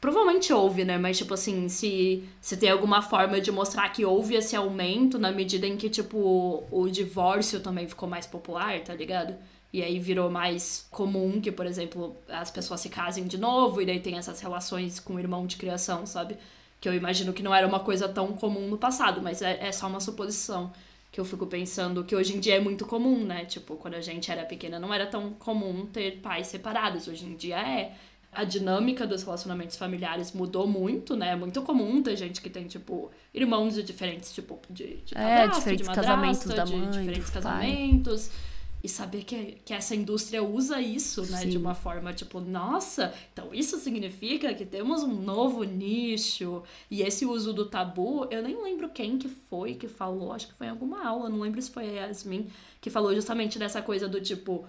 Provavelmente 0.00 0.52
houve, 0.52 0.84
né? 0.84 0.98
Mas, 0.98 1.18
tipo 1.18 1.32
assim, 1.34 1.68
se, 1.68 2.24
se 2.40 2.56
tem 2.56 2.70
alguma 2.70 3.02
forma 3.02 3.40
de 3.40 3.52
mostrar 3.52 3.88
que 3.90 4.04
houve 4.04 4.34
esse 4.34 4.56
aumento 4.56 5.16
na 5.16 5.30
medida 5.30 5.66
em 5.66 5.76
que, 5.76 5.88
tipo, 5.88 6.64
o, 6.70 6.88
divórcio 6.88 7.60
também 7.60 7.86
ficou 7.86 8.08
mais 8.08 8.26
popular, 8.26 8.80
tá 8.80 8.94
ligado? 8.94 9.34
E 9.72 9.82
aí 9.82 9.98
virou 9.98 10.30
mais 10.30 10.86
comum 10.90 11.40
que, 11.40 11.50
por 11.50 11.64
exemplo, 11.64 12.14
as 12.28 12.50
pessoas 12.50 12.80
se 12.80 12.90
casem 12.90 13.26
de 13.26 13.38
novo 13.38 13.80
e 13.80 13.86
daí 13.86 14.00
tem 14.00 14.18
essas 14.18 14.38
relações 14.40 15.00
com 15.00 15.14
o 15.14 15.18
irmão 15.18 15.46
de 15.46 15.56
criação, 15.56 16.04
sabe? 16.04 16.36
Que 16.78 16.88
eu 16.88 16.94
imagino 16.94 17.32
que 17.32 17.42
não 17.42 17.54
era 17.54 17.66
uma 17.66 17.80
coisa 17.80 18.06
tão 18.06 18.34
comum 18.34 18.68
no 18.68 18.76
passado, 18.76 19.22
mas 19.22 19.40
é, 19.40 19.66
é 19.66 19.72
só 19.72 19.86
uma 19.86 20.00
suposição. 20.00 20.70
Que 21.10 21.18
eu 21.18 21.24
fico 21.24 21.46
pensando 21.46 22.04
que 22.04 22.14
hoje 22.14 22.36
em 22.36 22.40
dia 22.40 22.56
é 22.56 22.60
muito 22.60 22.86
comum, 22.86 23.24
né? 23.24 23.46
Tipo, 23.46 23.76
quando 23.76 23.94
a 23.94 24.00
gente 24.00 24.30
era 24.30 24.44
pequena 24.44 24.78
não 24.78 24.92
era 24.92 25.06
tão 25.06 25.30
comum 25.34 25.86
ter 25.86 26.18
pais 26.20 26.48
separados. 26.48 27.08
Hoje 27.08 27.24
em 27.24 27.34
dia 27.34 27.56
é. 27.56 27.94
A 28.34 28.44
dinâmica 28.44 29.06
dos 29.06 29.22
relacionamentos 29.24 29.76
familiares 29.76 30.32
mudou 30.32 30.66
muito, 30.66 31.14
né? 31.14 31.32
É 31.32 31.36
muito 31.36 31.60
comum 31.60 32.02
ter 32.02 32.16
gente 32.16 32.40
que 32.40 32.48
tem, 32.48 32.66
tipo, 32.66 33.10
irmãos 33.34 33.74
de 33.74 33.82
diferentes, 33.82 34.32
tipo, 34.32 34.58
de, 34.70 34.96
de 35.04 35.14
é, 35.14 35.46
diferentes 35.48 35.86
de 35.86 35.94
casamentos 35.94 36.44
da 36.46 36.64
mãe, 36.64 36.80
de 36.80 36.98
diferentes 36.98 37.28
casamentos. 37.28 38.28
Pai 38.28 38.51
e 38.82 38.88
saber 38.88 39.22
que, 39.22 39.58
que 39.64 39.72
essa 39.72 39.94
indústria 39.94 40.42
usa 40.42 40.80
isso, 40.80 41.22
né, 41.30 41.42
Sim. 41.42 41.50
de 41.50 41.58
uma 41.58 41.74
forma 41.74 42.12
tipo, 42.12 42.40
nossa, 42.40 43.14
então 43.32 43.54
isso 43.54 43.78
significa 43.78 44.52
que 44.54 44.66
temos 44.66 45.02
um 45.02 45.14
novo 45.14 45.62
nicho. 45.62 46.62
E 46.90 47.02
esse 47.02 47.24
uso 47.24 47.52
do 47.52 47.66
tabu, 47.66 48.26
eu 48.30 48.42
nem 48.42 48.60
lembro 48.60 48.88
quem 48.88 49.18
que 49.18 49.28
foi 49.28 49.74
que 49.74 49.86
falou, 49.86 50.32
acho 50.32 50.48
que 50.48 50.54
foi 50.54 50.66
em 50.66 50.70
alguma 50.70 51.06
aula, 51.06 51.28
não 51.28 51.40
lembro 51.40 51.62
se 51.62 51.70
foi 51.70 51.98
a 51.98 52.06
Yasmin, 52.06 52.48
que 52.80 52.90
falou 52.90 53.14
justamente 53.14 53.58
dessa 53.58 53.80
coisa 53.80 54.08
do 54.08 54.20
tipo, 54.20 54.66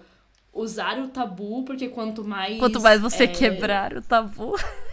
usar 0.52 1.00
o 1.00 1.08
tabu, 1.08 1.64
porque 1.64 1.88
quanto 1.88 2.24
mais. 2.24 2.58
Quanto 2.58 2.80
mais 2.80 3.00
você 3.00 3.24
é... 3.24 3.26
quebrar 3.26 3.96
o 3.96 4.02
tabu. 4.02 4.54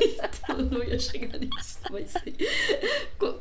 então, 0.00 0.56
não 0.70 0.82
ia 0.82 0.98
chegar 0.98 1.38
nisso, 1.38 1.78
mas 1.90 2.14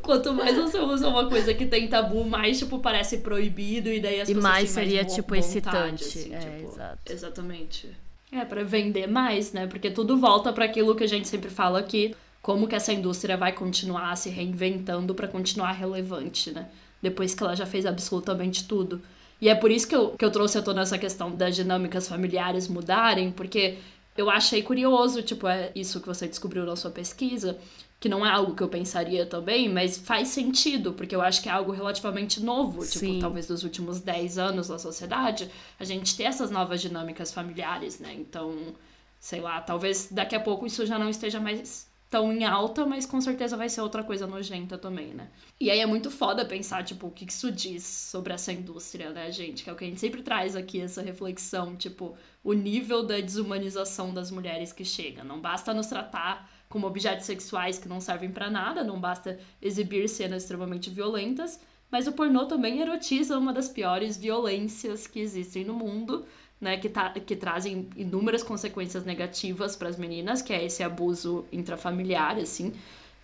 quanto 0.01 0.33
mais 0.33 0.55
você 0.55 0.79
usa 0.79 1.07
uma 1.07 1.27
coisa 1.27 1.53
que 1.53 1.65
tem 1.65 1.87
tabu, 1.87 2.23
mais, 2.23 2.59
tipo, 2.59 2.79
parece 2.79 3.19
proibido 3.19 3.89
e 3.89 3.99
daí 3.99 4.21
as 4.21 4.29
e 4.29 4.33
pessoas 4.33 4.53
mais 4.53 4.69
seria, 4.69 5.01
mais 5.01 5.13
tipo, 5.13 5.35
vontade, 5.35 5.45
excitante. 5.45 6.03
Assim, 6.03 6.33
é, 6.33 6.39
tipo, 6.39 6.71
exato. 6.71 7.13
Exatamente. 7.13 7.89
É, 8.31 8.43
para 8.43 8.63
vender 8.63 9.07
mais, 9.07 9.53
né? 9.53 9.67
Porque 9.67 9.89
tudo 9.89 10.17
volta 10.17 10.51
para 10.51 10.65
aquilo 10.65 10.95
que 10.95 11.03
a 11.03 11.07
gente 11.07 11.27
sempre 11.27 11.49
fala 11.49 11.79
aqui, 11.79 12.15
como 12.41 12.67
que 12.67 12.75
essa 12.75 12.93
indústria 12.93 13.37
vai 13.37 13.51
continuar 13.51 14.15
se 14.15 14.29
reinventando 14.29 15.15
para 15.15 15.27
continuar 15.27 15.71
relevante, 15.71 16.51
né? 16.51 16.67
Depois 17.01 17.33
que 17.33 17.43
ela 17.43 17.55
já 17.55 17.65
fez 17.65 17.85
absolutamente 17.85 18.67
tudo. 18.67 19.01
E 19.41 19.49
é 19.49 19.55
por 19.55 19.69
isso 19.69 19.87
que 19.87 19.95
eu, 19.95 20.11
que 20.11 20.23
eu 20.23 20.31
trouxe 20.31 20.57
a 20.57 20.61
toda 20.61 20.81
essa 20.81 20.97
questão 20.97 21.35
das 21.35 21.55
dinâmicas 21.55 22.07
familiares 22.07 22.67
mudarem, 22.67 23.31
porque 23.31 23.77
eu 24.17 24.29
achei 24.29 24.63
curioso, 24.63 25.21
tipo, 25.21 25.47
é 25.47 25.71
isso 25.75 25.99
que 25.99 26.07
você 26.07 26.27
descobriu 26.27 26.65
na 26.65 26.75
sua 26.75 26.91
pesquisa, 26.91 27.57
que 27.99 28.07
não 28.09 28.25
é 28.25 28.29
algo 28.29 28.55
que 28.55 28.63
eu 28.63 28.69
pensaria 28.69 29.25
também, 29.25 29.67
mas 29.67 29.97
faz 29.97 30.29
sentido, 30.29 30.93
porque 30.93 31.15
eu 31.15 31.21
acho 31.21 31.41
que 31.41 31.49
é 31.49 31.51
algo 31.51 31.71
relativamente 31.71 32.41
novo, 32.41 32.85
tipo, 32.85 32.99
Sim. 32.99 33.07
tipo, 33.07 33.21
talvez 33.21 33.47
dos 33.47 33.63
últimos 33.63 33.99
10 33.99 34.37
anos 34.37 34.67
da 34.67 34.77
sociedade, 34.79 35.49
a 35.79 35.83
gente 35.83 36.15
ter 36.15 36.23
essas 36.23 36.51
novas 36.51 36.81
dinâmicas 36.81 37.33
familiares, 37.33 37.99
né? 37.99 38.13
Então, 38.13 38.75
sei 39.19 39.41
lá, 39.41 39.59
talvez 39.61 40.09
daqui 40.11 40.35
a 40.35 40.39
pouco 40.39 40.65
isso 40.65 40.85
já 40.85 40.99
não 40.99 41.09
esteja 41.09 41.39
mais 41.39 41.87
tão 42.09 42.31
em 42.31 42.45
alta, 42.45 42.85
mas 42.85 43.05
com 43.05 43.19
certeza 43.19 43.57
vai 43.57 43.67
ser 43.67 43.81
outra 43.81 44.03
coisa 44.03 44.27
nojenta 44.27 44.77
também, 44.77 45.13
né? 45.13 45.29
E 45.59 45.69
aí 45.69 45.79
é 45.79 45.85
muito 45.85 46.11
foda 46.11 46.45
pensar, 46.45 46.83
tipo, 46.83 47.07
o 47.07 47.11
que 47.11 47.25
isso 47.25 47.51
diz 47.51 47.83
sobre 47.83 48.33
essa 48.33 48.53
indústria, 48.53 49.09
né, 49.09 49.31
gente? 49.31 49.63
Que 49.63 49.69
é 49.69 49.73
o 49.73 49.75
que 49.75 49.83
a 49.83 49.87
gente 49.87 49.99
sempre 49.99 50.21
traz 50.21 50.55
aqui, 50.55 50.79
essa 50.79 51.01
reflexão, 51.01 51.75
tipo, 51.75 52.15
o 52.43 52.53
nível 52.53 53.03
da 53.03 53.19
desumanização 53.19 54.13
das 54.13 54.31
mulheres 54.31 54.71
que 54.71 54.85
chega. 54.85 55.23
Não 55.23 55.41
basta 55.41 55.73
nos 55.73 55.87
tratar 55.87 56.49
como 56.69 56.87
objetos 56.87 57.25
sexuais 57.25 57.77
que 57.77 57.87
não 57.87 57.99
servem 57.99 58.31
para 58.31 58.49
nada, 58.49 58.83
não 58.83 58.99
basta 58.99 59.39
exibir 59.61 60.07
cenas 60.07 60.43
extremamente 60.43 60.89
violentas, 60.89 61.59
mas 61.89 62.07
o 62.07 62.11
pornô 62.11 62.45
também 62.45 62.81
erotiza 62.81 63.37
uma 63.37 63.53
das 63.53 63.69
piores 63.69 64.17
violências 64.17 65.07
que 65.07 65.19
existem 65.19 65.63
no 65.63 65.73
mundo 65.73 66.25
né, 66.59 66.77
que, 66.77 66.89
tá, 66.89 67.09
que 67.11 67.35
trazem 67.35 67.87
inúmeras 67.95 68.43
consequências 68.43 69.03
negativas 69.03 69.75
para 69.75 69.89
as 69.89 69.97
meninas, 69.97 70.41
que 70.41 70.53
é 70.53 70.65
esse 70.65 70.83
abuso 70.83 71.45
intrafamiliar, 71.51 72.37
assim. 72.37 72.73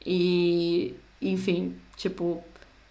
E, 0.06 0.96
enfim, 1.22 1.76
tipo, 1.96 2.44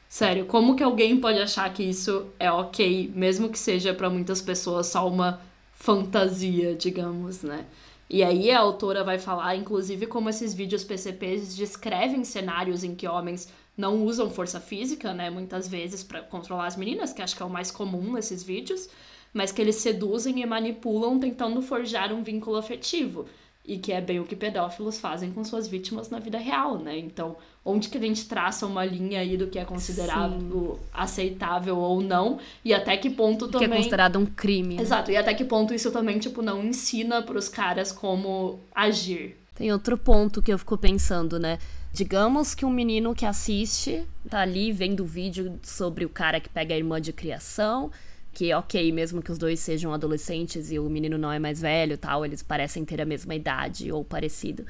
sério, 0.09 0.47
como 0.47 0.77
que 0.77 0.83
alguém 0.83 1.21
pode 1.21 1.39
achar 1.39 1.73
que 1.73 1.83
isso 1.83 2.27
é 2.39 2.51
ok, 2.51 3.13
mesmo 3.15 3.49
que 3.49 3.59
seja 3.59 3.95
para 3.95 4.11
muitas 4.11 4.41
pessoas 4.41 4.87
só 4.87 5.07
uma 5.09 5.41
fantasia, 5.75 6.75
digamos, 6.75 7.43
né? 7.43 7.67
E 8.09 8.25
aí 8.25 8.51
a 8.51 8.59
autora 8.59 9.05
vai 9.05 9.19
falar, 9.19 9.55
inclusive, 9.55 10.07
como 10.07 10.29
esses 10.29 10.53
vídeos 10.53 10.83
PCPs 10.83 11.55
descrevem 11.55 12.25
cenários 12.25 12.83
em 12.83 12.93
que 12.95 13.07
homens 13.07 13.49
não 13.77 14.05
usam 14.05 14.29
força 14.29 14.61
física, 14.61 15.15
né, 15.15 15.31
muitas 15.31 15.69
vezes 15.69 16.03
para 16.03 16.21
controlar 16.21 16.67
as 16.67 16.77
meninas, 16.77 17.13
que 17.13 17.23
acho 17.23 17.37
que 17.37 17.43
é 17.43 17.47
o 17.47 17.51
mais 17.51 17.71
comum 17.71 18.13
nesses 18.13 18.43
vídeos, 18.43 18.89
mas 19.33 19.53
que 19.53 19.61
eles 19.61 19.77
seduzem 19.77 20.41
e 20.41 20.47
manipulam 20.47 21.19
tentando 21.19 21.63
forjar 21.63 22.13
um 22.13 22.23
vínculo 22.23 22.57
afetivo. 22.57 23.27
E 23.65 23.79
que 23.79 23.93
é 23.93 24.01
bem 24.01 24.19
o 24.19 24.25
que 24.25 24.35
pedófilos 24.35 24.99
fazem 24.99 25.31
com 25.31 25.45
suas 25.45 25.69
vítimas 25.69 26.09
na 26.09 26.19
vida 26.19 26.39
real, 26.39 26.79
né? 26.79 26.99
Então, 26.99 27.37
onde 27.65 27.89
que 27.89 27.99
a 27.99 28.01
gente 28.01 28.27
traça 28.27 28.67
uma 28.67 28.85
linha 28.85 29.21
aí 29.21 29.37
do 29.37 29.47
que 29.47 29.59
é 29.59 29.65
considerado 29.65 30.41
Sim. 30.41 30.79
aceitável 30.93 31.77
ou 31.77 32.01
não, 32.01 32.39
e 32.65 32.73
até 32.73 32.97
que 32.97 33.11
ponto 33.11 33.47
também... 33.47 33.69
Que 33.69 33.75
é 33.75 33.77
considerado 33.77 34.19
um 34.19 34.27
crime. 34.27 34.77
Né? 34.77 34.83
Exato, 34.83 35.11
e 35.11 35.17
até 35.17 35.35
que 35.35 35.45
ponto 35.45 35.75
isso 35.75 35.93
também, 35.93 36.19
tipo, 36.19 36.43
não 36.43 36.65
ensina 36.65 37.23
pros 37.23 37.49
caras 37.49 37.93
como 37.93 38.59
agir. 38.75 39.37
Tem 39.55 39.71
outro 39.71 39.99
ponto 39.99 40.41
que 40.41 40.53
eu 40.53 40.59
fico 40.59 40.79
pensando, 40.79 41.39
né? 41.39 41.59
Digamos 41.93 42.55
que 42.55 42.65
um 42.65 42.71
menino 42.71 43.15
que 43.15 43.27
assiste, 43.27 44.05
tá 44.29 44.41
ali 44.41 44.73
vendo 44.73 45.03
o 45.03 45.07
vídeo 45.07 45.61
sobre 45.63 46.05
o 46.05 46.09
cara 46.09 46.41
que 46.41 46.49
pega 46.49 46.75
a 46.75 46.79
irmã 46.79 47.01
de 47.01 47.13
criação 47.13 47.91
que 48.33 48.53
ok, 48.55 48.93
mesmo 48.93 49.23
que 49.23 49.33
os 49.33 49.39
dois 49.39 49.61
sejam 49.61 49.93
adolescentes 49.93 50.71
e 50.71 50.79
o 50.79 50.89
menino 50.89 51.19
não 51.19 51.33
é 51.33 51.39
mais 51.39 51.61
velho 51.61 51.99
tal, 51.99 52.25
eles 52.25 52.43
parecem 52.43 52.85
ter 52.85 53.01
a 53.01 53.05
mesma 53.05 53.35
idade 53.35 53.91
ou 53.91 54.05
parecido. 54.05 54.65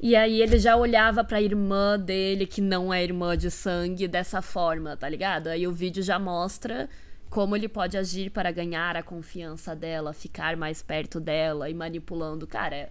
E 0.00 0.16
aí 0.16 0.42
ele 0.42 0.58
já 0.58 0.74
olhava 0.76 1.22
para 1.22 1.38
a 1.38 1.42
irmã 1.42 1.98
dele, 1.98 2.44
que 2.46 2.60
não 2.60 2.92
é 2.92 3.04
irmã 3.04 3.36
de 3.36 3.50
sangue, 3.50 4.08
dessa 4.08 4.42
forma, 4.42 4.96
tá 4.96 5.08
ligado? 5.08 5.46
Aí 5.46 5.66
o 5.66 5.72
vídeo 5.72 6.02
já 6.02 6.18
mostra 6.18 6.88
como 7.30 7.54
ele 7.54 7.68
pode 7.68 7.96
agir 7.96 8.30
para 8.30 8.50
ganhar 8.50 8.96
a 8.96 9.02
confiança 9.02 9.76
dela, 9.76 10.12
ficar 10.12 10.56
mais 10.56 10.82
perto 10.82 11.20
dela 11.20 11.70
e 11.70 11.74
manipulando. 11.74 12.46
Cara, 12.46 12.74
é, 12.74 12.90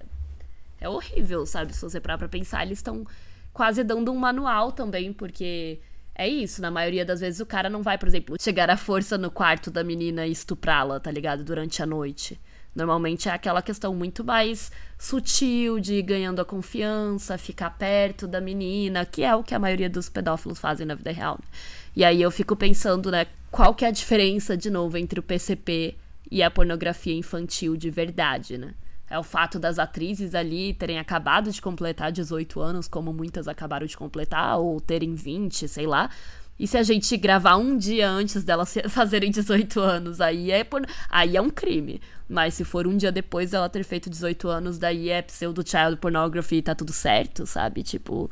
é 0.79 0.89
horrível, 0.89 1.45
sabe? 1.45 1.75
Se 1.75 1.81
você 1.81 1.99
parar 1.99 2.17
pra 2.17 2.29
pensar, 2.29 2.65
eles 2.65 2.79
estão 2.79 3.05
quase 3.51 3.83
dando 3.83 4.11
um 4.11 4.17
manual 4.17 4.71
também, 4.71 5.11
porque 5.11 5.79
é 6.21 6.27
isso, 6.27 6.61
na 6.61 6.69
maioria 6.69 7.03
das 7.03 7.19
vezes 7.19 7.39
o 7.39 7.45
cara 7.47 7.67
não 7.67 7.81
vai, 7.81 7.97
por 7.97 8.07
exemplo, 8.07 8.35
chegar 8.39 8.69
à 8.69 8.77
força 8.77 9.17
no 9.17 9.31
quarto 9.31 9.71
da 9.71 9.83
menina 9.83 10.27
e 10.27 10.31
estuprá-la, 10.31 10.99
tá 10.99 11.09
ligado? 11.09 11.43
Durante 11.43 11.81
a 11.81 11.85
noite. 11.85 12.39
Normalmente 12.75 13.27
é 13.27 13.31
aquela 13.31 13.59
questão 13.59 13.95
muito 13.95 14.23
mais 14.23 14.71
sutil 14.99 15.79
de 15.79 15.95
ir 15.95 16.03
ganhando 16.03 16.39
a 16.39 16.45
confiança, 16.45 17.39
ficar 17.39 17.71
perto 17.71 18.27
da 18.27 18.39
menina, 18.39 19.03
que 19.03 19.23
é 19.23 19.35
o 19.35 19.43
que 19.43 19.55
a 19.55 19.59
maioria 19.59 19.89
dos 19.89 20.09
pedófilos 20.09 20.59
fazem 20.59 20.85
na 20.85 20.93
vida 20.93 21.11
real. 21.11 21.39
Né? 21.41 21.47
E 21.95 22.05
aí 22.05 22.21
eu 22.21 22.29
fico 22.29 22.55
pensando, 22.55 23.09
né, 23.09 23.25
qual 23.49 23.73
que 23.73 23.83
é 23.83 23.87
a 23.87 23.91
diferença, 23.91 24.55
de 24.55 24.69
novo, 24.69 24.97
entre 24.97 25.19
o 25.19 25.23
PCP 25.23 25.95
e 26.29 26.43
a 26.43 26.51
pornografia 26.51 27.15
infantil 27.15 27.75
de 27.75 27.89
verdade, 27.89 28.59
né? 28.59 28.75
É 29.11 29.19
o 29.19 29.23
fato 29.23 29.59
das 29.59 29.77
atrizes 29.77 30.33
ali 30.33 30.73
terem 30.73 30.97
acabado 30.97 31.51
de 31.51 31.61
completar 31.61 32.13
18 32.13 32.61
anos, 32.61 32.87
como 32.87 33.11
muitas 33.11 33.45
acabaram 33.45 33.85
de 33.85 33.97
completar, 33.97 34.57
ou 34.57 34.79
terem 34.79 35.15
20, 35.15 35.67
sei 35.67 35.85
lá. 35.85 36.09
E 36.57 36.65
se 36.65 36.77
a 36.77 36.83
gente 36.83 37.17
gravar 37.17 37.57
um 37.57 37.75
dia 37.75 38.09
antes 38.09 38.41
delas 38.41 38.73
fazerem 38.87 39.29
18 39.29 39.81
anos, 39.81 40.21
aí 40.21 40.49
é, 40.49 40.63
por... 40.63 40.85
aí 41.09 41.35
é 41.35 41.41
um 41.41 41.49
crime. 41.49 41.99
Mas 42.29 42.53
se 42.53 42.63
for 42.63 42.87
um 42.87 42.95
dia 42.95 43.11
depois 43.11 43.51
dela 43.51 43.67
ter 43.67 43.83
feito 43.83 44.09
18 44.09 44.47
anos, 44.47 44.77
daí 44.77 45.09
é 45.09 45.21
pseudo 45.21 45.61
child 45.67 45.97
pornography 45.97 46.57
e 46.57 46.61
tá 46.61 46.73
tudo 46.73 46.93
certo, 46.93 47.45
sabe? 47.45 47.83
Tipo, 47.83 48.31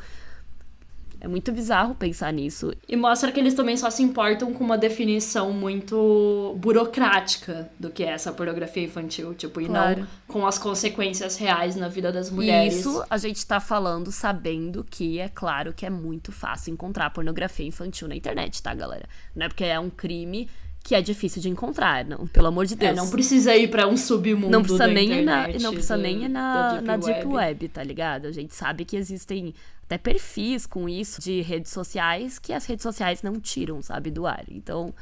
é 1.22 1.28
muito 1.28 1.52
bizarro 1.52 1.94
pensar 1.96 2.32
nisso. 2.32 2.74
E 2.88 2.96
mostra 2.96 3.32
que 3.32 3.40
eles 3.40 3.54
também 3.54 3.76
só 3.76 3.90
se 3.90 4.02
importam 4.02 4.54
com 4.54 4.64
uma 4.64 4.78
definição 4.78 5.52
muito 5.52 6.56
burocrática 6.58 7.70
do 7.80 7.90
que 7.90 8.04
é 8.04 8.12
essa 8.12 8.32
pornografia 8.32 8.84
infantil, 8.84 9.34
tipo, 9.34 9.64
claro. 9.66 10.00
e 10.00 10.02
não 10.02 10.08
com 10.28 10.46
as 10.46 10.58
consequências 10.58 11.38
reais 11.38 11.76
na 11.76 11.88
vida 11.88 12.12
das 12.12 12.30
mulheres. 12.30 12.80
Isso 12.80 13.04
a 13.10 13.18
gente 13.18 13.46
tá 13.46 13.60
falando 13.60 14.12
sabendo 14.12 14.86
que 14.90 15.20
é 15.20 15.28
claro 15.28 15.74
que 15.74 15.86
é 15.86 15.90
muito 15.90 16.32
fácil 16.32 16.72
encontrar 16.72 17.10
pornografia 17.10 17.66
infantil 17.66 18.08
na 18.08 18.16
internet, 18.16 18.62
tá, 18.62 18.74
galera? 18.74 19.08
Não 19.36 19.46
é 19.46 19.50
porque 19.50 19.66
é 19.66 19.80
um 19.80 19.90
crime 19.90 20.48
que 20.84 20.96
é 20.96 21.02
difícil 21.02 21.42
de 21.42 21.50
encontrar, 21.50 22.06
não, 22.06 22.26
pelo 22.28 22.48
amor 22.48 22.66
de 22.66 22.74
é, 22.76 22.78
Deus. 22.78 22.92
É, 22.92 22.96
não 22.96 23.10
precisa 23.10 23.56
ir 23.56 23.70
para 23.70 23.88
um 23.88 23.98
submundo 23.98 24.50
não 24.50 24.62
precisa 24.62 24.88
nem 24.88 25.12
internet, 25.12 25.56
ir 25.56 25.62
na, 25.62 25.64
não 25.64 25.74
precisa 25.74 25.98
do, 25.98 26.04
nem 26.04 26.24
ir 26.24 26.30
na, 26.30 26.72
deep, 26.72 26.86
na 26.86 26.94
web. 26.94 27.06
deep 27.06 27.28
web, 27.28 27.68
tá 27.70 27.84
ligado? 27.84 28.28
A 28.28 28.32
gente 28.32 28.56
sabe 28.56 28.86
que 28.86 28.96
existem 28.96 29.54
até 29.90 29.98
perfis 29.98 30.68
com 30.68 30.88
isso 30.88 31.20
de 31.20 31.42
redes 31.42 31.72
sociais 31.72 32.38
que 32.38 32.54
as 32.54 32.66
redes 32.68 32.84
sociais 32.84 33.24
não 33.24 33.40
tiram, 33.40 33.82
sabe, 33.82 34.12
do 34.12 34.28
ar. 34.28 34.46
Então, 34.48 34.94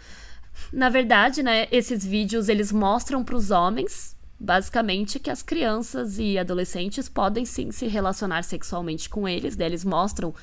na 0.71 0.89
verdade, 0.89 1.43
né, 1.43 1.67
esses 1.71 2.05
vídeos 2.05 2.47
eles 2.47 2.71
mostram 2.71 3.21
para 3.21 3.35
os 3.35 3.51
homens 3.51 4.15
basicamente 4.39 5.19
que 5.19 5.29
as 5.29 5.41
crianças 5.41 6.19
e 6.19 6.37
adolescentes 6.37 7.09
podem 7.09 7.43
sim 7.43 7.71
se 7.71 7.87
relacionar 7.87 8.43
sexualmente 8.43 9.09
com 9.09 9.27
eles, 9.27 9.57
né? 9.57 9.65
Eles 9.65 9.83
mostram 9.83 10.33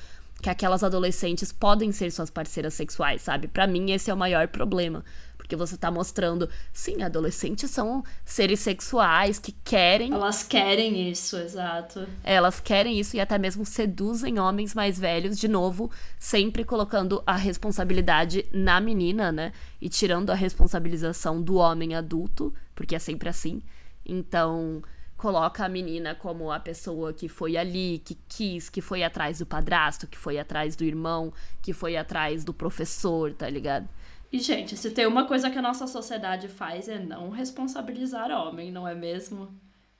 que 0.41 0.49
aquelas 0.49 0.83
adolescentes 0.83 1.51
podem 1.51 1.91
ser 1.91 2.11
suas 2.11 2.29
parceiras 2.29 2.73
sexuais, 2.73 3.21
sabe? 3.23 3.47
Para 3.47 3.65
mim 3.65 3.91
esse 3.91 4.11
é 4.11 4.13
o 4.13 4.17
maior 4.17 4.47
problema. 4.49 5.03
Porque 5.45 5.55
você 5.55 5.77
tá 5.77 5.91
mostrando, 5.91 6.49
sim, 6.73 7.03
adolescentes 7.03 7.69
são 7.69 8.03
seres 8.25 8.61
sexuais 8.61 9.37
que 9.37 9.51
querem. 9.51 10.11
Elas 10.11 10.41
querem 10.41 11.11
isso, 11.11 11.37
exato. 11.37 12.07
Elas 12.23 12.59
querem 12.59 12.99
isso 12.99 13.15
e 13.15 13.19
até 13.19 13.37
mesmo 13.37 13.63
seduzem 13.63 14.39
homens 14.39 14.73
mais 14.73 14.97
velhos, 14.97 15.37
de 15.37 15.47
novo, 15.47 15.91
sempre 16.17 16.63
colocando 16.63 17.21
a 17.27 17.35
responsabilidade 17.35 18.47
na 18.51 18.81
menina, 18.81 19.31
né? 19.31 19.53
E 19.79 19.87
tirando 19.87 20.31
a 20.31 20.33
responsabilização 20.33 21.39
do 21.39 21.57
homem 21.57 21.93
adulto, 21.93 22.51
porque 22.73 22.95
é 22.95 22.99
sempre 22.99 23.29
assim. 23.29 23.61
Então, 24.03 24.81
coloca 25.15 25.63
a 25.63 25.69
menina 25.69 26.15
como 26.15 26.51
a 26.51 26.59
pessoa 26.59 27.13
que 27.13 27.29
foi 27.29 27.55
ali, 27.55 28.01
que 28.03 28.17
quis, 28.27 28.67
que 28.67 28.81
foi 28.81 29.03
atrás 29.03 29.37
do 29.37 29.45
padrasto, 29.45 30.07
que 30.07 30.17
foi 30.17 30.39
atrás 30.39 30.75
do 30.75 30.83
irmão, 30.83 31.31
que 31.61 31.71
foi 31.71 31.95
atrás 31.95 32.43
do 32.43 32.51
professor, 32.51 33.31
tá 33.31 33.47
ligado? 33.47 33.87
E, 34.31 34.39
gente, 34.39 34.75
se 34.75 34.91
tem 34.91 35.05
uma 35.05 35.25
coisa 35.27 35.49
que 35.49 35.57
a 35.57 35.61
nossa 35.61 35.87
sociedade 35.87 36.47
faz 36.47 36.89
é 36.89 36.99
não 36.99 37.29
responsabilizar 37.29 38.31
homem, 38.31 38.71
não 38.71 38.87
é 38.87 38.93
mesmo? 38.95 39.49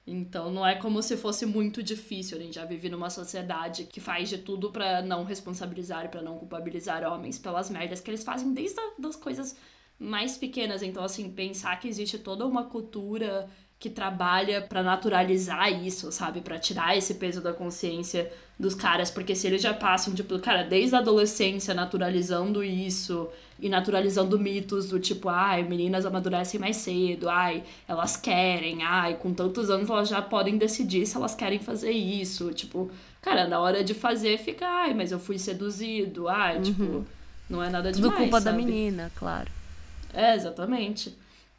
Então 0.07 0.51
não 0.51 0.65
é 0.65 0.75
como 0.75 1.01
se 1.01 1.17
fosse 1.17 1.45
muito 1.45 1.81
difícil. 1.81 2.37
A 2.37 2.41
gente 2.41 2.55
já 2.55 2.65
vive 2.65 2.89
numa 2.89 3.09
sociedade 3.09 3.85
que 3.85 3.99
faz 3.99 4.29
de 4.29 4.37
tudo 4.37 4.71
para 4.71 5.01
não 5.01 5.23
responsabilizar 5.23 6.09
pra 6.09 6.21
não 6.21 6.37
culpabilizar 6.37 7.03
homens 7.03 7.39
pelas 7.39 7.69
merdas 7.69 8.01
que 8.01 8.11
eles 8.11 8.23
fazem 8.23 8.53
desde 8.53 8.79
as 9.03 9.15
coisas 9.15 9.55
mais 9.97 10.37
pequenas. 10.37 10.83
Então, 10.83 11.03
assim, 11.03 11.31
pensar 11.31 11.79
que 11.79 11.87
existe 11.87 12.19
toda 12.19 12.45
uma 12.45 12.65
cultura 12.65 13.49
que 13.79 13.89
trabalha 13.89 14.61
para 14.61 14.81
naturalizar 14.81 15.71
isso, 15.83 16.11
sabe? 16.11 16.41
para 16.41 16.57
tirar 16.57 16.97
esse 16.97 17.15
peso 17.15 17.41
da 17.41 17.53
consciência 17.53 18.31
dos 18.57 18.73
caras, 18.73 19.11
porque 19.11 19.35
se 19.35 19.47
eles 19.47 19.61
já 19.61 19.73
passam, 19.73 20.13
tipo, 20.15 20.39
cara, 20.39 20.63
desde 20.63 20.95
a 20.95 20.99
adolescência 20.99 21.73
naturalizando 21.73 22.63
isso 22.63 23.27
e 23.59 23.67
naturalizando 23.67 24.39
mitos 24.39 24.87
do 24.87 24.97
tipo, 24.97 25.27
ai, 25.27 25.61
meninas 25.63 26.05
amadurecem 26.05 26.57
mais 26.57 26.77
cedo, 26.77 27.29
ai, 27.29 27.63
elas 27.85 28.15
querem, 28.15 28.81
ai, 28.81 29.15
com 29.15 29.33
tantos 29.33 29.69
anos 29.69 29.89
elas 29.89 30.07
já 30.07 30.21
podem 30.21 30.57
decidir 30.57 31.05
se 31.05 31.17
elas 31.17 31.35
querem 31.35 31.59
fazer 31.59 31.91
isso, 31.91 32.53
tipo, 32.53 32.89
cara, 33.21 33.45
na 33.45 33.59
hora 33.59 33.83
de 33.83 33.93
fazer 33.93 34.37
fica, 34.37 34.65
ai, 34.65 34.93
mas 34.93 35.11
eu 35.11 35.19
fui 35.19 35.37
seduzido, 35.37 36.29
ai, 36.29 36.55
uhum. 36.57 36.61
tipo, 36.63 37.05
não 37.49 37.61
é 37.61 37.69
nada 37.69 37.91
demais, 37.91 38.13
Tudo 38.13 38.23
culpa 38.23 38.39
sabe? 38.39 38.57
da 38.57 38.65
menina, 38.65 39.11
claro. 39.17 39.51
É, 40.13 40.33
exatamente 40.33 41.13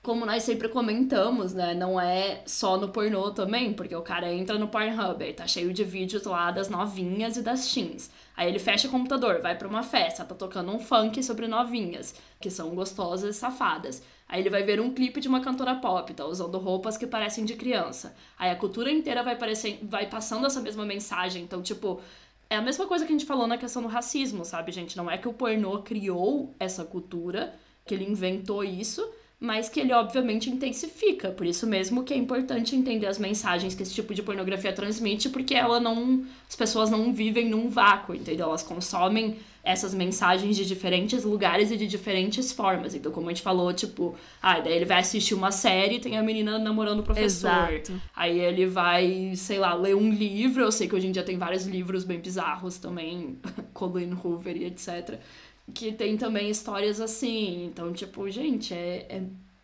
como 0.07 0.25
nós 0.25 0.45
sempre 0.45 0.69
comentamos, 0.69 1.53
né? 1.53 1.75
Não 1.75 2.01
é 2.01 2.41
só 2.47 2.77
no 2.77 2.91
pornô 2.91 3.33
também, 3.33 3.73
porque 3.73 3.97
o 3.97 4.03
cara 4.03 4.33
entra 4.33 4.57
no 4.57 4.69
Pornhub 4.69 5.21
e 5.21 5.33
tá 5.33 5.49
cheio 5.49 5.73
de 5.73 5.83
vídeos 5.83 6.23
lá 6.23 6.53
das 6.53 6.69
novinhas 6.69 7.37
e 7.37 7.43
das 7.43 7.75
teens. 7.75 8.09
Aí 8.37 8.49
ele 8.49 8.61
fecha 8.61 8.87
o 8.87 8.91
computador, 8.93 9.41
vai 9.43 9.59
para 9.59 9.67
uma 9.67 9.83
festa, 9.83 10.25
tá 10.25 10.33
tocando 10.33 10.71
um 10.71 10.79
funk 10.79 11.21
sobre 11.25 11.49
novinhas, 11.49 12.15
que 12.41 12.49
são 12.49 12.73
gostosas 12.73 13.35
e 13.35 13.39
safadas. 13.41 14.01
Aí 14.29 14.41
ele 14.41 14.49
vai 14.49 14.63
ver 14.63 14.81
um 14.81 14.95
clipe 14.95 15.21
de 15.21 15.27
uma 15.27 15.41
cantora 15.41 15.75
pop, 15.75 16.15
tá 16.15 16.25
usando 16.25 16.57
roupas 16.57 16.97
que 16.97 17.05
parecem 17.05 17.45
de 17.45 17.57
criança. 17.57 18.15
Aí 18.39 18.53
a 18.53 18.55
cultura 18.55 18.93
inteira 18.93 19.25
vai, 19.25 19.35
parecer, 19.35 19.81
vai 19.83 20.07
passando 20.09 20.47
essa 20.47 20.61
mesma 20.61 20.87
mensagem. 20.87 21.43
Então, 21.43 21.61
tipo, 21.61 22.01
é 22.49 22.55
a 22.55 22.63
mesma 22.63 22.87
coisa 22.87 23.05
que 23.05 23.13
a 23.13 23.17
gente 23.19 23.27
falou 23.27 23.49
na 23.49 23.59
questão 23.59 23.83
do 23.83 23.89
racismo, 23.89 24.45
sabe, 24.45 24.71
gente? 24.71 24.97
Não 24.97 25.11
é 25.11 25.19
que 25.19 25.27
o 25.27 25.33
pornô 25.33 25.83
criou 25.83 26.55
essa 26.61 26.85
cultura, 26.85 27.57
que 27.85 27.93
ele 27.93 28.05
inventou 28.05 28.63
isso, 28.63 29.05
mas 29.47 29.69
que 29.69 29.79
ele 29.79 29.93
obviamente 29.93 30.51
intensifica. 30.51 31.31
Por 31.31 31.47
isso 31.47 31.67
mesmo 31.67 32.03
que 32.03 32.13
é 32.13 32.17
importante 32.17 32.75
entender 32.75 33.07
as 33.07 33.19
mensagens 33.19 33.75
que 33.75 33.83
esse 33.83 33.95
tipo 33.95 34.13
de 34.13 34.23
pornografia 34.23 34.73
transmite, 34.73 35.29
porque 35.29 35.55
ela 35.55 35.79
não. 35.79 36.25
As 36.49 36.57
pessoas 36.57 36.91
não 36.91 37.13
vivem 37.15 37.49
num 37.49 37.69
vácuo, 37.69 38.15
entendeu? 38.15 38.49
Elas 38.49 38.63
consomem 38.63 39.37
essas 39.63 39.93
mensagens 39.93 40.57
de 40.57 40.65
diferentes 40.65 41.25
lugares 41.25 41.71
e 41.71 41.77
de 41.77 41.87
diferentes 41.87 42.53
formas. 42.53 42.95
Então, 42.95 43.11
como 43.11 43.27
a 43.27 43.31
gente 43.31 43.43
falou, 43.43 43.73
tipo, 43.73 44.15
ah, 44.41 44.61
daí 44.61 44.73
ele 44.75 44.85
vai 44.85 45.01
assistir 45.01 45.35
uma 45.35 45.51
série 45.51 45.97
e 45.97 46.01
tem 46.01 46.17
a 46.17 46.23
menina 46.23 46.57
namorando 46.59 47.01
o 47.01 47.03
professor. 47.03 47.49
Exato. 47.73 48.01
Aí 48.15 48.39
ele 48.39 48.67
vai, 48.67 49.33
sei 49.35 49.59
lá, 49.59 49.75
ler 49.75 49.97
um 49.97 50.11
livro. 50.11 50.63
Eu 50.63 50.73
sei 50.73 50.89
que 50.89 50.95
hoje 50.95 51.09
em 51.09 51.13
dia 51.13 51.23
tem 51.23 51.37
vários 51.37 51.67
livros 51.67 52.05
bem 52.05 52.21
bizarros 52.21 52.79
também, 52.79 53.39
Colin 53.73 54.17
Hoover 54.23 54.57
e 54.57 54.65
etc 54.65 55.21
que 55.75 55.93
tem 55.93 56.17
também 56.17 56.51
histórias 56.51 57.01
assim. 57.01 57.67
Então, 57.67 57.93
tipo, 57.93 58.29
gente, 58.31 58.75
é, 58.75 59.07
é, 59.09 59.23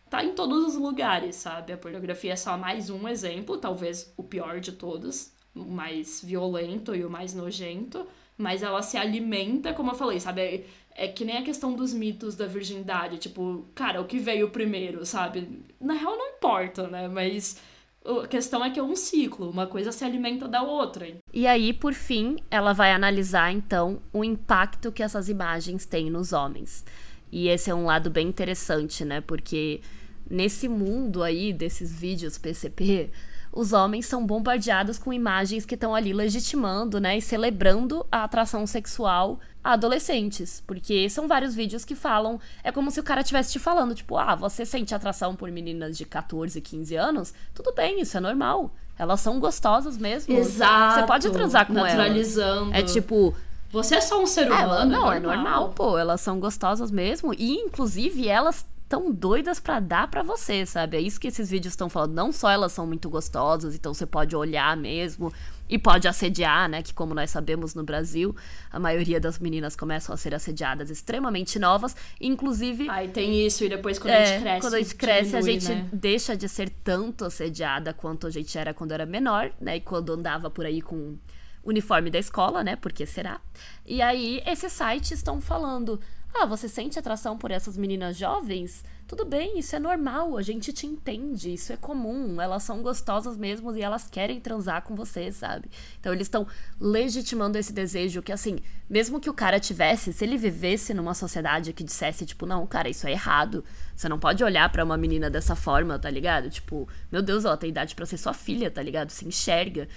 tá 0.09 0.23
em 0.23 0.33
todos 0.33 0.65
os 0.65 0.75
lugares, 0.75 1.35
sabe? 1.35 1.73
A 1.73 1.77
pornografia 1.77 2.33
é 2.33 2.35
só 2.35 2.57
mais 2.57 2.89
um 2.89 3.07
exemplo, 3.07 3.57
talvez 3.57 4.13
o 4.17 4.23
pior 4.23 4.59
de 4.59 4.73
todos, 4.73 5.31
o 5.55 5.63
mais 5.63 6.23
violento 6.23 6.95
e 6.95 7.03
o 7.05 7.09
mais 7.09 7.33
nojento, 7.33 8.05
mas 8.37 8.63
ela 8.63 8.81
se 8.81 8.97
alimenta, 8.97 9.73
como 9.73 9.91
eu 9.91 9.95
falei, 9.95 10.19
sabe? 10.19 10.41
É, 10.41 10.65
é 10.95 11.07
que 11.07 11.25
nem 11.25 11.37
a 11.37 11.43
questão 11.43 11.73
dos 11.73 11.93
mitos 11.93 12.35
da 12.35 12.45
virgindade, 12.45 13.17
tipo, 13.17 13.65
cara, 13.73 14.01
o 14.01 14.05
que 14.05 14.19
veio 14.19 14.49
primeiro, 14.49 15.05
sabe? 15.05 15.63
Na 15.79 15.93
real 15.93 16.15
não 16.17 16.35
importa, 16.35 16.87
né? 16.87 17.07
Mas 17.07 17.57
a 18.05 18.27
questão 18.27 18.63
é 18.63 18.69
que 18.69 18.79
é 18.79 18.83
um 18.83 18.95
ciclo, 18.95 19.49
uma 19.49 19.67
coisa 19.67 19.91
se 19.91 20.03
alimenta 20.03 20.47
da 20.47 20.61
outra. 20.61 21.07
E 21.31 21.47
aí, 21.47 21.71
por 21.73 21.93
fim, 21.93 22.37
ela 22.51 22.73
vai 22.73 22.91
analisar 22.91 23.51
então 23.51 24.01
o 24.11 24.23
impacto 24.23 24.91
que 24.91 25.01
essas 25.01 25.29
imagens 25.29 25.85
têm 25.85 26.09
nos 26.09 26.33
homens. 26.33 26.85
E 27.31 27.47
esse 27.47 27.69
é 27.69 27.75
um 27.75 27.85
lado 27.85 28.09
bem 28.09 28.27
interessante, 28.27 29.03
né? 29.03 29.21
Porque 29.21 29.81
nesse 30.29 30.67
mundo 30.67 31.23
aí 31.23 31.51
desses 31.53 31.93
vídeos 31.93 32.37
PCP, 32.37 33.09
os 33.51 33.71
homens 33.71 34.05
são 34.07 34.25
bombardeados 34.25 34.97
com 34.97 35.13
imagens 35.13 35.65
que 35.65 35.75
estão 35.75 35.93
ali 35.93 36.11
legitimando, 36.11 36.99
né, 36.99 37.17
e 37.17 37.21
celebrando 37.21 38.05
a 38.11 38.23
atração 38.23 38.65
sexual 38.65 39.39
a 39.63 39.73
adolescentes, 39.73 40.61
porque 40.67 41.09
são 41.09 41.27
vários 41.27 41.55
vídeos 41.55 41.85
que 41.85 41.95
falam, 41.95 42.39
é 42.63 42.71
como 42.71 42.91
se 42.91 42.99
o 42.99 43.03
cara 43.03 43.21
estivesse 43.21 43.53
te 43.53 43.59
falando, 43.59 43.95
tipo, 43.95 44.17
ah, 44.17 44.35
você 44.35 44.65
sente 44.65 44.93
atração 44.93 45.35
por 45.35 45.49
meninas 45.49 45.97
de 45.97 46.05
14, 46.05 46.59
15 46.59 46.95
anos? 46.95 47.33
Tudo 47.53 47.73
bem, 47.73 48.01
isso 48.01 48.17
é 48.17 48.19
normal. 48.19 48.73
Elas 48.97 49.21
são 49.21 49.39
gostosas 49.39 49.97
mesmo. 49.97 50.35
Exato. 50.35 50.99
Você 50.99 51.07
pode 51.07 51.29
transar 51.31 51.65
com 51.65 51.73
naturalizando. 51.73 52.73
elas. 52.73 52.91
É 52.91 52.93
tipo, 52.93 53.33
você 53.71 53.95
é 53.95 54.01
só 54.01 54.21
um 54.21 54.27
ser 54.27 54.47
humano. 54.47 54.61
Ela, 54.61 54.85
não, 54.85 55.11
é 55.11 55.19
normal. 55.19 55.33
é 55.33 55.35
normal, 55.35 55.69
pô. 55.69 55.97
Elas 55.97 56.21
são 56.21 56.39
gostosas 56.39 56.91
mesmo. 56.91 57.33
E, 57.33 57.55
inclusive, 57.55 58.27
elas 58.27 58.65
tão 58.87 59.11
doidas 59.11 59.59
para 59.59 59.79
dar 59.79 60.07
para 60.07 60.21
você, 60.21 60.67
sabe? 60.67 60.97
É 60.97 61.01
isso 61.01 61.19
que 61.19 61.27
esses 61.27 61.49
vídeos 61.49 61.73
estão 61.73 61.89
falando. 61.89 62.13
Não 62.13 62.31
só 62.31 62.51
elas 62.51 62.71
são 62.71 62.85
muito 62.85 63.09
gostosas, 63.09 63.73
então 63.73 63.91
você 63.91 64.05
pode 64.05 64.35
olhar 64.35 64.77
mesmo 64.77 65.33
e 65.73 65.79
pode 65.79 66.07
assediar, 66.07 66.69
né? 66.69 66.83
Que 66.83 66.93
como 66.93 67.15
nós 67.15 67.31
sabemos 67.31 67.73
no 67.73 67.83
Brasil, 67.83 68.35
a 68.69 68.79
maioria 68.79 69.19
das 69.19 69.39
meninas 69.39 69.75
começam 69.75 70.13
a 70.13 70.17
ser 70.17 70.35
assediadas 70.35 70.91
extremamente 70.91 71.57
novas, 71.57 71.95
inclusive. 72.21 72.87
Aí 72.91 73.07
tem 73.07 73.43
isso 73.43 73.63
e 73.63 73.69
depois 73.69 73.97
quando 73.97 74.11
é, 74.11 74.21
a 74.21 74.25
gente 74.25 74.41
cresce, 74.43 74.61
quando 74.61 74.73
a 74.75 74.77
gente 74.77 74.95
cresce, 74.95 75.31
diminui, 75.31 75.49
a 75.49 75.59
gente 75.59 75.69
né? 75.69 75.89
deixa 75.91 76.37
de 76.37 76.47
ser 76.47 76.69
tanto 76.69 77.25
assediada 77.25 77.91
quanto 77.91 78.27
a 78.27 78.29
gente 78.29 78.55
era 78.55 78.71
quando 78.71 78.91
era 78.91 79.03
menor, 79.03 79.51
né? 79.59 79.77
E 79.77 79.81
quando 79.81 80.13
andava 80.13 80.47
por 80.47 80.63
aí 80.63 80.79
com 80.79 81.17
uniforme 81.63 82.11
da 82.11 82.19
escola, 82.19 82.63
né? 82.63 82.75
Porque 82.75 83.07
será? 83.07 83.41
E 83.83 83.99
aí 83.99 84.43
esses 84.45 84.71
sites 84.71 85.13
estão 85.13 85.41
falando 85.41 85.99
Ah, 86.35 86.45
você 86.45 86.69
sente 86.69 86.99
atração 86.99 87.35
por 87.35 87.49
essas 87.49 87.75
meninas 87.75 88.15
jovens? 88.15 88.83
Tudo 89.05 89.25
bem, 89.25 89.59
isso 89.59 89.75
é 89.75 89.79
normal, 89.79 90.37
a 90.37 90.41
gente 90.41 90.71
te 90.71 90.87
entende, 90.87 91.53
isso 91.53 91.73
é 91.73 91.77
comum, 91.77 92.41
elas 92.41 92.63
são 92.63 92.81
gostosas 92.81 93.35
mesmo 93.35 93.75
e 93.75 93.81
elas 93.81 94.07
querem 94.07 94.39
transar 94.39 94.81
com 94.81 94.95
você, 94.95 95.29
sabe? 95.31 95.69
Então 95.99 96.13
eles 96.13 96.25
estão 96.25 96.47
legitimando 96.79 97.57
esse 97.57 97.73
desejo 97.73 98.21
que, 98.21 98.31
assim, 98.31 98.59
mesmo 98.89 99.19
que 99.19 99.29
o 99.29 99.33
cara 99.33 99.59
tivesse, 99.59 100.13
se 100.13 100.23
ele 100.23 100.37
vivesse 100.37 100.93
numa 100.93 101.13
sociedade 101.13 101.73
que 101.73 101.83
dissesse, 101.83 102.25
tipo, 102.25 102.45
não, 102.45 102.65
cara, 102.65 102.89
isso 102.89 103.05
é 103.05 103.11
errado, 103.11 103.63
você 103.93 104.07
não 104.07 104.17
pode 104.17 104.41
olhar 104.43 104.71
para 104.71 104.85
uma 104.85 104.97
menina 104.97 105.29
dessa 105.29 105.55
forma, 105.55 105.99
tá 105.99 106.09
ligado? 106.09 106.49
Tipo, 106.49 106.87
meu 107.11 107.21
Deus, 107.21 107.43
ela 107.43 107.57
tem 107.57 107.69
idade 107.69 107.95
para 107.95 108.05
ser 108.05 108.17
sua 108.17 108.33
filha, 108.33 108.71
tá 108.71 108.81
ligado? 108.81 109.09
Se 109.09 109.27
enxerga 109.27 109.87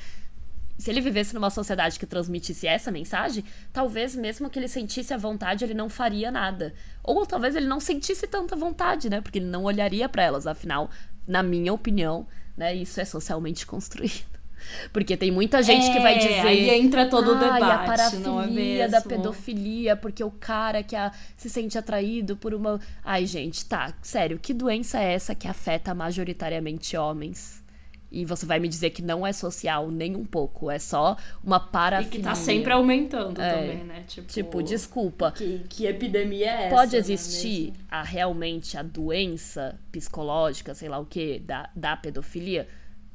se 0.79 0.91
ele 0.91 1.01
vivesse 1.01 1.35
numa 1.35 1.51
sociedade 1.51 1.99
que 1.99 2.07
transmitisse 2.07 2.67
essa 2.67 2.91
mensagem, 2.91 3.45
talvez 3.73 4.15
mesmo 4.15 4.51
que 4.51 4.59
ele 4.59 4.69
sentisse 4.69 5.15
a 5.15 5.17
vontade, 5.17 5.65
ele 5.65 5.75
não 5.75 5.89
faria 5.89 6.31
nada. 6.31 6.75
Ou 7.03 7.25
talvez 7.25 7.57
ele 7.57 7.67
não 7.67 7.81
sentisse 7.81 8.27
tanta 8.27 8.55
vontade, 8.55 9.09
né? 9.09 9.21
Porque 9.21 9.39
ele 9.39 9.47
não 9.47 9.65
olharia 9.65 10.09
para 10.09 10.23
elas. 10.23 10.47
Afinal, 10.47 10.91
na 11.27 11.43
minha 11.43 11.73
opinião, 11.73 12.27
né, 12.57 12.75
isso 12.75 13.01
é 13.01 13.05
socialmente 13.05 13.67
construído. 13.67 14.37
Porque 14.93 15.17
tem 15.17 15.31
muita 15.31 15.63
gente 15.63 15.87
é, 15.87 15.93
que 15.93 16.01
vai 16.01 16.19
dizer. 16.19 16.41
Aí 16.41 16.71
entra 16.71 17.09
todo 17.09 17.33
o 17.33 17.39
debate. 17.39 17.63
a 17.63 17.79
parafilia 17.79 18.27
não 18.27 18.41
é 18.43 18.89
da 18.89 19.01
pedofilia, 19.01 19.95
porque 19.95 20.25
o 20.25 20.31
cara 20.31 20.83
que 20.83 20.97
a, 20.97 21.13
se 21.37 21.49
sente 21.49 21.79
atraído 21.79 22.37
por 22.37 22.53
uma. 22.53 22.81
Ai, 23.05 23.27
gente, 23.27 23.65
tá, 23.65 23.95
sério, 24.03 24.39
que 24.41 24.53
doença 24.53 24.99
é 24.99 25.13
essa 25.13 25.35
que 25.35 25.47
afeta 25.47 25.95
majoritariamente 25.95 26.97
homens? 26.97 27.63
E 28.11 28.25
você 28.25 28.47
vai 28.47 28.59
me 28.61 28.69
dizer 28.69 28.91
que 28.91 29.03
não 29.03 29.27
é 29.27 29.33
social 29.33 29.91
nem 29.91 30.15
um 30.15 30.25
pouco, 30.25 30.71
é 30.71 30.79
só 30.79 31.17
uma 31.43 31.59
parafilia. 31.59 32.09
E 32.09 32.19
que 32.19 32.23
tá 32.23 32.35
sempre 32.35 32.73
aumentando 32.73 33.41
É. 33.41 33.53
também, 33.55 33.85
né? 33.85 34.05
Tipo, 34.07 34.29
Tipo, 34.33 34.63
desculpa. 34.63 35.33
Que, 35.33 35.65
que 35.69 35.87
epidemia 35.87 36.47
é 36.47 36.63
essa? 36.67 36.75
Pode 36.75 36.93
não 36.93 36.97
é 36.97 37.01
existir 37.01 37.73
a 37.91 38.03
realmente 38.03 38.79
a 38.79 38.83
doença 38.83 39.79
psicológica, 39.91 40.75
sei 40.75 40.89
lá 40.89 40.99
o 40.99 41.05
que, 41.05 41.41
da, 41.41 41.69
da 41.75 41.97
pedofilia? 41.97 42.69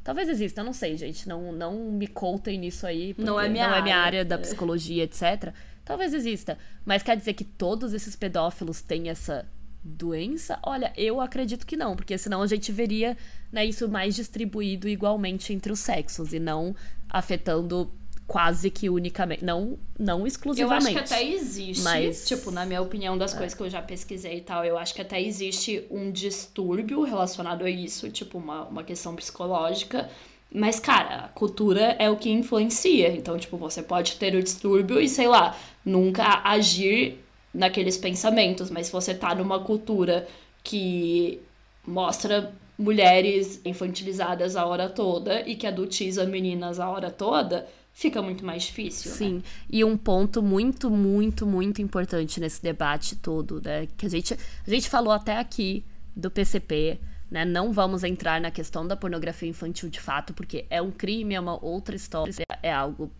Talvez 0.04 0.28
exista, 0.28 0.62
eu 0.62 0.66
não 0.66 0.74
sei, 0.74 0.98
gente. 0.98 1.28
Não, 1.30 1.52
não 1.54 1.74
me 1.92 2.08
contem 2.08 2.58
nisso 2.60 2.86
aí. 2.88 3.16
Não 3.18 3.36
porque 3.36 3.46
é 3.46 3.50
minha 3.50 3.68
não 3.70 3.76
é 3.76 3.82
minha 3.82 3.96
área. 3.98 4.06
área 4.20 4.26
da 4.26 4.36
É. 4.36 4.40
psicologia, 4.40 5.04
etc. 5.04 5.54
Talvez 5.86 6.14
exista. 6.14 6.58
Mas 6.84 7.02
quer 7.04 7.16
dizer 7.16 7.34
que 7.34 7.44
todos 7.44 7.94
esses 7.94 8.16
pedófilos 8.16 8.82
têm 8.82 9.10
essa 9.10 9.48
doença? 9.84 10.60
Olha, 10.64 10.91
eu 10.95 11.20
acredito 11.22 11.66
que 11.66 11.76
não, 11.78 11.95
porque 11.95 12.18
senão 12.18 12.41
a 12.41 12.48
gente 12.48 12.72
veria 12.72 13.18
né, 13.52 13.66
isso 13.66 13.88
mais 13.90 14.16
distribuído 14.16 14.88
igualmente 14.88 15.53
entre 15.53 15.72
os 15.72 15.80
sexos 15.80 16.34
e 16.34 16.40
não 16.40 16.76
afetando 17.10 17.91
quase 18.28 18.70
que 18.72 18.90
unicamente. 18.90 19.44
Não, 19.44 19.78
não 19.99 20.22
Eu 20.22 20.28
exclusivamente. 20.28 20.98
acho 20.98 21.08
que 21.08 21.14
até 21.14 21.24
existe, 21.28 21.84
Mas- 21.84 22.26
tipo, 22.26 22.49
na 22.49 22.66
minha 22.66 22.82
opinião, 22.82 23.16
É. 23.16 23.18
das 23.18 23.34
coisas 23.34 23.53
que 23.53 23.62
eu 23.62 23.70
já 23.70 23.82
pesquisei 23.82 24.38
e 24.38 24.41
tal, 24.41 24.64
eu 24.64 24.78
acho 24.78 24.94
que 24.94 25.02
até 25.02 25.22
existe 25.22 25.84
um 25.91 26.10
distúrbio 26.12 27.02
relacionado 27.03 27.66
a 27.66 27.70
isso, 27.70 28.10
tipo, 28.10 28.38
uma, 28.38 28.64
uma 28.68 28.84
questão 28.84 29.14
psicológica. 29.16 30.10
Mas, 30.53 30.80
cara, 30.80 31.26
a 31.26 31.28
cultura 31.30 31.95
é 31.99 32.10
o 32.10 32.16
que 32.18 32.30
influencia. 32.30 33.10
Então, 33.10 33.38
tipo, 33.38 33.58
você 33.58 33.82
pode 33.84 34.16
ter 34.16 34.34
o 34.36 34.41
distúrbio 34.44 34.99
e, 35.02 35.10
sei 35.10 35.28
lá, 35.28 35.58
nunca 35.84 36.41
agir 36.44 37.20
naqueles 37.53 37.98
pensamentos. 37.98 38.69
Mas 38.69 38.88
se 38.88 38.91
você 38.91 39.14
tá 39.14 39.34
numa 39.36 39.60
cultura 39.60 40.28
que 40.64 41.40
mostra 41.86 42.53
mulheres 42.78 43.61
infantilizadas 43.64 44.56
a 44.56 44.65
hora 44.65 44.90
toda 44.90 45.48
e 45.48 45.56
que 45.56 45.68
adultiza 45.68 46.26
meninas 46.26 46.80
a 46.80 46.90
hora 46.90 47.11
toda, 47.11 47.68
fica 47.94 48.22
muito 48.22 48.45
mais 48.45 48.64
difícil. 48.64 49.11
né? 49.11 49.18
Sim, 49.18 49.44
e 49.69 49.84
um 49.84 49.95
ponto 49.98 50.41
muito, 50.41 50.90
muito, 50.90 51.45
muito 51.45 51.82
importante 51.82 52.40
nesse 52.40 52.61
debate 52.61 53.15
todo, 53.15 53.61
né? 53.64 53.88
Que 53.98 54.06
a 54.06 54.10
gente, 54.10 54.34
a 54.34 54.69
gente 54.69 54.90
falou 54.90 55.14
até 55.14 55.38
aqui 55.38 55.86
do 56.15 56.32
PCP, 56.32 56.99
né? 57.30 57.45
Não 57.45 57.72
vamos 57.72 58.03
entrar 58.03 58.41
na 58.41 58.49
questão 58.49 58.88
da 58.88 58.95
pornografia 58.95 59.48
infantil 59.48 59.90
de 59.90 59.99
fato, 59.99 60.34
porque 60.34 60.65
é 60.69 60.82
um 60.82 60.91
crime, 60.91 61.36
é 61.36 61.40
uma 61.40 61.64
outra 61.64 61.95
história, 61.95 62.34
é 62.64 62.72
algo, 62.72 63.11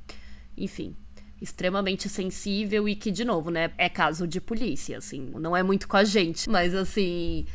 enfim, 0.58 0.96
extremamente 1.42 2.08
sensível 2.08 2.88
e 2.88 2.96
que, 2.96 3.12
de 3.12 3.26
novo, 3.26 3.50
né? 3.50 3.72
É 3.78 3.90
caso 3.90 4.28
de 4.28 4.40
polícia, 4.40 5.00
assim, 5.00 5.32
não 5.36 5.58
é 5.58 5.64
muito 5.64 5.88
com 5.88 5.98
a 5.98 6.04
gente, 6.04 6.50
mas 6.50 6.74
assim 6.74 7.46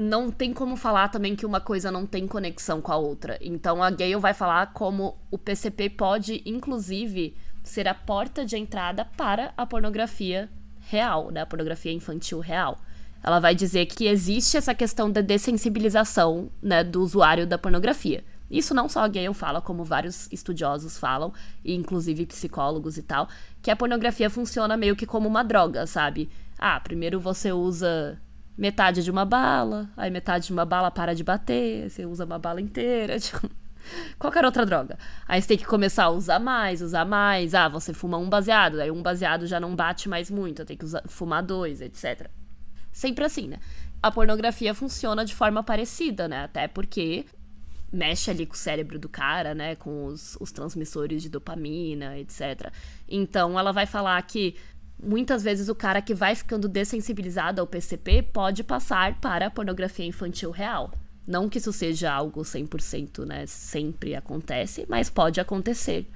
não 0.00 0.30
tem 0.30 0.50
como 0.54 0.76
falar 0.76 1.08
também 1.08 1.36
que 1.36 1.44
uma 1.44 1.60
coisa 1.60 1.92
não 1.92 2.06
tem 2.06 2.26
conexão 2.26 2.80
com 2.80 2.90
a 2.90 2.96
outra. 2.96 3.36
Então 3.38 3.82
a 3.82 3.90
Gale 3.90 4.16
vai 4.16 4.32
falar 4.32 4.72
como 4.72 5.18
o 5.30 5.36
PCP 5.36 5.90
pode, 5.90 6.42
inclusive, 6.46 7.36
ser 7.62 7.86
a 7.86 7.92
porta 7.92 8.42
de 8.42 8.56
entrada 8.56 9.04
para 9.04 9.52
a 9.54 9.66
pornografia 9.66 10.48
real, 10.88 11.30
né? 11.30 11.42
A 11.42 11.46
pornografia 11.46 11.92
infantil 11.92 12.40
real. 12.40 12.78
Ela 13.22 13.38
vai 13.38 13.54
dizer 13.54 13.84
que 13.84 14.06
existe 14.06 14.56
essa 14.56 14.74
questão 14.74 15.10
da 15.10 15.20
dessensibilização, 15.20 16.50
né, 16.62 16.82
do 16.82 17.02
usuário 17.02 17.46
da 17.46 17.58
pornografia. 17.58 18.24
Isso 18.50 18.74
não 18.74 18.88
só 18.88 19.04
a 19.04 19.08
Gale 19.08 19.32
fala, 19.32 19.60
como 19.60 19.84
vários 19.84 20.28
estudiosos 20.32 20.98
falam, 20.98 21.32
inclusive 21.64 22.26
psicólogos 22.26 22.98
e 22.98 23.02
tal, 23.02 23.28
que 23.62 23.70
a 23.70 23.76
pornografia 23.76 24.28
funciona 24.28 24.76
meio 24.76 24.96
que 24.96 25.06
como 25.06 25.28
uma 25.28 25.44
droga, 25.44 25.86
sabe? 25.86 26.28
Ah, 26.58 26.80
primeiro 26.80 27.20
você 27.20 27.52
usa 27.52 28.20
metade 28.58 29.02
de 29.02 29.10
uma 29.10 29.24
bala, 29.24 29.88
aí 29.96 30.10
metade 30.10 30.46
de 30.46 30.52
uma 30.52 30.64
bala 30.64 30.90
para 30.90 31.14
de 31.14 31.24
bater, 31.24 31.88
você 31.88 32.04
usa 32.04 32.24
uma 32.24 32.38
bala 32.38 32.60
inteira, 32.60 33.18
tipo, 33.20 33.48
qualquer 34.18 34.44
outra 34.44 34.66
droga. 34.66 34.98
Aí 35.26 35.40
você 35.40 35.48
tem 35.48 35.58
que 35.58 35.64
começar 35.64 36.04
a 36.04 36.10
usar 36.10 36.38
mais, 36.38 36.82
usar 36.82 37.04
mais. 37.04 37.54
Ah, 37.54 37.68
você 37.68 37.94
fuma 37.94 38.18
um 38.18 38.28
baseado, 38.28 38.80
aí 38.80 38.90
um 38.90 39.02
baseado 39.02 39.46
já 39.46 39.58
não 39.58 39.74
bate 39.74 40.08
mais 40.08 40.30
muito, 40.30 40.64
tem 40.64 40.76
que 40.76 40.84
usar, 40.84 41.02
fumar 41.06 41.42
dois, 41.42 41.80
etc. 41.80 42.28
Sempre 42.92 43.24
assim, 43.24 43.48
né? 43.48 43.58
A 44.02 44.10
pornografia 44.10 44.74
funciona 44.74 45.24
de 45.24 45.34
forma 45.34 45.62
parecida, 45.62 46.26
né? 46.26 46.44
Até 46.44 46.66
porque 46.66 47.26
mexe 47.92 48.30
ali 48.30 48.46
com 48.46 48.54
o 48.54 48.58
cérebro 48.58 48.98
do 48.98 49.08
cara, 49.08 49.54
né? 49.54 49.74
Com 49.74 50.06
os, 50.06 50.36
os 50.40 50.52
transmissores 50.52 51.22
de 51.22 51.28
dopamina, 51.28 52.18
etc. 52.18 52.72
Então 53.08 53.58
ela 53.58 53.72
vai 53.72 53.86
falar 53.86 54.20
que 54.22 54.54
muitas 55.02 55.42
vezes 55.42 55.68
o 55.68 55.74
cara 55.74 56.00
que 56.02 56.14
vai 56.14 56.34
ficando 56.34 56.68
dessensibilizado 56.68 57.60
ao 57.60 57.66
PCP 57.66 58.22
pode 58.22 58.62
passar 58.62 59.18
para 59.20 59.46
a 59.46 59.50
pornografia 59.50 60.06
infantil 60.06 60.50
real. 60.50 60.92
Não 61.26 61.48
que 61.48 61.58
isso 61.58 61.72
seja 61.72 62.12
algo 62.12 62.42
100%, 62.42 63.24
né? 63.24 63.46
Sempre 63.46 64.14
acontece, 64.14 64.84
mas 64.88 65.08
pode 65.08 65.40
acontecer. 65.40 66.10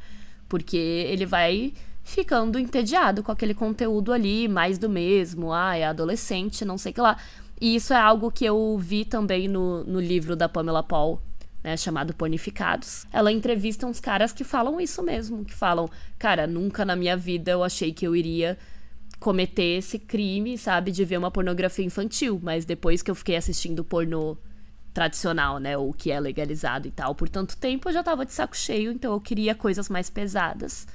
Porque 0.48 0.76
ele 0.76 1.26
vai 1.26 1.72
ficando 2.02 2.58
entediado 2.58 3.22
com 3.22 3.32
aquele 3.32 3.54
conteúdo 3.54 4.12
ali, 4.12 4.46
mais 4.46 4.76
do 4.76 4.90
mesmo, 4.90 5.52
ah, 5.52 5.76
é 5.76 5.84
adolescente, 5.84 6.64
não 6.64 6.76
sei 6.76 6.92
o 6.92 6.94
que 6.94 7.00
lá. 7.00 7.16
E 7.60 7.76
isso 7.76 7.94
é 7.94 7.96
algo 7.96 8.30
que 8.30 8.44
eu 8.44 8.76
vi 8.78 9.04
também 9.04 9.48
no, 9.48 9.84
no 9.84 10.00
livro 10.00 10.36
da 10.36 10.48
Pamela 10.48 10.82
Paul, 10.82 11.20
né, 11.64 11.78
chamado 11.78 12.12
Pornificados. 12.12 13.06
Ela 13.10 13.32
entrevista 13.32 13.86
uns 13.86 13.98
caras 13.98 14.32
que 14.32 14.44
falam 14.44 14.78
isso 14.78 15.02
mesmo, 15.02 15.44
que 15.46 15.54
falam, 15.54 15.88
cara, 16.18 16.46
nunca 16.46 16.84
na 16.84 16.94
minha 16.94 17.16
vida 17.16 17.52
eu 17.52 17.64
achei 17.64 17.90
que 17.90 18.06
eu 18.06 18.14
iria 18.14 18.58
cometer 19.18 19.78
esse 19.78 19.98
crime, 19.98 20.58
sabe, 20.58 20.90
de 20.90 21.02
ver 21.02 21.16
uma 21.16 21.30
pornografia 21.30 21.84
infantil, 21.84 22.38
mas 22.42 22.66
depois 22.66 23.02
que 23.02 23.10
eu 23.10 23.14
fiquei 23.14 23.36
assistindo 23.36 23.82
pornô 23.82 24.36
tradicional, 24.92 25.58
né, 25.58 25.76
ou 25.78 25.92
que 25.92 26.12
é 26.12 26.20
legalizado 26.20 26.86
e 26.86 26.90
tal, 26.90 27.14
por 27.14 27.28
tanto 27.28 27.56
tempo 27.56 27.88
eu 27.88 27.92
já 27.94 28.02
tava 28.02 28.26
de 28.26 28.32
saco 28.32 28.56
cheio, 28.56 28.92
então 28.92 29.14
eu 29.14 29.20
queria 29.20 29.54
coisas 29.54 29.88
mais 29.88 30.10
pesadas. 30.10 30.86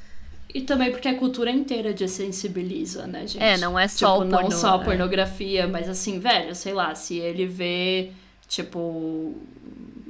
E 0.54 0.62
também 0.62 0.92
porque 0.92 1.08
a 1.08 1.18
cultura 1.18 1.52
inteira 1.52 1.94
desensibiliza, 1.94 3.08
né, 3.08 3.26
gente? 3.28 3.44
É, 3.44 3.58
não 3.58 3.78
é 3.78 3.88
só 3.88 4.14
tipo, 4.14 4.22
o 4.22 4.26
não 4.26 4.42
pornô, 4.42 4.56
só 4.56 4.78
a 4.78 4.82
é. 4.82 4.86
pornografia, 4.86 5.68
mas 5.68 5.90
assim, 5.90 6.20
velho, 6.20 6.56
sei 6.56 6.74
lá, 6.74 6.94
se 6.96 7.18
ele 7.18 7.46
vê, 7.46 8.12
tipo, 8.48 9.36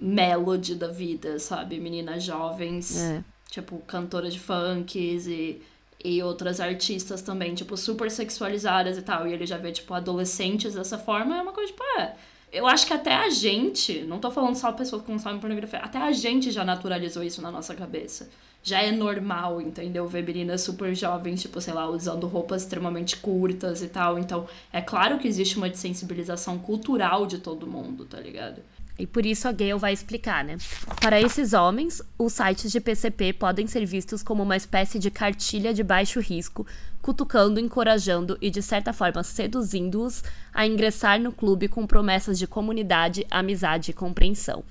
melody 0.02 0.76
da 0.76 0.88
vida, 0.88 1.38
sabe? 1.40 1.80
Meninas 1.80 2.24
jovens, 2.24 2.98
É. 2.98 3.24
tipo, 3.50 3.78
cantora 3.80 4.30
de 4.30 4.40
funks 4.40 5.28
e, 5.28 5.62
e 6.04 6.22
outras 6.24 6.60
artistas 6.60 7.22
também, 7.22 7.54
tipo, 7.54 7.76
super 7.76 8.10
sexualizadas 8.10 8.98
e 8.98 9.02
tal. 9.02 9.28
E 9.28 9.34
ele 9.34 9.46
já 9.46 9.58
vê, 9.58 9.72
tipo, 9.72 9.94
adolescentes 9.94 10.74
dessa 10.76 10.98
forma, 10.98 11.38
é 11.38 11.42
uma 11.42 11.52
coisa, 11.52 11.72
tipo, 11.72 11.84
é. 12.00 12.16
Eu 12.52 12.66
acho 12.66 12.88
que 12.88 12.94
até 12.94 13.14
a 13.14 13.30
gente, 13.30 14.02
não 14.02 14.18
tô 14.18 14.32
falando 14.32 14.56
só 14.56 14.72
pessoas 14.72 15.04
que 15.04 15.08
consomem 15.12 15.40
pornografia, 15.40 15.80
até 15.80 16.00
a 16.00 16.12
gente 16.12 16.50
já 16.50 16.64
naturalizou 16.66 17.22
isso 17.22 17.42
na 17.44 17.52
nossa 17.52 17.76
cabeça. 17.76 18.28
Já 18.64 18.82
é 18.82 18.92
normal, 18.92 19.62
entendeu? 19.62 20.08
Ver 20.08 20.24
meninas 20.24 20.62
super 20.62 20.94
jovens, 20.96 21.42
tipo, 21.44 21.62
sei 21.62 21.74
lá, 21.74 21.88
usando 21.88 22.26
roupas 22.28 22.64
extremamente 22.64 23.18
curtas 23.18 23.82
e 23.84 23.88
tal. 23.88 24.18
Então, 24.18 24.48
é 24.74 24.82
claro 24.82 25.18
que 25.20 25.28
existe 25.28 25.58
uma 25.58 25.70
desensibilização 25.70 26.58
cultural 26.58 27.26
de 27.28 27.38
todo 27.38 27.68
mundo, 27.68 28.04
tá 28.04 28.20
ligado? 28.20 28.62
E 29.00 29.08
por 29.08 29.26
isso 29.26 29.48
a 29.48 29.52
Gale 29.54 29.80
vai 29.80 29.94
explicar, 29.94 30.44
né? 30.44 30.58
Para 31.02 31.22
esses 31.22 31.54
homens, 31.54 32.02
os 32.18 32.34
sites 32.34 32.70
de 32.70 32.82
PCP 32.82 33.32
podem 33.32 33.66
ser 33.66 33.86
vistos 33.86 34.22
como 34.22 34.44
uma 34.44 34.58
espécie 34.58 35.00
de 35.00 35.10
cartilha 35.10 35.74
de 35.74 35.84
baixo 35.84 36.20
risco, 36.20 36.68
cutucando, 37.02 37.62
encorajando 37.62 38.38
e, 38.42 38.50
de 38.50 38.62
certa 38.62 38.92
forma, 38.92 39.24
seduzindo-os 39.24 40.22
a 40.54 40.68
ingressar 40.68 41.18
no 41.18 41.32
clube 41.32 41.70
com 41.70 41.88
promessas 41.88 42.38
de 42.38 42.46
comunidade, 42.46 43.26
amizade 43.32 43.92
e 43.92 43.94
compreensão. 43.94 44.66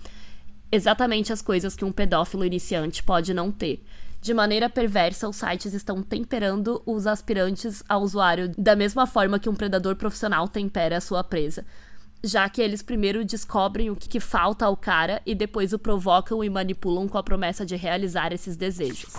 Exatamente 0.70 1.32
as 1.32 1.40
coisas 1.40 1.74
que 1.74 1.84
um 1.86 1.90
pedófilo 1.90 2.44
iniciante 2.44 3.02
pode 3.02 3.32
não 3.32 3.50
ter. 3.50 3.82
de 4.20 4.34
maneira 4.34 4.68
perversa, 4.68 5.28
os 5.28 5.36
sites 5.36 5.72
estão 5.72 6.02
temperando 6.02 6.82
os 6.84 7.06
aspirantes 7.06 7.82
a 7.88 7.96
usuário 7.96 8.52
da 8.58 8.74
mesma 8.74 9.06
forma 9.06 9.38
que 9.38 9.48
um 9.48 9.54
predador 9.54 9.96
profissional 9.96 10.48
tempera 10.48 10.96
a 10.98 11.00
sua 11.00 11.22
presa. 11.22 11.64
Já 12.22 12.48
que 12.48 12.60
eles 12.60 12.82
primeiro 12.82 13.24
descobrem 13.24 13.90
o 13.90 13.96
que, 13.96 14.08
que 14.08 14.20
falta 14.20 14.66
ao 14.66 14.76
cara 14.76 15.22
e 15.24 15.34
depois 15.34 15.72
o 15.72 15.78
provocam 15.78 16.42
e 16.42 16.50
manipulam 16.50 17.08
com 17.08 17.16
a 17.16 17.22
promessa 17.22 17.64
de 17.64 17.76
realizar 17.76 18.32
esses 18.32 18.56
desejos 18.56 19.14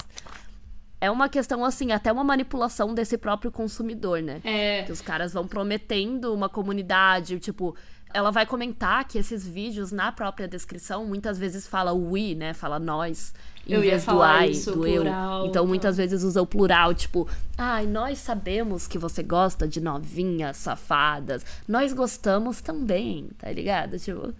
é 1.02 1.10
uma 1.10 1.30
questão, 1.30 1.64
assim, 1.64 1.92
até 1.92 2.12
uma 2.12 2.24
manipulação 2.24 2.94
desse 2.94 3.18
próprio 3.18 3.52
consumidor, 3.52 4.22
né? 4.22 4.42
É. 4.44 4.84
Que 4.84 4.92
os 4.92 5.02
caras 5.02 5.34
vão 5.34 5.48
prometendo 5.48 6.34
uma 6.34 6.50
comunidade, 6.50 7.40
tipo. 7.40 7.76
Ela 8.14 8.32
vai 8.32 8.46
comentar 8.46 9.08
que 9.08 9.18
esses 9.18 9.48
vídeos, 9.48 9.92
na 9.92 10.12
própria 10.12 10.48
descrição, 10.48 11.06
muitas 11.06 11.38
vezes 11.38 11.68
fala 11.68 11.94
we, 11.94 12.34
né? 12.34 12.54
Fala 12.54 12.80
nós, 12.80 13.34
em 13.68 13.74
Eu 13.74 13.82
vez 13.82 14.04
do 14.04 14.24
I, 14.24 14.52
isso, 14.52 14.72
do 14.72 14.88
eu. 14.88 15.02
plural, 15.04 15.46
Então, 15.46 15.64
tá. 15.64 15.68
muitas 15.68 15.98
vezes 15.98 16.24
usa 16.24 16.42
o 16.42 16.46
plural, 16.46 16.94
tipo, 16.94 17.28
ai, 17.58 17.86
nós 17.86 18.18
sabemos 18.18 18.88
que 18.88 18.98
você 18.98 19.22
gosta 19.22 19.68
de 19.68 19.80
novinhas 19.80 20.58
safadas. 20.58 21.46
Nós 21.68 21.94
gostamos 21.94 22.62
também, 22.62 23.30
tá 23.38 23.52
ligado? 23.52 24.00
Tipo. 24.00 24.34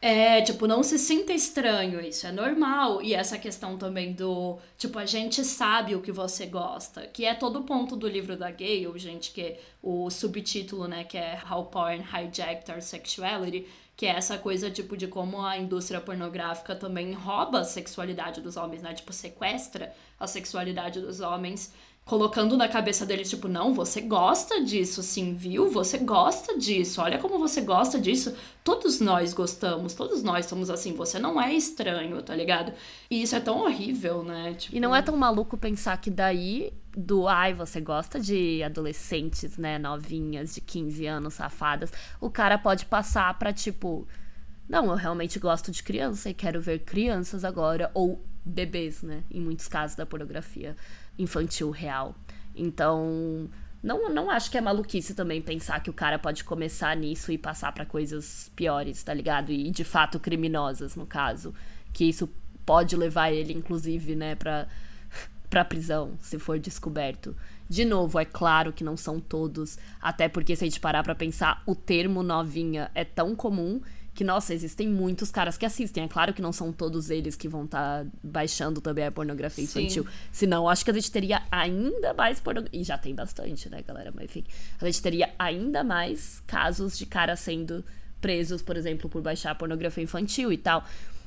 É, 0.00 0.42
tipo, 0.42 0.66
não 0.66 0.82
se 0.82 0.98
sinta 0.98 1.32
estranho, 1.32 2.00
isso 2.00 2.26
é 2.26 2.32
normal. 2.32 3.02
E 3.02 3.14
essa 3.14 3.38
questão 3.38 3.78
também 3.78 4.12
do, 4.12 4.58
tipo, 4.76 4.98
a 4.98 5.06
gente 5.06 5.42
sabe 5.44 5.94
o 5.94 6.02
que 6.02 6.12
você 6.12 6.46
gosta, 6.46 7.06
que 7.06 7.24
é 7.24 7.34
todo 7.34 7.60
o 7.60 7.64
ponto 7.64 7.96
do 7.96 8.06
livro 8.06 8.36
da 8.36 8.50
Gale, 8.50 8.98
gente, 8.98 9.32
que 9.32 9.56
o 9.82 10.10
subtítulo, 10.10 10.86
né, 10.86 11.04
que 11.04 11.16
é 11.16 11.40
How 11.50 11.64
Porn 11.66 12.04
Hijacked 12.04 12.70
Our 12.70 12.82
Sexuality, 12.82 13.66
que 13.96 14.04
é 14.04 14.10
essa 14.10 14.36
coisa, 14.36 14.70
tipo, 14.70 14.96
de 14.96 15.08
como 15.08 15.40
a 15.40 15.56
indústria 15.56 16.00
pornográfica 16.00 16.76
também 16.76 17.12
rouba 17.14 17.60
a 17.60 17.64
sexualidade 17.64 18.42
dos 18.42 18.56
homens, 18.56 18.82
né, 18.82 18.92
tipo, 18.92 19.12
sequestra 19.12 19.94
a 20.20 20.26
sexualidade 20.26 21.00
dos 21.00 21.20
homens 21.20 21.72
colocando 22.06 22.56
na 22.56 22.68
cabeça 22.68 23.04
deles, 23.04 23.28
tipo, 23.28 23.48
não, 23.48 23.74
você 23.74 24.00
gosta 24.00 24.62
disso, 24.62 25.02
sim, 25.02 25.34
viu? 25.34 25.68
Você 25.68 25.98
gosta 25.98 26.56
disso, 26.56 27.02
olha 27.02 27.18
como 27.18 27.36
você 27.36 27.60
gosta 27.60 28.00
disso. 28.00 28.32
Todos 28.62 29.00
nós 29.00 29.34
gostamos, 29.34 29.92
todos 29.92 30.22
nós 30.22 30.46
somos 30.46 30.70
assim, 30.70 30.92
você 30.94 31.18
não 31.18 31.42
é 31.42 31.52
estranho, 31.52 32.22
tá 32.22 32.32
ligado? 32.32 32.72
E 33.10 33.20
isso 33.20 33.34
é 33.34 33.40
tão 33.40 33.58
horrível, 33.58 34.22
né? 34.22 34.54
Tipo, 34.54 34.76
E 34.76 34.78
não 34.78 34.94
é 34.94 35.02
tão 35.02 35.16
maluco 35.16 35.58
pensar 35.58 36.00
que 36.00 36.08
daí, 36.08 36.72
do 36.96 37.26
ai, 37.26 37.52
você 37.52 37.80
gosta 37.80 38.20
de 38.20 38.62
adolescentes, 38.62 39.58
né, 39.58 39.76
novinhas, 39.76 40.54
de 40.54 40.60
15 40.60 41.06
anos, 41.06 41.34
safadas, 41.34 41.92
o 42.20 42.30
cara 42.30 42.56
pode 42.56 42.84
passar 42.84 43.36
pra 43.36 43.52
tipo, 43.52 44.06
não, 44.68 44.86
eu 44.90 44.94
realmente 44.94 45.40
gosto 45.40 45.72
de 45.72 45.82
criança 45.82 46.30
e 46.30 46.34
quero 46.34 46.60
ver 46.60 46.84
crianças 46.84 47.44
agora, 47.44 47.90
ou 47.94 48.24
bebês, 48.44 49.02
né, 49.02 49.24
em 49.28 49.40
muitos 49.40 49.66
casos 49.66 49.96
da 49.96 50.06
pornografia 50.06 50.76
infantil 51.18 51.70
real. 51.70 52.14
Então, 52.54 53.48
não, 53.82 54.12
não 54.12 54.30
acho 54.30 54.50
que 54.50 54.58
é 54.58 54.60
maluquice 54.60 55.14
também 55.14 55.40
pensar 55.40 55.80
que 55.80 55.90
o 55.90 55.92
cara 55.92 56.18
pode 56.18 56.42
começar 56.44 56.96
nisso 56.96 57.30
e 57.30 57.38
passar 57.38 57.72
pra 57.72 57.86
coisas 57.86 58.50
piores, 58.56 59.02
tá 59.02 59.14
ligado? 59.14 59.52
E 59.52 59.70
de 59.70 59.84
fato 59.84 60.18
criminosas, 60.18 60.96
no 60.96 61.06
caso. 61.06 61.54
Que 61.92 62.04
isso 62.04 62.28
pode 62.64 62.96
levar 62.96 63.30
ele, 63.30 63.52
inclusive, 63.52 64.16
né, 64.16 64.34
pra, 64.34 64.66
pra 65.48 65.64
prisão, 65.64 66.18
se 66.20 66.38
for 66.38 66.58
descoberto. 66.58 67.36
De 67.68 67.84
novo, 67.84 68.18
é 68.18 68.24
claro 68.24 68.72
que 68.72 68.84
não 68.84 68.96
são 68.96 69.20
todos, 69.20 69.78
até 70.00 70.28
porque 70.28 70.54
se 70.54 70.64
a 70.64 70.66
gente 70.66 70.80
parar 70.80 71.02
pra 71.02 71.14
pensar, 71.14 71.62
o 71.66 71.74
termo 71.74 72.22
novinha 72.22 72.90
é 72.94 73.04
tão 73.04 73.34
comum 73.34 73.80
que, 74.16 74.24
nossa, 74.24 74.54
existem 74.54 74.88
muitos 74.88 75.30
caras 75.30 75.58
que 75.58 75.66
assistem. 75.66 76.04
É 76.04 76.08
claro 76.08 76.32
que 76.32 76.40
não 76.40 76.52
são 76.52 76.72
todos 76.72 77.10
eles 77.10 77.36
que 77.36 77.46
vão 77.46 77.66
estar 77.66 78.04
tá 78.04 78.10
baixando 78.22 78.80
também 78.80 79.04
a 79.04 79.12
pornografia 79.12 79.62
infantil. 79.62 80.04
Sim. 80.04 80.10
Senão, 80.32 80.68
acho 80.68 80.84
que 80.84 80.90
a 80.90 80.94
gente 80.94 81.12
teria 81.12 81.42
ainda 81.50 82.14
mais 82.14 82.40
pornografia. 82.40 82.80
E 82.80 82.82
já 82.82 82.96
tem 82.96 83.14
bastante, 83.14 83.68
né, 83.68 83.82
galera? 83.86 84.10
Mas 84.14 84.24
enfim, 84.24 84.44
a 84.80 84.86
gente 84.86 85.02
teria 85.02 85.30
ainda 85.38 85.84
mais 85.84 86.42
casos 86.46 86.96
de 86.96 87.04
caras 87.04 87.40
sendo 87.40 87.84
presos, 88.20 88.62
por 88.62 88.76
exemplo, 88.76 89.08
por 89.08 89.20
baixar 89.20 89.54
pornografia 89.54 90.02
infantil 90.02 90.50
e 90.50 90.56
tal. 90.56 90.82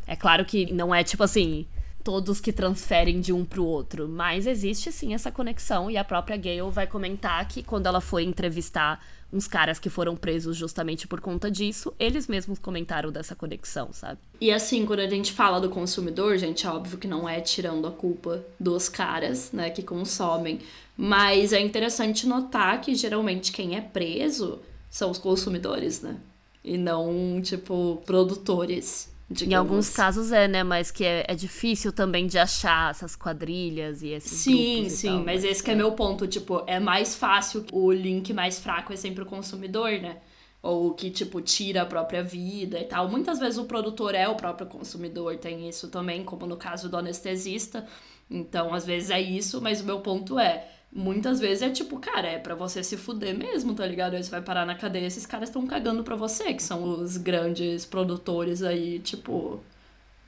É 0.08 0.16
claro 0.16 0.44
que 0.44 0.74
não 0.74 0.94
é 0.94 1.04
tipo 1.04 1.24
assim, 1.24 1.68
todos 2.04 2.42
que 2.42 2.52
transferem 2.52 3.22
de 3.22 3.32
um 3.32 3.46
pro 3.46 3.64
outro, 3.64 4.10
mas 4.10 4.48
existe 4.48 4.92
sim 4.92 5.14
essa 5.14 5.32
conexão 5.32 5.92
e 5.92 5.98
a 5.98 6.04
própria 6.04 6.36
Gayle 6.36 6.72
vai 6.72 6.88
comentar 6.88 7.48
que 7.48 7.62
quando 7.62 7.86
ela 7.86 8.02
foi 8.02 8.24
entrevistar 8.24 9.00
uns 9.32 9.48
caras 9.48 9.80
que 9.80 9.90
foram 9.90 10.16
presos 10.16 10.58
justamente 10.58 11.08
por 11.08 11.22
conta 11.22 11.50
disso, 11.50 11.94
eles 12.00 12.28
mesmos 12.28 12.60
comentaram 12.60 13.12
dessa 13.12 13.36
conexão, 13.36 13.90
sabe? 13.92 14.20
E 14.42 14.52
assim, 14.52 14.86
quando 14.86 15.02
a 15.02 15.10
gente 15.10 15.32
fala 15.32 15.60
do 15.60 15.70
consumidor, 15.70 16.38
gente, 16.38 16.66
é 16.66 16.70
óbvio 16.70 16.98
que 16.98 17.08
não 17.08 17.28
é 17.28 17.40
tirando 17.40 17.88
a 17.88 17.92
culpa 17.92 18.44
dos 18.60 18.90
caras, 18.90 19.52
né, 19.52 19.70
que 19.70 19.84
consomem. 19.84 20.60
Mas 20.98 21.54
é 21.54 21.60
interessante 21.60 22.28
notar 22.28 22.82
que 22.82 22.94
geralmente 22.96 23.52
quem 23.52 23.78
é 23.78 23.82
preso 23.82 24.60
são 24.90 25.12
os 25.12 25.18
consumidores, 25.18 26.02
né? 26.02 26.18
E 26.64 26.78
não, 26.78 27.42
tipo, 27.42 28.02
produtores. 28.06 29.09
Em 29.30 29.36
digamos. 29.36 29.58
alguns 29.58 29.90
casos 29.90 30.32
é, 30.32 30.48
né? 30.48 30.64
Mas 30.64 30.92
que 30.92 31.04
é, 31.06 31.26
é 31.28 31.36
difícil 31.36 31.92
também 31.94 32.28
de 32.28 32.38
achar 32.38 32.92
essas 32.92 33.16
quadrilhas 33.16 34.02
e 34.04 34.10
esses 34.10 34.40
Sim, 34.44 34.90
sim, 34.90 35.24
tal, 35.24 35.24
mas 35.24 35.44
esse 35.44 35.64
que 35.64 35.72
é 35.72 35.76
meu 35.76 35.94
ponto, 35.94 36.28
tipo, 36.28 36.64
é 36.68 36.80
mais 36.80 37.16
fácil, 37.16 37.66
o 37.72 37.92
link 37.92 38.34
mais 38.34 38.60
fraco 38.60 38.94
é 38.94 38.96
sempre 38.96 39.24
o 39.24 39.26
consumidor, 39.26 39.92
né? 39.94 40.18
Ou 40.62 40.94
que, 40.94 41.10
tipo, 41.10 41.42
tira 41.42 41.82
a 41.84 41.86
própria 41.86 42.22
vida 42.22 42.80
e 42.80 42.86
tal. 42.86 43.08
Muitas 43.10 43.40
vezes 43.40 43.58
o 43.58 43.66
produtor 43.66 44.14
é 44.14 44.28
o 44.28 44.36
próprio 44.36 44.68
consumidor, 44.68 45.38
tem 45.38 45.68
isso 45.70 45.90
também, 45.90 46.24
como 46.24 46.46
no 46.46 46.58
caso 46.58 46.90
do 46.90 46.98
anestesista. 46.98 47.88
Então, 48.30 48.74
às 48.74 48.86
vezes 48.86 49.10
é 49.10 49.20
isso, 49.22 49.62
mas 49.62 49.82
o 49.82 49.86
meu 49.86 50.02
ponto 50.02 50.38
é, 50.38 50.68
muitas 50.92 51.40
vezes 51.40 51.62
é 51.62 51.70
tipo, 51.70 52.00
cara, 52.00 52.28
é 52.28 52.40
pra 52.40 52.56
você 52.56 52.84
se 52.84 52.98
fuder 52.98 53.38
mesmo, 53.38 53.74
tá 53.76 53.86
ligado? 53.86 54.16
Aí 54.16 54.24
você 54.24 54.32
vai 54.32 54.42
parar 54.42 54.66
na 54.66 54.76
cadeia, 54.76 55.06
esses 55.06 55.26
caras 55.26 55.50
estão 55.50 55.66
cagando 55.68 56.04
pra 56.04 56.16
você, 56.16 56.54
que 56.54 56.64
são 56.64 56.84
os 56.84 57.18
grandes 57.18 57.86
produtores 57.86 58.64
aí, 58.64 59.00
tipo, 59.00 59.62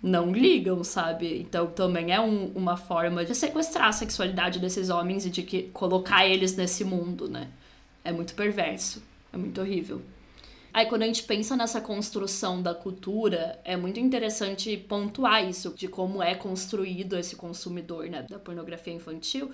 não 0.01 0.31
ligam, 0.31 0.83
sabe? 0.83 1.39
Então 1.41 1.67
também 1.67 2.11
é 2.13 2.19
um- 2.19 2.47
uma 2.55 2.77
forma 2.77 3.23
de 3.25 3.35
sequestrar 3.35 3.89
a 3.89 3.91
sexualidade 3.91 4.59
desses 4.59 4.89
homens 4.89 5.25
e 5.25 5.29
de 5.29 5.43
que 5.43 5.63
colocar 5.73 6.25
eles 6.27 6.55
nesse 6.55 6.83
mundo, 6.83 7.29
né? 7.29 7.47
É 8.03 8.11
muito 8.11 8.33
perverso, 8.35 9.01
é 9.33 9.37
muito 9.37 9.61
horrível. 9.61 10.01
Aí 10.73 10.85
quando 10.85 11.03
a 11.03 11.05
gente 11.05 11.23
pensa 11.23 11.55
nessa 11.55 11.81
construção 11.81 12.61
da 12.61 12.73
cultura, 12.73 13.59
é 13.65 13.75
muito 13.75 13.99
interessante 13.99 14.77
pontuar 14.77 15.47
isso, 15.47 15.73
de 15.75 15.87
como 15.87 16.23
é 16.23 16.33
construído 16.33 17.17
esse 17.17 17.35
consumidor, 17.35 18.05
né, 18.07 18.25
da 18.29 18.39
pornografia 18.39 18.93
infantil, 18.93 19.51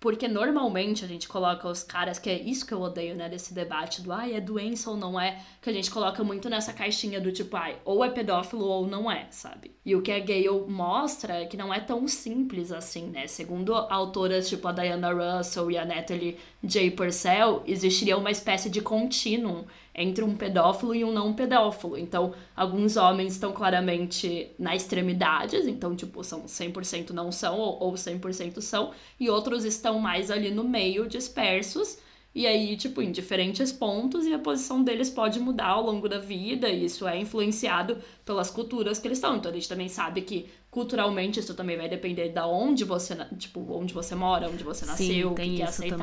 porque 0.00 0.28
normalmente 0.28 1.04
a 1.04 1.08
gente 1.08 1.26
coloca 1.26 1.66
os 1.68 1.82
caras, 1.82 2.18
que 2.18 2.28
é 2.28 2.38
isso 2.38 2.66
que 2.66 2.74
eu 2.74 2.80
odeio, 2.80 3.14
né, 3.14 3.28
desse 3.28 3.54
debate 3.54 4.02
do 4.02 4.12
ai, 4.12 4.34
é 4.34 4.40
doença 4.40 4.90
ou 4.90 4.96
não 4.96 5.18
é, 5.18 5.42
que 5.62 5.70
a 5.70 5.72
gente 5.72 5.90
coloca 5.90 6.22
muito 6.22 6.50
nessa 6.50 6.72
caixinha 6.72 7.20
do 7.20 7.32
tipo, 7.32 7.56
ai, 7.56 7.78
ou 7.84 8.04
é 8.04 8.10
pedófilo 8.10 8.64
ou 8.64 8.86
não 8.86 9.10
é, 9.10 9.26
sabe? 9.30 9.74
E 9.84 9.96
o 9.96 10.02
que 10.02 10.12
a 10.12 10.20
Gale 10.20 10.66
mostra 10.68 11.42
é 11.42 11.46
que 11.46 11.56
não 11.56 11.72
é 11.72 11.80
tão 11.80 12.06
simples 12.06 12.70
assim, 12.70 13.06
né? 13.06 13.26
Segundo 13.26 13.74
autoras 13.74 14.48
tipo 14.48 14.68
a 14.68 14.72
Diana 14.72 15.12
Russell 15.12 15.70
e 15.70 15.78
a 15.78 15.84
Natalie 15.84 16.38
J. 16.62 16.90
Purcell, 16.90 17.62
existiria 17.66 18.16
uma 18.16 18.30
espécie 18.30 18.68
de 18.68 18.80
contínuo 18.80 19.66
entre 19.94 20.24
um 20.24 20.34
pedófilo 20.34 20.94
e 20.94 21.04
um 21.04 21.12
não 21.12 21.32
pedófilo. 21.32 21.96
Então, 21.96 22.34
alguns 22.56 22.96
homens 22.96 23.34
estão 23.34 23.52
claramente 23.52 24.50
na 24.58 24.74
extremidade, 24.74 25.56
então, 25.70 25.94
tipo, 25.94 26.24
são 26.24 26.44
100% 26.44 27.10
não 27.10 27.30
são 27.30 27.58
ou, 27.58 27.80
ou 27.80 27.92
100% 27.94 28.60
são, 28.60 28.92
e 29.20 29.30
outros 29.30 29.64
estão 29.64 29.98
mais 30.00 30.30
ali 30.30 30.50
no 30.50 30.64
meio, 30.64 31.06
dispersos, 31.08 31.98
e 32.34 32.48
aí, 32.48 32.76
tipo, 32.76 33.00
em 33.00 33.12
diferentes 33.12 33.70
pontos, 33.70 34.26
e 34.26 34.34
a 34.34 34.38
posição 34.40 34.82
deles 34.82 35.08
pode 35.08 35.38
mudar 35.38 35.68
ao 35.68 35.84
longo 35.84 36.08
da 36.08 36.18
vida, 36.18 36.68
e 36.68 36.84
isso 36.84 37.06
é 37.06 37.16
influenciado 37.16 37.96
pelas 38.24 38.50
culturas 38.50 38.98
que 38.98 39.06
eles 39.06 39.18
estão. 39.18 39.36
Então, 39.36 39.52
a 39.52 39.54
gente 39.54 39.68
também 39.68 39.88
sabe 39.88 40.22
que 40.22 40.48
culturalmente 40.68 41.38
isso 41.38 41.54
também 41.54 41.76
vai 41.76 41.88
depender 41.88 42.30
da 42.30 42.44
onde 42.48 42.82
você, 42.82 43.14
tipo, 43.38 43.64
onde 43.70 43.94
você 43.94 44.16
mora, 44.16 44.50
onde 44.50 44.64
você 44.64 44.84
Sim, 44.84 44.90
nasceu, 44.90 45.30
o 45.30 45.34
que, 45.36 45.42
que 45.42 45.62
é 45.62 45.68
isso 45.68 45.82
também. 45.82 45.98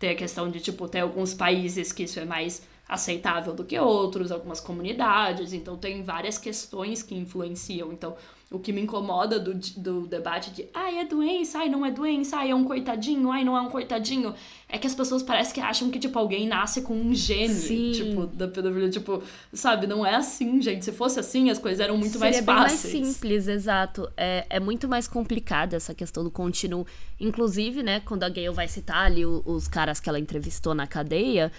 Tem 0.00 0.10
a 0.10 0.16
questão 0.16 0.50
de, 0.50 0.58
tipo, 0.58 0.88
ter 0.88 1.00
alguns 1.00 1.32
países 1.34 1.92
que 1.92 2.02
isso 2.02 2.18
é 2.18 2.24
mais 2.24 2.62
aceitável 2.88 3.54
do 3.54 3.64
que 3.64 3.78
outros, 3.78 4.32
algumas 4.32 4.58
comunidades, 4.58 5.52
então 5.52 5.76
tem 5.76 6.02
várias 6.02 6.38
questões 6.38 7.04
que 7.04 7.14
influenciam. 7.14 7.92
Então, 7.92 8.16
o 8.50 8.58
que 8.58 8.72
me 8.72 8.80
incomoda 8.80 9.38
do, 9.38 9.54
do 9.76 10.08
debate 10.08 10.50
de 10.50 10.66
ai, 10.74 10.98
é 10.98 11.04
doença, 11.04 11.60
ai, 11.60 11.68
não 11.68 11.86
é 11.86 11.90
doença, 11.90 12.36
ai, 12.36 12.50
é 12.50 12.54
um 12.54 12.64
coitadinho, 12.64 13.30
ai, 13.30 13.44
não 13.44 13.56
é 13.56 13.60
um 13.60 13.70
coitadinho, 13.70 14.34
é 14.68 14.76
que 14.76 14.88
as 14.88 14.94
pessoas 14.94 15.22
parecem 15.22 15.54
que 15.54 15.60
acham 15.60 15.88
que, 15.88 16.00
tipo, 16.00 16.18
alguém 16.18 16.48
nasce 16.48 16.82
com 16.82 16.94
um 16.94 17.14
gene, 17.14 17.54
Sim. 17.54 17.92
tipo, 17.92 18.26
da 18.26 18.48
pedofilia, 18.48 18.90
tipo, 18.90 19.22
sabe, 19.52 19.86
não 19.86 20.04
é 20.04 20.16
assim, 20.16 20.60
gente. 20.60 20.84
Se 20.84 20.90
fosse 20.90 21.20
assim, 21.20 21.48
as 21.48 21.60
coisas 21.60 21.78
eram 21.78 21.96
muito 21.96 22.18
mais 22.18 22.36
Seria 22.36 22.52
bem 22.52 22.62
fáceis. 22.62 22.94
mais 22.94 23.06
simples, 23.14 23.46
exato. 23.46 24.10
É, 24.16 24.44
é 24.50 24.58
muito 24.58 24.88
mais 24.88 25.06
complicada 25.06 25.76
essa 25.76 25.94
questão 25.94 26.24
do 26.24 26.30
contínuo. 26.30 26.84
Inclusive, 27.20 27.84
né, 27.84 28.00
quando 28.00 28.24
a 28.24 28.28
Gayle 28.28 28.54
vai 28.54 28.66
citar 28.66 29.06
ali 29.06 29.24
os 29.24 29.68
caras 29.68 30.00
que 30.00 30.08
ela 30.08 30.18
entrevistou 30.18 30.74
na 30.74 30.88
cadeia, 30.88 31.52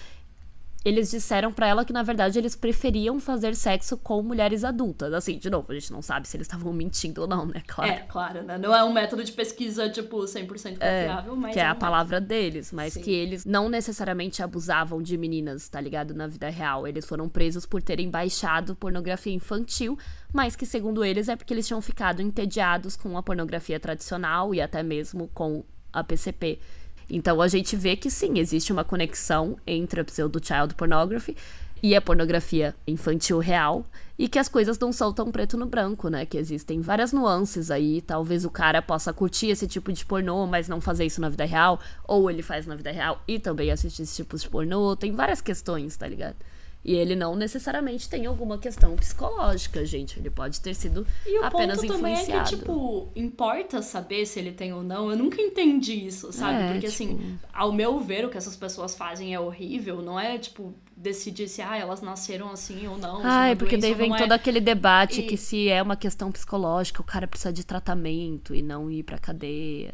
eles 0.84 1.12
disseram 1.12 1.52
para 1.54 1.68
ela 1.68 1.86
que 1.86 1.94
na 1.94 2.02
verdade 2.02 2.40
eles 2.40 2.56
preferiam 2.56 3.20
fazer 3.20 3.56
sexo 3.56 3.98
com 3.98 4.22
mulheres 4.24 4.64
adultas. 4.64 5.14
Assim, 5.14 5.38
de 5.38 5.50
novo, 5.50 5.72
a 5.72 5.76
gente 5.76 5.92
não 5.92 6.02
sabe 6.02 6.28
se 6.28 6.36
eles 6.36 6.46
estavam 6.46 6.74
mentindo 6.74 7.22
ou 7.22 7.28
não, 7.28 7.46
né? 7.46 7.62
Claro. 7.72 7.92
É, 7.92 8.00
claro, 8.00 8.44
né? 8.44 8.58
Não 8.58 8.76
é 8.76 8.84
um 8.84 8.92
método 8.92 9.24
de 9.24 9.32
pesquisa, 9.32 9.90
tipo, 9.90 10.18
100% 10.18 10.74
confiável, 10.74 11.36
mas. 11.38 11.54
Que 11.54 11.60
é, 11.60 11.64
é 11.64 11.68
a 11.68 11.76
palavra 11.76 12.20
deles, 12.20 12.72
mas 12.74 12.94
Sim. 12.94 13.02
que 13.02 13.12
eles 13.12 13.46
não 13.46 13.70
necessariamente 13.70 14.44
abusavam 14.44 15.02
de 15.02 15.18
meninas, 15.18 15.70
tá 15.70 15.80
ligado? 15.80 16.14
Na 16.14 16.28
vida 16.28 16.50
real. 16.50 16.86
Eles 16.86 17.06
foram 17.06 17.30
presos 17.30 17.66
por 17.66 17.82
terem 17.82 18.10
baixado 18.10 18.76
pornografia 18.76 19.34
infantil, 19.34 19.98
mas 20.34 20.56
que, 20.56 20.66
segundo 20.66 21.06
eles, 21.06 21.30
é 21.30 21.36
porque 21.36 21.54
eles 21.54 21.66
tinham 21.66 21.82
ficado 21.82 22.22
entediados 22.22 22.98
com 22.98 23.18
a 23.18 23.24
pornografia 23.24 23.80
tradicional 23.80 24.54
e 24.54 24.60
até 24.60 24.84
mesmo 24.84 25.30
com 25.30 25.64
a 25.94 26.04
PCP. 26.04 26.60
Então 27.14 27.42
a 27.42 27.48
gente 27.50 27.76
vê 27.76 27.98
que 27.98 28.10
sim, 28.10 28.40
existe 28.40 28.72
uma 28.72 28.86
conexão 28.86 29.58
entre 29.68 30.00
a 30.00 30.04
pseudo-child 30.06 30.76
pornography 30.76 31.36
e 31.84 31.94
a 31.94 32.02
pornografia 32.02 32.74
infantil 32.88 33.40
real, 33.40 33.84
e 34.18 34.30
que 34.30 34.38
as 34.38 34.48
coisas 34.48 34.78
não 34.78 34.94
são 34.94 35.12
tão 35.12 35.32
preto 35.32 35.58
no 35.58 35.66
branco, 35.66 36.08
né? 36.10 36.26
Que 36.26 36.38
existem 36.38 36.80
várias 36.80 37.12
nuances 37.12 37.72
aí. 37.72 38.02
Talvez 38.02 38.46
o 38.46 38.52
cara 38.52 38.82
possa 38.82 39.12
curtir 39.12 39.48
esse 39.48 39.68
tipo 39.68 39.92
de 39.92 40.06
pornô, 40.06 40.46
mas 40.46 40.70
não 40.70 40.80
fazer 40.80 41.06
isso 41.06 41.20
na 41.20 41.28
vida 41.28 41.44
real, 41.44 41.80
ou 42.08 42.30
ele 42.30 42.44
faz 42.44 42.66
na 42.68 42.76
vida 42.76 42.92
real 42.92 43.22
e 43.28 43.40
também 43.40 43.72
assiste 43.72 44.04
esse 44.04 44.16
tipo 44.16 44.38
de 44.38 44.48
pornô. 44.48 44.96
Tem 44.96 45.12
várias 45.12 45.42
questões, 45.42 45.98
tá 45.98 46.08
ligado? 46.08 46.36
E 46.84 46.96
ele 46.96 47.16
não 47.16 47.36
necessariamente 47.36 48.10
tem 48.10 48.26
alguma 48.26 48.58
questão 48.58 48.96
psicológica, 48.96 49.86
gente. 49.86 50.20
Ele 50.20 50.32
pode 50.32 50.60
ter 50.60 50.74
sido 50.74 51.06
E 51.28 51.38
o 51.40 51.46
apenas 51.46 51.80
ponto 51.80 51.94
também 51.94 52.14
é 52.16 52.22
influenciado. 52.24 52.50
que, 52.50 52.56
tipo, 52.58 53.10
importa 53.16 53.84
saber 53.84 54.26
se 54.26 54.40
ele 54.40 54.52
tem 54.52 54.74
ou 54.74 54.82
não. 54.82 55.12
Eu 55.12 55.16
nunca 55.16 55.40
entendi 55.40 55.94
isso, 56.08 56.34
sabe? 56.34 56.56
É, 56.60 56.72
Porque, 56.72 56.88
tipo- 56.88 57.04
assim, 57.14 57.38
ao 57.54 57.72
meu 57.72 58.00
ver, 58.00 58.26
o 58.26 58.30
que 58.30 58.38
essas 58.38 58.56
pessoas 58.56 58.96
fazem 58.96 59.32
é 59.32 59.40
horrível. 59.40 60.02
Não 60.02 60.20
é, 60.20 60.40
tipo, 60.40 60.74
decidir 60.98 61.48
se 61.48 61.62
ah, 61.62 61.78
elas 61.78 62.02
nasceram 62.02 62.50
assim 62.50 62.88
ou 62.88 62.98
não. 62.98 63.22
se 63.22 63.28
é 63.52 63.56
porque 63.56 63.78
daí 63.78 63.94
vem 63.94 64.14
é. 64.14 64.18
todo 64.18 64.32
aquele 64.32 64.60
debate 64.60 65.22
E- 65.22 65.28
que 65.28 65.38
se 65.38 65.70
é 65.70 65.84
uma 65.84 65.96
questão 65.96 66.32
psicológica, 66.32 67.00
o 67.00 67.06
cara 67.06 67.28
precisa 67.28 67.54
de 67.54 67.64
tratamento 67.64 68.56
e 68.56 68.62
não 68.64 68.90
ir 68.90 69.04
pra 69.04 69.20
cadeia. 69.20 69.94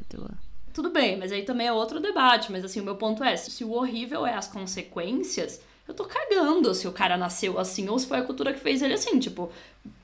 Tudo 0.73 0.89
bem, 0.89 1.17
mas 1.17 1.31
aí 1.33 1.43
também 1.43 1.67
é 1.67 1.73
outro 1.73 1.99
debate. 1.99 2.49
Mas 2.51 2.63
assim, 2.63 2.79
o 2.79 2.83
meu 2.85 2.95
ponto 2.95 3.23
é: 3.25 3.35
se 3.35 3.63
o 3.65 3.71
horrível 3.73 4.25
é 4.25 4.35
as 4.35 4.47
consequências, 4.47 5.59
eu 5.87 5.93
tô 5.93 6.05
cagando 6.05 6.73
se 6.75 6.87
o 6.87 6.91
cara 6.91 7.17
nasceu 7.17 7.57
assim 7.59 7.87
ou 7.89 7.97
se 7.97 8.07
foi 8.07 8.17
a 8.17 8.23
cultura 8.23 8.53
que 8.53 8.59
fez 8.59 8.81
ele 8.81 8.93
assim. 8.93 9.19
Tipo, 9.19 9.51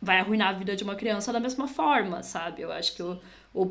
vai 0.01 0.19
arruinar 0.19 0.49
a 0.49 0.53
vida 0.57 0.75
de 0.75 0.83
uma 0.83 0.95
criança 0.95 1.31
da 1.33 1.39
mesma 1.39 1.67
forma, 1.67 2.23
sabe? 2.23 2.61
Eu 2.61 2.71
acho 2.71 2.95
que 2.95 3.03
o. 3.03 3.19
o 3.53 3.69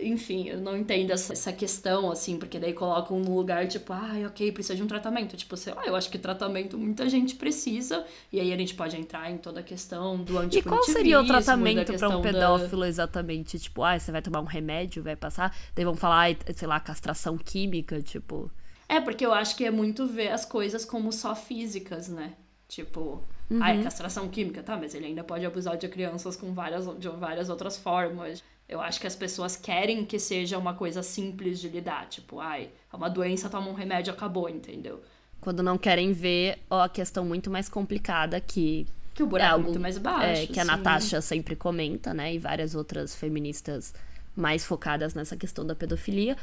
enfim, 0.00 0.48
eu 0.48 0.58
não 0.58 0.76
entendo 0.76 1.10
essa, 1.12 1.32
essa 1.32 1.52
questão, 1.52 2.10
assim, 2.10 2.38
porque 2.38 2.58
daí 2.58 2.72
colocam 2.72 3.18
no 3.18 3.34
lugar, 3.34 3.66
tipo, 3.66 3.92
ai, 3.92 4.24
ok, 4.26 4.52
precisa 4.52 4.74
de 4.74 4.82
um 4.82 4.86
tratamento. 4.86 5.36
Tipo, 5.36 5.56
sei 5.56 5.72
lá, 5.74 5.86
eu 5.86 5.96
acho 5.96 6.10
que 6.10 6.18
tratamento 6.18 6.76
muita 6.78 7.08
gente 7.08 7.34
precisa, 7.36 8.04
e 8.32 8.38
aí 8.40 8.52
a 8.52 8.56
gente 8.56 8.74
pode 8.74 8.96
entrar 8.96 9.30
em 9.30 9.38
toda 9.38 9.60
a 9.60 9.62
questão 9.62 10.18
do 10.22 10.34
E 10.56 10.62
qual 10.62 10.82
seria 10.84 11.20
o 11.20 11.22
da 11.22 11.28
tratamento 11.28 11.94
pra 11.94 12.08
um 12.08 12.20
da- 12.20 12.20
pedófilo 12.20 12.84
exatamente? 12.84 13.58
Tipo, 13.58 13.82
ah, 13.82 13.98
você 13.98 14.12
vai 14.12 14.22
tomar 14.22 14.40
um 14.40 14.44
remédio, 14.44 15.02
vai 15.02 15.16
passar? 15.16 15.56
Daí 15.74 15.84
vão 15.84 15.96
falar, 15.96 16.16
ai, 16.18 16.36
sei 16.54 16.68
lá, 16.68 16.78
castração 16.80 17.36
química, 17.38 18.00
tipo. 18.02 18.50
É, 18.88 19.00
porque 19.00 19.26
eu 19.26 19.32
acho 19.32 19.56
que 19.56 19.64
é 19.64 19.70
muito 19.70 20.06
ver 20.06 20.28
as 20.28 20.44
coisas 20.44 20.84
como 20.84 21.12
só 21.12 21.34
físicas, 21.34 22.08
né? 22.08 22.34
Tipo, 22.68 23.22
ai, 23.60 23.82
castração 23.82 24.28
química, 24.28 24.62
tá, 24.62 24.76
mas 24.76 24.94
ele 24.94 25.06
ainda 25.06 25.22
pode 25.22 25.44
abusar 25.46 25.76
de 25.76 25.88
crianças 25.88 26.36
com 26.36 26.52
várias, 26.52 26.86
de 26.98 27.08
várias 27.08 27.48
outras 27.48 27.76
formas. 27.76 28.42
Eu 28.68 28.80
acho 28.80 29.00
que 29.00 29.06
as 29.06 29.14
pessoas 29.14 29.56
querem 29.56 30.04
que 30.04 30.18
seja 30.18 30.58
uma 30.58 30.74
coisa 30.74 31.02
simples 31.02 31.60
de 31.60 31.68
lidar. 31.68 32.08
Tipo, 32.08 32.40
ai, 32.40 32.70
é 32.92 32.96
uma 32.96 33.08
doença, 33.08 33.48
toma 33.48 33.68
um 33.68 33.74
remédio, 33.74 34.12
acabou, 34.12 34.48
entendeu? 34.48 35.00
Quando 35.40 35.62
não 35.62 35.78
querem 35.78 36.12
ver 36.12 36.58
ó, 36.68 36.82
a 36.82 36.88
questão 36.88 37.24
muito 37.24 37.50
mais 37.50 37.68
complicada 37.68 38.40
que 38.40 38.86
Que 39.14 39.22
o 39.22 39.26
buraco 39.26 39.48
é, 39.48 39.52
algo, 39.52 39.64
muito 39.66 39.80
mais 39.80 39.98
baixo. 39.98 40.42
é, 40.42 40.46
que 40.46 40.58
a. 40.58 40.64
Natasha 40.64 41.20
sempre 41.20 41.54
comenta, 41.54 42.12
né? 42.12 42.34
E 42.34 42.38
várias 42.38 42.74
outras 42.74 43.14
feministas 43.14 43.94
mais 44.34 44.64
focadas 44.64 45.14
nessa 45.14 45.36
questão 45.36 45.64
da 45.64 45.74
pedofilia, 45.74 46.36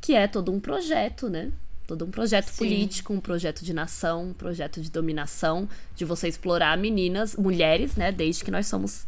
que 0.00 0.14
é 0.14 0.26
todo 0.26 0.50
um 0.52 0.58
projeto, 0.58 1.28
né? 1.30 1.52
Todo 1.92 2.06
um 2.06 2.10
projeto 2.10 2.48
Sim. 2.48 2.56
político, 2.56 3.12
um 3.12 3.20
projeto 3.20 3.62
de 3.62 3.74
nação, 3.74 4.28
um 4.28 4.32
projeto 4.32 4.80
de 4.80 4.90
dominação, 4.90 5.68
de 5.94 6.06
você 6.06 6.26
explorar 6.26 6.78
meninas, 6.78 7.36
mulheres, 7.36 7.96
né? 7.96 8.10
Desde 8.10 8.42
que 8.42 8.50
nós 8.50 8.66
somos 8.66 9.06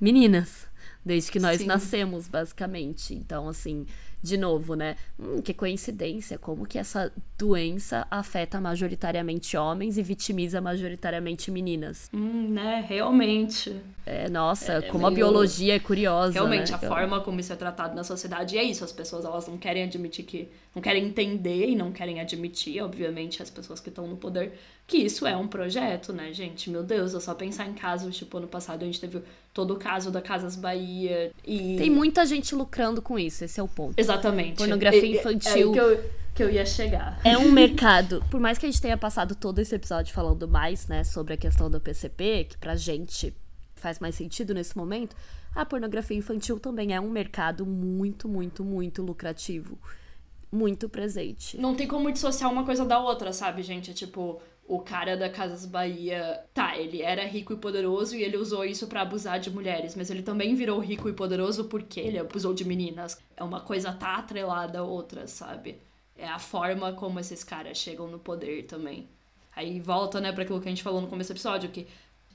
meninas. 0.00 0.66
Desde 1.04 1.30
que 1.30 1.38
nós 1.38 1.60
Sim. 1.60 1.66
nascemos, 1.66 2.26
basicamente. 2.26 3.14
Então, 3.14 3.48
assim, 3.48 3.86
de 4.24 4.38
novo, 4.38 4.74
né? 4.74 4.96
Hum, 5.20 5.42
que 5.42 5.52
coincidência, 5.52 6.38
como 6.38 6.64
que 6.66 6.78
essa 6.78 7.12
doença 7.38 8.06
afeta 8.10 8.58
majoritariamente 8.58 9.54
homens 9.54 9.98
e 9.98 10.02
vitimiza 10.02 10.62
majoritariamente 10.62 11.50
meninas. 11.50 12.08
Hum, 12.12 12.48
né, 12.48 12.82
realmente. 12.88 13.76
É, 14.06 14.30
nossa, 14.30 14.80
como 14.82 15.06
a 15.06 15.10
meio- 15.10 15.26
biologia 15.26 15.74
é 15.76 15.78
curiosa. 15.78 16.32
Realmente, 16.32 16.72
né? 16.72 16.78
a 16.80 16.88
forma 16.88 17.20
como 17.20 17.38
isso 17.38 17.52
é 17.52 17.56
tratado 17.56 17.94
na 17.94 18.02
sociedade 18.02 18.56
é 18.56 18.62
isso. 18.62 18.82
As 18.82 18.92
pessoas, 18.92 19.26
elas 19.26 19.46
não 19.46 19.58
querem 19.58 19.82
admitir 19.82 20.24
que... 20.24 20.48
Não 20.74 20.82
querem 20.82 21.04
entender 21.06 21.68
e 21.68 21.76
não 21.76 21.92
querem 21.92 22.18
admitir, 22.18 22.82
obviamente, 22.82 23.40
as 23.42 23.48
pessoas 23.50 23.78
que 23.78 23.90
estão 23.90 24.08
no 24.08 24.16
poder, 24.16 24.58
que 24.88 24.96
isso 24.96 25.24
é 25.24 25.36
um 25.36 25.46
projeto, 25.46 26.12
né, 26.12 26.32
gente? 26.32 26.68
Meu 26.68 26.82
Deus, 26.82 27.14
é 27.14 27.20
só 27.20 27.32
pensar 27.34 27.68
em 27.68 27.74
casos, 27.74 28.16
tipo, 28.16 28.38
ano 28.38 28.48
passado 28.48 28.82
a 28.82 28.86
gente 28.86 29.00
teve 29.00 29.22
todo 29.54 29.74
o 29.74 29.76
caso 29.76 30.10
da 30.10 30.20
Casas 30.20 30.56
Bahia 30.56 31.32
e... 31.46 31.76
Tem 31.78 31.88
muita 31.88 32.26
gente 32.26 32.54
lucrando 32.56 33.00
com 33.00 33.16
isso, 33.16 33.44
esse 33.44 33.60
é 33.60 33.62
o 33.62 33.68
ponto. 33.68 33.94
Exatamente. 33.96 34.56
Pornografia 34.58 35.00
É- 35.00 35.16
é- 35.16 35.20
infantil. 35.20 35.48
É, 35.48 35.60
aí 35.62 35.72
que 35.72 35.78
eu, 35.78 36.10
que 36.34 36.42
eu 36.42 36.50
ia 36.50 36.66
chegar. 36.66 37.20
É 37.24 37.38
um 37.38 37.52
mercado. 37.52 38.22
Por 38.28 38.40
mais 38.40 38.58
que 38.58 38.66
a 38.66 38.68
gente 38.68 38.82
tenha 38.82 38.98
passado 38.98 39.36
todo 39.36 39.60
esse 39.60 39.72
episódio 39.72 40.12
falando 40.12 40.48
mais, 40.48 40.88
né, 40.88 41.04
sobre 41.04 41.34
a 41.34 41.36
questão 41.36 41.70
do 41.70 41.80
PCP, 41.80 42.48
que 42.50 42.58
pra 42.58 42.74
gente 42.74 43.32
faz 43.76 44.00
mais 44.00 44.16
sentido 44.16 44.52
nesse 44.52 44.76
momento, 44.76 45.14
a 45.54 45.64
pornografia 45.64 46.16
infantil 46.16 46.58
também 46.58 46.92
é 46.92 47.00
um 47.00 47.08
mercado 47.10 47.64
muito, 47.64 48.28
muito, 48.28 48.64
muito 48.64 49.02
lucrativo. 49.02 49.78
Muito 50.50 50.88
presente. 50.88 51.56
Não 51.58 51.74
tem 51.76 51.86
como 51.86 52.10
dissociar 52.10 52.50
uma 52.50 52.64
coisa 52.64 52.84
da 52.84 52.98
outra, 52.98 53.32
sabe, 53.32 53.62
gente? 53.62 53.90
É 53.90 53.94
tipo, 53.94 54.40
o 54.66 54.80
cara 54.80 55.16
da 55.16 55.28
Casas 55.28 55.66
Bahia, 55.66 56.42
tá, 56.54 56.76
ele 56.76 57.02
era 57.02 57.24
rico 57.26 57.52
e 57.52 57.56
poderoso 57.56 58.16
e 58.16 58.22
ele 58.22 58.36
usou 58.36 58.64
isso 58.64 58.86
pra 58.86 59.02
abusar 59.02 59.38
de 59.38 59.50
mulheres, 59.50 59.94
mas 59.94 60.10
ele 60.10 60.22
também 60.22 60.54
virou 60.54 60.78
rico 60.80 61.08
e 61.08 61.12
poderoso 61.12 61.64
porque 61.66 62.00
ele 62.00 62.18
abusou 62.18 62.54
de 62.54 62.64
meninas. 62.64 63.20
É 63.36 63.44
uma 63.44 63.60
coisa 63.60 63.92
tá 63.92 64.16
atrelada 64.16 64.78
à 64.78 64.82
outra, 64.82 65.26
sabe? 65.26 65.78
É 66.16 66.26
a 66.26 66.38
forma 66.38 66.92
como 66.94 67.20
esses 67.20 67.44
caras 67.44 67.76
chegam 67.76 68.08
no 68.08 68.18
poder 68.18 68.64
também. 68.64 69.08
Aí 69.54 69.78
volta, 69.80 70.20
né, 70.20 70.32
pra 70.32 70.42
aquilo 70.42 70.60
que 70.60 70.68
a 70.68 70.70
gente 70.70 70.82
falou 70.82 71.00
no 71.00 71.08
começo 71.08 71.32
do 71.32 71.36
episódio, 71.36 71.70
que 71.70 71.86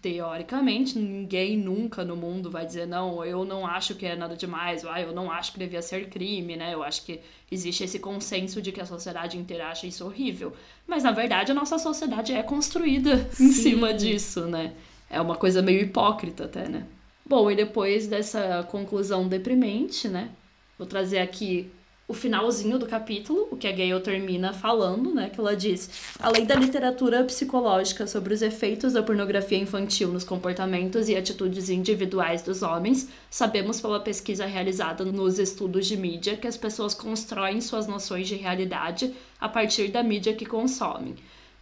teoricamente 0.01 0.97
ninguém 0.97 1.57
nunca 1.57 2.05
no 2.05 2.15
mundo 2.15 2.49
vai 2.49 2.65
dizer 2.65 2.87
não, 2.87 3.23
eu 3.23 3.43
não 3.43 3.67
acho 3.67 3.95
que 3.95 4.05
é 4.05 4.15
nada 4.15 4.35
demais, 4.35 4.83
ou, 4.83 4.89
ah, 4.89 5.01
eu 5.01 5.13
não 5.13 5.31
acho 5.31 5.51
que 5.51 5.59
devia 5.59 5.81
ser 5.81 6.09
crime, 6.09 6.55
né? 6.55 6.73
Eu 6.73 6.83
acho 6.83 7.05
que 7.05 7.19
existe 7.51 7.83
esse 7.83 7.99
consenso 7.99 8.61
de 8.61 8.71
que 8.71 8.79
a 8.79 8.85
sociedade 8.85 9.37
inteira 9.37 9.67
acha 9.67 9.87
isso 9.87 10.05
horrível. 10.05 10.53
Mas 10.87 11.03
na 11.03 11.11
verdade 11.11 11.51
a 11.51 11.55
nossa 11.55 11.77
sociedade 11.77 12.33
é 12.33 12.41
construída 12.41 13.29
em 13.39 13.51
cima 13.51 13.93
disso, 13.93 14.41
né? 14.45 14.73
É 15.09 15.19
uma 15.19 15.35
coisa 15.35 15.61
meio 15.61 15.81
hipócrita 15.81 16.45
até, 16.45 16.69
né? 16.69 16.85
Bom, 17.25 17.51
e 17.51 17.55
depois 17.55 18.07
dessa 18.07 18.63
conclusão 18.71 19.27
deprimente, 19.27 20.07
né? 20.07 20.29
Vou 20.77 20.87
trazer 20.87 21.19
aqui 21.19 21.69
o 22.09 22.13
finalzinho 22.15 22.79
do 22.79 22.87
capítulo, 22.87 23.47
o 23.51 23.55
que 23.55 23.67
a 23.67 23.71
Gale 23.71 23.99
termina 23.99 24.51
falando, 24.51 25.13
né? 25.13 25.29
Que 25.29 25.39
ela 25.39 25.55
diz: 25.55 26.15
além 26.19 26.43
da 26.43 26.55
literatura 26.55 27.23
psicológica 27.23 28.07
sobre 28.07 28.33
os 28.33 28.41
efeitos 28.41 28.93
da 28.93 29.03
pornografia 29.03 29.59
infantil 29.59 30.09
nos 30.09 30.23
comportamentos 30.23 31.07
e 31.07 31.15
atitudes 31.15 31.69
individuais 31.69 32.41
dos 32.41 32.63
homens, 32.63 33.07
sabemos 33.29 33.79
pela 33.79 33.99
pesquisa 33.99 34.47
realizada 34.47 35.05
nos 35.05 35.37
estudos 35.37 35.85
de 35.85 35.95
mídia 35.95 36.35
que 36.35 36.47
as 36.47 36.57
pessoas 36.57 36.95
constroem 36.95 37.61
suas 37.61 37.85
noções 37.85 38.27
de 38.27 38.35
realidade 38.35 39.13
a 39.39 39.47
partir 39.47 39.89
da 39.89 40.01
mídia 40.01 40.33
que 40.33 40.47
consomem. 40.47 41.15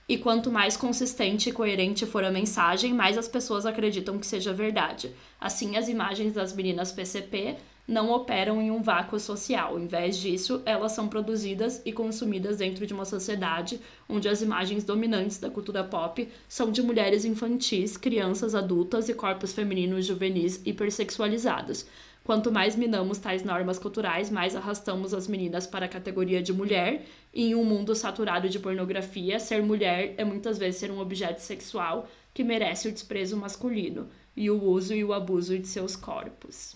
E 0.07 0.17
quanto 0.17 0.49
mais 0.49 0.77
consistente 0.77 1.49
e 1.49 1.51
coerente 1.51 2.05
for 2.05 2.23
a 2.23 2.31
mensagem, 2.31 2.93
mais 2.93 3.17
as 3.17 3.27
pessoas 3.27 3.65
acreditam 3.65 4.17
que 4.17 4.25
seja 4.25 4.53
verdade. 4.53 5.11
Assim, 5.41 5.75
as 5.75 5.89
imagens 5.89 6.31
das 6.31 6.55
meninas 6.55 6.93
PCP 6.93 7.57
não 7.87 8.11
operam 8.11 8.61
em 8.61 8.69
um 8.69 8.81
vácuo 8.81 9.19
social. 9.19 9.79
Em 9.79 9.87
vez 9.87 10.17
disso, 10.17 10.61
elas 10.65 10.91
são 10.91 11.07
produzidas 11.07 11.81
e 11.85 11.93
consumidas 11.93 12.57
dentro 12.57 12.85
de 12.85 12.93
uma 12.93 13.05
sociedade 13.05 13.79
onde 14.09 14.27
as 14.27 14.41
imagens 14.41 14.83
dominantes 14.83 15.39
da 15.39 15.49
cultura 15.49 15.83
pop 15.83 16.27
são 16.49 16.69
de 16.69 16.81
mulheres 16.81 17.23
infantis, 17.23 17.95
crianças 17.95 18.53
adultas 18.53 19.07
e 19.07 19.13
corpos 19.13 19.53
femininos 19.53 20.05
juvenis 20.05 20.61
hipersexualizados. 20.65 21.85
Quanto 22.27 22.51
mais 22.51 22.75
minamos 22.75 23.19
tais 23.19 23.41
normas 23.41 23.79
culturais, 23.79 24.29
mais 24.29 24.53
arrastamos 24.53 25.13
as 25.13 25.29
meninas 25.29 25.65
para 25.65 25.85
a 25.85 25.89
categoria 25.89 26.43
de 26.43 26.51
mulher, 26.51 27.05
e 27.33 27.51
em 27.51 27.55
um 27.55 27.63
mundo 27.63 27.95
saturado 27.95 28.49
de 28.49 28.59
pornografia, 28.59 29.39
ser 29.39 29.63
mulher 29.63 30.13
é 30.17 30.25
muitas 30.25 30.57
vezes 30.57 30.77
ser 30.77 30.91
um 30.91 30.99
objeto 30.99 31.39
sexual 31.39 32.05
que 32.33 32.43
merece 32.43 32.89
o 32.89 32.91
desprezo 32.91 33.37
masculino 33.37 34.09
e 34.35 34.51
o 34.51 34.61
uso 34.61 34.93
e 34.93 35.05
o 35.05 35.13
abuso 35.13 35.57
de 35.57 35.67
seus 35.67 35.95
corpos. 35.95 36.75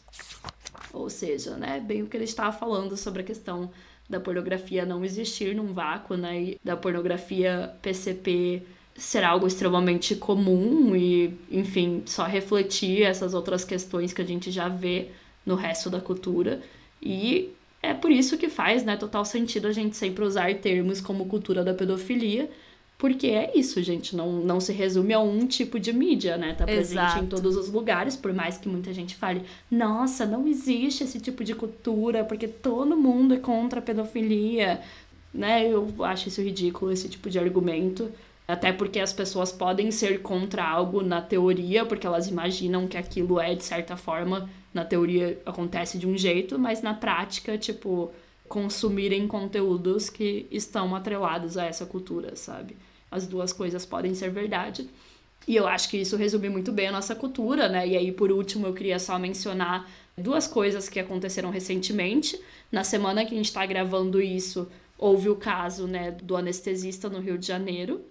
Ou 0.94 1.10
seja, 1.10 1.56
né, 1.56 1.80
bem 1.80 2.04
o 2.04 2.08
que 2.08 2.18
ele 2.18 2.26
estava 2.26 2.52
falando 2.52 2.98
sobre 2.98 3.22
a 3.22 3.26
questão 3.26 3.72
da 4.10 4.20
pornografia 4.20 4.86
não 4.86 5.06
existir 5.06 5.56
num 5.56 5.74
vácuo, 5.74 6.18
né? 6.18 6.42
E 6.42 6.60
da 6.64 6.76
pornografia 6.76 7.74
PCP 7.82 8.62
ser 8.96 9.24
algo 9.24 9.48
extremamente 9.48 10.16
comum 10.16 10.96
e, 10.96 11.34
enfim, 11.50 12.04
só 12.06 12.26
refletir 12.26 13.04
essas 13.04 13.34
outras 13.34 13.64
questões 13.64 14.12
que 14.14 14.22
a 14.22 14.26
gente 14.26 14.52
já 14.52 14.68
vê 14.68 15.10
no 15.46 15.56
resto 15.56 15.90
da 15.90 16.02
cultura. 16.02 16.62
E 17.02 17.50
é 17.82 17.94
por 17.94 18.12
isso 18.12 18.38
que 18.38 18.50
faz, 18.50 18.84
né, 18.84 18.98
total 18.98 19.26
sentido 19.26 19.68
a 19.68 19.72
gente 19.72 19.96
sempre 19.96 20.24
usar 20.24 20.54
termos 20.56 21.02
como 21.02 21.26
cultura 21.26 21.64
da 21.64 21.74
pedofilia, 21.74 22.50
porque 23.02 23.30
é 23.30 23.52
isso, 23.56 23.82
gente, 23.82 24.16
não, 24.16 24.32
não 24.34 24.60
se 24.60 24.72
resume 24.72 25.12
a 25.12 25.20
um 25.20 25.48
tipo 25.48 25.80
de 25.80 25.92
mídia, 25.92 26.38
né? 26.38 26.54
Tá 26.54 26.66
presente 26.66 26.92
Exato. 26.92 27.24
em 27.24 27.28
todos 27.28 27.58
os 27.58 27.68
lugares, 27.68 28.16
por 28.16 28.32
mais 28.32 28.60
que 28.60 28.70
muita 28.70 28.94
gente 28.94 29.16
fale, 29.16 29.42
nossa, 29.72 30.24
não 30.24 30.48
existe 30.48 31.04
esse 31.04 31.20
tipo 31.20 31.44
de 31.44 31.56
cultura, 31.56 32.24
porque 32.24 32.48
todo 32.48 32.96
mundo 32.96 33.34
é 33.34 33.40
contra 33.40 33.80
a 33.80 33.82
pedofilia, 33.82 34.82
né? 35.34 35.68
Eu 35.68 35.92
acho 36.02 36.28
isso 36.28 36.44
ridículo, 36.44 36.92
esse 36.92 37.10
tipo 37.10 37.28
de 37.28 37.40
argumento. 37.40 38.12
Até 38.48 38.72
porque 38.72 39.00
as 39.00 39.12
pessoas 39.12 39.52
podem 39.52 39.90
ser 39.90 40.22
contra 40.22 40.64
algo 40.64 41.02
na 41.02 41.24
teoria, 41.24 41.84
porque 41.84 42.06
elas 42.06 42.28
imaginam 42.28 42.88
que 42.88 43.00
aquilo 43.00 43.40
é, 43.40 43.56
de 43.56 43.64
certa 43.64 43.98
forma, 43.98 44.48
na 44.72 44.86
teoria 44.86 45.42
acontece 45.44 45.98
de 45.98 46.06
um 46.06 46.16
jeito, 46.16 46.60
mas 46.60 46.84
na 46.84 46.94
prática, 46.94 47.58
tipo, 47.58 48.12
consumirem 48.48 49.28
conteúdos 49.28 50.08
que 50.08 50.46
estão 50.52 50.96
atrelados 50.96 51.58
a 51.58 51.66
essa 51.66 51.84
cultura, 51.84 52.36
sabe? 52.36 52.78
As 53.12 53.28
duas 53.28 53.54
coisas 53.54 53.86
podem 53.86 54.16
ser 54.16 54.32
verdade. 54.32 54.90
E 55.48 55.56
eu 55.56 55.68
acho 55.68 55.90
que 55.90 55.98
isso 55.98 56.16
resume 56.16 56.50
muito 56.50 56.72
bem 56.72 56.88
a 56.88 56.92
nossa 56.92 57.14
cultura, 57.14 57.68
né? 57.68 57.88
E 57.88 57.98
aí, 57.98 58.12
por 58.12 58.32
último, 58.32 58.68
eu 58.68 58.74
queria 58.74 58.98
só 59.00 59.20
mencionar 59.20 59.90
duas 60.18 60.48
coisas 60.48 60.88
que 60.88 61.00
aconteceram 61.00 61.50
recentemente. 61.50 62.40
Na 62.72 62.84
semana 62.84 63.26
que 63.26 63.34
a 63.34 63.38
gente 63.38 63.52
tá 63.52 63.66
gravando 63.66 64.22
isso, 64.22 64.68
houve 64.98 65.30
o 65.30 65.36
caso, 65.36 65.88
né, 65.88 66.12
do 66.12 66.38
anestesista 66.38 67.10
no 67.10 67.20
Rio 67.20 67.38
de 67.38 67.48
Janeiro. 67.48 68.06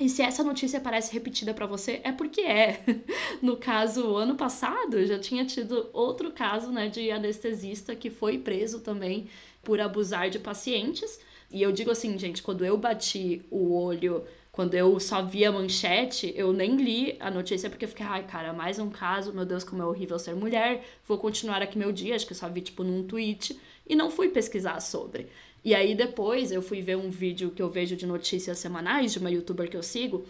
E 0.00 0.08
se 0.08 0.22
essa 0.22 0.44
notícia 0.44 0.80
parece 0.80 1.12
repetida 1.12 1.52
para 1.52 1.66
você, 1.66 2.00
é 2.04 2.12
porque 2.12 2.42
é. 2.42 2.80
No 3.42 3.56
caso, 3.56 4.14
ano 4.16 4.36
passado, 4.36 5.04
já 5.04 5.18
tinha 5.18 5.44
tido 5.44 5.90
outro 5.92 6.30
caso, 6.30 6.70
né, 6.70 6.88
de 6.88 7.10
anestesista 7.10 7.96
que 7.96 8.08
foi 8.08 8.38
preso 8.38 8.78
também 8.78 9.28
por 9.64 9.80
abusar 9.80 10.30
de 10.30 10.38
pacientes. 10.38 11.18
E 11.50 11.60
eu 11.60 11.72
digo 11.72 11.90
assim, 11.90 12.16
gente, 12.16 12.42
quando 12.42 12.64
eu 12.64 12.76
bati 12.78 13.42
o 13.50 13.74
olho, 13.74 14.22
quando 14.58 14.74
eu 14.74 14.98
só 14.98 15.22
vi 15.22 15.44
a 15.44 15.52
manchete, 15.52 16.34
eu 16.34 16.52
nem 16.52 16.74
li 16.74 17.14
a 17.20 17.30
notícia 17.30 17.70
porque 17.70 17.84
eu 17.84 17.88
fiquei, 17.88 18.04
ai, 18.04 18.24
cara, 18.24 18.52
mais 18.52 18.80
um 18.80 18.90
caso, 18.90 19.32
meu 19.32 19.46
Deus, 19.46 19.62
como 19.62 19.80
é 19.80 19.86
horrível 19.86 20.18
ser 20.18 20.34
mulher, 20.34 20.84
vou 21.06 21.16
continuar 21.16 21.62
aqui 21.62 21.78
meu 21.78 21.92
dia, 21.92 22.16
acho 22.16 22.26
que 22.26 22.32
eu 22.32 22.36
só 22.36 22.48
vi, 22.48 22.60
tipo, 22.60 22.82
num 22.82 23.04
tweet, 23.04 23.56
e 23.88 23.94
não 23.94 24.10
fui 24.10 24.30
pesquisar 24.30 24.80
sobre. 24.80 25.28
E 25.64 25.76
aí 25.76 25.94
depois 25.94 26.50
eu 26.50 26.60
fui 26.60 26.82
ver 26.82 26.96
um 26.96 27.08
vídeo 27.08 27.52
que 27.52 27.62
eu 27.62 27.70
vejo 27.70 27.94
de 27.94 28.04
notícias 28.04 28.58
semanais 28.58 29.12
de 29.12 29.20
uma 29.20 29.30
youtuber 29.30 29.70
que 29.70 29.76
eu 29.76 29.82
sigo, 29.84 30.24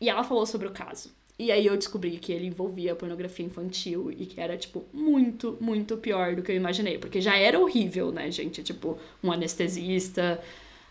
e 0.00 0.08
ela 0.08 0.22
falou 0.22 0.46
sobre 0.46 0.68
o 0.68 0.70
caso. 0.70 1.10
E 1.36 1.50
aí 1.50 1.66
eu 1.66 1.76
descobri 1.76 2.18
que 2.18 2.32
ele 2.32 2.46
envolvia 2.46 2.94
pornografia 2.94 3.44
infantil 3.44 4.12
e 4.12 4.26
que 4.26 4.40
era, 4.40 4.56
tipo, 4.56 4.84
muito, 4.92 5.58
muito 5.60 5.96
pior 5.96 6.36
do 6.36 6.42
que 6.42 6.52
eu 6.52 6.56
imaginei. 6.56 6.98
Porque 6.98 7.20
já 7.20 7.36
era 7.36 7.58
horrível, 7.58 8.12
né, 8.12 8.30
gente? 8.30 8.62
Tipo, 8.62 8.96
um 9.20 9.32
anestesista, 9.32 10.40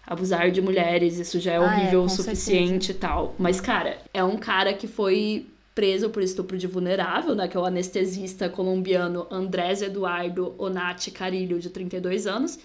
abusar 0.06 0.52
de 0.52 0.62
mulheres, 0.62 1.18
isso 1.18 1.40
já 1.40 1.54
é 1.54 1.58
Ah, 1.58 1.64
é, 1.64 1.66
horrível 1.66 2.00
com 2.02 2.08
o 2.08 2.10
suficiente 2.10 2.92
e 2.92 2.96
tal. 2.96 3.36
Mas, 3.38 3.62
cara, 3.62 3.98
é 4.14 4.24
um 4.24 4.38
cara 4.38 4.74
que 4.74 4.88
foi 4.88 5.48
preso 5.74 6.10
por 6.10 6.22
estupro 6.22 6.58
de 6.58 6.68
vulnerável, 6.68 7.34
né? 7.34 7.48
Que 7.48 7.56
é 7.56 7.60
o 7.60 7.66
anestesista 7.66 8.50
colombiano 8.50 9.26
Andrés 9.32 9.82
Eduardo 9.82 10.54
Onati 10.58 11.12
Carilho, 11.12 11.60
de 11.60 11.70
32 11.70 12.28
anos. 12.28 12.60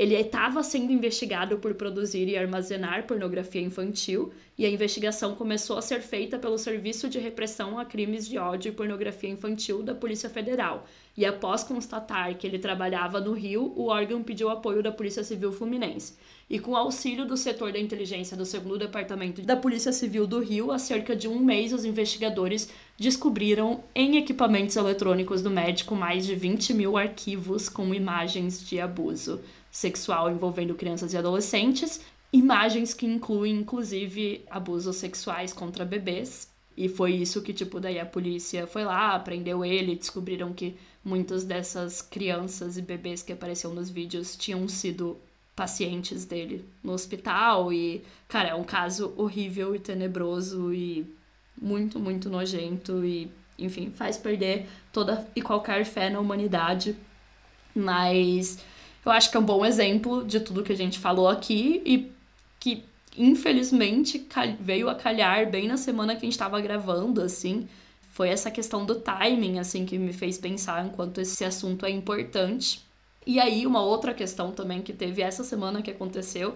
Ele 0.00 0.14
estava 0.14 0.62
sendo 0.62 0.94
investigado 0.94 1.58
por 1.58 1.74
produzir 1.74 2.26
e 2.26 2.34
armazenar 2.34 3.06
pornografia 3.06 3.60
infantil, 3.60 4.32
e 4.56 4.64
a 4.64 4.70
investigação 4.70 5.34
começou 5.34 5.76
a 5.76 5.82
ser 5.82 6.00
feita 6.00 6.38
pelo 6.38 6.56
Serviço 6.56 7.06
de 7.06 7.18
Repressão 7.18 7.78
a 7.78 7.84
Crimes 7.84 8.26
de 8.26 8.38
Ódio 8.38 8.70
e 8.70 8.74
Pornografia 8.74 9.28
Infantil 9.28 9.82
da 9.82 9.94
Polícia 9.94 10.30
Federal. 10.30 10.86
E 11.14 11.26
após 11.26 11.62
constatar 11.62 12.34
que 12.38 12.46
ele 12.46 12.58
trabalhava 12.58 13.20
no 13.20 13.34
Rio, 13.34 13.74
o 13.76 13.88
órgão 13.88 14.22
pediu 14.22 14.48
apoio 14.48 14.82
da 14.82 14.90
Polícia 14.90 15.22
Civil 15.22 15.52
Fluminense. 15.52 16.14
E 16.48 16.58
com 16.58 16.74
auxílio 16.74 17.26
do 17.26 17.36
setor 17.36 17.70
da 17.70 17.78
inteligência 17.78 18.36
do 18.36 18.44
2 18.44 18.78
Departamento 18.78 19.42
da 19.42 19.54
Polícia 19.54 19.92
Civil 19.92 20.26
do 20.26 20.40
Rio, 20.40 20.72
há 20.72 20.78
cerca 20.78 21.14
de 21.14 21.28
um 21.28 21.38
mês, 21.38 21.74
os 21.74 21.84
investigadores 21.84 22.70
descobriram 22.98 23.84
em 23.94 24.16
equipamentos 24.16 24.76
eletrônicos 24.76 25.42
do 25.42 25.50
médico 25.50 25.94
mais 25.94 26.26
de 26.26 26.34
20 26.34 26.72
mil 26.72 26.96
arquivos 26.96 27.68
com 27.68 27.94
imagens 27.94 28.66
de 28.66 28.80
abuso 28.80 29.40
sexual 29.70 30.30
envolvendo 30.30 30.74
crianças 30.74 31.12
e 31.12 31.16
adolescentes, 31.16 32.00
imagens 32.32 32.94
que 32.94 33.06
incluem 33.06 33.56
inclusive 33.56 34.44
abusos 34.50 34.96
sexuais 34.96 35.52
contra 35.52 35.84
bebês. 35.84 36.48
E 36.76 36.88
foi 36.88 37.12
isso 37.12 37.42
que, 37.42 37.52
tipo, 37.52 37.78
daí 37.78 37.98
a 37.98 38.06
polícia 38.06 38.66
foi 38.66 38.84
lá, 38.84 39.18
prendeu 39.18 39.64
ele, 39.64 39.96
descobriram 39.96 40.52
que 40.52 40.76
muitas 41.04 41.44
dessas 41.44 42.00
crianças 42.00 42.78
e 42.78 42.82
bebês 42.82 43.22
que 43.22 43.32
apareciam 43.32 43.74
nos 43.74 43.90
vídeos 43.90 44.36
tinham 44.36 44.66
sido 44.68 45.18
pacientes 45.54 46.24
dele 46.24 46.64
no 46.82 46.92
hospital. 46.92 47.72
E, 47.72 48.02
cara, 48.28 48.50
é 48.50 48.54
um 48.54 48.64
caso 48.64 49.12
horrível 49.16 49.74
e 49.74 49.78
tenebroso 49.78 50.72
e 50.72 51.06
muito, 51.60 51.98
muito 51.98 52.30
nojento. 52.30 53.04
E, 53.04 53.30
enfim, 53.58 53.90
faz 53.90 54.16
perder 54.16 54.66
toda 54.92 55.28
e 55.36 55.42
qualquer 55.42 55.84
fé 55.84 56.08
na 56.08 56.20
humanidade. 56.20 56.96
Mas 57.74 58.58
eu 59.04 59.12
acho 59.12 59.30
que 59.30 59.36
é 59.36 59.40
um 59.40 59.44
bom 59.44 59.64
exemplo 59.64 60.24
de 60.24 60.40
tudo 60.40 60.62
que 60.62 60.72
a 60.72 60.76
gente 60.76 60.98
falou 60.98 61.28
aqui 61.28 61.82
e 61.84 62.12
que 62.58 62.84
infelizmente 63.16 64.26
veio 64.60 64.88
a 64.88 64.94
calhar 64.94 65.50
bem 65.50 65.66
na 65.66 65.76
semana 65.76 66.14
que 66.14 66.20
a 66.20 66.26
gente 66.26 66.32
estava 66.32 66.60
gravando, 66.60 67.22
assim. 67.22 67.68
Foi 68.12 68.28
essa 68.28 68.50
questão 68.50 68.84
do 68.84 68.96
timing, 68.96 69.58
assim, 69.58 69.86
que 69.86 69.98
me 69.98 70.12
fez 70.12 70.36
pensar 70.36 70.84
enquanto 70.84 71.20
esse 71.20 71.44
assunto 71.44 71.86
é 71.86 71.90
importante. 71.90 72.84
E 73.26 73.38
aí, 73.38 73.66
uma 73.66 73.82
outra 73.82 74.12
questão 74.12 74.50
também 74.50 74.82
que 74.82 74.92
teve 74.92 75.22
essa 75.22 75.44
semana 75.44 75.82
que 75.82 75.90
aconteceu, 75.90 76.54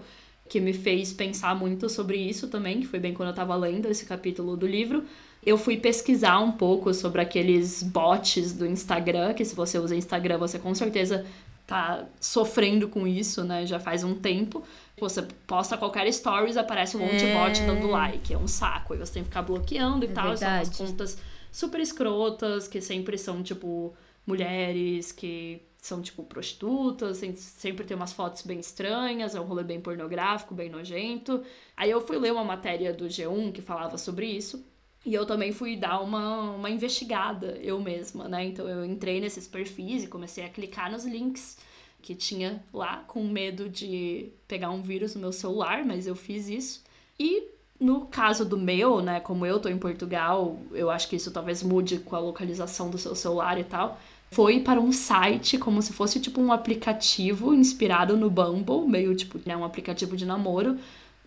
que 0.49 0.61
me 0.61 0.73
fez 0.73 1.13
pensar 1.13 1.55
muito 1.55 1.89
sobre 1.89 2.19
isso 2.19 2.49
também, 2.49 2.81
que 2.81 2.87
foi 2.87 2.99
bem 2.99 3.15
quando 3.15 3.29
eu 3.29 3.33
estava 3.35 3.55
lendo 3.57 3.87
esse 3.87 4.05
capítulo 4.05 4.57
do 4.57 4.67
livro. 4.67 5.05
Eu 5.45 5.57
fui 5.57 5.77
pesquisar 5.77 6.39
um 6.41 6.53
pouco 6.53 6.93
sobre 6.93 7.21
aqueles 7.21 7.83
bots 7.83 8.53
do 8.53 8.67
Instagram, 8.67 9.35
que 9.35 9.45
se 9.45 9.55
você 9.55 9.79
usa 9.79 9.97
Instagram, 9.97 10.39
você 10.39 10.59
com 10.59 10.75
certeza 10.75 11.25
tá 11.67 12.07
sofrendo 12.21 12.89
com 12.89 13.07
isso, 13.07 13.43
né? 13.45 13.65
Já 13.67 13.81
faz 13.81 14.05
um 14.05 14.15
tempo. 14.15 14.63
Você 14.99 15.23
posta 15.47 15.77
qualquer 15.77 16.11
stories, 16.13 16.57
aparece 16.57 16.97
um 16.97 17.01
monte 17.01 17.17
de 17.19 17.33
bot 17.33 17.61
dando 17.67 17.87
like. 17.89 18.33
É 18.33 18.39
um 18.39 18.47
saco. 18.47 18.93
Aí 18.93 18.99
você 18.99 19.15
tem 19.15 19.23
que 19.23 19.29
ficar 19.29 19.43
bloqueando 19.43 20.05
e 20.05 20.09
É 20.09 20.13
tal. 20.13 20.25
São 20.37 20.49
umas 20.49 20.69
verdade. 20.69 20.77
contas 20.79 21.19
super 21.51 21.81
escrotas, 21.81 22.69
que 22.69 22.81
sempre 22.81 23.17
são, 23.19 23.43
tipo, 23.43 23.95
mulheres 24.27 25.11
que 25.13 25.63
são, 25.79 26.01
tipo, 26.01 26.23
prostitutas. 26.25 27.19
sem- 27.19 27.35
Sempre 27.37 27.85
tem 27.85 27.97
umas 27.97 28.13
fotos 28.13 28.43
bem 28.43 28.59
estranhas. 28.61 29.35
É 29.35 29.41
um 29.41 29.45
rolê 29.45 29.63
bem 29.65 29.81
pornográfico, 29.81 30.55
bem 30.55 30.69
nojento. 30.71 31.43
Aí 31.77 31.91
eu 31.91 32.01
fui 32.01 32.19
ler 32.19 32.33
uma 32.33 32.45
matéria 32.45 32.93
do 32.93 33.07
G1 33.07 33.53
que 33.53 33.61
falava 33.63 33.97
sobre 33.99 34.27
isso. 34.27 34.65
E 35.05 35.13
eu 35.13 35.27
também 35.27 35.53
fui 35.53 35.77
dar 35.77 36.01
uma, 36.01 36.53
uma 36.53 36.71
investigada 36.71 37.59
eu 37.63 37.79
mesma, 37.81 38.27
né? 38.27 38.47
Então 38.47 38.67
eu 38.69 38.85
entrei 38.85 39.21
nesses 39.21 39.47
perfis 39.47 40.05
e 40.05 40.07
comecei 40.07 40.45
a 40.45 40.49
clicar 40.49 40.91
nos 40.91 41.05
links 41.05 41.59
que 42.01 42.15
tinha 42.15 42.63
lá, 42.73 43.03
com 43.07 43.25
medo 43.25 43.69
de 43.69 44.29
pegar 44.47 44.71
um 44.71 44.83
vírus 44.83 45.15
no 45.15 45.23
meu 45.23 45.33
celular, 45.33 45.85
mas 45.85 46.07
eu 46.07 46.15
fiz 46.15 46.49
isso. 46.49 46.83
E 47.19 47.49
no 47.81 48.03
caso 48.03 48.45
do 48.45 48.59
meu, 48.59 49.01
né, 49.01 49.21
como 49.21 49.45
eu 49.45 49.59
tô 49.59 49.69
em 49.69 49.79
Portugal, 49.79 50.59
eu 50.73 50.91
acho 50.91 51.09
que 51.09 51.17
isso 51.17 51.31
talvez 51.31 51.63
mude 51.63 51.99
com 51.99 52.15
a 52.15 52.19
localização 52.19 52.91
do 52.91 52.99
seu 52.99 53.15
celular 53.15 53.59
e 53.59 53.65
tal. 53.65 53.99
Foi 54.31 54.61
para 54.61 54.81
um 54.81 54.93
site 54.93 55.57
como 55.57 55.81
se 55.81 55.93
fosse 55.93 56.21
tipo 56.21 56.41
um 56.41 56.53
aplicativo 56.53 57.55
inspirado 57.55 58.17
no 58.17 58.31
Bumble, 58.31 58.87
meio 58.87 59.15
tipo, 59.15 59.41
né, 59.47 59.57
um 59.57 59.65
aplicativo 59.65 60.17
de 60.17 60.27
namoro, 60.27 60.79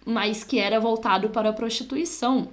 mas 0.05 0.43
que 0.43 0.59
era 0.59 0.79
voltado 0.79 1.29
para 1.29 1.49
a 1.49 1.53
prostituição. 1.53 2.49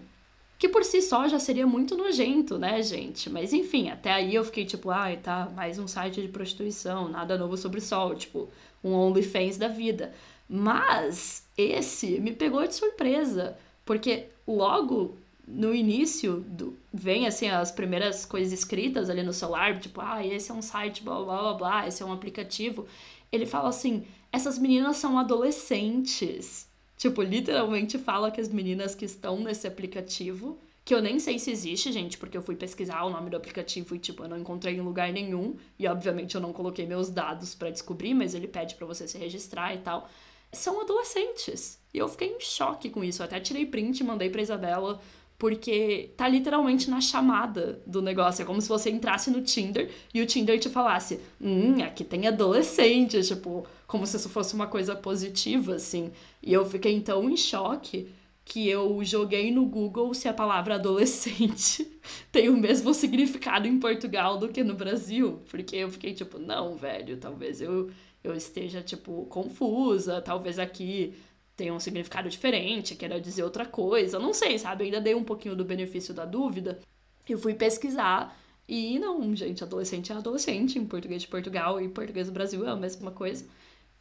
Que 0.64 0.68
por 0.70 0.82
si 0.82 1.02
só 1.02 1.28
já 1.28 1.38
seria 1.38 1.66
muito 1.66 1.94
nojento, 1.94 2.56
né, 2.56 2.82
gente? 2.82 3.28
Mas 3.28 3.52
enfim, 3.52 3.90
até 3.90 4.10
aí 4.10 4.34
eu 4.34 4.42
fiquei 4.42 4.64
tipo, 4.64 4.88
ai, 4.88 5.18
tá, 5.18 5.46
mais 5.54 5.78
um 5.78 5.86
site 5.86 6.22
de 6.22 6.28
prostituição, 6.28 7.06
nada 7.06 7.36
novo 7.36 7.54
sobre 7.54 7.80
o 7.80 7.82
sol, 7.82 8.14
tipo, 8.14 8.48
um 8.82 8.94
OnlyFans 8.94 9.58
da 9.58 9.68
vida. 9.68 10.14
Mas 10.48 11.46
esse 11.54 12.18
me 12.18 12.32
pegou 12.32 12.66
de 12.66 12.74
surpresa, 12.74 13.58
porque 13.84 14.28
logo 14.48 15.18
no 15.46 15.74
início 15.74 16.42
do, 16.48 16.74
vem 16.90 17.26
assim 17.26 17.50
as 17.50 17.70
primeiras 17.70 18.24
coisas 18.24 18.50
escritas 18.50 19.10
ali 19.10 19.22
no 19.22 19.34
celular, 19.34 19.78
tipo, 19.78 20.00
ah, 20.00 20.26
esse 20.26 20.50
é 20.50 20.54
um 20.54 20.62
site, 20.62 21.02
blá 21.02 21.22
blá 21.22 21.40
blá 21.42 21.52
blá, 21.52 21.86
esse 21.86 22.02
é 22.02 22.06
um 22.06 22.12
aplicativo. 22.14 22.86
Ele 23.30 23.44
fala 23.44 23.68
assim: 23.68 24.06
essas 24.32 24.58
meninas 24.58 24.96
são 24.96 25.18
adolescentes. 25.18 26.66
Tipo, 27.04 27.20
literalmente 27.20 27.98
fala 27.98 28.30
que 28.30 28.40
as 28.40 28.48
meninas 28.48 28.94
que 28.94 29.04
estão 29.04 29.38
nesse 29.38 29.66
aplicativo, 29.66 30.58
que 30.82 30.94
eu 30.94 31.02
nem 31.02 31.18
sei 31.18 31.38
se 31.38 31.50
existe, 31.50 31.92
gente, 31.92 32.16
porque 32.16 32.34
eu 32.34 32.40
fui 32.40 32.56
pesquisar 32.56 33.04
o 33.04 33.10
nome 33.10 33.28
do 33.28 33.36
aplicativo 33.36 33.94
e, 33.94 33.98
tipo, 33.98 34.22
eu 34.22 34.28
não 34.28 34.38
encontrei 34.38 34.74
em 34.74 34.80
lugar 34.80 35.12
nenhum. 35.12 35.54
E, 35.78 35.86
obviamente, 35.86 36.34
eu 36.34 36.40
não 36.40 36.50
coloquei 36.50 36.86
meus 36.86 37.10
dados 37.10 37.54
para 37.54 37.68
descobrir, 37.68 38.14
mas 38.14 38.34
ele 38.34 38.48
pede 38.48 38.74
para 38.74 38.86
você 38.86 39.06
se 39.06 39.18
registrar 39.18 39.74
e 39.74 39.80
tal. 39.80 40.08
São 40.50 40.80
adolescentes. 40.80 41.78
E 41.92 41.98
eu 41.98 42.08
fiquei 42.08 42.28
em 42.28 42.40
choque 42.40 42.88
com 42.88 43.04
isso. 43.04 43.20
Eu 43.20 43.26
até 43.26 43.38
tirei 43.38 43.66
print 43.66 44.02
mandei 44.02 44.30
pra 44.30 44.40
Isabela, 44.40 44.98
porque 45.44 46.08
tá 46.16 46.26
literalmente 46.26 46.88
na 46.88 47.02
chamada 47.02 47.78
do 47.86 48.00
negócio. 48.00 48.40
É 48.40 48.46
como 48.46 48.62
se 48.62 48.66
você 48.66 48.88
entrasse 48.88 49.30
no 49.30 49.42
Tinder 49.42 49.90
e 50.14 50.22
o 50.22 50.26
Tinder 50.26 50.58
te 50.58 50.70
falasse: 50.70 51.20
Hum, 51.38 51.82
aqui 51.82 52.02
tem 52.02 52.26
adolescentes. 52.26 53.28
Tipo, 53.28 53.66
como 53.86 54.06
se 54.06 54.16
isso 54.16 54.30
fosse 54.30 54.54
uma 54.54 54.66
coisa 54.66 54.96
positiva, 54.96 55.74
assim. 55.74 56.10
E 56.42 56.50
eu 56.50 56.64
fiquei 56.64 56.98
tão 57.02 57.28
em 57.28 57.36
choque 57.36 58.08
que 58.42 58.66
eu 58.70 59.04
joguei 59.04 59.50
no 59.50 59.66
Google 59.66 60.14
se 60.14 60.28
a 60.28 60.32
palavra 60.32 60.76
adolescente 60.76 61.86
tem 62.32 62.48
o 62.48 62.56
mesmo 62.56 62.94
significado 62.94 63.68
em 63.68 63.78
Portugal 63.78 64.38
do 64.38 64.48
que 64.48 64.64
no 64.64 64.74
Brasil. 64.74 65.42
Porque 65.50 65.76
eu 65.76 65.90
fiquei 65.90 66.14
tipo, 66.14 66.38
não, 66.38 66.74
velho, 66.74 67.18
talvez 67.18 67.60
eu, 67.60 67.90
eu 68.22 68.34
esteja, 68.34 68.80
tipo, 68.80 69.26
confusa, 69.26 70.22
talvez 70.22 70.58
aqui 70.58 71.12
tenha 71.56 71.72
um 71.72 71.80
significado 71.80 72.28
diferente, 72.28 72.94
queira 72.94 73.20
dizer 73.20 73.42
outra 73.42 73.64
coisa, 73.64 74.18
não 74.18 74.32
sei, 74.32 74.58
sabe? 74.58 74.84
Ainda 74.84 75.00
dei 75.00 75.14
um 75.14 75.24
pouquinho 75.24 75.54
do 75.54 75.64
benefício 75.64 76.12
da 76.12 76.24
dúvida. 76.24 76.80
Eu 77.28 77.38
fui 77.38 77.54
pesquisar 77.54 78.36
e 78.68 78.98
não, 78.98 79.34
gente, 79.36 79.62
adolescente 79.62 80.12
é 80.12 80.16
adolescente 80.16 80.78
em 80.78 80.86
português 80.86 81.22
de 81.22 81.28
Portugal 81.28 81.80
e 81.80 81.88
português 81.88 82.26
do 82.26 82.32
Brasil 82.32 82.66
é 82.66 82.70
a 82.70 82.76
mesma 82.76 83.10
coisa. 83.10 83.44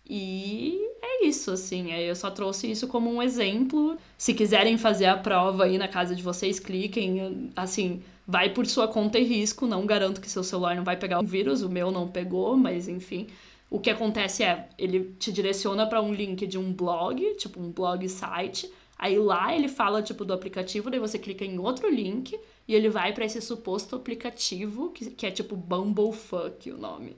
E 0.05 0.77
é 1.01 1.25
isso, 1.25 1.51
assim. 1.51 1.91
Eu 1.93 2.15
só 2.15 2.29
trouxe 2.29 2.69
isso 2.69 2.87
como 2.87 3.09
um 3.09 3.21
exemplo. 3.21 3.97
Se 4.17 4.33
quiserem 4.33 4.77
fazer 4.77 5.05
a 5.05 5.17
prova 5.17 5.65
aí 5.65 5.77
na 5.77 5.87
casa 5.87 6.15
de 6.15 6.21
vocês, 6.21 6.59
cliquem. 6.59 7.51
Assim, 7.55 8.01
vai 8.27 8.49
por 8.49 8.65
sua 8.65 8.87
conta 8.87 9.17
e 9.17 9.23
risco. 9.23 9.65
Não 9.65 9.85
garanto 9.85 10.19
que 10.19 10.29
seu 10.29 10.43
celular 10.43 10.75
não 10.75 10.83
vai 10.83 10.97
pegar 10.97 11.21
o 11.21 11.25
vírus. 11.25 11.61
O 11.61 11.69
meu 11.69 11.89
não 11.89 12.07
pegou, 12.07 12.57
mas 12.57 12.89
enfim. 12.89 13.27
O 13.73 13.79
que 13.79 13.89
acontece 13.89 14.43
é, 14.43 14.69
ele 14.77 15.15
te 15.17 15.31
direciona 15.31 15.87
para 15.87 15.99
um 15.99 16.13
link 16.13 16.45
de 16.45 16.59
um 16.59 16.71
blog, 16.71 17.33
tipo 17.37 17.59
um 17.59 17.71
blog 17.71 18.07
site. 18.07 18.71
Aí 18.95 19.17
lá 19.17 19.55
ele 19.55 19.67
fala 19.67 20.03
tipo 20.03 20.23
do 20.23 20.31
aplicativo, 20.31 20.91
daí 20.91 20.99
você 20.99 21.17
clica 21.17 21.43
em 21.43 21.57
outro 21.57 21.89
link 21.89 22.39
e 22.67 22.75
ele 22.75 22.87
vai 22.87 23.13
para 23.13 23.25
esse 23.25 23.41
suposto 23.41 23.95
aplicativo 23.95 24.91
que, 24.91 25.09
que 25.09 25.25
é 25.25 25.31
tipo 25.31 25.55
Bumblefuck 25.55 26.69
o 26.69 26.77
nome. 26.77 27.17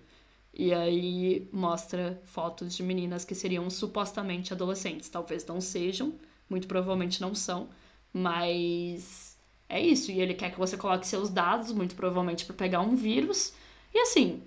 E 0.54 0.74
aí 0.74 1.50
mostra 1.52 2.22
fotos 2.24 2.74
de 2.74 2.82
meninas 2.84 3.26
que 3.26 3.36
seriam 3.36 3.70
supostamente 3.70 4.54
adolescentes. 4.54 5.10
Talvez 5.10 5.46
não 5.46 5.60
sejam, 5.60 6.14
muito 6.50 6.70
provavelmente 6.70 7.20
não 7.20 7.36
são, 7.36 7.68
mas 8.14 9.38
é 9.68 9.82
isso. 9.82 10.10
E 10.10 10.22
ele 10.22 10.36
quer 10.36 10.54
que 10.54 10.58
você 10.58 10.78
coloque 10.78 11.06
seus 11.06 11.30
dados, 11.30 11.74
muito 11.74 11.96
provavelmente 11.96 12.46
para 12.46 12.56
pegar 12.56 12.80
um 12.80 12.96
vírus. 12.96 13.54
E 13.94 14.00
assim, 14.00 14.42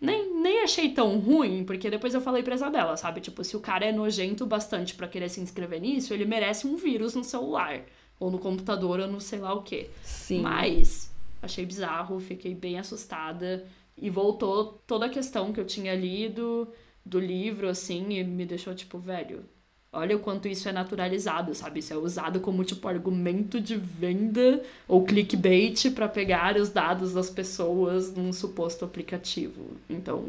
nem, 0.00 0.32
nem 0.40 0.62
achei 0.62 0.90
tão 0.92 1.18
ruim, 1.18 1.64
porque 1.64 1.90
depois 1.90 2.14
eu 2.14 2.20
falei 2.20 2.42
pra 2.42 2.54
Isabela, 2.54 2.96
sabe? 2.96 3.20
Tipo, 3.20 3.42
se 3.42 3.56
o 3.56 3.60
cara 3.60 3.84
é 3.84 3.92
nojento 3.92 4.46
bastante 4.46 4.94
para 4.94 5.08
querer 5.08 5.28
se 5.28 5.40
inscrever 5.40 5.80
nisso, 5.80 6.14
ele 6.14 6.24
merece 6.24 6.66
um 6.66 6.76
vírus 6.76 7.14
no 7.14 7.24
celular. 7.24 7.82
Ou 8.20 8.30
no 8.30 8.38
computador, 8.38 9.00
ou 9.00 9.08
no 9.08 9.20
sei 9.20 9.38
lá 9.40 9.52
o 9.52 9.62
quê. 9.62 9.90
Sim. 10.02 10.40
Mas 10.40 11.12
achei 11.42 11.64
bizarro, 11.64 12.20
fiquei 12.20 12.54
bem 12.54 12.78
assustada. 12.78 13.66
E 13.96 14.08
voltou 14.08 14.80
toda 14.86 15.06
a 15.06 15.10
questão 15.10 15.52
que 15.52 15.58
eu 15.58 15.64
tinha 15.64 15.94
lido 15.94 16.68
do 17.04 17.18
livro, 17.18 17.68
assim, 17.68 18.18
e 18.18 18.24
me 18.24 18.46
deixou 18.46 18.74
tipo, 18.74 18.98
velho, 18.98 19.44
olha 19.92 20.16
o 20.16 20.20
quanto 20.20 20.48
isso 20.48 20.68
é 20.68 20.72
naturalizado, 20.72 21.54
sabe? 21.54 21.80
Isso 21.80 21.92
é 21.92 21.96
usado 21.96 22.40
como, 22.40 22.64
tipo, 22.64 22.86
argumento 22.88 23.60
de 23.60 23.76
venda 23.76 24.62
ou 24.86 25.04
clickbait 25.04 25.90
para 25.90 26.08
pegar 26.08 26.56
os 26.56 26.68
dados 26.68 27.12
das 27.12 27.30
pessoas 27.30 28.14
num 28.14 28.32
suposto 28.32 28.84
aplicativo. 28.84 29.76
Então, 29.88 30.26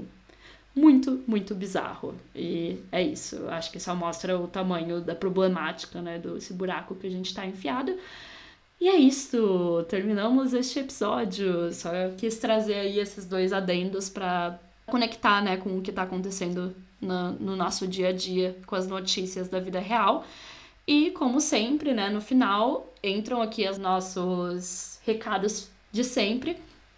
muito, 0.75 1.23
muito 1.27 1.53
bizarro. 1.53 2.15
E 2.35 2.79
é 2.91 3.01
isso. 3.03 3.47
Acho 3.49 3.71
que 3.71 3.79
só 3.79 3.95
mostra 3.95 4.39
o 4.39 4.47
tamanho 4.47 5.01
da 5.01 5.15
problemática, 5.15 6.01
né? 6.01 6.19
Desse 6.19 6.53
buraco 6.53 6.95
que 6.95 7.07
a 7.07 7.11
gente 7.11 7.33
tá 7.33 7.45
enfiado. 7.45 7.95
E 8.81 8.87
é 8.87 8.95
isso, 8.95 9.85
terminamos 9.89 10.53
este 10.53 10.79
episódio. 10.79 11.71
Só 11.73 11.91
quis 12.17 12.37
trazer 12.37 12.75
aí 12.75 12.99
esses 12.99 13.25
dois 13.25 13.51
adendos 13.51 14.09
para 14.09 14.57
conectar, 14.85 15.43
né, 15.43 15.57
com 15.57 15.77
o 15.77 15.81
que 15.81 15.89
está 15.91 16.03
acontecendo 16.03 16.73
no, 17.01 17.33
no 17.33 17.55
nosso 17.55 17.87
dia 17.87 18.09
a 18.09 18.13
dia, 18.13 18.57
com 18.65 18.75
as 18.75 18.87
notícias 18.87 19.47
da 19.47 19.59
vida 19.59 19.79
real. 19.79 20.25
E 20.87 21.11
como 21.11 21.39
sempre, 21.39 21.93
né, 21.93 22.09
no 22.09 22.19
final 22.19 22.91
entram 23.03 23.41
aqui 23.41 23.67
os 23.69 23.77
nossos 23.77 24.99
recados 25.05 25.69
de 25.91 26.03
sempre. 26.03 26.57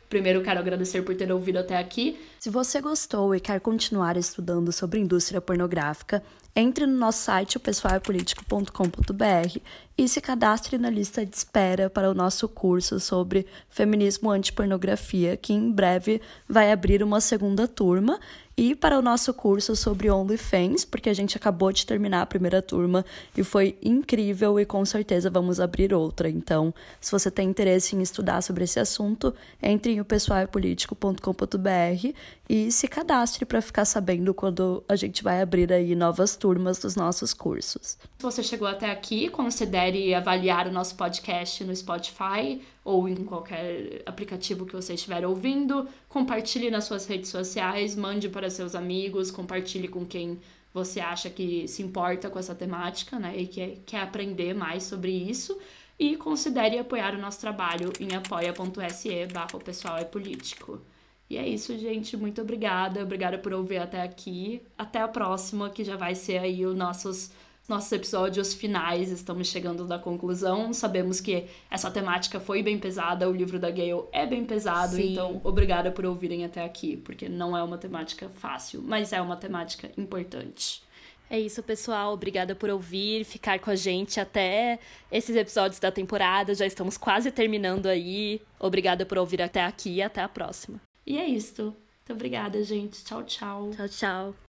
Primeiro, 0.09 0.43
quero 0.43 0.59
agradecer 0.59 1.03
por 1.03 1.15
ter 1.15 1.31
ouvido 1.31 1.59
até 1.59 1.77
aqui. 1.77 2.19
Se 2.39 2.49
você 2.49 2.81
gostou 2.81 3.33
e 3.33 3.39
quer 3.39 3.61
continuar 3.61 4.17
estudando 4.17 4.71
sobre 4.71 4.99
indústria 4.99 5.39
pornográfica, 5.39 6.21
entre 6.53 6.85
no 6.85 6.97
nosso 6.97 7.19
site, 7.19 7.57
pessoalpolitico.com.br 7.57 9.59
e 9.97 10.09
se 10.09 10.19
cadastre 10.19 10.77
na 10.77 10.89
lista 10.89 11.25
de 11.25 11.33
espera 11.33 11.89
para 11.89 12.11
o 12.11 12.13
nosso 12.13 12.49
curso 12.49 12.99
sobre 12.99 13.47
feminismo 13.69 14.29
anti-pornografia, 14.29 15.37
que 15.37 15.53
em 15.53 15.71
breve 15.71 16.21
vai 16.47 16.73
abrir 16.73 17.03
uma 17.03 17.21
segunda 17.21 17.67
turma 17.67 18.19
e 18.61 18.75
para 18.75 18.99
o 18.99 19.01
nosso 19.01 19.33
curso 19.33 19.75
sobre 19.75 20.11
OnlyFans, 20.11 20.85
porque 20.85 21.09
a 21.09 21.15
gente 21.15 21.35
acabou 21.35 21.71
de 21.71 21.83
terminar 21.83 22.21
a 22.21 22.27
primeira 22.27 22.61
turma 22.61 23.03
e 23.35 23.43
foi 23.43 23.75
incrível 23.81 24.59
e 24.59 24.67
com 24.67 24.85
certeza 24.85 25.31
vamos 25.31 25.59
abrir 25.59 25.95
outra. 25.95 26.29
Então, 26.29 26.71
se 26.99 27.11
você 27.11 27.31
tem 27.31 27.49
interesse 27.49 27.95
em 27.95 28.03
estudar 28.03 28.39
sobre 28.43 28.65
esse 28.65 28.79
assunto, 28.79 29.33
entre 29.63 29.93
em 29.93 29.99
o 29.99 30.05
pessoalpolitico.com.br 30.05 32.13
e 32.47 32.71
se 32.71 32.87
cadastre 32.87 33.47
para 33.47 33.63
ficar 33.63 33.85
sabendo 33.85 34.31
quando 34.31 34.83
a 34.87 34.95
gente 34.95 35.23
vai 35.23 35.41
abrir 35.41 35.73
aí 35.73 35.95
novas 35.95 36.35
turmas 36.35 36.77
dos 36.77 36.95
nossos 36.95 37.33
cursos. 37.33 37.97
Se 38.19 38.21
você 38.21 38.43
chegou 38.43 38.67
até 38.67 38.91
aqui, 38.91 39.27
considere 39.29 40.13
avaliar 40.13 40.67
o 40.67 40.71
nosso 40.71 40.93
podcast 40.93 41.63
no 41.63 41.75
Spotify 41.75 42.61
ou 42.83 43.07
em 43.07 43.23
qualquer 43.23 44.01
aplicativo 44.05 44.65
que 44.65 44.75
você 44.75 44.93
estiver 44.93 45.25
ouvindo. 45.25 45.87
Compartilhe 46.09 46.69
nas 46.71 46.85
suas 46.85 47.05
redes 47.05 47.29
sociais, 47.29 47.95
mande 47.95 48.27
para 48.29 48.49
seus 48.49 48.75
amigos, 48.75 49.31
compartilhe 49.31 49.87
com 49.87 50.05
quem 50.05 50.39
você 50.73 50.99
acha 50.99 51.29
que 51.29 51.67
se 51.67 51.83
importa 51.83 52.29
com 52.29 52.39
essa 52.39 52.55
temática, 52.55 53.19
né, 53.19 53.35
e 53.37 53.45
que 53.45 53.79
quer 53.85 54.01
aprender 54.01 54.53
mais 54.53 54.83
sobre 54.83 55.11
isso. 55.11 55.57
E 55.99 56.17
considere 56.17 56.79
apoiar 56.79 57.13
o 57.13 57.19
nosso 57.19 57.39
trabalho 57.39 57.91
em 57.99 58.15
apoia.se 58.15 59.27
barra 59.27 59.59
pessoal 59.59 59.97
é 59.97 60.03
político. 60.03 60.81
E 61.29 61.37
é 61.37 61.47
isso, 61.47 61.77
gente. 61.77 62.17
Muito 62.17 62.41
obrigada. 62.41 63.03
Obrigada 63.03 63.37
por 63.37 63.53
ouvir 63.53 63.77
até 63.77 64.01
aqui. 64.01 64.61
Até 64.77 64.99
a 64.99 65.07
próxima, 65.07 65.69
que 65.69 65.83
já 65.83 65.95
vai 65.95 66.15
ser 66.15 66.39
aí 66.39 66.65
os 66.65 66.75
nossos 66.75 67.31
nossos 67.71 67.91
episódios 67.91 68.53
finais, 68.53 69.09
estamos 69.09 69.47
chegando 69.47 69.87
da 69.87 69.97
conclusão. 69.97 70.73
Sabemos 70.73 71.19
que 71.19 71.45
essa 71.69 71.89
temática 71.89 72.39
foi 72.39 72.61
bem 72.61 72.77
pesada, 72.77 73.29
o 73.29 73.33
livro 73.33 73.57
da 73.57 73.71
Gale 73.71 74.03
é 74.11 74.27
bem 74.27 74.45
pesado, 74.45 74.95
Sim. 74.95 75.13
então 75.13 75.41
obrigada 75.43 75.89
por 75.89 76.05
ouvirem 76.05 76.43
até 76.45 76.63
aqui, 76.63 76.97
porque 76.97 77.29
não 77.29 77.55
é 77.55 77.63
uma 77.63 77.77
temática 77.77 78.29
fácil, 78.29 78.83
mas 78.83 79.13
é 79.13 79.21
uma 79.21 79.37
temática 79.37 79.89
importante. 79.97 80.83
É 81.29 81.39
isso, 81.39 81.63
pessoal. 81.63 82.13
Obrigada 82.13 82.53
por 82.53 82.69
ouvir, 82.69 83.23
ficar 83.23 83.57
com 83.57 83.71
a 83.71 83.75
gente 83.75 84.19
até 84.19 84.77
esses 85.09 85.33
episódios 85.33 85.79
da 85.79 85.89
temporada. 85.89 86.53
Já 86.53 86.65
estamos 86.65 86.97
quase 86.97 87.31
terminando 87.31 87.85
aí. 87.85 88.41
Obrigada 88.59 89.05
por 89.05 89.17
ouvir 89.17 89.41
até 89.41 89.63
aqui 89.63 89.91
e 89.91 90.01
até 90.01 90.21
a 90.21 90.27
próxima. 90.27 90.81
E 91.07 91.17
é 91.17 91.25
isso. 91.25 91.63
Muito 91.63 92.11
obrigada, 92.11 92.61
gente. 92.61 93.01
Tchau, 93.05 93.23
tchau. 93.23 93.69
Tchau, 93.73 93.87
tchau. 93.87 94.50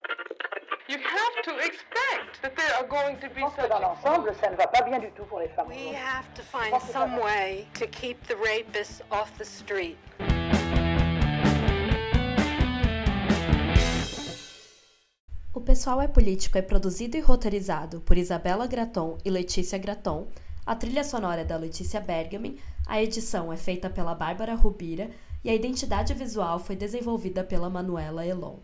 To 1.45 1.59
expect 1.59 2.41
that 2.41 2.57
there 2.57 2.75
are 2.75 2.87
going 2.89 3.17
to 3.17 3.29
be 3.29 3.35
Je 3.35 3.41
pense 3.41 3.55
que 3.55 3.61
such 3.61 3.69
dans 3.69 3.79
l'ensemble, 3.79 4.35
ça 4.41 4.51
ne 4.51 4.57
va 4.57 4.67
pas 4.67 4.81
bien 4.81 4.99
du 4.99 5.11
tout 5.11 5.25
pour 5.25 5.41
les 5.41 5.49
femmes. 5.49 5.69
We 5.69 5.95
have 5.95 6.27
to 6.37 6.43
find 6.43 6.73
some 6.91 7.21
way 7.21 7.67
to 7.75 7.87
keep 7.87 8.17
the 8.27 8.35
rapists 8.37 9.03
off 9.11 9.31
the 9.37 9.45
street. 9.45 9.99
O 15.53 15.61
Pessoal 15.61 16.01
é 16.01 16.09
Político 16.09 16.57
é 16.57 16.63
produzido 16.63 17.19
e 17.19 17.21
roteirizado 17.21 18.01
por 18.01 18.17
Isabela 18.17 18.67
Graton 18.67 19.19
e 19.23 19.29
Letícia 19.29 19.77
Graton. 19.77 20.29
A 20.65 20.75
trilha 20.75 21.05
sonora 21.05 21.43
é 21.43 21.45
da 21.45 21.59
Letícia 21.59 22.01
Bergamin, 22.01 22.59
a 22.87 23.03
edição 23.03 23.53
é 23.53 23.59
feita 23.59 23.91
pela 23.91 24.15
Bárbara 24.15 24.55
Rubira 24.55 25.11
e 25.45 25.51
a 25.51 25.55
identidade 25.55 26.15
visual 26.15 26.59
foi 26.59 26.75
desenvolvida 26.75 27.45
pela 27.45 27.69
Manuela 27.69 28.25
Elon. 28.25 28.61